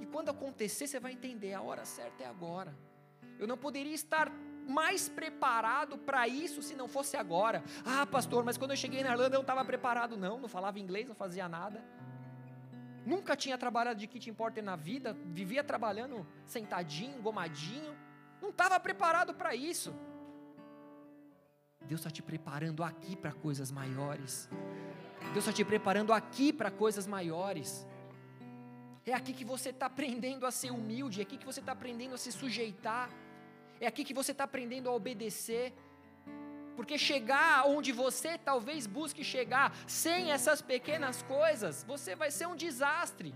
E 0.01 0.05
quando 0.13 0.29
acontecer, 0.29 0.85
você 0.85 0.99
vai 1.05 1.13
entender: 1.13 1.53
a 1.55 1.63
hora 1.67 1.83
certa 1.83 2.19
é 2.25 2.27
agora. 2.27 2.73
Eu 3.39 3.47
não 3.51 3.57
poderia 3.65 3.95
estar 3.95 4.27
mais 4.70 5.09
preparado 5.09 5.97
para 5.97 6.28
isso 6.28 6.61
se 6.61 6.76
não 6.76 6.88
fosse 6.88 7.17
agora. 7.17 7.63
Ah, 7.86 8.05
pastor, 8.05 8.43
mas 8.43 8.57
quando 8.57 8.72
eu 8.72 8.78
cheguei 8.78 9.03
na 9.03 9.11
Irlanda 9.11 9.36
eu 9.36 9.39
não 9.39 9.41
estava 9.41 9.65
preparado, 9.65 10.15
não, 10.15 10.39
não 10.39 10.47
falava 10.47 10.80
inglês, 10.80 11.07
não 11.07 11.15
fazia 11.15 11.49
nada. 11.49 11.84
Nunca 13.05 13.36
tinha 13.36 13.57
trabalhado 13.57 13.99
de 13.99 14.07
kit 14.07 14.30
importer 14.30 14.61
na 14.61 14.76
vida, 14.76 15.17
vivia 15.26 15.63
trabalhando 15.63 16.26
sentadinho, 16.45 17.22
gomadinho, 17.22 17.97
não 18.41 18.49
estava 18.49 18.80
preparado 18.80 19.34
para 19.34 19.55
isso. 19.55 19.93
Deus 21.86 22.01
está 22.01 22.11
te 22.11 22.22
preparando 22.22 22.84
aqui 22.84 23.15
para 23.15 23.32
coisas 23.32 23.72
maiores. 23.72 24.49
Deus 25.34 25.45
está 25.45 25.51
te 25.51 25.65
preparando 25.65 26.13
aqui 26.13 26.53
para 26.53 26.70
coisas 26.70 27.07
maiores. 27.07 27.88
É 29.05 29.13
aqui 29.13 29.34
que 29.34 29.43
você 29.43 29.70
está 29.70 29.88
aprendendo 29.88 30.45
a 30.45 30.51
ser 30.51 30.72
humilde, 30.72 31.20
é 31.20 31.24
aqui 31.24 31.38
que 31.38 31.45
você 31.45 31.61
está 31.61 31.72
aprendendo 31.72 32.13
a 32.13 32.17
se 32.17 32.32
sujeitar. 32.32 33.09
É 33.80 33.88
aqui 33.88 34.03
que 34.03 34.13
você 34.13 34.32
está 34.32 34.43
aprendendo 34.43 34.89
a 34.89 34.93
obedecer. 34.93 35.73
Porque 36.75 36.97
chegar 36.97 37.67
onde 37.67 37.91
você 37.91 38.38
talvez 38.38 38.88
busque 38.88 39.23
chegar 39.23 39.75
sem 39.86 40.32
essas 40.32 40.61
pequenas 40.61 41.21
coisas, 41.23 41.84
você 41.84 42.15
vai 42.15 42.32
ser 42.32 42.47
um 42.47 42.55
desastre. 42.55 43.34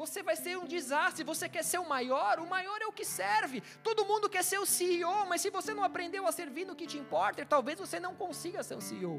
Você 0.00 0.22
vai 0.22 0.34
ser 0.34 0.56
um 0.56 0.66
desastre. 0.66 1.22
Você 1.24 1.46
quer 1.48 1.62
ser 1.62 1.78
o 1.78 1.88
maior? 1.88 2.38
O 2.38 2.48
maior 2.48 2.80
é 2.80 2.86
o 2.86 2.92
que 2.92 3.04
serve. 3.04 3.60
Todo 3.82 4.06
mundo 4.06 4.30
quer 4.30 4.42
ser 4.42 4.58
o 4.58 4.64
CEO, 4.64 5.26
mas 5.26 5.42
se 5.42 5.50
você 5.50 5.74
não 5.74 5.84
aprendeu 5.84 6.26
a 6.26 6.32
servir 6.32 6.64
no 6.64 6.74
que 6.74 6.86
te 6.86 6.96
importa, 6.96 7.44
talvez 7.44 7.78
você 7.78 8.00
não 8.00 8.14
consiga 8.14 8.62
ser 8.62 8.76
um 8.76 8.80
CEO. 8.80 9.18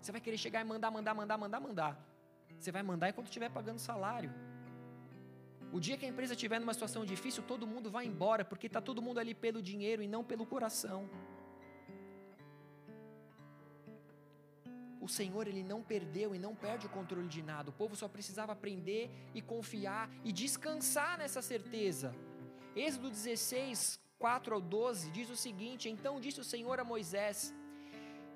Você 0.00 0.12
vai 0.12 0.20
querer 0.20 0.36
chegar 0.36 0.60
e 0.60 0.64
mandar, 0.64 0.90
mandar, 0.90 1.14
mandar, 1.14 1.38
mandar, 1.38 1.60
mandar. 1.60 1.92
Você 2.58 2.70
vai 2.70 2.82
mandar 2.82 3.08
enquanto 3.08 3.28
estiver 3.28 3.50
pagando 3.50 3.78
salário. 3.78 4.30
O 5.76 5.80
dia 5.80 5.96
que 5.96 6.06
a 6.06 6.08
empresa 6.08 6.34
estiver 6.34 6.60
numa 6.60 6.72
situação 6.72 7.04
difícil, 7.04 7.42
todo 7.42 7.66
mundo 7.66 7.90
vai 7.90 8.04
embora, 8.06 8.44
porque 8.44 8.68
está 8.68 8.80
todo 8.80 9.02
mundo 9.02 9.18
ali 9.18 9.34
pelo 9.34 9.60
dinheiro 9.60 10.00
e 10.04 10.06
não 10.06 10.22
pelo 10.22 10.46
coração. 10.46 11.10
O 15.00 15.08
Senhor, 15.08 15.48
Ele 15.48 15.64
não 15.64 15.82
perdeu 15.82 16.32
e 16.32 16.38
não 16.38 16.54
perde 16.54 16.86
o 16.86 16.88
controle 16.88 17.26
de 17.26 17.42
nada. 17.42 17.70
O 17.70 17.72
povo 17.72 17.96
só 17.96 18.06
precisava 18.06 18.52
aprender 18.52 19.10
e 19.34 19.42
confiar 19.42 20.08
e 20.22 20.30
descansar 20.30 21.18
nessa 21.18 21.42
certeza. 21.42 22.14
Êxodo 22.76 23.10
16, 23.10 23.98
4 24.16 24.54
ao 24.54 24.60
12 24.60 25.10
diz 25.10 25.28
o 25.28 25.34
seguinte: 25.36 25.88
Então 25.88 26.20
disse 26.20 26.38
o 26.38 26.44
Senhor 26.44 26.78
a 26.78 26.84
Moisés: 26.84 27.52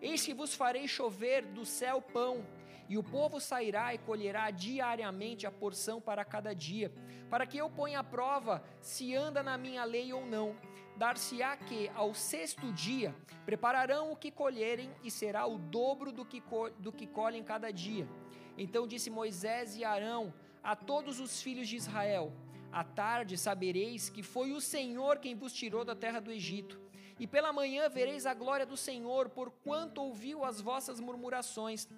Eis 0.02 0.26
que 0.26 0.34
vos 0.34 0.54
farei 0.54 0.88
chover 0.88 1.46
do 1.46 1.64
céu 1.64 2.02
pão 2.02 2.44
e 2.88 2.96
o 2.96 3.02
povo 3.02 3.40
sairá 3.40 3.94
e 3.94 3.98
colherá 3.98 4.50
diariamente 4.50 5.46
a 5.46 5.50
porção 5.50 6.00
para 6.00 6.24
cada 6.24 6.54
dia, 6.54 6.92
para 7.28 7.46
que 7.46 7.58
eu 7.58 7.68
ponha 7.68 8.00
à 8.00 8.04
prova 8.04 8.62
se 8.80 9.14
anda 9.14 9.42
na 9.42 9.58
minha 9.58 9.84
lei 9.84 10.12
ou 10.12 10.24
não. 10.24 10.56
Dar-se-á 10.96 11.56
que, 11.56 11.90
ao 11.94 12.12
sexto 12.12 12.72
dia, 12.72 13.14
prepararão 13.44 14.10
o 14.10 14.16
que 14.16 14.30
colherem, 14.30 14.90
e 15.04 15.10
será 15.10 15.46
o 15.46 15.56
dobro 15.58 16.10
do 16.10 16.24
que, 16.24 16.42
do 16.78 16.90
que 16.90 17.06
colhem 17.06 17.44
cada 17.44 17.70
dia. 17.70 18.08
Então 18.56 18.88
disse 18.88 19.08
Moisés 19.08 19.76
e 19.76 19.84
Arão 19.84 20.34
a 20.62 20.74
todos 20.74 21.20
os 21.20 21.40
filhos 21.40 21.68
de 21.68 21.76
Israel: 21.76 22.32
À 22.72 22.82
tarde 22.82 23.38
sabereis 23.38 24.10
que 24.10 24.22
foi 24.22 24.50
o 24.52 24.60
Senhor 24.60 25.18
quem 25.18 25.36
vos 25.36 25.52
tirou 25.52 25.84
da 25.84 25.94
terra 25.94 26.20
do 26.20 26.32
Egito. 26.32 26.80
E 27.20 27.26
pela 27.26 27.52
manhã 27.52 27.88
vereis 27.88 28.26
a 28.26 28.34
glória 28.34 28.66
do 28.66 28.76
Senhor, 28.76 29.28
porquanto 29.28 30.02
ouviu 30.02 30.44
as 30.44 30.60
vossas 30.60 31.00
murmurações. 31.00 31.88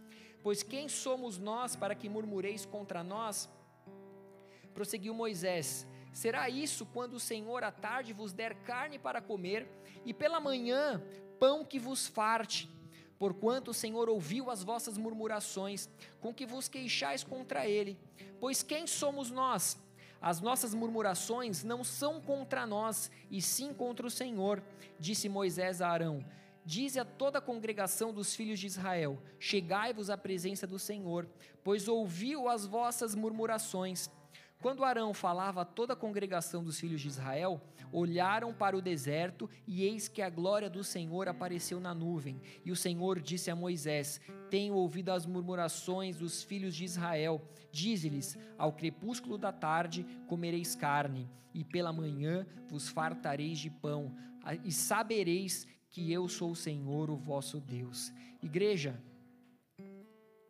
Pois 0.42 0.62
quem 0.62 0.88
somos 0.88 1.38
nós 1.38 1.76
para 1.76 1.94
que 1.94 2.08
murmureis 2.08 2.64
contra 2.64 3.04
nós? 3.04 3.48
Prosseguiu 4.72 5.12
Moisés: 5.12 5.86
Será 6.12 6.48
isso 6.48 6.86
quando 6.86 7.14
o 7.14 7.20
Senhor 7.20 7.62
à 7.62 7.70
tarde 7.70 8.12
vos 8.12 8.32
der 8.32 8.54
carne 8.62 8.98
para 8.98 9.20
comer, 9.20 9.68
e 10.04 10.14
pela 10.14 10.40
manhã 10.40 11.02
pão 11.38 11.64
que 11.64 11.78
vos 11.78 12.06
farte? 12.06 12.70
Porquanto 13.18 13.70
o 13.70 13.74
Senhor 13.74 14.08
ouviu 14.08 14.50
as 14.50 14.64
vossas 14.64 14.96
murmurações, 14.96 15.90
com 16.20 16.32
que 16.32 16.46
vos 16.46 16.68
queixais 16.68 17.22
contra 17.22 17.68
ele. 17.68 17.98
Pois 18.40 18.62
quem 18.62 18.86
somos 18.86 19.30
nós? 19.30 19.78
As 20.22 20.40
nossas 20.40 20.72
murmurações 20.72 21.62
não 21.62 21.84
são 21.84 22.18
contra 22.20 22.66
nós, 22.66 23.10
e 23.30 23.42
sim 23.42 23.74
contra 23.74 24.06
o 24.06 24.10
Senhor, 24.10 24.62
disse 24.98 25.28
Moisés 25.28 25.82
a 25.82 25.90
Arão 25.90 26.24
Dize 26.64 26.98
a 26.98 27.04
toda 27.04 27.38
a 27.38 27.42
congregação 27.42 28.12
dos 28.12 28.34
filhos 28.34 28.60
de 28.60 28.66
Israel: 28.66 29.22
Chegai-vos 29.38 30.10
à 30.10 30.16
presença 30.16 30.66
do 30.66 30.78
Senhor, 30.78 31.28
pois 31.64 31.88
ouviu 31.88 32.48
as 32.48 32.66
vossas 32.66 33.14
murmurações. 33.14 34.10
Quando 34.60 34.84
Arão 34.84 35.14
falava 35.14 35.62
a 35.62 35.64
toda 35.64 35.94
a 35.94 35.96
congregação 35.96 36.62
dos 36.62 36.78
filhos 36.78 37.00
de 37.00 37.08
Israel, 37.08 37.62
olharam 37.90 38.52
para 38.52 38.76
o 38.76 38.82
deserto, 38.82 39.48
e 39.66 39.84
eis 39.84 40.06
que 40.06 40.20
a 40.20 40.28
glória 40.28 40.68
do 40.68 40.84
Senhor 40.84 41.28
apareceu 41.28 41.80
na 41.80 41.94
nuvem. 41.94 42.38
E 42.62 42.70
o 42.70 42.76
Senhor 42.76 43.20
disse 43.20 43.50
a 43.50 43.56
Moisés: 43.56 44.20
Tenho 44.50 44.74
ouvido 44.74 45.10
as 45.10 45.24
murmurações 45.24 46.16
dos 46.18 46.42
filhos 46.42 46.76
de 46.76 46.84
Israel. 46.84 47.42
Dize-lhes: 47.72 48.38
Ao 48.58 48.72
crepúsculo 48.72 49.38
da 49.38 49.50
tarde 49.50 50.04
comereis 50.26 50.74
carne, 50.74 51.26
e 51.54 51.64
pela 51.64 51.92
manhã 51.92 52.46
vos 52.68 52.88
fartareis 52.88 53.58
de 53.58 53.70
pão, 53.70 54.14
e 54.62 54.70
sabereis 54.70 55.66
que 55.90 56.12
eu 56.12 56.28
sou 56.28 56.52
o 56.52 56.56
Senhor, 56.56 57.10
o 57.10 57.16
vosso 57.16 57.60
Deus. 57.60 58.12
Igreja, 58.42 59.00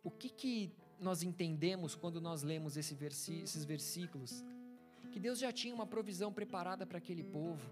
o 0.03 0.11
que, 0.11 0.29
que 0.29 0.71
nós 0.99 1.23
entendemos 1.23 1.95
quando 1.95 2.21
nós 2.21 2.43
lemos 2.43 2.77
esse 2.77 2.93
versi 2.93 3.41
esses 3.41 3.65
versículos? 3.65 4.43
Que 5.11 5.19
Deus 5.19 5.39
já 5.39 5.51
tinha 5.51 5.73
uma 5.73 5.85
provisão 5.85 6.31
preparada 6.31 6.85
para 6.85 6.97
aquele 6.97 7.23
povo. 7.23 7.69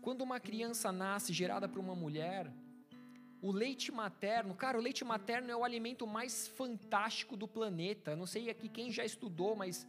Quando 0.00 0.22
uma 0.22 0.40
criança 0.40 0.90
nasce 0.90 1.32
gerada 1.32 1.68
por 1.68 1.78
uma 1.78 1.94
mulher, 1.94 2.50
o 3.42 3.52
leite 3.52 3.92
materno, 3.92 4.54
cara, 4.54 4.78
o 4.78 4.82
leite 4.82 5.04
materno 5.04 5.50
é 5.50 5.56
o 5.56 5.62
alimento 5.62 6.06
mais 6.06 6.48
fantástico 6.48 7.36
do 7.36 7.46
planeta. 7.46 8.16
Não 8.16 8.26
sei 8.26 8.50
aqui 8.50 8.68
quem 8.68 8.90
já 8.90 9.04
estudou, 9.04 9.54
mas 9.54 9.86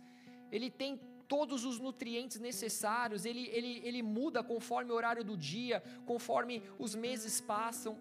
ele 0.51 0.69
tem 0.69 0.99
todos 1.33 1.63
os 1.69 1.77
nutrientes 1.85 2.39
necessários, 2.49 3.25
ele, 3.29 3.43
ele, 3.57 3.73
ele 3.87 4.01
muda 4.15 4.39
conforme 4.51 4.91
o 4.91 4.97
horário 4.99 5.23
do 5.29 5.35
dia, 5.51 5.77
conforme 6.11 6.55
os 6.85 6.93
meses 7.05 7.35
passam. 7.53 7.93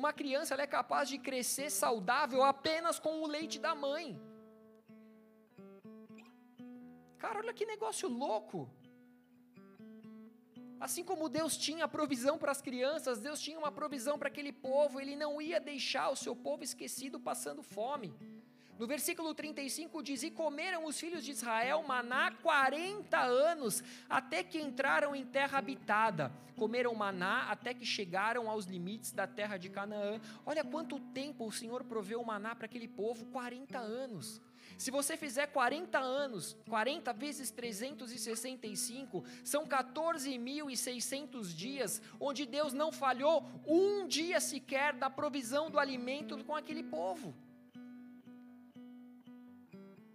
Uma 0.00 0.12
criança 0.20 0.60
é 0.66 0.66
capaz 0.78 1.04
de 1.12 1.18
crescer 1.28 1.70
saudável 1.70 2.42
apenas 2.42 2.98
com 3.04 3.14
o 3.22 3.28
leite 3.36 3.58
da 3.66 3.74
mãe. 3.86 4.06
Cara, 7.22 7.38
olha 7.42 7.54
que 7.58 7.72
negócio 7.74 8.08
louco. 8.24 8.60
Assim 10.86 11.04
como 11.10 11.32
Deus 11.38 11.56
tinha 11.66 11.86
provisão 11.96 12.36
para 12.40 12.50
as 12.56 12.62
crianças, 12.68 13.20
Deus 13.26 13.40
tinha 13.46 13.58
uma 13.64 13.70
provisão 13.80 14.18
para 14.18 14.30
aquele 14.32 14.52
povo, 14.68 15.00
Ele 15.00 15.14
não 15.24 15.32
ia 15.40 15.60
deixar 15.72 16.08
o 16.10 16.20
seu 16.24 16.34
povo 16.34 16.64
esquecido 16.64 17.20
passando 17.20 17.62
fome. 17.62 18.10
No 18.82 18.88
versículo 18.88 19.32
35 19.32 20.02
diz: 20.02 20.24
E 20.24 20.30
comeram 20.32 20.86
os 20.86 20.98
filhos 20.98 21.24
de 21.24 21.30
Israel 21.30 21.84
maná 21.84 22.32
40 22.32 23.16
anos, 23.16 23.80
até 24.10 24.42
que 24.42 24.60
entraram 24.60 25.14
em 25.14 25.24
terra 25.24 25.58
habitada. 25.58 26.32
Comeram 26.56 26.92
maná 26.92 27.48
até 27.48 27.72
que 27.72 27.86
chegaram 27.86 28.50
aos 28.50 28.64
limites 28.64 29.12
da 29.12 29.24
terra 29.24 29.56
de 29.56 29.70
Canaã. 29.70 30.20
Olha 30.44 30.64
quanto 30.64 30.98
tempo 30.98 31.46
o 31.46 31.52
Senhor 31.52 31.84
proveu 31.84 32.24
maná 32.24 32.56
para 32.56 32.66
aquele 32.66 32.88
povo 32.88 33.24
40 33.26 33.78
anos. 33.78 34.42
Se 34.76 34.90
você 34.90 35.16
fizer 35.16 35.46
40 35.46 36.00
anos, 36.00 36.56
40 36.68 37.12
vezes 37.12 37.52
365, 37.52 39.24
são 39.44 39.64
14.600 39.64 41.54
dias, 41.54 42.02
onde 42.18 42.44
Deus 42.44 42.72
não 42.72 42.90
falhou 42.90 43.48
um 43.64 44.08
dia 44.08 44.40
sequer 44.40 44.92
da 44.92 45.08
provisão 45.08 45.70
do 45.70 45.78
alimento 45.78 46.42
com 46.42 46.56
aquele 46.56 46.82
povo. 46.82 47.32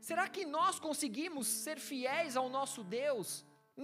Será 0.08 0.26
que 0.36 0.44
nós 0.58 0.76
conseguimos 0.86 1.46
ser 1.64 1.78
fiéis 1.88 2.34
ao 2.42 2.48
nosso 2.58 2.82
Deus? 3.00 3.30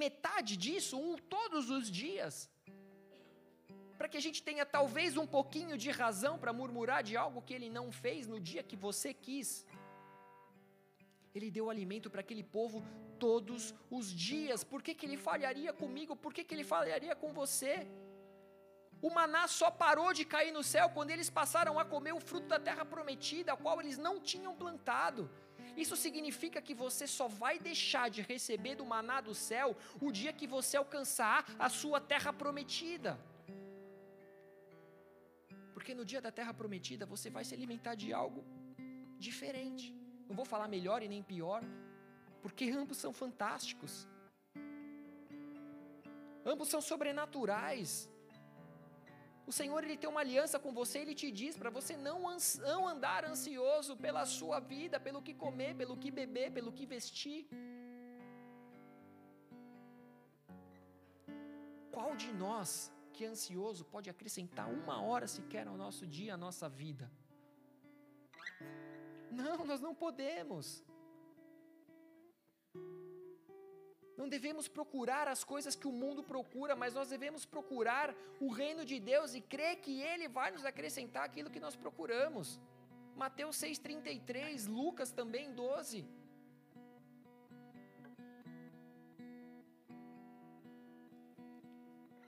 Metade 0.02 0.54
disso, 0.66 0.94
um 1.06 1.14
todos 1.36 1.70
os 1.78 1.86
dias? 2.02 2.34
Para 3.98 4.08
que 4.12 4.20
a 4.22 4.24
gente 4.26 4.42
tenha 4.50 4.66
talvez 4.78 5.18
um 5.24 5.28
pouquinho 5.36 5.76
de 5.84 5.90
razão 6.02 6.34
para 6.42 6.54
murmurar 6.60 7.02
de 7.10 7.18
algo 7.24 7.42
que 7.48 7.54
ele 7.58 7.70
não 7.78 7.88
fez 7.92 8.22
no 8.34 8.40
dia 8.50 8.64
que 8.70 8.78
você 8.86 9.10
quis. 9.26 9.50
Ele 11.36 11.52
deu 11.58 11.70
alimento 11.70 12.10
para 12.14 12.22
aquele 12.26 12.46
povo 12.58 12.82
todos 13.26 13.76
os 13.98 14.08
dias. 14.30 14.64
Por 14.64 14.82
que, 14.82 14.96
que 14.96 15.06
ele 15.08 15.20
falharia 15.30 15.74
comigo? 15.84 16.16
Por 16.16 16.34
que, 16.34 16.46
que 16.46 16.56
ele 16.56 16.64
falharia 16.64 17.18
com 17.24 17.34
você? 17.42 17.76
O 19.08 19.10
maná 19.20 19.46
só 19.60 19.70
parou 19.70 20.14
de 20.14 20.24
cair 20.24 20.54
no 20.58 20.64
céu 20.64 20.90
quando 20.90 21.12
eles 21.12 21.30
passaram 21.30 21.78
a 21.78 21.84
comer 21.94 22.14
o 22.14 22.26
fruto 22.30 22.48
da 22.48 22.60
terra 22.68 22.86
prometida, 22.86 23.52
a 23.52 23.58
qual 23.58 23.82
eles 23.82 23.98
não 23.98 24.22
tinham 24.32 24.56
plantado. 24.56 25.30
Isso 25.76 25.96
significa 25.96 26.62
que 26.62 26.74
você 26.74 27.08
só 27.08 27.28
vai 27.28 27.58
deixar 27.60 28.10
de 28.10 28.22
receber 28.22 28.76
do 28.76 28.86
maná 28.86 29.22
do 29.22 29.34
céu 29.34 29.76
o 30.00 30.12
dia 30.12 30.32
que 30.32 30.48
você 30.48 30.78
alcançar 30.78 31.46
a 31.58 31.70
sua 31.70 32.00
terra 32.00 32.32
prometida. 32.32 33.20
Porque 35.74 35.94
no 35.96 36.06
dia 36.06 36.22
da 36.22 36.32
terra 36.32 36.54
prometida 36.54 37.06
você 37.06 37.30
vai 37.30 37.44
se 37.44 37.54
alimentar 37.54 37.96
de 37.96 38.14
algo 38.14 38.44
diferente. 39.18 39.94
Não 40.28 40.36
vou 40.36 40.46
falar 40.46 40.68
melhor 40.68 41.02
e 41.02 41.08
nem 41.08 41.24
pior, 41.24 41.64
porque 42.42 42.70
ambos 42.70 42.98
são 42.98 43.12
fantásticos. 43.12 44.08
Ambos 46.46 46.70
são 46.70 46.82
sobrenaturais. 46.82 48.10
O 49.46 49.52
Senhor 49.52 49.84
ele 49.84 49.98
tem 49.98 50.10
uma 50.10 50.22
aliança 50.22 50.58
com 50.58 50.72
você, 50.72 51.00
ele 51.00 51.16
te 51.22 51.30
diz 51.40 51.58
para 51.62 51.70
você 51.70 51.98
não, 51.98 52.18
não 52.70 52.88
andar 52.88 53.26
ansioso 53.26 53.96
pela 53.98 54.26
sua 54.26 54.60
vida, 54.60 55.00
pelo 55.00 55.22
que 55.22 55.34
comer, 55.34 55.76
pelo 55.76 55.98
que 55.98 56.10
beber, 56.10 56.52
pelo 56.52 56.72
que 56.72 56.86
vestir. 56.86 57.42
Qual 61.92 62.16
de 62.16 62.32
nós 62.46 62.92
que 63.14 63.26
é 63.26 63.28
ansioso 63.28 63.84
pode 63.86 64.10
acrescentar 64.10 64.68
uma 64.70 65.02
hora 65.02 65.28
sequer 65.28 65.68
ao 65.68 65.78
nosso 65.78 66.08
dia, 66.08 66.34
à 66.36 66.38
nossa 66.38 66.70
vida? 66.70 67.12
Não, 69.30 69.66
nós 69.66 69.82
não 69.82 69.94
podemos. 69.94 70.84
Não 74.18 74.30
devemos 74.30 74.68
procurar 74.68 75.28
as 75.28 75.44
coisas 75.44 75.76
que 75.76 75.88
o 75.88 75.92
mundo 75.92 76.22
procura, 76.24 76.76
mas 76.76 76.94
nós 76.94 77.10
devemos 77.10 77.46
procurar 77.46 78.14
o 78.40 78.50
reino 78.50 78.86
de 78.86 79.00
Deus 79.00 79.34
e 79.34 79.42
crer 79.42 79.78
que 79.78 80.02
Ele 80.02 80.28
vai 80.28 80.52
nos 80.52 80.66
acrescentar 80.66 81.24
aquilo 81.26 81.50
que 81.50 81.60
nós 81.60 81.76
procuramos. 81.76 82.60
Mateus 83.16 83.58
6,33, 83.58 84.68
Lucas 84.68 85.12
também 85.12 85.52
12. 85.54 86.06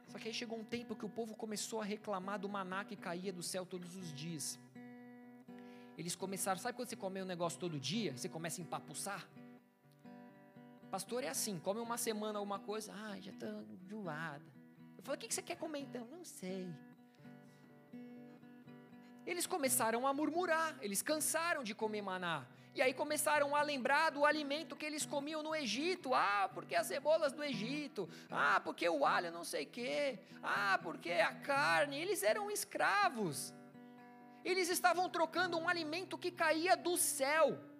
Só 0.07 0.17
que 0.17 0.27
aí 0.27 0.33
chegou 0.33 0.57
um 0.57 0.63
tempo 0.63 0.95
que 0.95 1.05
o 1.05 1.09
povo 1.09 1.35
começou 1.35 1.81
a 1.81 1.85
reclamar 1.85 2.39
do 2.39 2.49
maná 2.49 2.83
que 2.83 2.95
caía 2.95 3.33
do 3.33 3.43
céu 3.43 3.65
todos 3.65 3.95
os 3.95 4.13
dias. 4.13 4.57
Eles 5.97 6.15
começaram, 6.15 6.59
sabe 6.59 6.75
quando 6.75 6.89
você 6.89 6.95
come 6.95 7.21
um 7.21 7.25
negócio 7.25 7.59
todo 7.59 7.79
dia, 7.79 8.15
você 8.17 8.27
começa 8.27 8.59
a 8.59 8.63
empapuçar? 8.63 9.27
Pastor 10.95 11.25
é 11.25 11.27
assim, 11.27 11.59
come 11.59 11.81
uma 11.81 11.97
semana 11.97 12.39
alguma 12.39 12.57
coisa, 12.57 12.93
ah, 12.93 13.19
já 13.19 13.29
estou 13.29 13.49
enjoada. 13.63 14.45
Eu 14.97 15.03
falei, 15.03 15.17
o 15.17 15.19
que 15.19 15.33
você 15.33 15.41
quer 15.41 15.57
comer 15.57 15.79
então? 15.79 16.07
Não 16.09 16.23
sei. 16.23 16.73
Eles 19.25 19.45
começaram 19.45 20.07
a 20.07 20.13
murmurar, 20.13 20.73
eles 20.81 21.01
cansaram 21.01 21.65
de 21.65 21.75
comer 21.75 22.01
maná. 22.01 22.47
E 22.73 22.81
aí 22.81 22.93
começaram 22.93 23.53
a 23.57 23.61
lembrar 23.61 24.09
do 24.09 24.25
alimento 24.25 24.77
que 24.77 24.85
eles 24.85 25.05
comiam 25.05 25.43
no 25.43 25.53
Egito. 25.53 26.13
Ah, 26.13 26.49
porque 26.53 26.75
as 26.75 26.87
cebolas 26.87 27.33
do 27.33 27.43
Egito. 27.43 28.07
Ah, 28.31 28.61
porque 28.63 28.87
o 28.87 29.05
alho 29.05 29.33
não 29.33 29.43
sei 29.43 29.65
quê. 29.65 30.17
Ah, 30.41 30.79
porque 30.81 31.11
a 31.11 31.33
carne. 31.33 31.99
Eles 31.99 32.23
eram 32.23 32.49
escravos. 32.49 33.53
Eles 34.45 34.69
estavam 34.69 35.09
trocando 35.09 35.57
um 35.57 35.67
alimento 35.67 36.17
que 36.17 36.31
caía 36.31 36.77
do 36.77 36.95
céu 36.95 37.74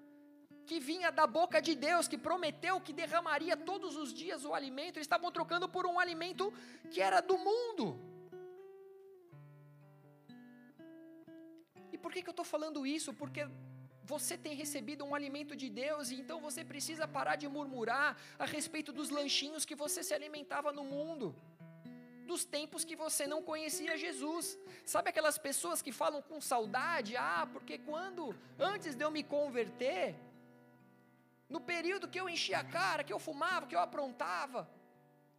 que 0.66 0.80
vinha 0.80 1.11
da 1.11 1.26
boca 1.28 1.61
de 1.61 1.74
Deus, 1.76 2.07
que 2.07 2.18
prometeu 2.18 2.82
que 2.82 2.93
derramaria 3.01 3.55
todos 3.55 3.95
os 3.95 4.13
dias 4.13 4.43
o 4.43 4.53
alimento, 4.53 4.97
eles 4.97 5.05
estavam 5.11 5.32
trocando 5.32 5.68
por 5.70 5.86
um 5.86 5.99
alimento 5.99 6.53
que 6.91 7.01
era 7.01 7.22
do 7.22 7.38
mundo. 7.38 7.86
E 11.93 11.97
por 11.97 12.11
que, 12.11 12.22
que 12.22 12.30
eu 12.30 12.38
estou 12.38 12.45
falando 12.53 12.86
isso? 12.86 13.13
Porque 13.13 13.47
você 14.03 14.38
tem 14.38 14.53
recebido 14.53 15.03
um 15.03 15.16
alimento 15.16 15.55
de 15.55 15.70
Deus 15.70 16.09
e 16.09 16.16
então 16.22 16.39
você 16.39 16.63
precisa 16.63 17.07
parar 17.07 17.36
de 17.36 17.47
murmurar 17.47 18.18
a 18.38 18.45
respeito 18.45 18.91
dos 18.91 19.09
lanchinhos 19.09 19.66
que 19.66 19.76
você 19.84 20.03
se 20.03 20.13
alimentava 20.13 20.72
no 20.72 20.84
mundo. 20.84 21.36
Dos 22.32 22.43
tempos 22.43 22.84
que 22.84 22.95
você 22.95 23.26
não 23.28 23.41
conhecia 23.41 23.97
Jesus. 23.97 24.57
Sabe 24.86 25.09
aquelas 25.09 25.38
pessoas 25.38 25.82
que 25.82 25.91
falam 25.91 26.22
com 26.22 26.39
saudade? 26.41 27.16
Ah, 27.18 27.47
porque 27.51 27.78
quando, 27.78 28.36
antes 28.59 28.95
de 28.95 29.03
eu 29.03 29.11
me 29.11 29.24
converter, 29.24 30.16
no 31.49 31.61
período 31.61 32.07
que 32.07 32.19
eu 32.19 32.27
enchia 32.27 32.59
a 32.59 32.63
cara, 32.63 33.03
que 33.03 33.13
eu 33.13 33.19
fumava, 33.19 33.67
que 33.67 33.75
eu 33.75 33.79
aprontava, 33.79 34.69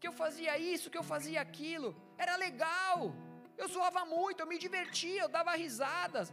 que 0.00 0.06
eu 0.06 0.12
fazia 0.12 0.56
isso, 0.58 0.90
que 0.90 0.98
eu 0.98 1.02
fazia 1.02 1.40
aquilo, 1.40 1.96
era 2.16 2.36
legal. 2.36 3.14
Eu 3.56 3.68
zoava 3.68 4.04
muito, 4.04 4.40
eu 4.40 4.46
me 4.46 4.58
divertia, 4.58 5.22
eu 5.22 5.28
dava 5.28 5.52
risadas. 5.56 6.32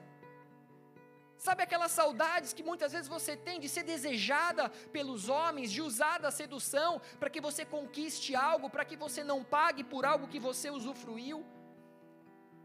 Sabe 1.37 1.63
aquelas 1.63 1.91
saudades 1.91 2.53
que 2.53 2.63
muitas 2.63 2.91
vezes 2.93 3.07
você 3.07 3.35
tem 3.35 3.59
de 3.59 3.67
ser 3.67 3.83
desejada 3.83 4.69
pelos 4.91 5.27
homens, 5.27 5.71
de 5.71 5.81
usar 5.81 6.19
da 6.19 6.31
sedução 6.31 7.01
para 7.19 7.29
que 7.29 7.41
você 7.41 7.65
conquiste 7.65 8.35
algo, 8.35 8.69
para 8.69 8.85
que 8.85 8.95
você 8.95 9.23
não 9.23 9.43
pague 9.43 9.83
por 9.83 10.05
algo 10.05 10.27
que 10.27 10.39
você 10.39 10.69
usufruiu? 10.69 11.45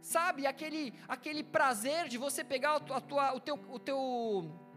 Sabe 0.00 0.46
aquele, 0.46 0.94
aquele 1.08 1.42
prazer 1.42 2.06
de 2.08 2.16
você 2.18 2.44
pegar 2.44 2.76
a 2.76 3.00
tua, 3.00 3.34
o, 3.34 3.40
teu, 3.40 3.56
o 3.68 3.78
teu 3.78 4.67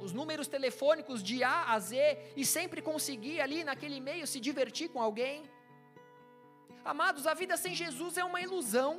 os 0.00 0.12
números 0.12 0.46
telefônicos 0.46 1.22
de 1.22 1.42
A 1.42 1.72
a 1.72 1.78
Z 1.78 2.32
e 2.36 2.44
sempre 2.44 2.82
conseguir 2.82 3.40
ali 3.40 3.64
naquele 3.64 4.00
meio 4.00 4.26
se 4.26 4.40
divertir 4.40 4.88
com 4.88 5.00
alguém. 5.00 5.42
Amados, 6.84 7.26
a 7.26 7.34
vida 7.34 7.56
sem 7.56 7.74
Jesus 7.74 8.18
é 8.18 8.24
uma 8.24 8.40
ilusão. 8.40 8.92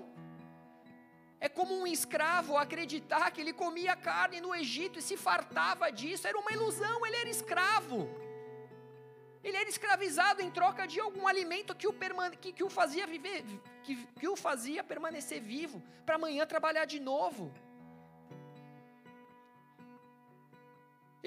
É 1.39 1.47
como 1.47 1.75
um 1.79 1.85
escravo 1.85 2.57
acreditar 2.57 3.29
que 3.31 3.41
ele 3.41 3.53
comia 3.53 3.95
carne 3.95 4.41
no 4.41 4.55
Egito 4.55 4.97
e 4.97 5.01
se 5.01 5.15
fartava 5.15 5.91
disso. 5.91 6.27
Era 6.27 6.39
uma 6.39 6.51
ilusão, 6.51 7.05
ele 7.05 7.17
era 7.17 7.29
escravo. 7.29 8.09
Ele 9.43 9.57
era 9.57 9.69
escravizado 9.69 10.41
em 10.41 10.49
troca 10.49 10.87
de 10.87 10.99
algum 10.99 11.27
alimento 11.27 11.75
que 11.75 11.87
o, 11.87 11.93
que, 12.41 12.51
que 12.51 12.63
o 12.63 12.69
fazia 12.69 13.05
viver, 13.05 13.43
que, 13.83 13.95
que 14.19 14.27
o 14.27 14.35
fazia 14.35 14.83
permanecer 14.83 15.39
vivo, 15.39 15.83
para 16.03 16.15
amanhã 16.15 16.47
trabalhar 16.47 16.85
de 16.85 16.99
novo. 16.99 17.53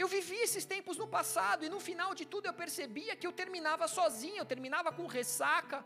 Eu 0.03 0.07
vivi 0.17 0.37
esses 0.47 0.65
tempos 0.73 0.97
no 1.03 1.07
passado 1.15 1.65
e 1.67 1.73
no 1.75 1.81
final 1.87 2.11
de 2.19 2.25
tudo 2.33 2.47
eu 2.47 2.55
percebia 2.61 3.17
que 3.21 3.27
eu 3.29 3.33
terminava 3.41 3.87
sozinho, 3.99 4.41
eu 4.41 4.49
terminava 4.53 4.91
com 4.99 5.07
ressaca, 5.19 5.79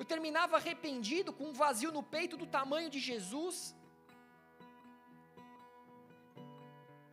eu 0.00 0.04
terminava 0.12 0.56
arrependido, 0.56 1.32
com 1.38 1.44
um 1.50 1.56
vazio 1.64 1.92
no 1.96 2.02
peito 2.14 2.36
do 2.40 2.48
tamanho 2.56 2.90
de 2.94 3.00
Jesus. 3.10 3.56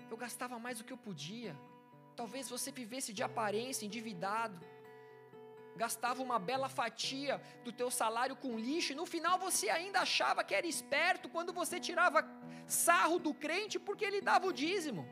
Eu 0.09 0.17
gastava 0.25 0.57
mais 0.65 0.79
do 0.79 0.85
que 0.87 0.93
eu 0.95 1.01
podia. 1.09 1.53
Talvez 2.21 2.49
você 2.55 2.71
vivesse 2.81 3.13
de 3.17 3.23
aparência, 3.29 3.85
endividado. 3.85 4.59
Gastava 5.83 6.23
uma 6.27 6.39
bela 6.51 6.69
fatia 6.81 7.35
do 7.65 7.71
teu 7.71 7.91
salário 8.01 8.35
com 8.43 8.61
lixo 8.67 8.93
e 8.93 8.99
no 9.01 9.05
final 9.15 9.37
você 9.47 9.69
ainda 9.77 9.99
achava 10.07 10.43
que 10.43 10.55
era 10.59 10.67
esperto 10.75 11.29
quando 11.35 11.53
você 11.61 11.79
tirava 11.79 12.27
sarro 12.65 13.19
do 13.27 13.33
crente 13.45 13.77
porque 13.87 14.05
ele 14.09 14.21
dava 14.31 14.47
o 14.47 14.57
dízimo. 14.63 15.05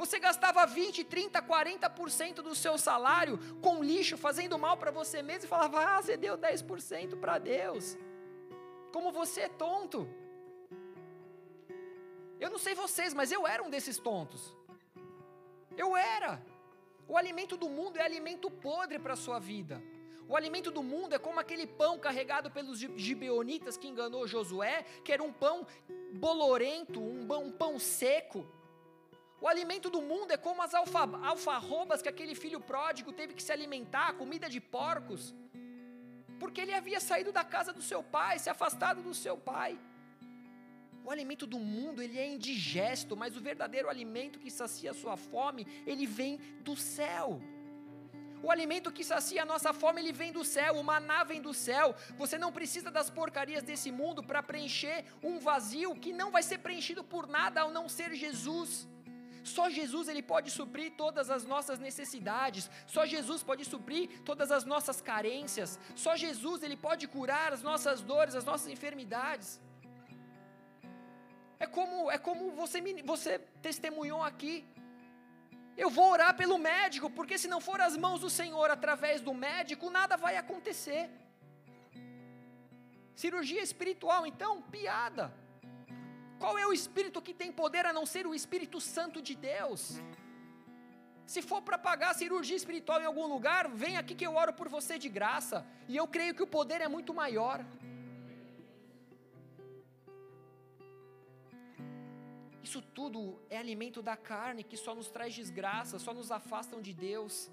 Você 0.00 0.18
gastava 0.18 0.64
20, 0.64 1.04
30, 1.04 1.42
40% 1.42 2.36
do 2.36 2.54
seu 2.54 2.78
salário 2.78 3.38
com 3.60 3.84
lixo, 3.84 4.16
fazendo 4.16 4.58
mal 4.58 4.78
para 4.78 4.90
você 4.90 5.20
mesmo 5.20 5.44
e 5.44 5.48
falava: 5.48 5.78
"Ah, 5.78 6.00
você 6.00 6.16
deu 6.16 6.38
10% 6.38 7.18
para 7.18 7.36
Deus". 7.36 7.98
Como 8.94 9.12
você 9.12 9.42
é 9.42 9.48
tonto. 9.48 10.08
Eu 12.44 12.48
não 12.48 12.56
sei 12.66 12.74
vocês, 12.74 13.12
mas 13.12 13.30
eu 13.30 13.46
era 13.46 13.62
um 13.62 13.68
desses 13.68 13.98
tontos. 13.98 14.56
Eu 15.76 15.94
era. 15.94 16.42
O 17.06 17.18
alimento 17.18 17.54
do 17.54 17.68
mundo 17.68 17.98
é 17.98 18.02
alimento 18.02 18.50
podre 18.50 18.98
para 18.98 19.12
a 19.12 19.22
sua 19.24 19.38
vida. 19.38 19.82
O 20.26 20.34
alimento 20.34 20.70
do 20.70 20.82
mundo 20.82 21.14
é 21.14 21.18
como 21.18 21.38
aquele 21.38 21.66
pão 21.66 21.98
carregado 21.98 22.50
pelos 22.50 22.78
gibeonitas 22.78 23.76
que 23.76 23.88
enganou 23.92 24.26
Josué, 24.26 24.82
que 25.04 25.12
era 25.12 25.22
um 25.22 25.32
pão 25.44 25.66
bolorento, 26.14 26.98
um 27.02 27.26
pão, 27.26 27.44
um 27.48 27.52
pão 27.52 27.78
seco. 27.78 28.46
O 29.40 29.48
alimento 29.48 29.88
do 29.88 30.02
mundo 30.02 30.32
é 30.32 30.36
como 30.36 30.62
as 30.62 30.74
alfa, 30.74 31.08
alfarrobas 31.26 32.02
que 32.02 32.08
aquele 32.08 32.34
filho 32.34 32.60
pródigo 32.60 33.12
teve 33.12 33.32
que 33.32 33.42
se 33.42 33.52
alimentar, 33.52 34.12
comida 34.14 34.50
de 34.50 34.60
porcos, 34.60 35.34
porque 36.38 36.60
ele 36.60 36.74
havia 36.74 37.00
saído 37.00 37.32
da 37.32 37.42
casa 37.42 37.72
do 37.72 37.82
seu 37.82 38.02
pai, 38.02 38.38
se 38.38 38.50
afastado 38.50 39.02
do 39.02 39.14
seu 39.14 39.36
pai. 39.36 39.78
O 41.04 41.10
alimento 41.10 41.46
do 41.46 41.58
mundo, 41.58 42.02
ele 42.02 42.18
é 42.18 42.26
indigesto, 42.26 43.16
mas 43.16 43.34
o 43.36 43.40
verdadeiro 43.40 43.88
alimento 43.88 44.38
que 44.38 44.50
sacia 44.50 44.90
a 44.90 44.94
sua 44.94 45.16
fome, 45.16 45.66
ele 45.86 46.06
vem 46.06 46.38
do 46.60 46.76
céu. 46.76 47.40
O 48.42 48.50
alimento 48.50 48.92
que 48.92 49.04
sacia 49.04 49.42
a 49.42 49.44
nossa 49.44 49.72
fome, 49.72 50.00
ele 50.00 50.12
vem 50.12 50.32
do 50.32 50.44
céu, 50.44 50.76
o 50.76 50.84
maná 50.84 51.24
vem 51.24 51.40
do 51.40 51.52
céu. 51.52 51.94
Você 52.16 52.38
não 52.38 52.52
precisa 52.52 52.90
das 52.90 53.10
porcarias 53.10 53.62
desse 53.62 53.90
mundo 53.90 54.22
para 54.22 54.42
preencher 54.42 55.04
um 55.22 55.38
vazio 55.38 55.94
que 55.94 56.12
não 56.12 56.30
vai 56.30 56.42
ser 56.42 56.58
preenchido 56.58 57.02
por 57.04 57.26
nada 57.26 57.62
ao 57.62 57.70
não 57.70 57.88
ser 57.88 58.14
Jesus. 58.14 58.88
Só 59.56 59.64
Jesus 59.78 60.06
ele 60.12 60.22
pode 60.32 60.50
suprir 60.58 60.88
todas 61.02 61.26
as 61.36 61.44
nossas 61.52 61.78
necessidades. 61.86 62.64
Só 62.94 63.02
Jesus 63.14 63.42
pode 63.50 63.64
suprir 63.72 64.04
todas 64.30 64.50
as 64.56 64.64
nossas 64.72 64.98
carências. 65.10 65.70
Só 66.04 66.14
Jesus 66.24 66.62
ele 66.66 66.78
pode 66.88 67.06
curar 67.14 67.48
as 67.56 67.62
nossas 67.70 68.00
dores, 68.12 68.34
as 68.40 68.46
nossas 68.50 68.68
enfermidades. 68.76 69.48
É 71.64 71.66
como 71.76 72.10
é 72.16 72.18
como 72.28 72.44
você 72.62 72.78
você 73.14 73.32
testemunhou 73.68 74.22
aqui. 74.30 74.54
Eu 75.84 75.90
vou 75.96 76.06
orar 76.14 76.32
pelo 76.40 76.56
médico, 76.72 77.08
porque 77.18 77.36
se 77.42 77.48
não 77.52 77.60
for 77.68 77.78
as 77.88 77.96
mãos 78.04 78.20
do 78.24 78.30
Senhor 78.40 78.68
através 78.70 79.20
do 79.26 79.32
médico, 79.46 79.94
nada 79.98 80.16
vai 80.24 80.34
acontecer. 80.36 81.02
Cirurgia 83.22 83.62
espiritual, 83.68 84.22
então, 84.26 84.52
piada. 84.74 85.24
Qual 86.42 86.56
é 86.58 86.66
o 86.66 86.72
espírito 86.72 87.20
que 87.26 87.34
tem 87.40 87.52
poder 87.52 87.84
a 87.84 87.92
não 87.92 88.06
ser 88.12 88.26
o 88.26 88.34
Espírito 88.34 88.78
Santo 88.80 89.20
de 89.28 89.34
Deus? 89.34 89.82
Se 91.32 91.40
for 91.42 91.60
para 91.66 91.78
pagar 91.78 92.14
cirurgia 92.14 92.56
espiritual 92.56 92.98
em 93.00 93.04
algum 93.04 93.26
lugar, 93.34 93.68
vem 93.82 93.98
aqui 93.98 94.14
que 94.14 94.26
eu 94.26 94.34
oro 94.34 94.52
por 94.60 94.68
você 94.76 94.98
de 94.98 95.10
graça. 95.18 95.66
E 95.86 95.94
eu 96.00 96.06
creio 96.14 96.34
que 96.34 96.42
o 96.42 96.46
poder 96.46 96.80
é 96.80 96.88
muito 96.88 97.12
maior. 97.12 97.58
Isso 102.66 102.80
tudo 102.98 103.20
é 103.50 103.58
alimento 103.58 104.00
da 104.00 104.16
carne 104.16 104.64
que 104.64 104.78
só 104.78 104.94
nos 104.94 105.10
traz 105.10 105.34
desgraça, 105.34 105.98
só 105.98 106.14
nos 106.14 106.32
afastam 106.32 106.80
de 106.80 106.94
Deus. 106.94 107.50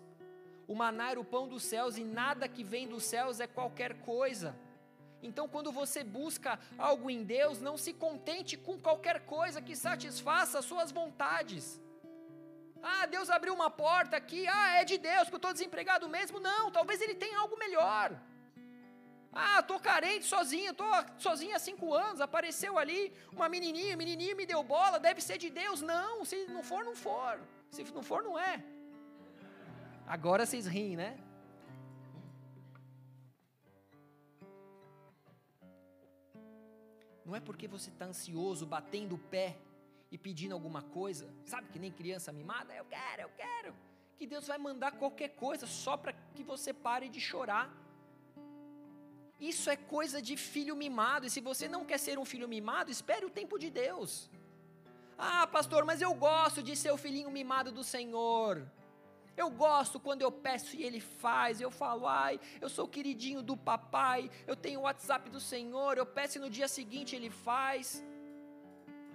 O 0.66 0.74
maná 0.74 1.12
era 1.12 1.20
o 1.20 1.26
pão 1.26 1.46
dos 1.48 1.64
céus 1.64 1.98
e 1.98 2.06
nada 2.06 2.48
que 2.48 2.64
vem 2.64 2.88
dos 2.88 3.04
céus 3.04 3.42
é 3.42 3.48
qualquer 3.48 4.00
coisa. 4.00 4.56
Então, 5.22 5.48
quando 5.48 5.72
você 5.72 6.04
busca 6.04 6.60
algo 6.78 7.10
em 7.10 7.24
Deus, 7.24 7.60
não 7.60 7.78
se 7.78 7.94
contente 7.94 8.56
com 8.56 8.80
qualquer 8.80 9.22
coisa 9.22 9.62
que 9.62 9.76
satisfaça 9.76 10.60
as 10.60 10.66
suas 10.66 10.92
vontades. 10.92 11.82
Ah, 12.82 13.06
Deus 13.08 13.30
abriu 13.30 13.54
uma 13.54 13.70
porta 13.70 14.16
aqui, 14.18 14.48
ah, 14.48 14.80
é 14.80 14.86
de 14.86 14.98
Deus, 14.98 15.28
que 15.28 15.34
eu 15.34 15.38
estou 15.38 15.54
desempregado 15.54 16.08
mesmo. 16.08 16.40
Não, 16.40 16.72
talvez 16.72 17.02
Ele 17.02 17.16
tenha 17.16 17.40
algo 17.40 17.58
melhor. 17.58 18.16
Ah, 19.34 19.60
estou 19.60 19.80
carente 19.80 20.26
sozinho, 20.26 20.72
estou 20.72 20.88
sozinho 21.18 21.56
há 21.56 21.60
cinco 21.60 21.94
anos, 21.94 22.22
apareceu 22.22 22.78
ali 22.78 23.14
uma 23.32 23.50
menininha, 23.50 23.96
menininha 23.96 24.36
me 24.36 24.46
deu 24.46 24.64
bola, 24.64 25.00
deve 25.00 25.22
ser 25.22 25.38
de 25.38 25.50
Deus. 25.50 25.82
Não, 25.82 26.24
se 26.26 26.46
não 26.48 26.64
for, 26.64 26.84
não 26.84 26.96
for. 26.96 27.40
Se 27.70 27.84
não 27.84 28.02
for, 28.02 28.24
não 28.24 28.38
é. 28.40 28.64
Agora 30.08 30.46
vocês 30.46 30.66
riem, 30.66 30.96
né? 30.96 31.18
Não 37.28 37.36
é 37.36 37.42
porque 37.42 37.68
você 37.68 37.90
está 37.90 38.06
ansioso, 38.06 38.66
batendo 38.66 39.16
o 39.16 39.18
pé 39.18 39.58
e 40.10 40.18
pedindo 40.18 40.54
alguma 40.54 40.82
coisa, 40.82 41.30
sabe 41.46 41.68
que 41.68 41.78
nem 41.78 41.92
criança 41.92 42.32
mimada, 42.32 42.74
eu 42.74 42.86
quero, 42.86 43.24
eu 43.24 43.32
quero, 43.36 43.76
que 44.18 44.26
Deus 44.26 44.48
vai 44.48 44.58
mandar 44.58 44.94
qualquer 44.94 45.32
coisa 45.36 45.68
só 45.68 45.98
para 45.98 46.14
que 46.34 46.42
você 46.42 46.72
pare 46.72 47.10
de 47.10 47.20
chorar. 47.20 47.70
Isso 49.42 49.70
é 49.70 49.76
coisa 49.76 50.22
de 50.22 50.38
filho 50.38 50.74
mimado, 50.74 51.26
e 51.26 51.30
se 51.30 51.42
você 51.42 51.68
não 51.68 51.84
quer 51.84 52.00
ser 52.00 52.18
um 52.18 52.24
filho 52.24 52.48
mimado, 52.48 52.90
espere 52.90 53.26
o 53.26 53.30
tempo 53.30 53.60
de 53.60 53.70
Deus. 53.70 54.30
Ah, 55.18 55.46
pastor, 55.48 55.84
mas 55.84 56.02
eu 56.02 56.14
gosto 56.14 56.64
de 56.64 56.78
ser 56.78 56.92
o 56.92 56.98
filhinho 56.98 57.30
mimado 57.30 57.74
do 57.74 57.84
Senhor. 57.84 58.66
Eu 59.38 59.52
gosto 59.52 60.00
quando 60.00 60.24
eu 60.24 60.32
peço 60.32 60.76
e 60.76 60.84
ele 60.84 61.00
faz. 61.00 61.62
Eu 61.62 61.70
falo, 61.70 62.08
ai, 62.08 62.40
eu 62.60 62.68
sou 62.68 62.88
queridinho 62.88 63.44
do 63.44 63.56
papai. 63.56 64.32
Eu 64.48 64.56
tenho 64.56 64.80
o 64.80 64.84
WhatsApp 64.84 65.30
do 65.30 65.40
Senhor. 65.40 65.96
Eu 65.96 66.08
peço 66.08 66.40
e 66.40 66.42
no 66.42 66.50
dia 66.50 66.68
seguinte 66.68 67.16
ele 67.16 67.30
faz. 67.30 68.04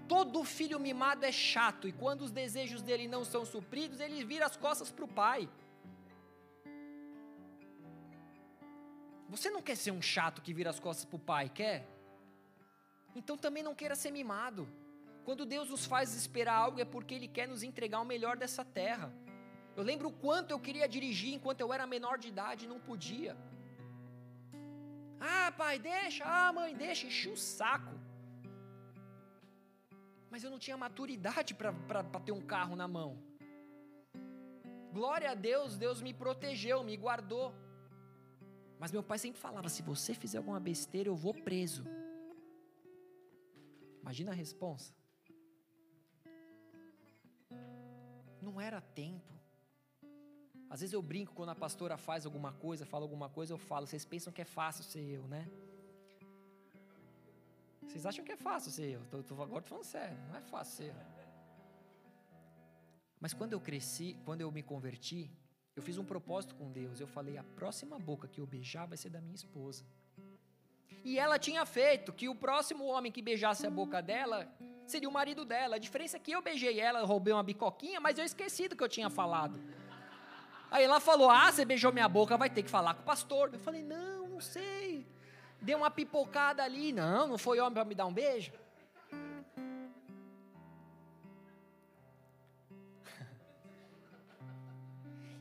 Todo 0.08 0.44
filho 0.44 0.78
mimado 0.78 1.24
é 1.24 1.32
chato 1.32 1.88
e 1.88 1.92
quando 1.92 2.22
os 2.22 2.30
desejos 2.30 2.82
dele 2.82 3.08
não 3.08 3.24
são 3.24 3.44
supridos, 3.44 3.98
ele 3.98 4.24
vira 4.24 4.46
as 4.46 4.56
costas 4.56 4.90
para 4.90 5.04
o 5.04 5.08
pai. 5.08 5.48
Você 9.28 9.50
não 9.50 9.62
quer 9.62 9.76
ser 9.76 9.90
um 9.90 10.02
chato 10.02 10.42
que 10.42 10.52
vira 10.52 10.70
as 10.70 10.78
costas 10.78 11.04
para 11.06 11.16
o 11.16 11.18
pai, 11.18 11.48
quer? 11.48 11.88
Então 13.16 13.36
também 13.36 13.62
não 13.62 13.74
queira 13.74 13.94
ser 13.94 14.10
mimado. 14.10 14.68
Quando 15.24 15.46
Deus 15.46 15.70
nos 15.70 15.86
faz 15.86 16.14
esperar 16.14 16.54
algo 16.54 16.80
é 16.80 16.84
porque 16.84 17.14
Ele 17.14 17.28
quer 17.28 17.48
nos 17.48 17.62
entregar 17.62 18.00
o 18.00 18.04
melhor 18.04 18.36
dessa 18.36 18.64
terra. 18.64 19.12
Eu 19.76 19.82
lembro 19.90 20.08
o 20.08 20.16
quanto 20.24 20.50
eu 20.50 20.60
queria 20.66 20.86
dirigir 20.96 21.32
enquanto 21.34 21.60
eu 21.60 21.72
era 21.72 21.86
menor 21.86 22.18
de 22.18 22.28
idade 22.28 22.64
e 22.64 22.68
não 22.72 22.80
podia. 22.80 23.36
Ah, 25.18 25.50
pai, 25.60 25.78
deixa. 25.78 26.24
Ah, 26.24 26.52
mãe, 26.52 26.74
deixa. 26.74 27.06
Enchi 27.06 27.28
o 27.28 27.36
saco. 27.36 27.94
Mas 30.30 30.42
eu 30.44 30.50
não 30.50 30.58
tinha 30.58 30.76
maturidade 30.76 31.54
para 31.54 32.20
ter 32.26 32.32
um 32.32 32.44
carro 32.54 32.74
na 32.74 32.88
mão. 32.88 33.10
Glória 34.92 35.30
a 35.30 35.34
Deus, 35.34 35.78
Deus 35.78 36.02
me 36.02 36.12
protegeu, 36.12 36.84
me 36.84 36.96
guardou. 36.96 37.54
Mas 38.78 38.92
meu 38.92 39.02
pai 39.02 39.18
sempre 39.18 39.40
falava: 39.40 39.68
se 39.68 39.82
você 39.82 40.12
fizer 40.12 40.38
alguma 40.38 40.60
besteira, 40.60 41.08
eu 41.08 41.16
vou 41.16 41.32
preso. 41.32 41.84
Imagina 44.02 44.32
a 44.32 44.34
resposta. 44.34 45.00
Não 48.40 48.60
era 48.60 48.80
tempo. 48.80 49.31
Às 50.72 50.80
vezes 50.80 50.94
eu 50.94 51.02
brinco 51.02 51.34
quando 51.34 51.50
a 51.50 51.54
pastora 51.54 51.98
faz 51.98 52.24
alguma 52.24 52.50
coisa, 52.50 52.86
fala 52.86 53.04
alguma 53.04 53.28
coisa, 53.28 53.52
eu 53.52 53.58
falo, 53.58 53.86
vocês 53.86 54.06
pensam 54.06 54.32
que 54.32 54.40
é 54.40 54.44
fácil 54.46 54.82
ser 54.82 55.02
eu, 55.02 55.24
né? 55.28 55.46
Vocês 57.82 58.06
acham 58.06 58.24
que 58.24 58.32
é 58.32 58.38
fácil 58.38 58.70
ser 58.72 58.88
eu? 58.96 59.02
Tô, 59.10 59.22
tô, 59.22 59.34
agora 59.34 59.58
estou 59.58 59.76
falando 59.76 59.84
sério, 59.84 60.16
não 60.28 60.36
é 60.36 60.40
fácil 60.40 60.76
ser 60.78 60.88
eu. 60.94 60.94
Mas 63.20 63.34
quando 63.34 63.52
eu 63.52 63.60
cresci, 63.60 64.16
quando 64.24 64.40
eu 64.40 64.50
me 64.50 64.62
converti, 64.62 65.30
eu 65.76 65.82
fiz 65.82 65.98
um 65.98 66.06
propósito 66.06 66.54
com 66.54 66.72
Deus. 66.72 66.98
Eu 67.00 67.06
falei: 67.06 67.36
a 67.36 67.44
próxima 67.44 67.98
boca 67.98 68.26
que 68.26 68.40
eu 68.40 68.46
beijar 68.46 68.86
vai 68.86 68.96
ser 68.96 69.10
da 69.10 69.20
minha 69.20 69.34
esposa. 69.34 69.84
E 71.04 71.18
ela 71.18 71.38
tinha 71.38 71.66
feito 71.66 72.14
que 72.14 72.30
o 72.30 72.34
próximo 72.34 72.86
homem 72.86 73.12
que 73.12 73.20
beijasse 73.20 73.66
a 73.66 73.70
boca 73.70 74.00
dela 74.00 74.50
seria 74.86 75.08
o 75.08 75.12
marido 75.12 75.44
dela. 75.44 75.76
A 75.76 75.78
diferença 75.78 76.16
é 76.16 76.20
que 76.20 76.32
eu 76.32 76.40
beijei 76.40 76.80
ela, 76.80 77.04
roubei 77.04 77.34
uma 77.34 77.42
bicoquinha, 77.42 78.00
mas 78.00 78.16
eu 78.16 78.24
esqueci 78.24 78.68
do 78.68 78.74
que 78.74 78.82
eu 78.82 78.88
tinha 78.88 79.10
falado. 79.10 79.60
Aí 80.72 80.84
ela 80.84 81.00
falou: 81.00 81.28
Ah, 81.30 81.52
você 81.52 81.66
beijou 81.66 81.92
minha 81.92 82.08
boca, 82.08 82.34
vai 82.38 82.48
ter 82.48 82.62
que 82.62 82.70
falar 82.70 82.94
com 82.94 83.02
o 83.02 83.04
pastor. 83.04 83.50
Eu 83.52 83.60
falei: 83.60 83.82
Não, 83.82 84.26
não 84.26 84.40
sei. 84.40 85.06
Deu 85.60 85.76
uma 85.76 85.90
pipocada 85.90 86.64
ali. 86.64 86.92
Não, 86.92 87.28
não 87.28 87.36
foi 87.36 87.60
homem 87.60 87.74
para 87.74 87.84
me 87.84 87.94
dar 87.94 88.06
um 88.06 88.12
beijo. 88.12 88.52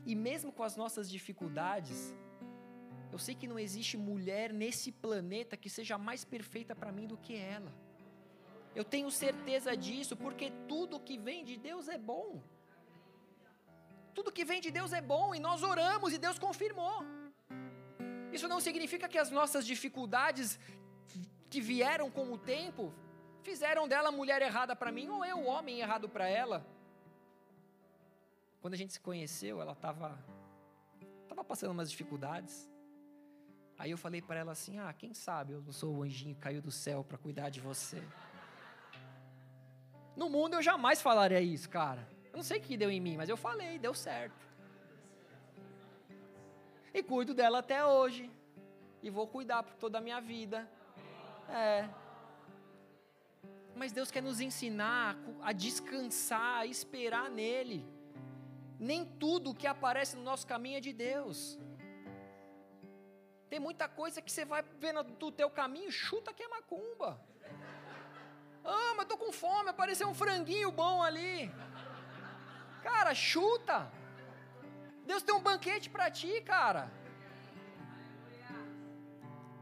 E 0.04 0.16
mesmo 0.16 0.50
com 0.52 0.64
as 0.64 0.76
nossas 0.76 1.08
dificuldades, 1.08 2.12
eu 3.12 3.18
sei 3.18 3.36
que 3.36 3.46
não 3.46 3.56
existe 3.56 3.96
mulher 3.96 4.52
nesse 4.52 4.90
planeta 4.90 5.56
que 5.56 5.70
seja 5.70 5.96
mais 5.96 6.24
perfeita 6.24 6.74
para 6.74 6.90
mim 6.90 7.06
do 7.06 7.16
que 7.16 7.36
ela. 7.36 7.72
Eu 8.74 8.84
tenho 8.84 9.08
certeza 9.12 9.76
disso, 9.76 10.16
porque 10.16 10.52
tudo 10.66 10.98
que 10.98 11.16
vem 11.16 11.44
de 11.44 11.56
Deus 11.56 11.88
é 11.88 11.96
bom. 11.96 12.42
Tudo 14.14 14.32
que 14.32 14.44
vem 14.44 14.60
de 14.60 14.70
Deus 14.70 14.92
é 14.92 15.00
bom 15.00 15.34
e 15.34 15.40
nós 15.40 15.62
oramos 15.62 16.12
e 16.12 16.18
Deus 16.18 16.38
confirmou. 16.38 17.04
Isso 18.32 18.48
não 18.48 18.60
significa 18.60 19.08
que 19.08 19.18
as 19.18 19.30
nossas 19.30 19.66
dificuldades 19.66 20.58
que 21.50 21.60
vieram 21.60 22.10
com 22.10 22.32
o 22.32 22.38
tempo 22.38 22.92
fizeram 23.42 23.86
dela 23.86 24.10
mulher 24.10 24.40
errada 24.40 24.74
para 24.74 24.92
mim 24.92 25.08
ou 25.08 25.24
eu 25.24 25.44
homem 25.44 25.80
errado 25.80 26.08
para 26.08 26.26
ela. 26.28 26.64
Quando 28.60 28.74
a 28.74 28.76
gente 28.76 28.92
se 28.92 29.00
conheceu, 29.00 29.60
ela 29.60 29.72
estava 29.72 30.18
tava 31.28 31.44
passando 31.44 31.72
umas 31.72 31.90
dificuldades. 31.90 32.70
Aí 33.78 33.90
eu 33.90 33.98
falei 33.98 34.22
para 34.22 34.38
ela 34.38 34.52
assim: 34.52 34.78
"Ah, 34.78 34.92
quem 34.92 35.12
sabe 35.12 35.54
eu 35.54 35.62
não 35.62 35.72
sou 35.72 35.96
o 35.96 36.02
anjinho 36.02 36.34
que 36.34 36.40
caiu 36.40 36.62
do 36.62 36.70
céu 36.70 37.02
para 37.02 37.18
cuidar 37.18 37.50
de 37.50 37.60
você". 37.60 38.02
No 40.14 40.28
mundo 40.28 40.54
eu 40.54 40.62
jamais 40.62 41.00
falaria 41.02 41.40
isso, 41.40 41.68
cara. 41.68 42.06
Eu 42.32 42.38
não 42.38 42.42
sei 42.42 42.58
o 42.58 42.62
que 42.62 42.76
deu 42.76 42.90
em 42.90 43.00
mim, 43.00 43.16
mas 43.16 43.28
eu 43.28 43.36
falei, 43.36 43.78
deu 43.78 43.94
certo. 43.94 44.46
E 46.94 47.02
cuido 47.02 47.34
dela 47.34 47.58
até 47.58 47.84
hoje. 47.84 48.30
E 49.02 49.10
vou 49.10 49.26
cuidar 49.26 49.62
por 49.62 49.74
toda 49.74 49.98
a 49.98 50.00
minha 50.00 50.20
vida. 50.20 50.68
É. 51.48 51.88
Mas 53.74 53.92
Deus 53.92 54.10
quer 54.10 54.22
nos 54.22 54.40
ensinar 54.40 55.16
a 55.42 55.52
descansar, 55.52 56.60
a 56.60 56.66
esperar 56.66 57.30
nele. 57.30 57.84
Nem 58.78 59.04
tudo 59.04 59.54
que 59.54 59.66
aparece 59.66 60.16
no 60.16 60.22
nosso 60.22 60.46
caminho 60.46 60.78
é 60.78 60.80
de 60.80 60.92
Deus. 60.92 61.58
Tem 63.50 63.60
muita 63.60 63.86
coisa 63.88 64.22
que 64.22 64.32
você 64.32 64.44
vai 64.46 64.62
vendo 64.78 65.02
do 65.02 65.30
teu 65.30 65.50
caminho, 65.50 65.90
chuta 65.90 66.32
que 66.32 66.42
é 66.42 66.48
macumba. 66.48 67.20
Ah, 68.64 68.94
mas 68.96 69.06
tô 69.06 69.18
com 69.18 69.32
fome, 69.32 69.68
apareceu 69.68 70.08
um 70.08 70.14
franguinho 70.14 70.70
bom 70.70 71.02
ali. 71.02 71.50
Cara, 72.82 73.14
chuta. 73.14 73.90
Deus 75.06 75.22
tem 75.22 75.34
um 75.34 75.40
banquete 75.40 75.88
para 75.88 76.10
ti, 76.10 76.40
cara. 76.42 76.90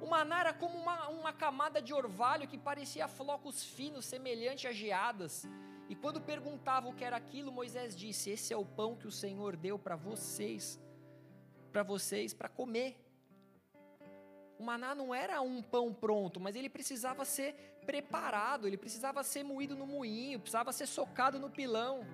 O 0.01 0.07
maná 0.07 0.41
era 0.41 0.53
como 0.55 0.77
uma, 0.79 1.09
uma 1.09 1.33
camada 1.33 1.81
de 1.83 1.93
orvalho 1.93 2.49
que 2.49 2.57
parecia 2.57 3.07
flocos 3.07 3.63
finos, 3.63 4.07
semelhante 4.07 4.67
a 4.67 4.73
geadas. 4.73 5.47
E 5.89 5.95
quando 5.95 6.21
perguntavam 6.21 6.91
o 6.91 6.95
que 6.95 7.05
era 7.05 7.17
aquilo, 7.17 7.53
Moisés 7.53 7.95
disse: 7.95 8.31
Esse 8.31 8.53
é 8.55 8.57
o 8.57 8.65
pão 8.65 8.97
que 8.97 9.07
o 9.07 9.13
Senhor 9.13 9.57
deu 9.57 9.79
para 9.79 9.97
vocês, 9.97 10.81
para 11.71 11.83
vocês, 11.83 12.33
para 12.33 12.49
comer. 12.49 12.97
O 14.59 14.63
maná 14.63 14.95
não 14.95 15.15
era 15.15 15.41
um 15.41 15.63
pão 15.63 15.93
pronto, 15.93 16.39
mas 16.39 16.55
ele 16.55 16.69
precisava 16.69 17.25
ser 17.25 17.55
preparado, 17.85 18.67
ele 18.67 18.77
precisava 18.77 19.23
ser 19.23 19.43
moído 19.43 19.75
no 19.75 19.87
moinho, 19.87 20.39
precisava 20.39 20.73
ser 20.73 20.87
socado 20.87 21.39
no 21.39 21.51
pilão. 21.51 22.07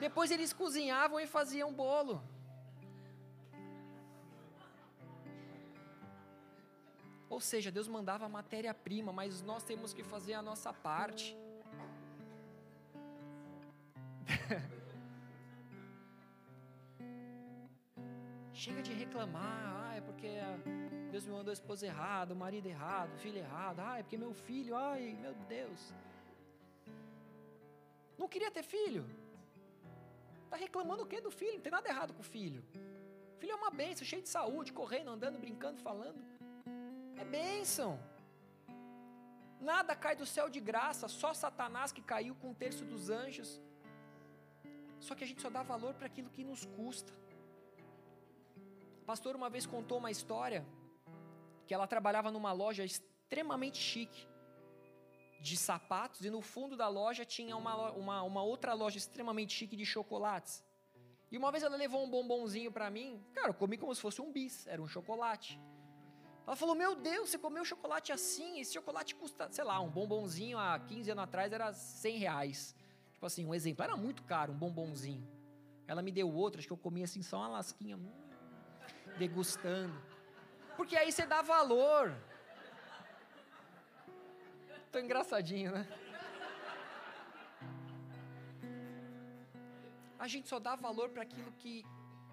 Depois 0.00 0.30
eles 0.30 0.52
cozinhavam 0.52 1.20
e 1.20 1.26
faziam 1.26 1.72
bolo. 1.72 2.22
Ou 7.28 7.38
seja, 7.38 7.70
Deus 7.70 7.86
mandava 7.86 8.24
a 8.24 8.28
matéria-prima, 8.28 9.12
mas 9.12 9.42
nós 9.42 9.62
temos 9.62 9.92
que 9.92 10.02
fazer 10.02 10.32
a 10.32 10.42
nossa 10.42 10.72
parte. 10.72 11.36
Chega 18.52 18.82
de 18.82 18.92
reclamar, 18.92 19.90
ah, 19.90 19.94
é 19.96 20.00
porque 20.00 20.28
Deus 21.12 21.26
me 21.26 21.32
mandou 21.32 21.50
a 21.50 21.52
esposa 21.52 21.86
errada, 21.86 22.32
o 22.34 22.36
marido 22.36 22.66
errado, 22.66 23.12
o 23.14 23.18
filho 23.18 23.38
errado, 23.38 23.80
ah, 23.80 23.98
é 23.98 24.02
porque 24.02 24.16
meu 24.16 24.32
filho, 24.32 24.74
ai, 24.74 25.16
meu 25.20 25.34
Deus. 25.46 25.94
Não 28.18 28.28
queria 28.28 28.50
ter 28.50 28.62
filho. 28.62 29.04
Está 30.50 30.56
reclamando 30.56 31.04
o 31.04 31.06
que 31.06 31.20
do 31.20 31.30
filho? 31.30 31.54
Não 31.54 31.60
tem 31.60 31.70
nada 31.70 31.88
errado 31.88 32.12
com 32.12 32.22
o 32.22 32.24
filho. 32.36 32.60
O 33.34 33.38
filho 33.40 33.52
é 33.52 33.54
uma 33.54 33.70
bênção, 33.70 34.04
cheio 34.04 34.20
de 34.20 34.28
saúde, 34.28 34.72
correndo, 34.72 35.08
andando, 35.08 35.38
brincando, 35.38 35.78
falando. 35.78 36.20
É 37.16 37.24
bênção. 37.24 37.90
Nada 39.60 39.94
cai 39.94 40.16
do 40.16 40.26
céu 40.26 40.48
de 40.50 40.58
graça, 40.58 41.06
só 41.06 41.32
Satanás 41.32 41.92
que 41.92 42.02
caiu 42.02 42.34
com 42.34 42.48
um 42.50 42.54
terço 42.62 42.84
dos 42.84 43.10
anjos. 43.10 43.62
Só 44.98 45.14
que 45.14 45.22
a 45.22 45.26
gente 45.30 45.40
só 45.40 45.50
dá 45.50 45.62
valor 45.62 45.94
para 45.94 46.06
aquilo 46.06 46.28
que 46.28 46.42
nos 46.42 46.66
custa. 46.66 47.12
O 49.02 49.04
pastor 49.04 49.36
uma 49.36 49.48
vez 49.48 49.66
contou 49.66 49.98
uma 49.98 50.10
história 50.10 50.66
que 51.64 51.72
ela 51.72 51.86
trabalhava 51.86 52.32
numa 52.32 52.50
loja 52.50 52.84
extremamente 52.84 53.78
chique 53.78 54.26
de 55.40 55.56
sapatos 55.56 56.24
e 56.24 56.30
no 56.30 56.42
fundo 56.42 56.76
da 56.76 56.88
loja 56.88 57.24
tinha 57.24 57.56
uma, 57.56 57.90
uma, 57.92 58.22
uma 58.22 58.42
outra 58.42 58.74
loja 58.74 58.98
extremamente 58.98 59.54
chique 59.54 59.76
de 59.76 59.86
chocolates. 59.86 60.62
E 61.30 61.38
uma 61.38 61.50
vez 61.50 61.62
ela 61.62 61.76
levou 61.76 62.04
um 62.04 62.10
bombonzinho 62.10 62.70
para 62.70 62.90
mim, 62.90 63.24
cara, 63.32 63.48
eu 63.48 63.54
comi 63.54 63.78
como 63.78 63.94
se 63.94 64.00
fosse 64.00 64.20
um 64.20 64.32
bis, 64.32 64.66
era 64.66 64.82
um 64.82 64.88
chocolate. 64.88 65.60
Ela 66.46 66.56
falou: 66.56 66.74
Meu 66.74 66.94
Deus, 66.96 67.30
você 67.30 67.38
comeu 67.38 67.64
chocolate 67.64 68.12
assim? 68.12 68.60
Esse 68.60 68.74
chocolate 68.74 69.14
custa, 69.14 69.48
sei 69.52 69.64
lá, 69.64 69.80
um 69.80 69.88
bombonzinho 69.88 70.58
há 70.58 70.78
15 70.78 71.12
anos 71.12 71.24
atrás 71.24 71.52
era 71.52 71.72
100 71.72 72.18
reais. 72.18 72.74
Tipo 73.12 73.26
assim, 73.26 73.46
um 73.46 73.54
exemplo, 73.54 73.84
era 73.84 73.96
muito 73.96 74.22
caro 74.24 74.52
um 74.52 74.56
bombonzinho. 74.56 75.26
Ela 75.86 76.02
me 76.02 76.10
deu 76.10 76.32
outro, 76.32 76.58
acho 76.58 76.66
que 76.66 76.72
eu 76.72 76.76
comi 76.76 77.02
assim 77.02 77.22
só 77.22 77.38
uma 77.38 77.48
lasquinha, 77.48 77.96
hum, 77.96 78.12
degustando. 79.18 79.94
Porque 80.76 80.96
aí 80.96 81.12
você 81.12 81.26
dá 81.26 81.42
valor. 81.42 82.16
Tô 84.90 84.98
engraçadinho, 84.98 85.72
né? 85.72 85.86
A 90.18 90.26
gente 90.26 90.48
só 90.48 90.58
dá 90.58 90.74
valor 90.76 91.10
para 91.10 91.22
aquilo 91.22 91.52
que, 91.52 91.84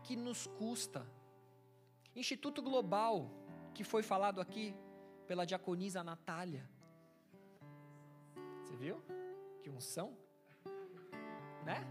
que 0.04 0.16
nos 0.16 0.48
custa. 0.48 1.06
Instituto 2.16 2.62
Global, 2.62 3.30
que 3.74 3.84
foi 3.84 4.02
falado 4.02 4.42
aqui 4.42 4.76
pela 5.28 5.46
diaconisa 5.46 6.04
Natália. 6.04 6.68
Você 8.64 8.76
viu? 8.76 9.02
Que 9.62 9.70
unção? 9.70 10.18
Né? 11.64 11.86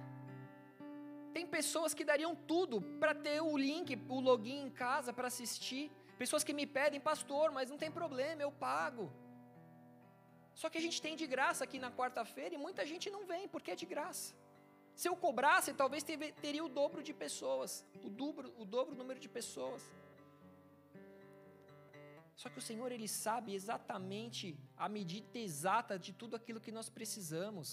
Tem 1.32 1.46
pessoas 1.46 1.94
que 1.94 2.04
dariam 2.04 2.34
tudo 2.34 2.82
para 2.98 3.14
ter 3.14 3.40
o 3.40 3.56
link, 3.56 3.98
o 4.08 4.20
login 4.20 4.62
em 4.64 4.70
casa 4.70 5.12
para 5.12 5.28
assistir. 5.28 5.92
Pessoas 6.18 6.42
que 6.42 6.52
me 6.52 6.66
pedem, 6.66 7.00
pastor, 7.00 7.52
mas 7.52 7.70
não 7.70 7.78
tem 7.78 7.90
problema, 7.90 8.42
eu 8.42 8.50
pago. 8.50 9.12
Só 10.60 10.66
que 10.70 10.78
a 10.80 10.84
gente 10.86 10.98
tem 11.04 11.14
de 11.22 11.26
graça 11.34 11.62
aqui 11.66 11.78
na 11.84 11.90
quarta-feira 11.98 12.54
e 12.56 12.58
muita 12.66 12.82
gente 12.90 13.06
não 13.14 13.22
vem 13.30 13.44
porque 13.54 13.70
é 13.74 13.78
de 13.82 13.88
graça. 13.94 14.28
Se 15.00 15.06
eu 15.10 15.14
cobrasse, 15.24 15.74
talvez 15.82 16.02
teria 16.44 16.64
o 16.64 16.70
dobro 16.80 17.00
de 17.08 17.12
pessoas, 17.24 17.72
o 18.06 18.10
dobro, 18.20 18.48
o 18.62 18.64
dobro 18.74 18.94
do 18.94 18.98
número 19.02 19.20
de 19.24 19.30
pessoas. 19.38 19.82
Só 22.40 22.48
que 22.52 22.58
o 22.62 22.64
Senhor 22.68 22.90
ele 22.96 23.08
sabe 23.24 23.50
exatamente 23.60 24.58
a 24.84 24.88
medida 24.96 25.38
exata 25.48 25.98
de 26.06 26.12
tudo 26.20 26.34
aquilo 26.38 26.64
que 26.66 26.72
nós 26.78 26.88
precisamos. 26.98 27.68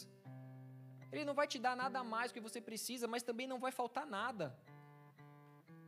Ele 1.11 1.25
não 1.29 1.35
vai 1.39 1.47
te 1.53 1.59
dar 1.65 1.75
nada 1.83 2.03
mais 2.13 2.29
do 2.29 2.33
que 2.35 2.45
você 2.49 2.59
precisa, 2.69 3.07
mas 3.13 3.23
também 3.29 3.47
não 3.53 3.59
vai 3.65 3.71
faltar 3.71 4.05
nada. 4.19 4.45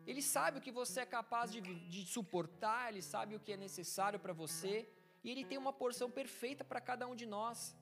Ele 0.08 0.22
sabe 0.22 0.60
o 0.60 0.62
que 0.66 0.72
você 0.82 1.00
é 1.02 1.06
capaz 1.06 1.52
de, 1.52 1.62
de 1.62 2.02
suportar, 2.16 2.82
ele 2.90 3.02
sabe 3.02 3.36
o 3.36 3.40
que 3.40 3.54
é 3.54 3.58
necessário 3.58 4.20
para 4.26 4.34
você, 4.44 4.88
e 5.26 5.32
ele 5.32 5.44
tem 5.44 5.58
uma 5.58 5.74
porção 5.74 6.10
perfeita 6.20 6.64
para 6.64 6.80
cada 6.90 7.06
um 7.08 7.16
de 7.22 7.26
nós. 7.26 7.76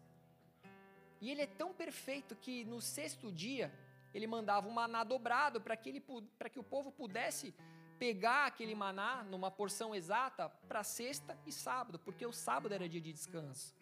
E 1.22 1.30
ele 1.30 1.41
é 1.41 1.52
tão 1.62 1.74
perfeito 1.74 2.36
que 2.36 2.56
no 2.66 2.80
sexto 2.82 3.32
dia 3.32 3.68
ele 4.14 4.28
mandava 4.36 4.68
um 4.68 4.72
maná 4.72 5.04
dobrado 5.04 5.60
para 5.60 5.76
que, 5.76 6.02
que 6.54 6.60
o 6.60 6.64
povo 6.64 6.89
pudesse 6.91 7.54
pegar 8.00 8.46
aquele 8.48 8.74
maná 8.74 9.24
numa 9.24 9.52
porção 9.52 9.94
exata 9.94 10.50
para 10.70 10.84
sexta 10.84 11.38
e 11.46 11.52
sábado, 11.52 12.00
porque 12.00 12.26
o 12.26 12.34
sábado 12.34 12.74
era 12.74 12.88
dia 12.88 13.02
de 13.02 13.14
descanso. 13.14 13.76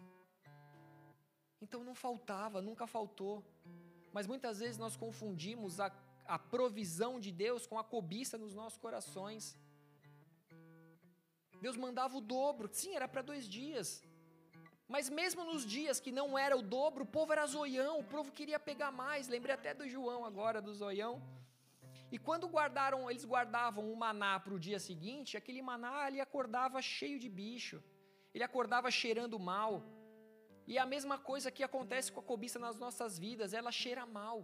Então 1.62 1.84
não 1.84 1.96
faltava, 1.96 2.62
nunca 2.62 2.86
faltou. 2.88 3.46
Mas 4.12 4.26
muitas 4.28 4.60
vezes 4.60 4.78
nós 4.78 4.98
confundimos 4.98 5.80
a 5.80 5.90
a 6.26 6.40
provisão 6.40 7.20
de 7.20 7.32
Deus 7.32 7.68
com 7.68 7.78
a 7.78 7.84
cobiça 7.84 8.38
nos 8.38 8.54
nossos 8.54 8.78
corações. 8.78 9.58
Deus 11.62 11.78
mandava 11.78 12.18
o 12.18 12.22
dobro, 12.22 12.70
sim, 12.72 12.96
era 12.96 13.08
para 13.08 13.22
dois 13.22 13.48
dias. 13.48 13.88
Mas 14.94 15.10
mesmo 15.10 15.44
nos 15.50 15.64
dias 15.66 16.00
que 16.00 16.12
não 16.12 16.38
era 16.46 16.56
o 16.58 16.62
dobro, 16.62 17.04
o 17.04 17.12
povo 17.18 17.32
era 17.32 17.46
zoião, 17.46 18.00
o 18.00 18.04
povo 18.04 18.30
queria 18.40 18.60
pegar 18.60 18.92
mais. 18.92 19.30
Lembrei 19.36 19.56
até 19.56 19.74
do 19.74 19.88
João 19.88 20.26
agora, 20.26 20.62
do 20.62 20.74
zoião. 20.74 21.14
E 22.12 22.18
quando 22.18 22.50
guardaram, 22.56 23.10
eles 23.10 23.24
guardavam 23.24 23.90
o 23.90 23.96
maná 23.96 24.34
para 24.40 24.54
o 24.54 24.60
dia 24.60 24.80
seguinte, 24.80 25.38
aquele 25.38 25.62
maná 25.62 26.08
ele 26.10 26.20
acordava 26.20 26.82
cheio 26.82 27.18
de 27.18 27.30
bicho. 27.30 27.82
Ele 28.34 28.44
acordava 28.44 28.90
cheirando 28.92 29.40
mal. 29.40 29.84
E 30.68 30.78
é 30.78 30.82
a 30.82 30.86
mesma 30.86 31.18
coisa 31.18 31.50
que 31.50 31.64
acontece 31.64 32.12
com 32.12 32.20
a 32.20 32.24
cobiça 32.32 32.60
nas 32.60 32.78
nossas 32.84 33.18
vidas, 33.18 33.54
ela 33.54 33.72
cheira 33.72 34.06
mal. 34.06 34.38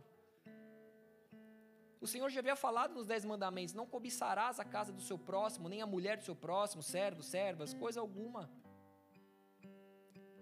O 2.00 2.08
Senhor 2.08 2.30
já 2.30 2.40
havia 2.40 2.56
falado 2.56 2.94
nos 2.94 3.08
Dez 3.08 3.26
Mandamentos: 3.26 3.74
não 3.74 3.86
cobiçarás 3.86 4.60
a 4.60 4.66
casa 4.66 4.92
do 4.92 5.02
seu 5.02 5.18
próximo, 5.18 5.70
nem 5.70 5.82
a 5.82 5.88
mulher 5.88 6.18
do 6.18 6.24
seu 6.24 6.36
próximo, 6.36 6.84
servos, 6.84 7.26
servas, 7.26 7.74
coisa 7.74 8.00
alguma. 8.00 8.50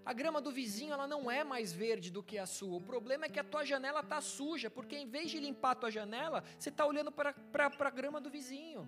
A 0.05 0.13
grama 0.13 0.39
do 0.39 0.51
vizinho 0.51 0.93
ela 0.93 1.07
não 1.07 1.31
é 1.31 1.43
mais 1.43 1.73
verde 1.73 2.11
do 2.11 2.21
que 2.21 2.37
a 2.37 2.45
sua. 2.45 2.77
O 2.77 2.81
problema 2.81 3.25
é 3.25 3.29
que 3.29 3.39
a 3.39 3.43
tua 3.43 3.65
janela 3.65 4.01
está 4.01 4.21
suja, 4.21 4.69
porque 4.69 4.95
em 4.95 5.07
vez 5.07 5.31
de 5.31 5.39
limpar 5.39 5.71
a 5.71 5.75
tua 5.75 5.89
janela, 5.89 6.43
você 6.59 6.69
está 6.69 6.85
olhando 6.85 7.11
para 7.11 7.33
a 7.79 7.89
grama 7.89 8.21
do 8.21 8.29
vizinho. 8.29 8.87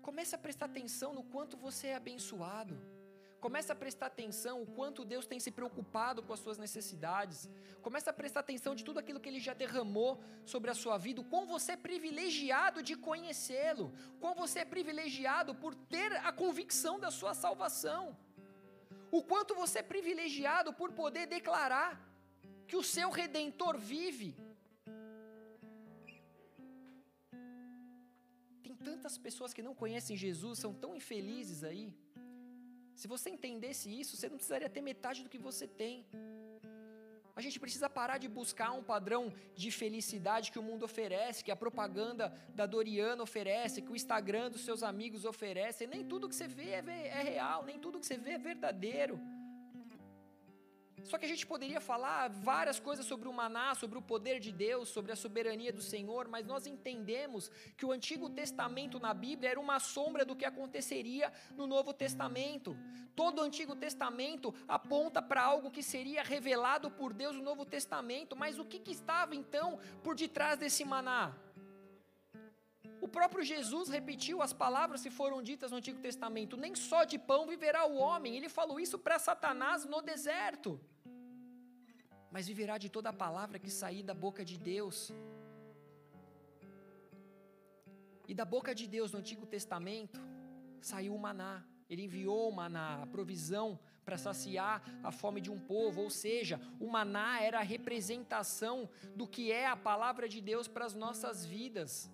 Comece 0.00 0.34
a 0.36 0.38
prestar 0.38 0.66
atenção 0.66 1.12
no 1.12 1.24
quanto 1.24 1.56
você 1.56 1.88
é 1.88 1.96
abençoado. 1.96 2.78
Comece 3.40 3.70
a 3.70 3.74
prestar 3.82 4.06
atenção 4.06 4.62
o 4.62 4.66
quanto 4.66 5.04
Deus 5.04 5.26
tem 5.26 5.38
se 5.38 5.50
preocupado 5.58 6.22
com 6.22 6.32
as 6.32 6.40
suas 6.40 6.58
necessidades. 6.58 7.48
Comece 7.80 8.10
a 8.10 8.12
prestar 8.12 8.40
atenção 8.40 8.74
de 8.74 8.84
tudo 8.84 8.98
aquilo 8.98 9.20
que 9.20 9.28
Ele 9.28 9.38
já 9.38 9.54
derramou 9.54 10.20
sobre 10.44 10.70
a 10.70 10.74
sua 10.74 10.98
vida. 10.98 11.20
O 11.20 11.24
quão 11.24 11.46
você 11.46 11.72
é 11.72 11.76
privilegiado 11.76 12.82
de 12.82 12.96
conhecê-lo. 12.96 13.92
Quão 14.18 14.34
você 14.34 14.60
é 14.60 14.64
privilegiado 14.64 15.54
por 15.54 15.74
ter 15.74 16.12
a 16.30 16.32
convicção 16.32 16.98
da 16.98 17.10
sua 17.10 17.32
salvação. 17.32 18.16
O 19.10 19.22
quanto 19.22 19.54
você 19.54 19.78
é 19.78 19.82
privilegiado 19.82 20.72
por 20.72 20.90
poder 20.92 21.26
declarar 21.26 21.90
que 22.66 22.76
o 22.76 22.82
seu 22.82 23.08
redentor 23.08 23.78
vive. 23.78 24.36
Tem 28.64 28.74
tantas 28.74 29.16
pessoas 29.16 29.54
que 29.54 29.62
não 29.62 29.74
conhecem 29.74 30.16
Jesus, 30.16 30.58
são 30.58 30.74
tão 30.74 30.94
infelizes 30.94 31.62
aí. 31.62 31.86
Se 33.00 33.06
você 33.06 33.30
entendesse 33.30 33.88
isso, 33.88 34.16
você 34.16 34.28
não 34.28 34.38
precisaria 34.38 34.68
ter 34.68 34.80
metade 34.80 35.22
do 35.22 35.28
que 35.28 35.38
você 35.38 35.68
tem. 35.68 36.04
A 37.36 37.40
gente 37.40 37.60
precisa 37.60 37.88
parar 37.88 38.18
de 38.18 38.26
buscar 38.26 38.72
um 38.72 38.82
padrão 38.82 39.32
de 39.54 39.70
felicidade 39.70 40.50
que 40.50 40.58
o 40.58 40.62
mundo 40.68 40.82
oferece, 40.82 41.44
que 41.44 41.52
a 41.52 41.54
propaganda 41.64 42.24
da 42.58 42.66
Doriana 42.66 43.22
oferece, 43.22 43.80
que 43.80 43.92
o 43.92 43.94
Instagram 43.94 44.50
dos 44.50 44.62
seus 44.62 44.82
amigos 44.82 45.24
oferece. 45.24 45.86
Nem 45.86 46.04
tudo 46.04 46.28
que 46.28 46.34
você 46.34 46.48
vê 46.48 46.70
é, 46.70 46.82
é 47.20 47.22
real, 47.22 47.64
nem 47.64 47.78
tudo 47.78 48.00
que 48.00 48.06
você 48.06 48.18
vê 48.18 48.32
é 48.32 48.38
verdadeiro. 48.38 49.20
Só 51.08 51.16
que 51.16 51.24
a 51.24 51.28
gente 51.28 51.46
poderia 51.46 51.80
falar 51.80 52.28
várias 52.28 52.78
coisas 52.78 53.06
sobre 53.06 53.28
o 53.28 53.32
maná, 53.32 53.74
sobre 53.74 53.98
o 53.98 54.02
poder 54.02 54.38
de 54.38 54.52
Deus, 54.52 54.90
sobre 54.90 55.10
a 55.10 55.16
soberania 55.16 55.72
do 55.72 55.80
Senhor, 55.80 56.28
mas 56.28 56.44
nós 56.44 56.66
entendemos 56.66 57.50
que 57.78 57.86
o 57.86 57.92
Antigo 57.92 58.28
Testamento 58.28 59.00
na 59.00 59.14
Bíblia 59.14 59.52
era 59.52 59.58
uma 59.58 59.80
sombra 59.80 60.22
do 60.22 60.36
que 60.36 60.44
aconteceria 60.44 61.32
no 61.56 61.66
Novo 61.66 61.94
Testamento. 61.94 62.76
Todo 63.16 63.38
o 63.38 63.42
Antigo 63.42 63.74
Testamento 63.74 64.54
aponta 64.68 65.22
para 65.22 65.42
algo 65.42 65.70
que 65.70 65.82
seria 65.82 66.22
revelado 66.22 66.90
por 66.90 67.14
Deus 67.14 67.34
no 67.36 67.42
Novo 67.42 67.64
Testamento, 67.64 68.36
mas 68.36 68.58
o 68.58 68.64
que, 68.66 68.78
que 68.78 68.92
estava 68.92 69.34
então 69.34 69.78
por 70.04 70.14
detrás 70.14 70.58
desse 70.58 70.84
maná? 70.84 71.34
O 73.00 73.08
próprio 73.08 73.42
Jesus 73.42 73.88
repetiu 73.88 74.42
as 74.42 74.52
palavras 74.52 75.02
que 75.02 75.10
foram 75.10 75.42
ditas 75.42 75.70
no 75.70 75.78
Antigo 75.78 76.00
Testamento: 76.00 76.54
nem 76.54 76.74
só 76.74 77.04
de 77.04 77.18
pão 77.18 77.46
viverá 77.46 77.86
o 77.86 77.96
homem. 77.96 78.36
Ele 78.36 78.48
falou 78.50 78.78
isso 78.78 78.98
para 78.98 79.18
Satanás 79.18 79.86
no 79.86 80.02
deserto. 80.02 80.78
Mas 82.30 82.46
viverá 82.46 82.78
de 82.78 82.88
toda 82.88 83.08
a 83.10 83.12
palavra 83.12 83.58
que 83.58 83.70
sair 83.70 84.02
da 84.02 84.14
boca 84.14 84.44
de 84.44 84.58
Deus. 84.58 85.12
E 88.26 88.34
da 88.34 88.44
boca 88.44 88.74
de 88.74 88.86
Deus 88.86 89.12
no 89.12 89.18
Antigo 89.18 89.46
Testamento 89.46 90.20
saiu 90.80 91.14
o 91.14 91.18
maná. 91.18 91.64
Ele 91.88 92.02
enviou 92.04 92.48
o 92.48 92.52
maná, 92.52 93.02
a 93.02 93.06
provisão 93.06 93.78
para 94.04 94.18
saciar 94.18 94.82
a 95.02 95.10
fome 95.10 95.40
de 95.40 95.50
um 95.50 95.58
povo, 95.58 96.02
ou 96.02 96.10
seja, 96.10 96.60
o 96.78 96.86
maná 96.86 97.40
era 97.40 97.58
a 97.60 97.62
representação 97.62 98.88
do 99.14 99.26
que 99.26 99.50
é 99.50 99.66
a 99.66 99.76
palavra 99.76 100.28
de 100.28 100.40
Deus 100.40 100.68
para 100.68 100.84
as 100.84 100.94
nossas 100.94 101.44
vidas 101.44 102.10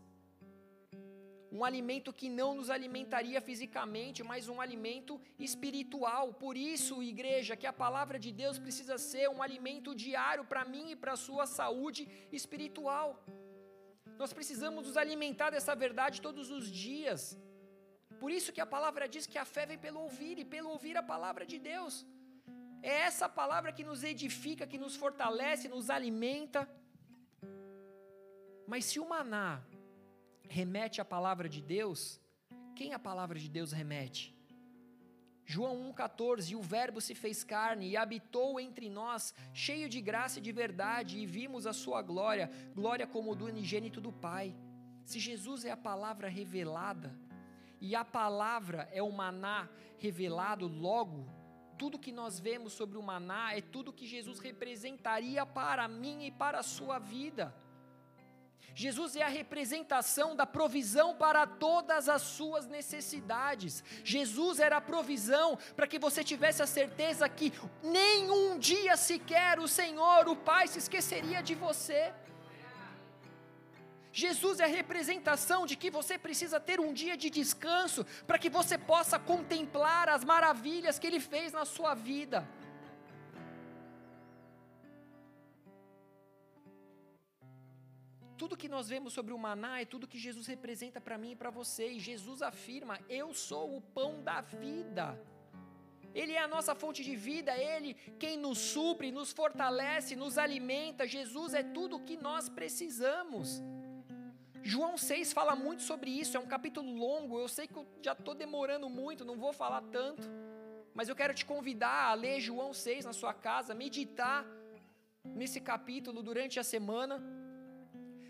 um 1.57 1.63
alimento 1.69 2.13
que 2.21 2.29
não 2.39 2.49
nos 2.59 2.69
alimentaria 2.77 3.41
fisicamente, 3.49 4.25
mas 4.31 4.49
um 4.55 4.61
alimento 4.65 5.13
espiritual. 5.49 6.25
Por 6.45 6.55
isso, 6.57 7.03
igreja, 7.13 7.59
que 7.61 7.69
a 7.73 7.77
palavra 7.85 8.19
de 8.25 8.31
Deus 8.41 8.57
precisa 8.65 8.97
ser 9.11 9.27
um 9.35 9.41
alimento 9.47 9.91
diário 10.05 10.45
para 10.53 10.65
mim 10.73 10.87
e 10.93 10.97
para 11.03 11.13
a 11.13 11.23
sua 11.27 11.47
saúde 11.59 12.03
espiritual. 12.39 13.09
Nós 14.23 14.33
precisamos 14.39 14.89
nos 14.89 14.97
alimentar 15.05 15.51
dessa 15.51 15.77
verdade 15.85 16.25
todos 16.29 16.51
os 16.57 16.67
dias. 16.87 17.23
Por 18.23 18.33
isso 18.39 18.53
que 18.57 18.65
a 18.65 18.73
palavra 18.75 19.07
diz 19.15 19.25
que 19.33 19.39
a 19.45 19.47
fé 19.55 19.65
vem 19.71 19.79
pelo 19.87 20.01
ouvir 20.07 20.37
e 20.41 20.45
pelo 20.55 20.71
ouvir 20.75 20.97
a 20.97 21.05
palavra 21.15 21.47
de 21.53 21.61
Deus. 21.71 21.95
É 22.83 22.97
essa 23.11 23.29
palavra 23.41 23.73
que 23.77 23.85
nos 23.91 24.03
edifica, 24.13 24.71
que 24.73 24.83
nos 24.85 24.97
fortalece, 25.05 25.75
nos 25.77 25.89
alimenta. 25.99 26.63
Mas 28.73 28.85
se 28.87 28.99
o 28.99 29.09
maná 29.15 29.49
remete 30.49 31.01
à 31.01 31.05
palavra 31.05 31.49
de 31.49 31.61
Deus, 31.61 32.21
quem 32.75 32.93
a 32.93 32.99
palavra 32.99 33.39
de 33.39 33.49
Deus 33.49 33.73
remete? 33.73 34.35
João 35.47 35.93
1,14: 35.93 36.51
E 36.51 36.57
o 36.57 36.63
Verbo 36.63 37.01
se 37.01 37.15
fez 37.15 37.45
carne 37.45 37.89
e 37.91 37.97
habitou 37.97 38.59
entre 38.59 38.89
nós, 38.89 39.35
cheio 39.53 39.89
de 39.89 40.01
graça 40.01 40.39
e 40.39 40.43
de 40.43 40.53
verdade, 40.53 41.19
e 41.19 41.27
vimos 41.27 41.67
a 41.67 41.73
sua 41.73 42.03
glória, 42.03 42.51
glória 42.75 43.07
como 43.07 43.35
do 43.35 43.47
unigênito 43.47 44.01
do 44.01 44.13
Pai. 44.13 44.55
Se 45.05 45.19
Jesus 45.19 45.65
é 45.65 45.71
a 45.71 45.77
palavra 45.77 46.29
revelada, 46.29 47.15
e 47.81 47.95
a 47.95 48.05
palavra 48.05 48.89
é 48.93 49.03
o 49.03 49.13
maná 49.13 49.69
revelado, 49.99 50.67
logo, 50.67 51.29
tudo 51.77 51.99
que 51.99 52.13
nós 52.13 52.41
vemos 52.41 52.73
sobre 52.73 52.97
o 52.97 53.03
maná 53.03 53.55
é 53.55 53.61
tudo 53.61 53.93
que 53.93 54.07
Jesus 54.07 54.39
representaria 54.39 55.45
para 55.45 55.87
mim 55.87 56.25
e 56.25 56.31
para 56.31 56.61
a 56.61 56.63
sua 56.63 56.99
vida. 56.99 57.55
Jesus 58.75 59.15
é 59.15 59.23
a 59.23 59.29
representação 59.29 60.35
da 60.35 60.45
provisão 60.45 61.15
para 61.15 61.47
todas 61.47 62.09
as 62.09 62.23
suas 62.23 62.67
necessidades. 62.67 63.85
Jesus 64.03 64.59
era 64.59 64.79
a 64.79 64.81
provisão 64.81 65.57
para 65.77 65.87
que 65.87 65.99
você 65.99 66.25
tivesse 66.25 66.61
a 66.61 66.67
certeza 66.67 67.29
que 67.29 67.53
nenhum 67.83 68.59
dia 68.59 68.97
sequer 68.97 69.61
o 69.61 69.69
Senhor, 69.69 70.29
o 70.29 70.35
Pai, 70.35 70.67
se 70.67 70.81
esqueceria 70.81 71.41
de 71.41 71.55
você. 71.55 72.13
Jesus 74.13 74.59
é 74.61 74.65
a 74.65 74.69
representação 74.69 75.67
de 75.67 75.77
que 75.77 75.91
você 75.91 76.17
precisa 76.17 76.59
ter 76.59 76.81
um 76.81 76.93
dia 76.93 77.17
de 77.17 77.31
descanso 77.31 78.05
para 78.27 78.39
que 78.39 78.49
você 78.49 78.77
possa 78.77 79.19
contemplar 79.19 80.09
as 80.09 80.25
maravilhas 80.25 80.99
que 80.99 81.07
Ele 81.07 81.21
fez 81.21 81.53
na 81.53 81.65
sua 81.65 81.95
vida. 81.95 82.47
Tudo 88.37 88.57
que 88.57 88.69
nós 88.69 88.89
vemos 88.89 89.13
sobre 89.13 89.33
o 89.33 89.39
maná 89.39 89.81
é 89.81 89.85
tudo 89.85 90.09
que 90.09 90.19
Jesus 90.19 90.47
representa 90.47 91.01
para 91.01 91.17
mim 91.17 91.33
e 91.33 91.37
para 91.37 91.51
você. 91.51 91.89
E 91.93 92.01
Jesus 92.01 92.43
afirma: 92.43 92.99
Eu 93.09 93.33
sou 93.33 93.77
o 93.77 93.81
pão 93.81 94.23
da 94.23 94.41
vida. 94.41 95.19
Ele 96.15 96.33
é 96.33 96.41
a 96.41 96.49
nossa 96.49 96.75
fonte 96.75 97.03
de 97.03 97.17
vida, 97.17 97.57
Ele 97.59 97.95
quem 98.19 98.37
nos 98.37 98.59
supre, 98.59 99.11
nos 99.11 99.33
fortalece, 99.33 100.15
nos 100.15 100.39
alimenta. 100.39 101.07
Jesus 101.07 101.55
é 101.55 101.63
tudo 101.63 101.97
o 101.97 102.05
que 102.05 102.17
nós 102.17 102.49
precisamos. 102.49 103.61
João 104.63 104.97
6 104.97 105.33
fala 105.33 105.55
muito 105.55 105.83
sobre 105.83 106.11
isso, 106.11 106.37
é 106.37 106.41
um 106.41 106.47
capítulo 106.47 106.91
longo. 106.91 107.39
Eu 107.39 107.49
sei 107.49 107.67
que 107.67 107.77
eu 107.77 107.87
já 108.01 108.13
estou 108.13 108.35
demorando 108.35 108.89
muito, 108.89 109.25
não 109.25 109.37
vou 109.37 109.53
falar 109.53 109.83
tanto, 109.83 110.27
mas 110.95 111.09
eu 111.09 111.17
quero 111.17 111.35
te 111.35 111.45
convidar 111.45 112.11
a 112.11 112.15
ler 112.15 112.41
João 112.41 112.73
6 112.73 113.05
na 113.05 113.13
sua 113.13 113.35
casa, 113.35 113.75
meditar 113.75 114.47
nesse 115.25 115.61
capítulo 115.61 116.23
durante 116.23 116.59
a 116.59 116.65
semana. 116.65 117.23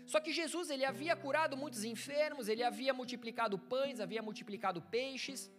Só 0.05 0.19
que 0.19 0.31
Jesus, 0.31 0.69
ele 0.69 0.85
havia 0.85 1.15
curado 1.15 1.57
muitos 1.57 1.83
enfermos, 1.83 2.47
ele 2.47 2.63
havia 2.63 2.93
multiplicado 2.93 3.57
pães, 3.57 3.99
havia 3.99 4.21
multiplicado 4.21 4.81
peixes. 4.81 5.51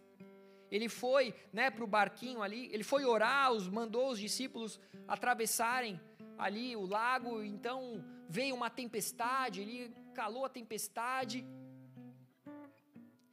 Ele 0.71 0.89
foi, 0.89 1.33
né, 1.51 1.69
para 1.69 1.83
o 1.83 1.87
barquinho 1.87 2.41
ali, 2.41 2.69
ele 2.73 2.83
foi 2.83 3.05
orar, 3.05 3.51
os 3.51 3.67
mandou 3.67 4.09
os 4.11 4.19
discípulos 4.19 4.79
atravessarem 5.07 5.99
ali 6.37 6.75
o 6.75 6.85
lago, 6.85 7.41
então 7.43 8.03
veio 8.29 8.55
uma 8.55 8.69
tempestade, 8.69 9.61
ele 9.61 9.93
calou 10.13 10.45
a 10.45 10.49
tempestade. 10.49 11.45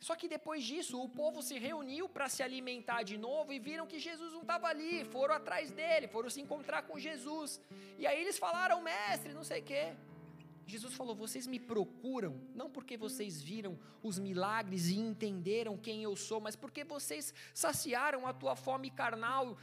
Só 0.06 0.14
que 0.14 0.28
depois 0.28 0.62
disso, 0.62 1.02
o 1.02 1.08
povo 1.08 1.40
se 1.42 1.58
reuniu 1.58 2.08
para 2.08 2.28
se 2.28 2.42
alimentar 2.42 3.02
de 3.02 3.16
novo 3.16 3.52
e 3.52 3.58
viram 3.58 3.86
que 3.86 3.98
Jesus 3.98 4.32
não 4.32 4.42
estava 4.42 4.66
ali, 4.68 5.02
foram 5.04 5.34
atrás 5.34 5.70
dele, 5.72 6.06
foram 6.06 6.28
se 6.28 6.40
encontrar 6.42 6.82
com 6.82 6.98
Jesus. 6.98 7.60
E 7.98 8.06
aí 8.06 8.20
eles 8.20 8.36
falaram, 8.36 8.82
mestre, 8.82 9.32
não 9.32 9.42
sei 9.42 9.60
o 9.60 9.64
quê. 9.64 9.94
Jesus 10.66 10.94
falou: 10.94 11.14
Vocês 11.14 11.46
me 11.46 11.58
procuram, 11.58 12.40
não 12.54 12.70
porque 12.70 12.96
vocês 12.96 13.42
viram 13.42 13.78
os 14.02 14.18
milagres 14.18 14.88
e 14.88 14.98
entenderam 14.98 15.76
quem 15.76 16.02
eu 16.02 16.14
sou, 16.16 16.40
mas 16.40 16.56
porque 16.56 16.84
vocês 16.84 17.34
saciaram 17.52 18.26
a 18.26 18.32
tua 18.32 18.56
fome 18.56 18.90
carnal 18.90 19.58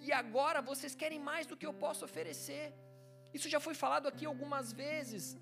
e 0.00 0.12
agora 0.12 0.62
vocês 0.62 0.94
querem 0.94 1.20
mais 1.20 1.46
do 1.46 1.56
que 1.56 1.66
eu 1.66 1.74
posso 1.74 2.04
oferecer. 2.04 2.72
Isso 3.32 3.48
já 3.48 3.60
foi 3.60 3.74
falado 3.74 4.06
aqui 4.08 4.24
algumas 4.24 4.72
vezes, 4.72 5.36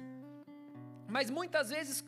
mas 1.09 1.31
muitas 1.31 1.71
vezes 1.71 2.05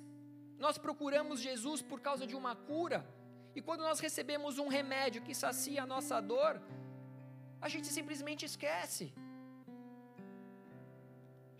nós 0.59 0.77
procuramos 0.77 1.41
Jesus 1.41 1.81
por 1.81 2.01
causa 2.01 2.27
de 2.27 2.35
uma 2.35 2.57
cura, 2.57 3.07
e 3.55 3.63
quando 3.63 3.81
nós 3.81 4.01
recebemos 4.01 4.59
um 4.59 4.69
remédio 4.69 5.23
que 5.23 5.35
sacia 5.35 5.83
a 5.83 5.87
nossa 5.87 6.21
dor, 6.21 6.61
a 7.61 7.69
gente 7.69 7.89
simplesmente 7.89 8.45
esquece. 8.45 9.13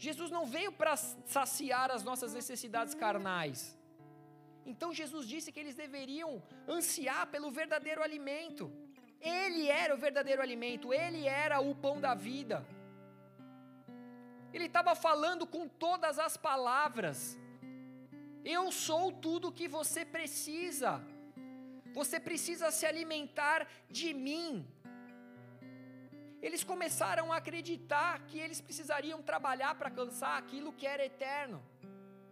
Jesus 0.07 0.31
não 0.31 0.47
veio 0.47 0.71
para 0.71 0.97
saciar 0.97 1.91
as 1.91 2.05
nossas 2.05 2.33
necessidades 2.33 2.95
carnais. 2.95 3.77
Então 4.65 4.93
Jesus 4.93 5.27
disse 5.27 5.51
que 5.51 5.59
eles 5.59 5.75
deveriam 5.75 6.43
ansiar 6.77 7.27
pelo 7.27 7.51
verdadeiro 7.51 8.03
alimento. 8.03 8.71
Ele 9.21 9.67
era 9.69 9.95
o 9.95 9.99
verdadeiro 9.99 10.41
alimento, 10.41 10.95
ele 10.95 11.27
era 11.27 11.59
o 11.61 11.75
pão 11.75 12.01
da 12.01 12.15
vida. 12.15 12.65
Ele 14.53 14.67
estava 14.67 14.95
falando 14.95 15.47
com 15.47 15.67
todas 15.67 16.19
as 16.19 16.37
palavras. 16.37 17.37
Eu 18.45 18.71
sou 18.71 19.11
tudo 19.11 19.49
o 19.49 19.53
que 19.53 19.67
você 19.67 20.05
precisa. 20.05 21.03
Você 21.93 22.21
precisa 22.21 22.71
se 22.71 22.87
alimentar 22.87 23.67
de 23.91 24.15
mim 24.15 24.67
eles 26.41 26.63
começaram 26.63 27.33
a 27.33 27.37
acreditar 27.37 28.21
que 28.27 28.39
eles 28.39 28.61
precisariam 28.61 29.21
trabalhar 29.23 29.75
para 29.75 29.89
alcançar 29.89 30.39
aquilo 30.39 30.73
que 30.73 30.87
era 30.87 31.05
eterno, 31.05 31.63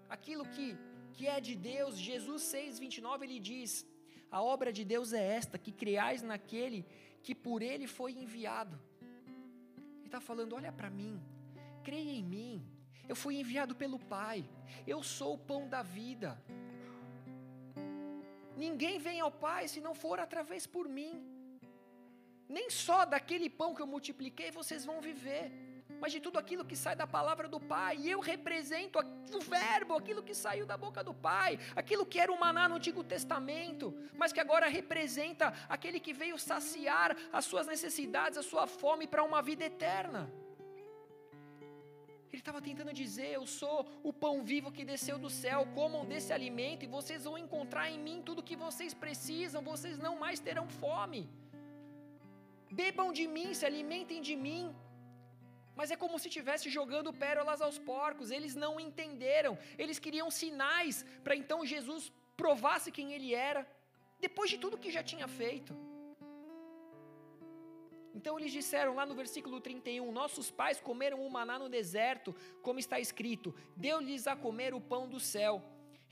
aquilo 0.09 0.45
que, 0.47 0.77
que 1.13 1.27
é 1.27 1.41
de 1.41 1.57
Deus. 1.57 1.99
Jesus 1.99 2.43
6,29 2.43 3.23
ele 3.23 3.41
diz: 3.41 3.87
A 4.31 4.41
obra 4.43 4.73
de 4.73 4.85
Deus 4.85 5.13
é 5.13 5.25
esta, 5.39 5.59
que 5.59 5.73
creais 5.73 6.23
naquele 6.23 6.87
que 7.23 7.35
por 7.35 7.61
ele 7.63 7.87
foi 7.89 8.13
enviado. 8.13 8.79
Ele 9.99 10.07
está 10.07 10.21
falando: 10.21 10.55
olha 10.55 10.73
para 10.73 10.89
mim, 10.89 11.21
creia 11.83 12.13
em 12.13 12.23
mim, 12.23 12.65
eu 13.09 13.17
fui 13.17 13.37
enviado 13.41 13.75
pelo 13.75 13.99
Pai, 13.99 14.49
eu 14.87 15.03
sou 15.03 15.35
o 15.35 15.39
pão 15.39 15.69
da 15.69 15.83
vida. 15.83 16.41
Ninguém 18.57 18.99
vem 18.99 19.21
ao 19.21 19.31
Pai 19.31 19.69
se 19.69 19.81
não 19.81 19.95
for 19.95 20.19
através 20.21 20.67
por 20.67 20.89
mim. 20.89 21.36
Nem 22.49 22.71
só 22.71 23.05
daquele 23.05 23.51
pão 23.51 23.75
que 23.75 23.83
eu 23.83 23.87
multipliquei 23.87 24.51
vocês 24.51 24.85
vão 24.85 25.01
viver, 25.01 25.53
mas 26.01 26.13
de 26.13 26.21
tudo 26.21 26.39
aquilo 26.39 26.65
que 26.65 26.77
sai 26.77 26.95
da 26.95 27.07
palavra 27.07 27.49
do 27.49 27.59
Pai. 27.59 27.97
E 27.99 28.11
eu 28.11 28.21
represento 28.21 28.99
o 28.99 29.41
Verbo, 29.41 29.95
aquilo 29.95 30.23
que 30.23 30.35
saiu 30.35 30.67
da 30.67 30.77
boca 30.77 31.03
do 31.03 31.15
Pai, 31.15 31.59
aquilo 31.75 32.07
que 32.07 32.21
era 32.21 32.33
o 32.33 32.39
maná 32.39 32.69
no 32.69 32.77
Antigo 32.77 33.03
Testamento, 33.03 33.95
mas 34.15 34.33
que 34.33 34.41
agora 34.41 34.69
representa 34.69 35.53
aquele 35.69 35.99
que 35.99 36.13
veio 36.13 36.39
saciar 36.39 37.17
as 37.33 37.45
suas 37.45 37.67
necessidades, 37.67 38.39
a 38.39 38.43
sua 38.43 38.67
fome 38.67 39.07
para 39.07 39.25
uma 39.25 39.43
vida 39.43 39.65
eterna. 39.65 40.31
Ele 42.37 42.43
estava 42.43 42.61
tentando 42.61 42.93
dizer: 42.93 43.33
Eu 43.33 43.47
sou 43.47 43.87
o 44.03 44.13
pão 44.13 44.45
vivo 44.45 44.71
que 44.71 44.85
desceu 44.85 45.19
do 45.19 45.31
céu, 45.31 45.67
comam 45.75 46.05
desse 46.05 46.33
alimento 46.33 46.85
e 46.85 46.87
vocês 46.87 47.25
vão 47.25 47.39
encontrar 47.39 47.91
em 47.91 47.99
mim 47.99 48.23
tudo 48.23 48.41
o 48.41 48.43
que 48.43 48.55
vocês 48.55 48.93
precisam, 48.93 49.63
vocês 49.63 49.99
não 49.99 50.19
mais 50.19 50.39
terão 50.39 50.69
fome. 50.69 51.31
Bebam 52.71 53.13
de 53.13 53.27
mim, 53.27 53.55
se 53.55 53.65
alimentem 53.65 54.21
de 54.21 54.37
mim. 54.37 54.75
Mas 55.75 55.91
é 55.91 55.97
como 55.97 56.19
se 56.19 56.29
estivesse 56.29 56.71
jogando 56.71 57.13
pérolas 57.13 57.61
aos 57.61 57.79
porcos. 57.79 58.31
Eles 58.31 58.55
não 58.55 58.81
entenderam. 58.81 59.59
Eles 59.79 59.99
queriam 59.99 60.31
sinais 60.31 61.05
para 61.23 61.37
então 61.37 61.67
Jesus 61.67 62.13
provasse 62.37 62.93
quem 62.93 63.13
ele 63.13 63.35
era, 63.35 63.67
depois 64.21 64.51
de 64.51 64.59
tudo 64.59 64.79
que 64.79 64.91
já 64.91 65.03
tinha 65.03 65.27
feito. 65.27 65.75
Então 68.15 68.39
eles 68.39 68.51
disseram 68.51 68.95
lá 68.95 69.05
no 69.05 69.15
versículo 69.15 69.61
31: 69.61 70.11
Nossos 70.11 70.51
pais 70.51 70.81
comeram 70.81 71.21
o 71.25 71.31
maná 71.31 71.59
no 71.59 71.69
deserto, 71.69 72.35
como 72.63 72.79
está 72.79 72.99
escrito: 72.99 73.55
Deu-lhes 73.77 74.27
a 74.27 74.35
comer 74.35 74.73
o 74.75 74.81
pão 74.81 75.07
do 75.07 75.21
céu. 75.21 75.63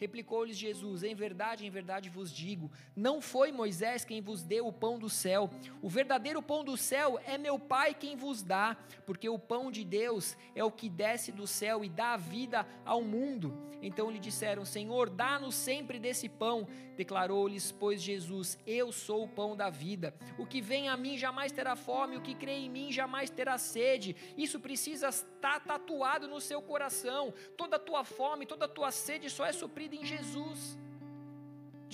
Replicou-lhes 0.05 0.59
Jesus: 0.59 1.03
Em 1.03 1.15
verdade, 1.15 1.65
em 1.65 1.71
verdade 1.71 2.11
vos 2.11 2.31
digo: 2.31 2.71
não 2.95 3.23
foi 3.23 3.51
Moisés 3.51 4.05
quem 4.05 4.21
vos 4.21 4.43
deu 4.43 4.67
o 4.67 4.73
pão 4.73 4.99
do 4.99 5.09
céu. 5.09 5.49
O 5.81 5.89
verdadeiro 5.89 6.43
pão 6.43 6.63
do 6.63 6.77
céu 6.77 7.19
é 7.25 7.39
meu 7.39 7.59
Pai 7.59 7.95
quem 7.95 8.15
vos 8.15 8.43
dá, 8.43 8.77
porque 9.07 9.31
o 9.31 9.39
pão 9.39 9.71
de 9.71 9.83
Deus 9.83 10.37
é 10.55 10.63
o 10.63 10.71
que 10.71 10.91
desce 10.91 11.33
do 11.33 11.47
céu 11.47 11.83
e 11.83 11.89
dá 11.89 12.19
vida 12.19 12.67
ao 12.85 13.01
mundo. 13.01 13.57
Então 13.81 14.11
lhe 14.11 14.19
disseram: 14.19 14.65
Senhor, 14.65 15.09
dá-nos 15.09 15.55
sempre 15.55 15.99
desse 15.99 16.29
pão. 16.29 16.67
Declarou-lhes, 16.97 17.73
pois 17.73 18.01
Jesus: 18.01 18.59
Eu 18.67 18.93
sou 18.93 19.25
o 19.25 19.29
pão 19.29 19.57
da 19.57 19.69
vida. 19.69 20.15
O 20.39 20.47
que 20.47 20.61
vem 20.61 20.89
a 20.89 20.97
mim 20.97 21.19
jamais 21.19 21.53
terá 21.53 21.77
fome, 21.77 22.17
o 22.17 22.23
que 22.23 22.35
crê 22.35 22.53
em 22.53 22.71
mim 22.71 22.93
jamais 22.93 23.31
terá 23.31 23.59
sede. 23.59 24.17
Isso 24.37 24.59
precisa 24.61 25.09
estar 25.09 25.61
tatuado 25.61 26.29
no 26.29 26.41
seu 26.41 26.63
coração. 26.63 27.35
Toda 27.57 27.77
a 27.77 27.79
tua 27.79 28.05
fome, 28.05 28.47
toda 28.47 28.65
a 28.65 28.69
tua 28.69 28.91
sede 28.91 29.29
só 29.29 29.45
é 29.45 29.53
suprida 29.53 29.94
em 30.01 30.05
Jesus, 30.13 30.61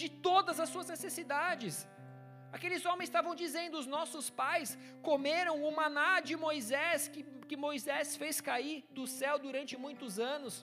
de 0.01 0.09
todas 0.09 0.59
as 0.65 0.69
suas 0.75 0.89
necessidades. 0.95 1.75
Aqueles 2.57 2.85
homens 2.89 3.09
estavam 3.09 3.35
dizendo: 3.43 3.79
os 3.83 3.89
nossos 3.97 4.29
pais 4.43 4.79
comeram 5.11 5.55
o 5.67 5.71
maná 5.81 6.13
de 6.29 6.37
Moisés, 6.47 7.09
que, 7.13 7.23
que 7.49 7.57
Moisés 7.67 8.17
fez 8.23 8.41
cair 8.41 8.85
do 8.99 9.07
céu 9.19 9.39
durante 9.47 9.77
muitos 9.87 10.19
anos. 10.35 10.55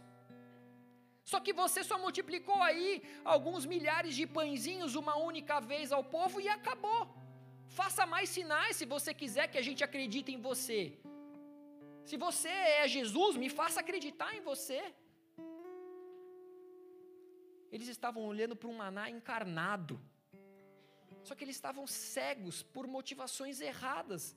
Só 1.31 1.39
que 1.45 1.53
você 1.61 1.81
só 1.89 1.95
multiplicou 2.05 2.59
aí 2.69 2.89
alguns 3.33 3.63
milhares 3.73 4.13
de 4.19 4.25
pãezinhos 4.37 4.95
uma 5.01 5.15
única 5.29 5.55
vez 5.71 5.91
ao 5.91 6.03
povo 6.17 6.39
e 6.39 6.47
acabou. 6.57 7.01
Faça 7.79 8.05
mais 8.13 8.29
sinais 8.35 8.77
se 8.77 8.85
você 8.93 9.13
quiser 9.21 9.45
que 9.51 9.59
a 9.61 9.65
gente 9.67 9.83
acredite 9.87 10.31
em 10.35 10.39
você. 10.49 10.79
Se 12.09 12.15
você 12.25 12.53
é 12.81 12.87
Jesus, 12.95 13.35
me 13.43 13.49
faça 13.59 13.81
acreditar 13.81 14.29
em 14.37 14.43
você. 14.51 14.81
Eles 17.71 17.87
estavam 17.87 18.23
olhando 18.23 18.55
para 18.55 18.69
um 18.69 18.77
maná 18.77 19.09
encarnado. 19.09 19.99
Só 21.23 21.35
que 21.35 21.43
eles 21.43 21.55
estavam 21.55 21.85
cegos 21.85 22.63
por 22.63 22.87
motivações 22.87 23.59
erradas. 23.59 24.35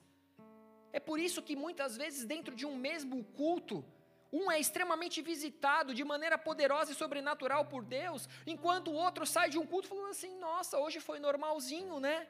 É 0.91 0.99
por 0.99 1.19
isso 1.19 1.41
que 1.41 1.55
muitas 1.55 1.95
vezes, 1.95 2.25
dentro 2.25 2.53
de 2.55 2.65
um 2.65 2.75
mesmo 2.75 3.23
culto, 3.23 3.85
um 4.31 4.51
é 4.51 4.59
extremamente 4.59 5.21
visitado 5.21 5.93
de 5.93 6.03
maneira 6.03 6.37
poderosa 6.37 6.91
e 6.91 6.95
sobrenatural 6.95 7.65
por 7.65 7.83
Deus, 7.83 8.27
enquanto 8.45 8.89
o 8.89 8.93
outro 8.93 9.25
sai 9.25 9.49
de 9.49 9.57
um 9.57 9.65
culto 9.65 9.87
falando 9.87 10.09
assim: 10.09 10.37
nossa, 10.39 10.77
hoje 10.79 10.99
foi 10.99 11.19
normalzinho, 11.19 11.99
né? 11.99 12.27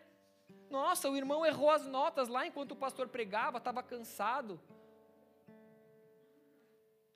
Nossa, 0.69 1.10
o 1.10 1.18
irmão 1.18 1.45
errou 1.45 1.69
as 1.69 1.86
notas 1.86 2.28
lá 2.28 2.45
enquanto 2.45 2.72
o 2.72 2.76
pastor 2.76 3.07
pregava, 3.07 3.57
estava 3.57 3.84
cansado. 3.84 4.60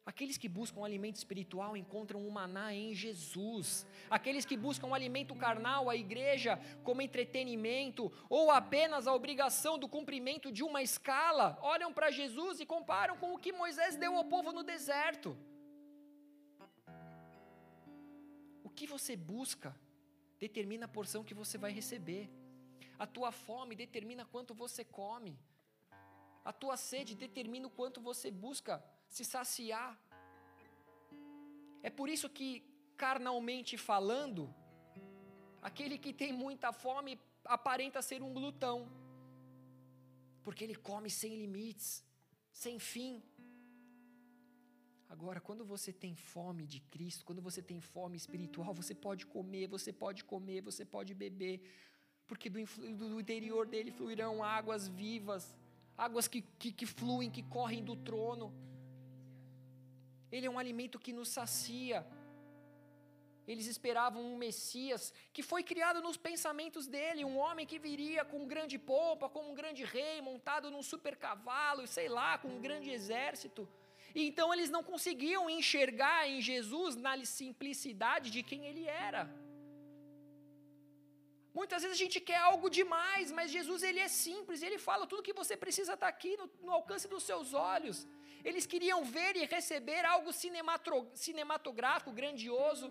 Aqueles 0.06 0.38
que 0.38 0.48
buscam 0.48 0.86
alimento 0.86 1.16
espiritual 1.16 1.76
encontram 1.76 2.22
o 2.22 2.28
um 2.28 2.30
maná 2.30 2.72
em 2.72 2.94
Jesus. 2.94 3.88
Aqueles 4.08 4.46
que 4.46 4.56
buscam 4.56 4.94
alimento 4.94 5.34
carnal, 5.34 5.90
a 5.90 5.96
igreja, 5.96 6.60
como 6.84 7.02
entretenimento, 7.02 8.12
ou 8.30 8.52
apenas 8.52 9.08
a 9.08 9.14
obrigação 9.16 9.80
do 9.80 9.88
cumprimento 9.88 10.52
de 10.52 10.64
uma 10.64 10.84
escala, 10.84 11.58
olham 11.60 11.92
para 11.92 12.12
Jesus 12.12 12.60
e 12.60 12.68
comparam 12.68 13.18
com 13.18 13.34
o 13.34 13.40
que 13.40 13.52
Moisés 13.52 13.96
deu 13.96 14.16
ao 14.16 14.26
povo 14.26 14.52
no 14.52 14.62
deserto. 14.62 15.36
O 18.64 18.70
que 18.70 18.86
você 18.86 19.16
busca 19.16 19.76
determina 20.40 20.86
a 20.86 20.90
porção 20.90 21.24
que 21.24 21.34
você 21.34 21.58
vai 21.58 21.72
receber. 21.72 22.30
A 23.00 23.08
tua 23.08 23.32
fome 23.32 23.76
determina 23.76 24.24
quanto 24.24 24.54
você 24.54 24.86
come. 24.86 25.36
A 26.44 26.54
tua 26.54 26.78
sede 26.78 27.16
determina 27.16 27.66
o 27.66 27.72
quanto 27.72 28.00
você 28.00 28.30
busca 28.30 28.84
se 29.08 29.24
saciar. 29.24 30.00
É 31.84 31.90
por 31.90 32.10
isso 32.10 32.30
que, 32.30 32.64
carnalmente 32.98 33.78
falando, 33.78 34.54
aquele 35.62 35.98
que 35.98 36.14
tem 36.14 36.34
muita 36.34 36.72
fome 36.72 37.20
aparenta 37.44 38.02
ser 38.02 38.22
um 38.24 38.34
glutão, 38.34 38.90
porque 40.44 40.64
ele 40.64 40.76
come 40.76 41.10
sem 41.10 41.36
limites, 41.36 42.04
sem 42.52 42.80
fim. 42.80 43.24
Agora, 45.08 45.40
quando 45.40 45.64
você 45.64 45.94
tem 45.94 46.16
fome 46.16 46.66
de 46.66 46.80
Cristo, 46.80 47.24
quando 47.24 47.42
você 47.42 47.62
tem 47.62 47.80
fome 47.80 48.18
espiritual, 48.18 48.74
você 48.74 48.94
pode 48.94 49.26
comer, 49.26 49.68
você 49.68 49.94
pode 49.94 50.24
comer, 50.24 50.62
você 50.62 50.84
pode 50.84 51.14
beber, 51.14 51.62
porque 52.28 52.50
do, 52.50 52.60
do 52.96 53.20
interior 53.20 53.68
dele 53.68 53.92
fluirão 53.92 54.44
águas 54.44 54.88
vivas, 54.88 55.56
águas 55.98 56.28
que, 56.28 56.42
que, 56.42 56.72
que 56.72 56.86
fluem, 56.86 57.30
que 57.30 57.44
correm 57.44 57.84
do 57.84 57.96
trono. 57.96 58.54
Ele 60.32 60.46
é 60.46 60.50
um 60.50 60.60
alimento 60.60 61.00
que 61.00 61.14
nos 61.14 61.30
sacia. 61.30 62.06
Eles 63.48 63.68
esperavam 63.68 64.22
um 64.24 64.38
Messias 64.38 65.14
que 65.32 65.44
foi 65.44 65.62
criado 65.64 66.02
nos 66.02 66.18
pensamentos 66.18 66.88
dele, 66.88 67.24
um 67.24 67.38
homem 67.38 67.66
que 67.66 67.78
viria 67.78 68.26
com 68.26 68.48
grande 68.54 68.78
pompa, 68.78 69.30
como 69.30 69.52
um 69.52 69.58
grande 69.62 69.84
rei, 69.84 70.20
montado 70.22 70.72
num 70.72 70.82
super 70.82 71.16
cavalo, 71.16 71.86
sei 71.86 72.08
lá, 72.10 72.38
com 72.38 72.48
um 72.48 72.62
grande 72.62 72.90
exército. 72.90 73.68
E 74.16 74.28
então 74.28 74.52
eles 74.54 74.70
não 74.76 74.84
conseguiam 74.92 75.50
enxergar 75.50 76.28
em 76.28 76.42
Jesus 76.42 76.96
na 76.96 77.14
simplicidade 77.26 78.32
de 78.32 78.42
quem 78.42 78.66
ele 78.66 78.86
era. 78.88 79.24
Muitas 81.54 81.84
vezes 81.84 81.98
a 81.98 82.04
gente 82.04 82.20
quer 82.20 82.40
algo 82.52 82.70
demais, 82.70 83.32
mas 83.32 83.52
Jesus 83.58 83.82
ele 83.82 84.00
é 84.00 84.10
simples, 84.10 84.62
ele 84.62 84.78
fala 84.78 85.08
tudo 85.08 85.24
que 85.28 85.40
você 85.42 85.56
precisa 85.56 85.94
estar 85.94 86.08
aqui 86.08 86.36
no, 86.36 86.50
no 86.62 86.72
alcance 86.72 87.08
dos 87.08 87.24
seus 87.24 87.54
olhos. 87.54 88.06
Eles 88.50 88.66
queriam 88.72 89.00
ver 89.18 89.34
e 89.42 89.46
receber 89.56 90.04
algo 90.14 90.32
cinematográfico, 91.26 92.18
grandioso. 92.20 92.88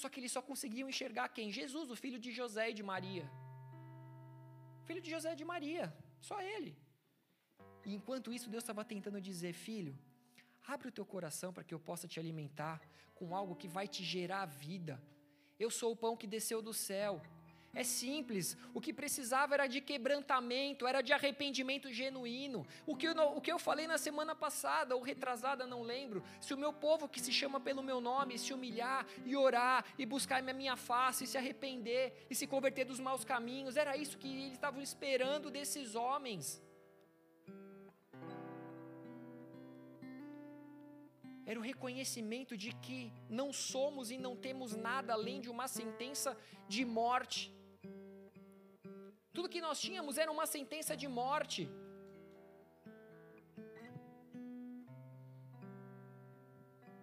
Só 0.00 0.08
que 0.10 0.18
eles 0.20 0.32
só 0.36 0.42
conseguiam 0.50 0.88
enxergar 0.92 1.28
quem? 1.36 1.56
Jesus, 1.60 1.90
o 1.94 1.96
filho 2.04 2.18
de 2.24 2.30
José 2.40 2.64
e 2.70 2.74
de 2.78 2.84
Maria. 2.92 3.26
Filho 4.88 5.02
de 5.06 5.10
José 5.14 5.30
e 5.32 5.40
de 5.40 5.46
Maria, 5.52 5.86
só 6.28 6.38
ele. 6.54 6.72
E 7.86 7.94
enquanto 7.98 8.32
isso, 8.36 8.50
Deus 8.54 8.62
estava 8.64 8.84
tentando 8.92 9.20
dizer: 9.20 9.52
Filho, 9.66 9.94
abre 10.74 10.88
o 10.88 10.96
teu 10.98 11.06
coração 11.14 11.52
para 11.52 11.64
que 11.64 11.74
eu 11.76 11.80
possa 11.80 12.06
te 12.12 12.18
alimentar 12.22 12.80
com 13.14 13.34
algo 13.40 13.56
que 13.60 13.68
vai 13.76 13.86
te 13.94 14.02
gerar 14.14 14.44
vida. 14.46 14.94
Eu 15.58 15.70
sou 15.70 15.92
o 15.92 15.96
pão 16.04 16.16
que 16.16 16.26
desceu 16.26 16.60
do 16.68 16.74
céu. 16.88 17.14
É 17.74 17.82
simples. 17.82 18.56
O 18.74 18.80
que 18.82 18.92
precisava 18.92 19.54
era 19.54 19.66
de 19.66 19.80
quebrantamento, 19.80 20.86
era 20.86 21.00
de 21.00 21.12
arrependimento 21.12 21.90
genuíno. 21.90 22.66
O 22.86 22.94
que, 22.94 23.08
eu, 23.08 23.14
o 23.34 23.40
que 23.40 23.50
eu 23.50 23.58
falei 23.58 23.86
na 23.86 23.96
semana 23.96 24.34
passada, 24.34 24.94
ou 24.94 25.00
retrasada, 25.00 25.66
não 25.66 25.82
lembro. 25.82 26.22
Se 26.38 26.52
o 26.52 26.58
meu 26.58 26.72
povo 26.72 27.08
que 27.08 27.20
se 27.20 27.32
chama 27.32 27.58
pelo 27.58 27.82
meu 27.82 27.98
nome 28.00 28.38
se 28.38 28.52
humilhar 28.52 29.06
e 29.24 29.34
orar 29.34 29.86
e 29.98 30.04
buscar 30.04 30.46
a 30.46 30.52
minha 30.52 30.76
face, 30.76 31.24
e 31.24 31.26
se 31.26 31.38
arrepender 31.38 32.26
e 32.28 32.34
se 32.34 32.46
converter 32.46 32.84
dos 32.84 33.00
maus 33.00 33.24
caminhos, 33.24 33.76
era 33.76 33.96
isso 33.96 34.18
que 34.18 34.28
eles 34.28 34.52
estavam 34.52 34.82
esperando 34.82 35.50
desses 35.50 35.94
homens. 35.94 36.60
Era 41.46 41.58
o 41.58 41.62
reconhecimento 41.62 42.56
de 42.56 42.72
que 42.72 43.12
não 43.28 43.52
somos 43.52 44.10
e 44.10 44.18
não 44.18 44.36
temos 44.36 44.76
nada 44.76 45.14
além 45.14 45.40
de 45.40 45.50
uma 45.50 45.66
sentença 45.66 46.36
de 46.68 46.84
morte. 46.84 47.61
Tudo 49.34 49.52
que 49.54 49.60
nós 49.66 49.80
tínhamos 49.86 50.18
era 50.22 50.30
uma 50.36 50.46
sentença 50.46 50.94
de 51.02 51.08
morte. 51.08 51.62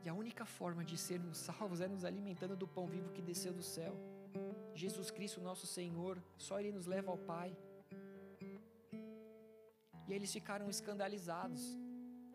E 0.04 0.08
a 0.08 0.14
única 0.14 0.46
forma 0.46 0.84
de 0.90 0.98
sermos 0.98 1.38
salvos 1.38 1.82
é 1.82 1.88
nos 1.88 2.06
alimentando 2.10 2.56
do 2.56 2.68
pão 2.68 2.86
vivo 2.88 3.12
que 3.16 3.22
desceu 3.22 3.54
do 3.60 3.66
céu. 3.76 3.94
Jesus 4.74 5.10
Cristo, 5.12 5.42
nosso 5.42 5.68
Senhor, 5.68 6.16
só 6.38 6.60
Ele 6.60 6.72
nos 6.72 6.86
leva 6.86 7.12
ao 7.12 7.18
Pai. 7.18 7.50
E 10.08 10.14
eles 10.14 10.32
ficaram 10.32 10.70
escandalizados. 10.70 11.62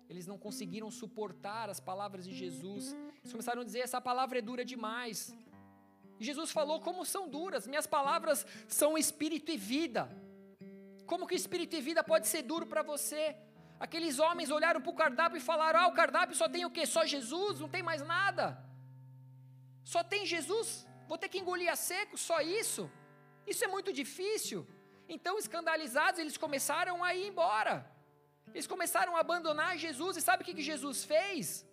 Eles 0.09 0.27
não 0.27 0.39
conseguiram 0.39 0.91
suportar 0.91 1.71
as 1.71 1.81
palavras 1.81 2.25
de 2.29 2.35
Jesus. 2.35 2.95
Eles 3.21 3.33
começaram 3.33 3.63
a 3.63 3.65
dizer: 3.65 3.81
essa 3.81 4.01
palavra 4.01 4.39
é 4.39 4.43
dura 4.43 4.65
demais. 4.65 5.35
Jesus 6.21 6.51
falou 6.51 6.81
como 6.81 7.05
são 7.05 7.29
duras, 7.29 7.67
minhas 7.67 7.87
palavras 7.87 8.47
são 8.69 8.97
espírito 8.97 9.51
e 9.51 9.57
vida. 9.57 10.09
Como 11.07 11.27
que 11.27 11.35
espírito 11.35 11.77
e 11.77 11.81
vida 11.81 12.03
pode 12.03 12.27
ser 12.27 12.43
duro 12.43 12.67
para 12.67 12.83
você? 12.83 13.37
Aqueles 13.79 14.19
homens 14.19 14.51
olharam 14.51 14.81
para 14.81 14.91
o 14.91 14.95
cardápio 14.95 15.39
e 15.39 15.41
falaram: 15.41 15.81
Ah, 15.81 15.89
o 15.89 15.93
cardápio 15.93 16.37
só 16.37 16.49
tem 16.49 16.65
o 16.65 16.71
quê? 16.71 16.87
Só 16.87 17.05
Jesus, 17.05 17.61
não 17.61 17.69
tem 17.69 17.83
mais 17.83 18.03
nada. 18.03 18.59
Só 19.85 20.03
tem 20.03 20.25
Jesus, 20.25 20.87
vou 21.07 21.19
ter 21.19 21.29
que 21.29 21.39
engolir 21.39 21.71
a 21.71 21.77
seco, 21.77 22.17
só 22.17 22.41
isso. 22.41 22.91
Isso 23.47 23.63
é 23.65 23.67
muito 23.67 23.93
difícil. 23.93 24.67
Então, 25.07 25.39
escandalizados, 25.39 26.19
eles 26.19 26.39
começaram 26.39 27.05
a 27.05 27.15
ir 27.15 27.27
embora. 27.29 27.75
Eles 28.55 28.67
começaram 28.67 29.17
a 29.17 29.21
abandonar 29.21 29.77
Jesus, 29.77 30.17
e 30.17 30.23
sabe 30.23 30.43
o 30.43 30.47
que, 30.47 30.55
que 30.55 30.63
Jesus 30.63 31.05
fez? 31.05 31.67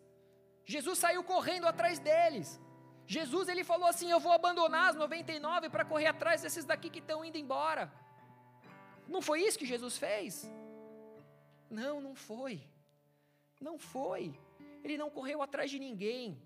Jesus 0.65 0.99
saiu 0.99 1.23
correndo 1.23 1.68
atrás 1.68 1.99
deles. 1.99 2.59
Jesus 3.07 3.47
ele 3.49 3.63
falou 3.63 3.87
assim: 3.87 4.09
Eu 4.09 4.19
vou 4.19 4.31
abandonar 4.31 4.89
as 4.89 4.95
99 4.95 5.69
para 5.69 5.85
correr 5.85 6.07
atrás 6.07 6.41
desses 6.41 6.65
daqui 6.65 6.89
que 6.89 6.99
estão 6.99 7.23
indo 7.25 7.37
embora. 7.37 7.91
Não 9.07 9.21
foi 9.21 9.41
isso 9.41 9.59
que 9.59 9.65
Jesus 9.65 9.97
fez? 9.97 10.49
Não, 11.69 11.99
não 12.01 12.15
foi. 12.15 12.63
Não 13.59 13.77
foi. 13.77 14.33
Ele 14.83 14.97
não 14.97 15.09
correu 15.09 15.41
atrás 15.41 15.69
de 15.69 15.79
ninguém. 15.79 16.41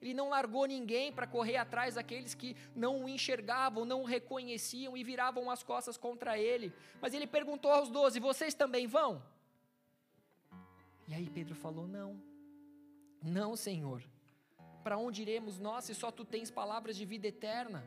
Ele 0.00 0.14
não 0.14 0.30
largou 0.30 0.64
ninguém 0.64 1.12
para 1.12 1.26
correr 1.26 1.56
atrás 1.56 1.94
daqueles 1.94 2.34
que 2.34 2.56
não 2.74 3.04
o 3.04 3.08
enxergavam, 3.08 3.84
não 3.84 4.00
o 4.02 4.06
reconheciam 4.06 4.96
e 4.96 5.04
viravam 5.04 5.50
as 5.50 5.62
costas 5.62 5.96
contra 5.98 6.38
ele. 6.38 6.72
Mas 7.00 7.12
ele 7.12 7.26
perguntou 7.26 7.70
aos 7.70 7.90
doze: 7.90 8.18
Vocês 8.18 8.54
também 8.54 8.86
vão? 8.86 9.22
E 11.06 11.14
aí 11.14 11.28
Pedro 11.28 11.54
falou: 11.54 11.86
Não, 11.86 12.22
não, 13.22 13.56
Senhor. 13.56 14.02
Para 14.84 14.96
onde 14.96 15.22
iremos 15.22 15.58
nós 15.58 15.84
se 15.84 15.94
só 15.94 16.10
tu 16.10 16.24
tens 16.24 16.50
palavras 16.50 16.96
de 16.96 17.04
vida 17.04 17.28
eterna? 17.28 17.84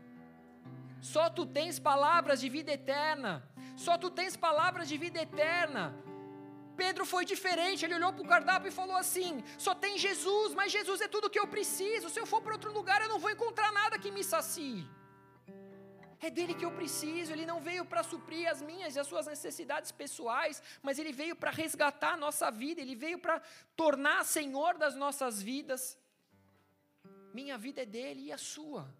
Só 1.01 1.29
tu 1.29 1.45
tens 1.45 1.79
palavras 1.79 2.39
de 2.39 2.49
vida 2.49 2.71
eterna. 2.71 3.31
Só 3.75 3.97
tu 3.97 4.09
tens 4.09 4.37
palavras 4.37 4.87
de 4.87 4.97
vida 4.97 5.21
eterna. 5.21 5.83
Pedro 6.75 7.05
foi 7.05 7.23
diferente, 7.23 7.85
ele 7.85 7.95
olhou 7.95 8.11
para 8.13 8.23
o 8.23 8.27
cardápio 8.27 8.69
e 8.69 8.71
falou 8.71 8.95
assim: 8.95 9.43
só 9.57 9.73
tem 9.75 9.97
Jesus, 9.97 10.53
mas 10.53 10.71
Jesus 10.71 11.01
é 11.01 11.07
tudo 11.07 11.29
que 11.29 11.39
eu 11.39 11.47
preciso. 11.47 12.09
Se 12.09 12.19
eu 12.19 12.25
for 12.25 12.41
para 12.41 12.53
outro 12.53 12.71
lugar, 12.71 13.01
eu 13.01 13.09
não 13.09 13.19
vou 13.19 13.31
encontrar 13.31 13.71
nada 13.71 13.99
que 13.99 14.11
me 14.11 14.23
sacie. 14.23 14.87
É 16.19 16.29
dele 16.29 16.53
que 16.53 16.65
eu 16.65 16.71
preciso. 16.71 17.33
Ele 17.33 17.45
não 17.45 17.59
veio 17.59 17.83
para 17.85 18.01
suprir 18.01 18.49
as 18.49 18.61
minhas 18.61 18.95
e 18.95 18.99
as 18.99 19.07
suas 19.07 19.27
necessidades 19.27 19.91
pessoais, 19.91 20.63
mas 20.81 20.97
ele 20.97 21.11
veio 21.11 21.35
para 21.35 21.51
resgatar 21.51 22.13
a 22.13 22.17
nossa 22.17 22.49
vida, 22.49 22.81
ele 22.81 22.95
veio 22.95 23.19
para 23.19 23.41
tornar 23.75 24.23
Senhor 24.23 24.77
das 24.77 24.95
nossas 24.95 25.41
vidas. 25.41 25.97
Minha 27.33 27.57
vida 27.57 27.81
é 27.81 27.85
dele 27.85 28.25
e 28.25 28.31
a 28.31 28.37
sua. 28.37 28.93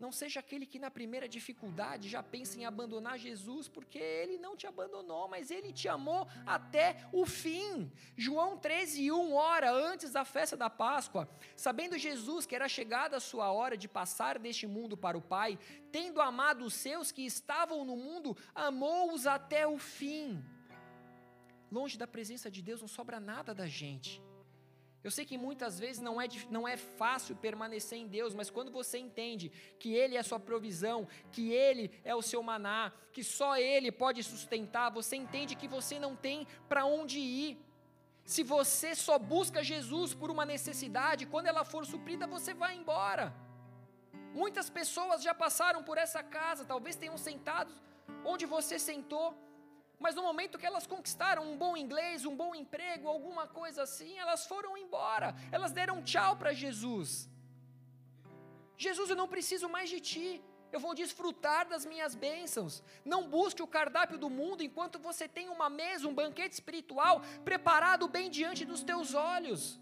Não 0.00 0.10
seja 0.10 0.40
aquele 0.40 0.64
que 0.64 0.78
na 0.78 0.90
primeira 0.90 1.28
dificuldade 1.28 2.08
já 2.08 2.22
pensa 2.22 2.58
em 2.58 2.64
abandonar 2.64 3.18
Jesus, 3.18 3.68
porque 3.68 3.98
ele 3.98 4.38
não 4.38 4.56
te 4.56 4.66
abandonou, 4.66 5.28
mas 5.28 5.50
ele 5.50 5.74
te 5.74 5.88
amou 5.88 6.26
até 6.46 7.06
o 7.12 7.26
fim. 7.26 7.92
João 8.16 8.56
13, 8.56 9.12
1, 9.12 9.34
hora 9.34 9.70
antes 9.70 10.10
da 10.10 10.24
festa 10.24 10.56
da 10.56 10.70
Páscoa, 10.70 11.28
sabendo 11.54 11.98
Jesus 11.98 12.46
que 12.46 12.54
era 12.54 12.66
chegada 12.66 13.18
a 13.18 13.20
sua 13.20 13.52
hora 13.52 13.76
de 13.76 13.86
passar 13.86 14.38
deste 14.38 14.66
mundo 14.66 14.96
para 14.96 15.18
o 15.18 15.20
Pai, 15.20 15.58
tendo 15.92 16.22
amado 16.22 16.64
os 16.64 16.72
seus 16.72 17.12
que 17.12 17.26
estavam 17.26 17.84
no 17.84 17.94
mundo, 17.94 18.34
amou-os 18.54 19.26
até 19.26 19.66
o 19.66 19.76
fim. 19.76 20.42
Longe 21.70 21.98
da 21.98 22.06
presença 22.06 22.50
de 22.50 22.62
Deus 22.62 22.80
não 22.80 22.88
sobra 22.88 23.20
nada 23.20 23.54
da 23.54 23.66
gente. 23.66 24.29
Eu 25.02 25.10
sei 25.10 25.24
que 25.24 25.38
muitas 25.38 25.78
vezes 25.78 26.00
não 26.00 26.20
é, 26.20 26.28
não 26.50 26.68
é 26.68 26.76
fácil 26.76 27.34
permanecer 27.34 27.98
em 27.98 28.06
Deus, 28.06 28.34
mas 28.34 28.50
quando 28.50 28.70
você 28.70 28.98
entende 28.98 29.50
que 29.78 29.94
Ele 29.94 30.16
é 30.16 30.20
a 30.20 30.28
sua 30.30 30.38
provisão, 30.38 31.08
que 31.32 31.50
Ele 31.50 31.90
é 32.04 32.14
o 32.14 32.20
seu 32.20 32.42
maná, 32.42 32.92
que 33.12 33.24
só 33.24 33.56
Ele 33.56 33.90
pode 33.90 34.22
sustentar, 34.22 34.90
você 34.90 35.16
entende 35.16 35.56
que 35.56 35.66
você 35.66 35.98
não 35.98 36.14
tem 36.14 36.46
para 36.68 36.84
onde 36.84 37.18
ir. 37.18 37.58
Se 38.24 38.42
você 38.42 38.94
só 38.94 39.18
busca 39.18 39.64
Jesus 39.64 40.12
por 40.12 40.30
uma 40.30 40.44
necessidade, 40.44 41.26
quando 41.26 41.46
ela 41.46 41.64
for 41.64 41.86
suprida, 41.86 42.26
você 42.26 42.52
vai 42.52 42.76
embora. 42.76 43.34
Muitas 44.34 44.68
pessoas 44.68 45.22
já 45.22 45.34
passaram 45.34 45.82
por 45.82 45.96
essa 45.98 46.22
casa, 46.22 46.64
talvez 46.64 46.94
tenham 46.94 47.16
sentado 47.16 47.72
onde 48.24 48.44
você 48.46 48.78
sentou 48.78 49.34
mas 50.04 50.14
no 50.14 50.22
momento 50.22 50.58
que 50.58 50.68
elas 50.70 50.86
conquistaram 50.86 51.42
um 51.52 51.56
bom 51.64 51.76
inglês, 51.76 52.24
um 52.24 52.34
bom 52.34 52.54
emprego, 52.54 53.06
alguma 53.06 53.46
coisa 53.46 53.82
assim, 53.82 54.12
elas 54.18 54.46
foram 54.46 54.76
embora, 54.84 55.34
elas 55.52 55.72
deram 55.72 56.02
tchau 56.02 56.36
para 56.36 56.54
Jesus. 56.54 57.28
Jesus, 58.78 59.10
eu 59.10 59.16
não 59.22 59.28
preciso 59.28 59.68
mais 59.68 59.90
de 59.90 60.00
ti, 60.00 60.42
eu 60.72 60.80
vou 60.80 60.94
desfrutar 60.94 61.68
das 61.68 61.84
minhas 61.84 62.14
bênçãos. 62.14 62.82
Não 63.04 63.28
busque 63.28 63.62
o 63.62 63.66
cardápio 63.66 64.16
do 64.16 64.30
mundo 64.30 64.62
enquanto 64.62 64.98
você 64.98 65.28
tem 65.28 65.50
uma 65.50 65.68
mesa, 65.68 66.08
um 66.08 66.14
banquete 66.14 66.54
espiritual 66.54 67.20
preparado 67.44 68.08
bem 68.08 68.30
diante 68.30 68.64
dos 68.64 68.82
teus 68.82 69.12
olhos. 69.12 69.78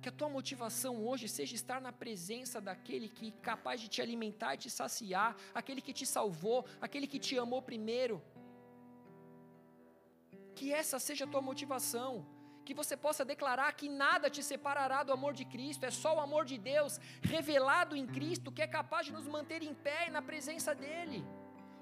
Que 0.00 0.08
a 0.08 0.12
tua 0.12 0.30
motivação 0.30 1.04
hoje 1.06 1.28
seja 1.28 1.54
estar 1.54 1.80
na 1.82 1.92
presença 1.92 2.62
daquele 2.62 3.08
que 3.10 3.28
é 3.28 3.42
capaz 3.42 3.78
de 3.78 3.88
te 3.88 4.00
alimentar 4.00 4.54
e 4.54 4.58
te 4.58 4.70
saciar, 4.70 5.36
aquele 5.52 5.82
que 5.82 5.92
te 5.92 6.06
salvou, 6.06 6.64
aquele 6.80 7.06
que 7.06 7.18
te 7.18 7.36
amou 7.36 7.60
primeiro 7.60 8.22
que 10.58 10.72
essa 10.72 10.98
seja 10.98 11.24
a 11.24 11.28
tua 11.32 11.40
motivação, 11.40 12.26
que 12.64 12.74
você 12.74 12.96
possa 12.96 13.24
declarar 13.24 13.70
que 13.74 13.88
nada 13.88 14.28
te 14.28 14.42
separará 14.42 15.04
do 15.04 15.12
amor 15.12 15.32
de 15.32 15.44
Cristo, 15.44 15.84
é 15.86 15.90
só 15.90 16.16
o 16.16 16.20
amor 16.20 16.44
de 16.44 16.58
Deus 16.58 16.98
revelado 17.22 17.94
em 17.94 18.04
Cristo 18.04 18.50
que 18.50 18.60
é 18.60 18.66
capaz 18.66 19.06
de 19.06 19.12
nos 19.12 19.28
manter 19.28 19.62
em 19.62 19.72
pé 19.72 20.10
na 20.10 20.20
presença 20.20 20.74
dEle. 20.74 21.24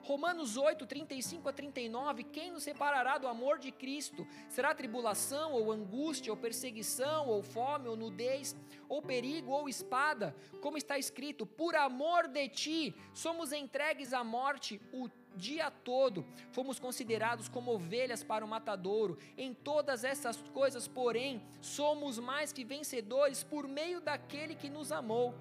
Romanos 0.03 0.57
8, 0.57 0.87
35 0.87 1.49
a 1.49 1.53
39, 1.53 2.23
quem 2.25 2.53
nos 2.53 2.63
separará 2.65 3.17
do 3.19 3.27
amor 3.27 3.59
de 3.59 3.73
Cristo? 3.73 4.25
Será 4.49 4.73
tribulação, 4.75 5.53
ou 5.55 5.73
angústia, 5.73 6.33
ou 6.33 6.37
perseguição, 6.37 7.27
ou 7.27 7.43
fome, 7.43 7.89
ou 7.89 7.97
nudez, 7.97 8.55
ou 8.89 9.03
perigo, 9.03 9.51
ou 9.51 9.69
espada? 9.69 10.37
Como 10.61 10.77
está 10.77 10.97
escrito, 10.97 11.45
por 11.45 11.75
amor 11.75 12.29
de 12.29 12.49
ti, 12.49 12.95
somos 13.13 13.51
entregues 13.53 14.13
à 14.13 14.23
morte 14.23 14.81
o 14.93 15.09
dia 15.37 15.71
todo. 15.71 16.25
Fomos 16.51 16.79
considerados 16.79 17.49
como 17.49 17.73
ovelhas 17.73 18.23
para 18.23 18.45
o 18.45 18.49
matadouro. 18.49 19.19
Em 19.37 19.53
todas 19.53 20.05
essas 20.05 20.37
coisas, 20.53 20.89
porém, 20.89 21.43
somos 21.61 22.19
mais 22.19 22.53
que 22.53 22.65
vencedores 22.65 23.45
por 23.45 23.69
meio 23.69 24.01
daquele 24.01 24.55
que 24.55 24.71
nos 24.71 24.91
amou. 24.91 25.35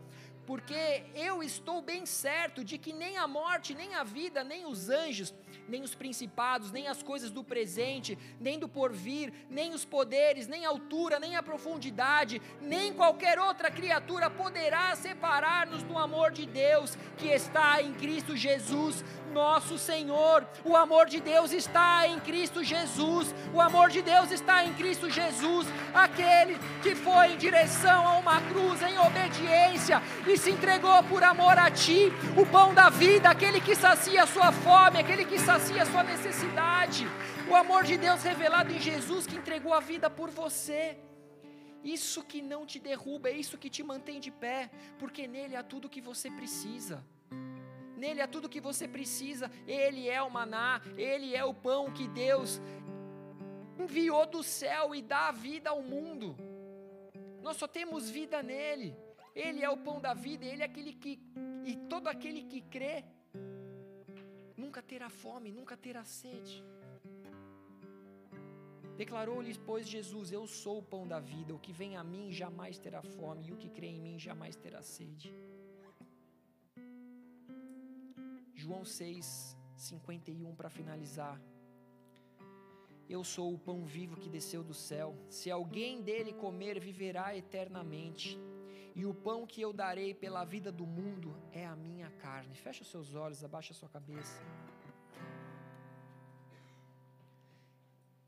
Porque 0.45 1.03
eu 1.15 1.41
estou 1.41 1.81
bem 1.81 2.05
certo 2.05 2.63
de 2.63 2.77
que 2.77 2.93
nem 2.93 3.17
a 3.17 3.27
morte, 3.27 3.73
nem 3.73 3.95
a 3.95 4.03
vida, 4.03 4.43
nem 4.43 4.65
os 4.65 4.89
anjos, 4.89 5.34
nem 5.68 5.82
os 5.82 5.96
principados, 5.96 6.72
nem 6.72 6.88
as 6.88 7.02
coisas 7.02 7.32
do 7.32 7.44
presente, 7.44 8.18
nem 8.40 8.60
do 8.60 8.68
porvir, 8.68 9.34
nem 9.50 9.74
os 9.74 9.86
poderes, 9.86 10.48
nem 10.48 10.66
a 10.66 10.70
altura, 10.70 11.20
nem 11.20 11.36
a 11.36 11.44
profundidade, 11.44 12.42
nem 12.62 12.94
qualquer 12.94 13.40
outra 13.40 13.72
criatura 13.72 14.30
poderá 14.30 14.96
separar-nos 14.96 15.84
do 15.84 15.98
amor 15.98 16.32
de 16.32 16.46
Deus 16.46 16.98
que 17.18 17.28
está 17.28 17.82
em 17.82 17.94
Cristo 17.94 18.36
Jesus, 18.36 19.04
nosso 19.34 19.78
Senhor. 19.78 20.48
O 20.64 20.76
amor 20.76 21.08
de 21.08 21.20
Deus 21.20 21.52
está 21.52 22.08
em 22.08 22.20
Cristo 22.22 22.64
Jesus. 22.64 23.36
O 23.54 23.60
amor 23.60 23.90
de 23.90 24.02
Deus 24.02 24.32
está 24.32 24.64
em 24.64 24.74
Cristo 24.74 25.10
Jesus, 25.10 25.68
aquele 25.94 26.58
que 26.82 26.96
foi 26.96 27.34
em 27.34 27.38
direção 27.38 28.08
a 28.08 28.18
uma 28.18 28.42
cruz 28.42 28.82
em 28.82 28.98
obediência 28.98 30.02
e 30.26 30.38
se 30.38 30.52
entregou 30.52 31.04
por 31.04 31.24
amor 31.24 31.58
a 31.58 31.70
ti, 31.70 32.12
o 32.38 32.46
pão 32.46 32.74
da 32.74 32.90
vida, 32.90 33.30
aquele 33.30 33.60
que 33.60 33.76
sacia 33.76 34.24
a 34.24 34.28
sua 34.28 34.52
fome, 34.52 35.00
aquele 35.00 35.26
que 35.26 35.40
sacia 35.56 35.84
a 35.84 35.86
sua 35.86 36.03
necessidade. 36.03 37.06
O 37.49 37.56
amor 37.56 37.86
de 37.86 37.98
Deus 37.98 38.22
revelado 38.23 38.73
em 38.73 38.80
Jesus 38.80 39.26
que 39.26 39.38
entregou 39.38 39.73
a 39.73 39.80
vida 39.80 40.10
por 40.10 40.30
você. 40.30 40.98
Isso 41.82 42.22
que 42.22 42.41
não 42.41 42.65
te 42.65 42.77
derruba, 42.77 43.30
é 43.30 43.38
isso 43.44 43.57
que 43.57 43.69
te 43.69 43.82
mantém 43.82 44.19
de 44.19 44.32
pé, 44.32 44.69
porque 44.99 45.26
nele 45.30 45.56
há 45.56 45.64
tudo 45.64 45.88
que 45.88 46.02
você 46.02 46.30
precisa. 46.30 47.06
Nele 47.95 48.22
há 48.22 48.27
tudo 48.27 48.49
que 48.49 48.60
você 48.60 48.86
precisa. 48.86 49.49
Ele 49.65 50.10
é 50.10 50.22
o 50.22 50.30
maná, 50.30 50.82
ele 50.98 51.34
é 51.34 51.45
o 51.45 51.53
pão 51.53 51.90
que 51.90 52.06
Deus 52.10 52.60
enviou 53.80 54.26
do 54.26 54.44
céu 54.44 54.94
e 54.94 55.02
dá 55.02 55.32
vida 55.32 55.69
ao 55.69 55.82
mundo. 55.82 56.36
Nós 57.41 57.56
só 57.56 57.65
temos 57.65 58.10
vida 58.10 58.44
nele. 58.44 58.94
Ele 59.34 59.64
é 59.64 59.69
o 59.69 59.77
pão 59.77 60.02
da 60.02 60.14
vida, 60.14 60.45
ele 60.45 60.64
é 60.64 60.65
aquele 60.65 60.91
que 60.91 61.18
e 61.64 61.77
todo 61.88 62.10
aquele 62.10 62.44
que 62.44 62.61
crê 62.61 63.06
nunca 64.76 64.84
terá 64.84 65.10
fome, 65.10 65.52
nunca 65.53 65.77
terá 65.77 66.03
sede. 66.03 66.61
Declarou-lhes, 68.97 69.57
pois, 69.57 69.88
Jesus: 69.88 70.34
Eu 70.34 70.45
sou 70.45 70.80
o 70.80 70.84
pão 70.84 71.07
da 71.07 71.18
vida, 71.18 71.56
o 71.56 71.60
que 71.60 71.72
vem 71.72 71.95
a 71.95 72.03
mim 72.03 72.30
jamais 72.30 72.77
terá 72.77 73.02
fome, 73.02 73.47
e 73.47 73.53
o 73.53 73.56
que 73.56 73.69
crê 73.69 73.88
em 73.88 74.02
mim 74.02 74.19
jamais 74.19 74.57
terá 74.57 74.81
sede. 74.81 75.34
João 78.53 78.84
6, 78.84 79.56
51 79.77 80.53
para 80.53 80.69
finalizar. 80.69 81.41
Eu 83.07 83.23
sou 83.23 83.53
o 83.53 83.57
pão 83.57 83.85
vivo 83.85 84.18
que 84.18 84.27
desceu 84.27 84.61
do 84.61 84.73
céu. 84.73 85.15
Se 85.30 85.49
alguém 85.49 86.02
dele 86.02 86.34
comer, 86.34 86.81
viverá 86.81 87.34
eternamente. 87.38 88.38
E 88.95 89.05
o 89.05 89.13
pão 89.13 89.45
que 89.45 89.61
eu 89.61 89.73
darei 89.73 90.13
pela 90.13 90.45
vida 90.45 90.72
do 90.72 90.88
mundo 90.88 91.35
é 91.51 91.65
a 91.65 91.76
minha 91.76 92.09
carne. 92.11 92.55
Fecha 92.55 92.81
os 92.81 92.89
seus 92.89 93.13
olhos, 93.13 93.43
abaixa 93.43 93.73
a 93.73 93.76
sua 93.76 93.89
cabeça. 93.89 94.41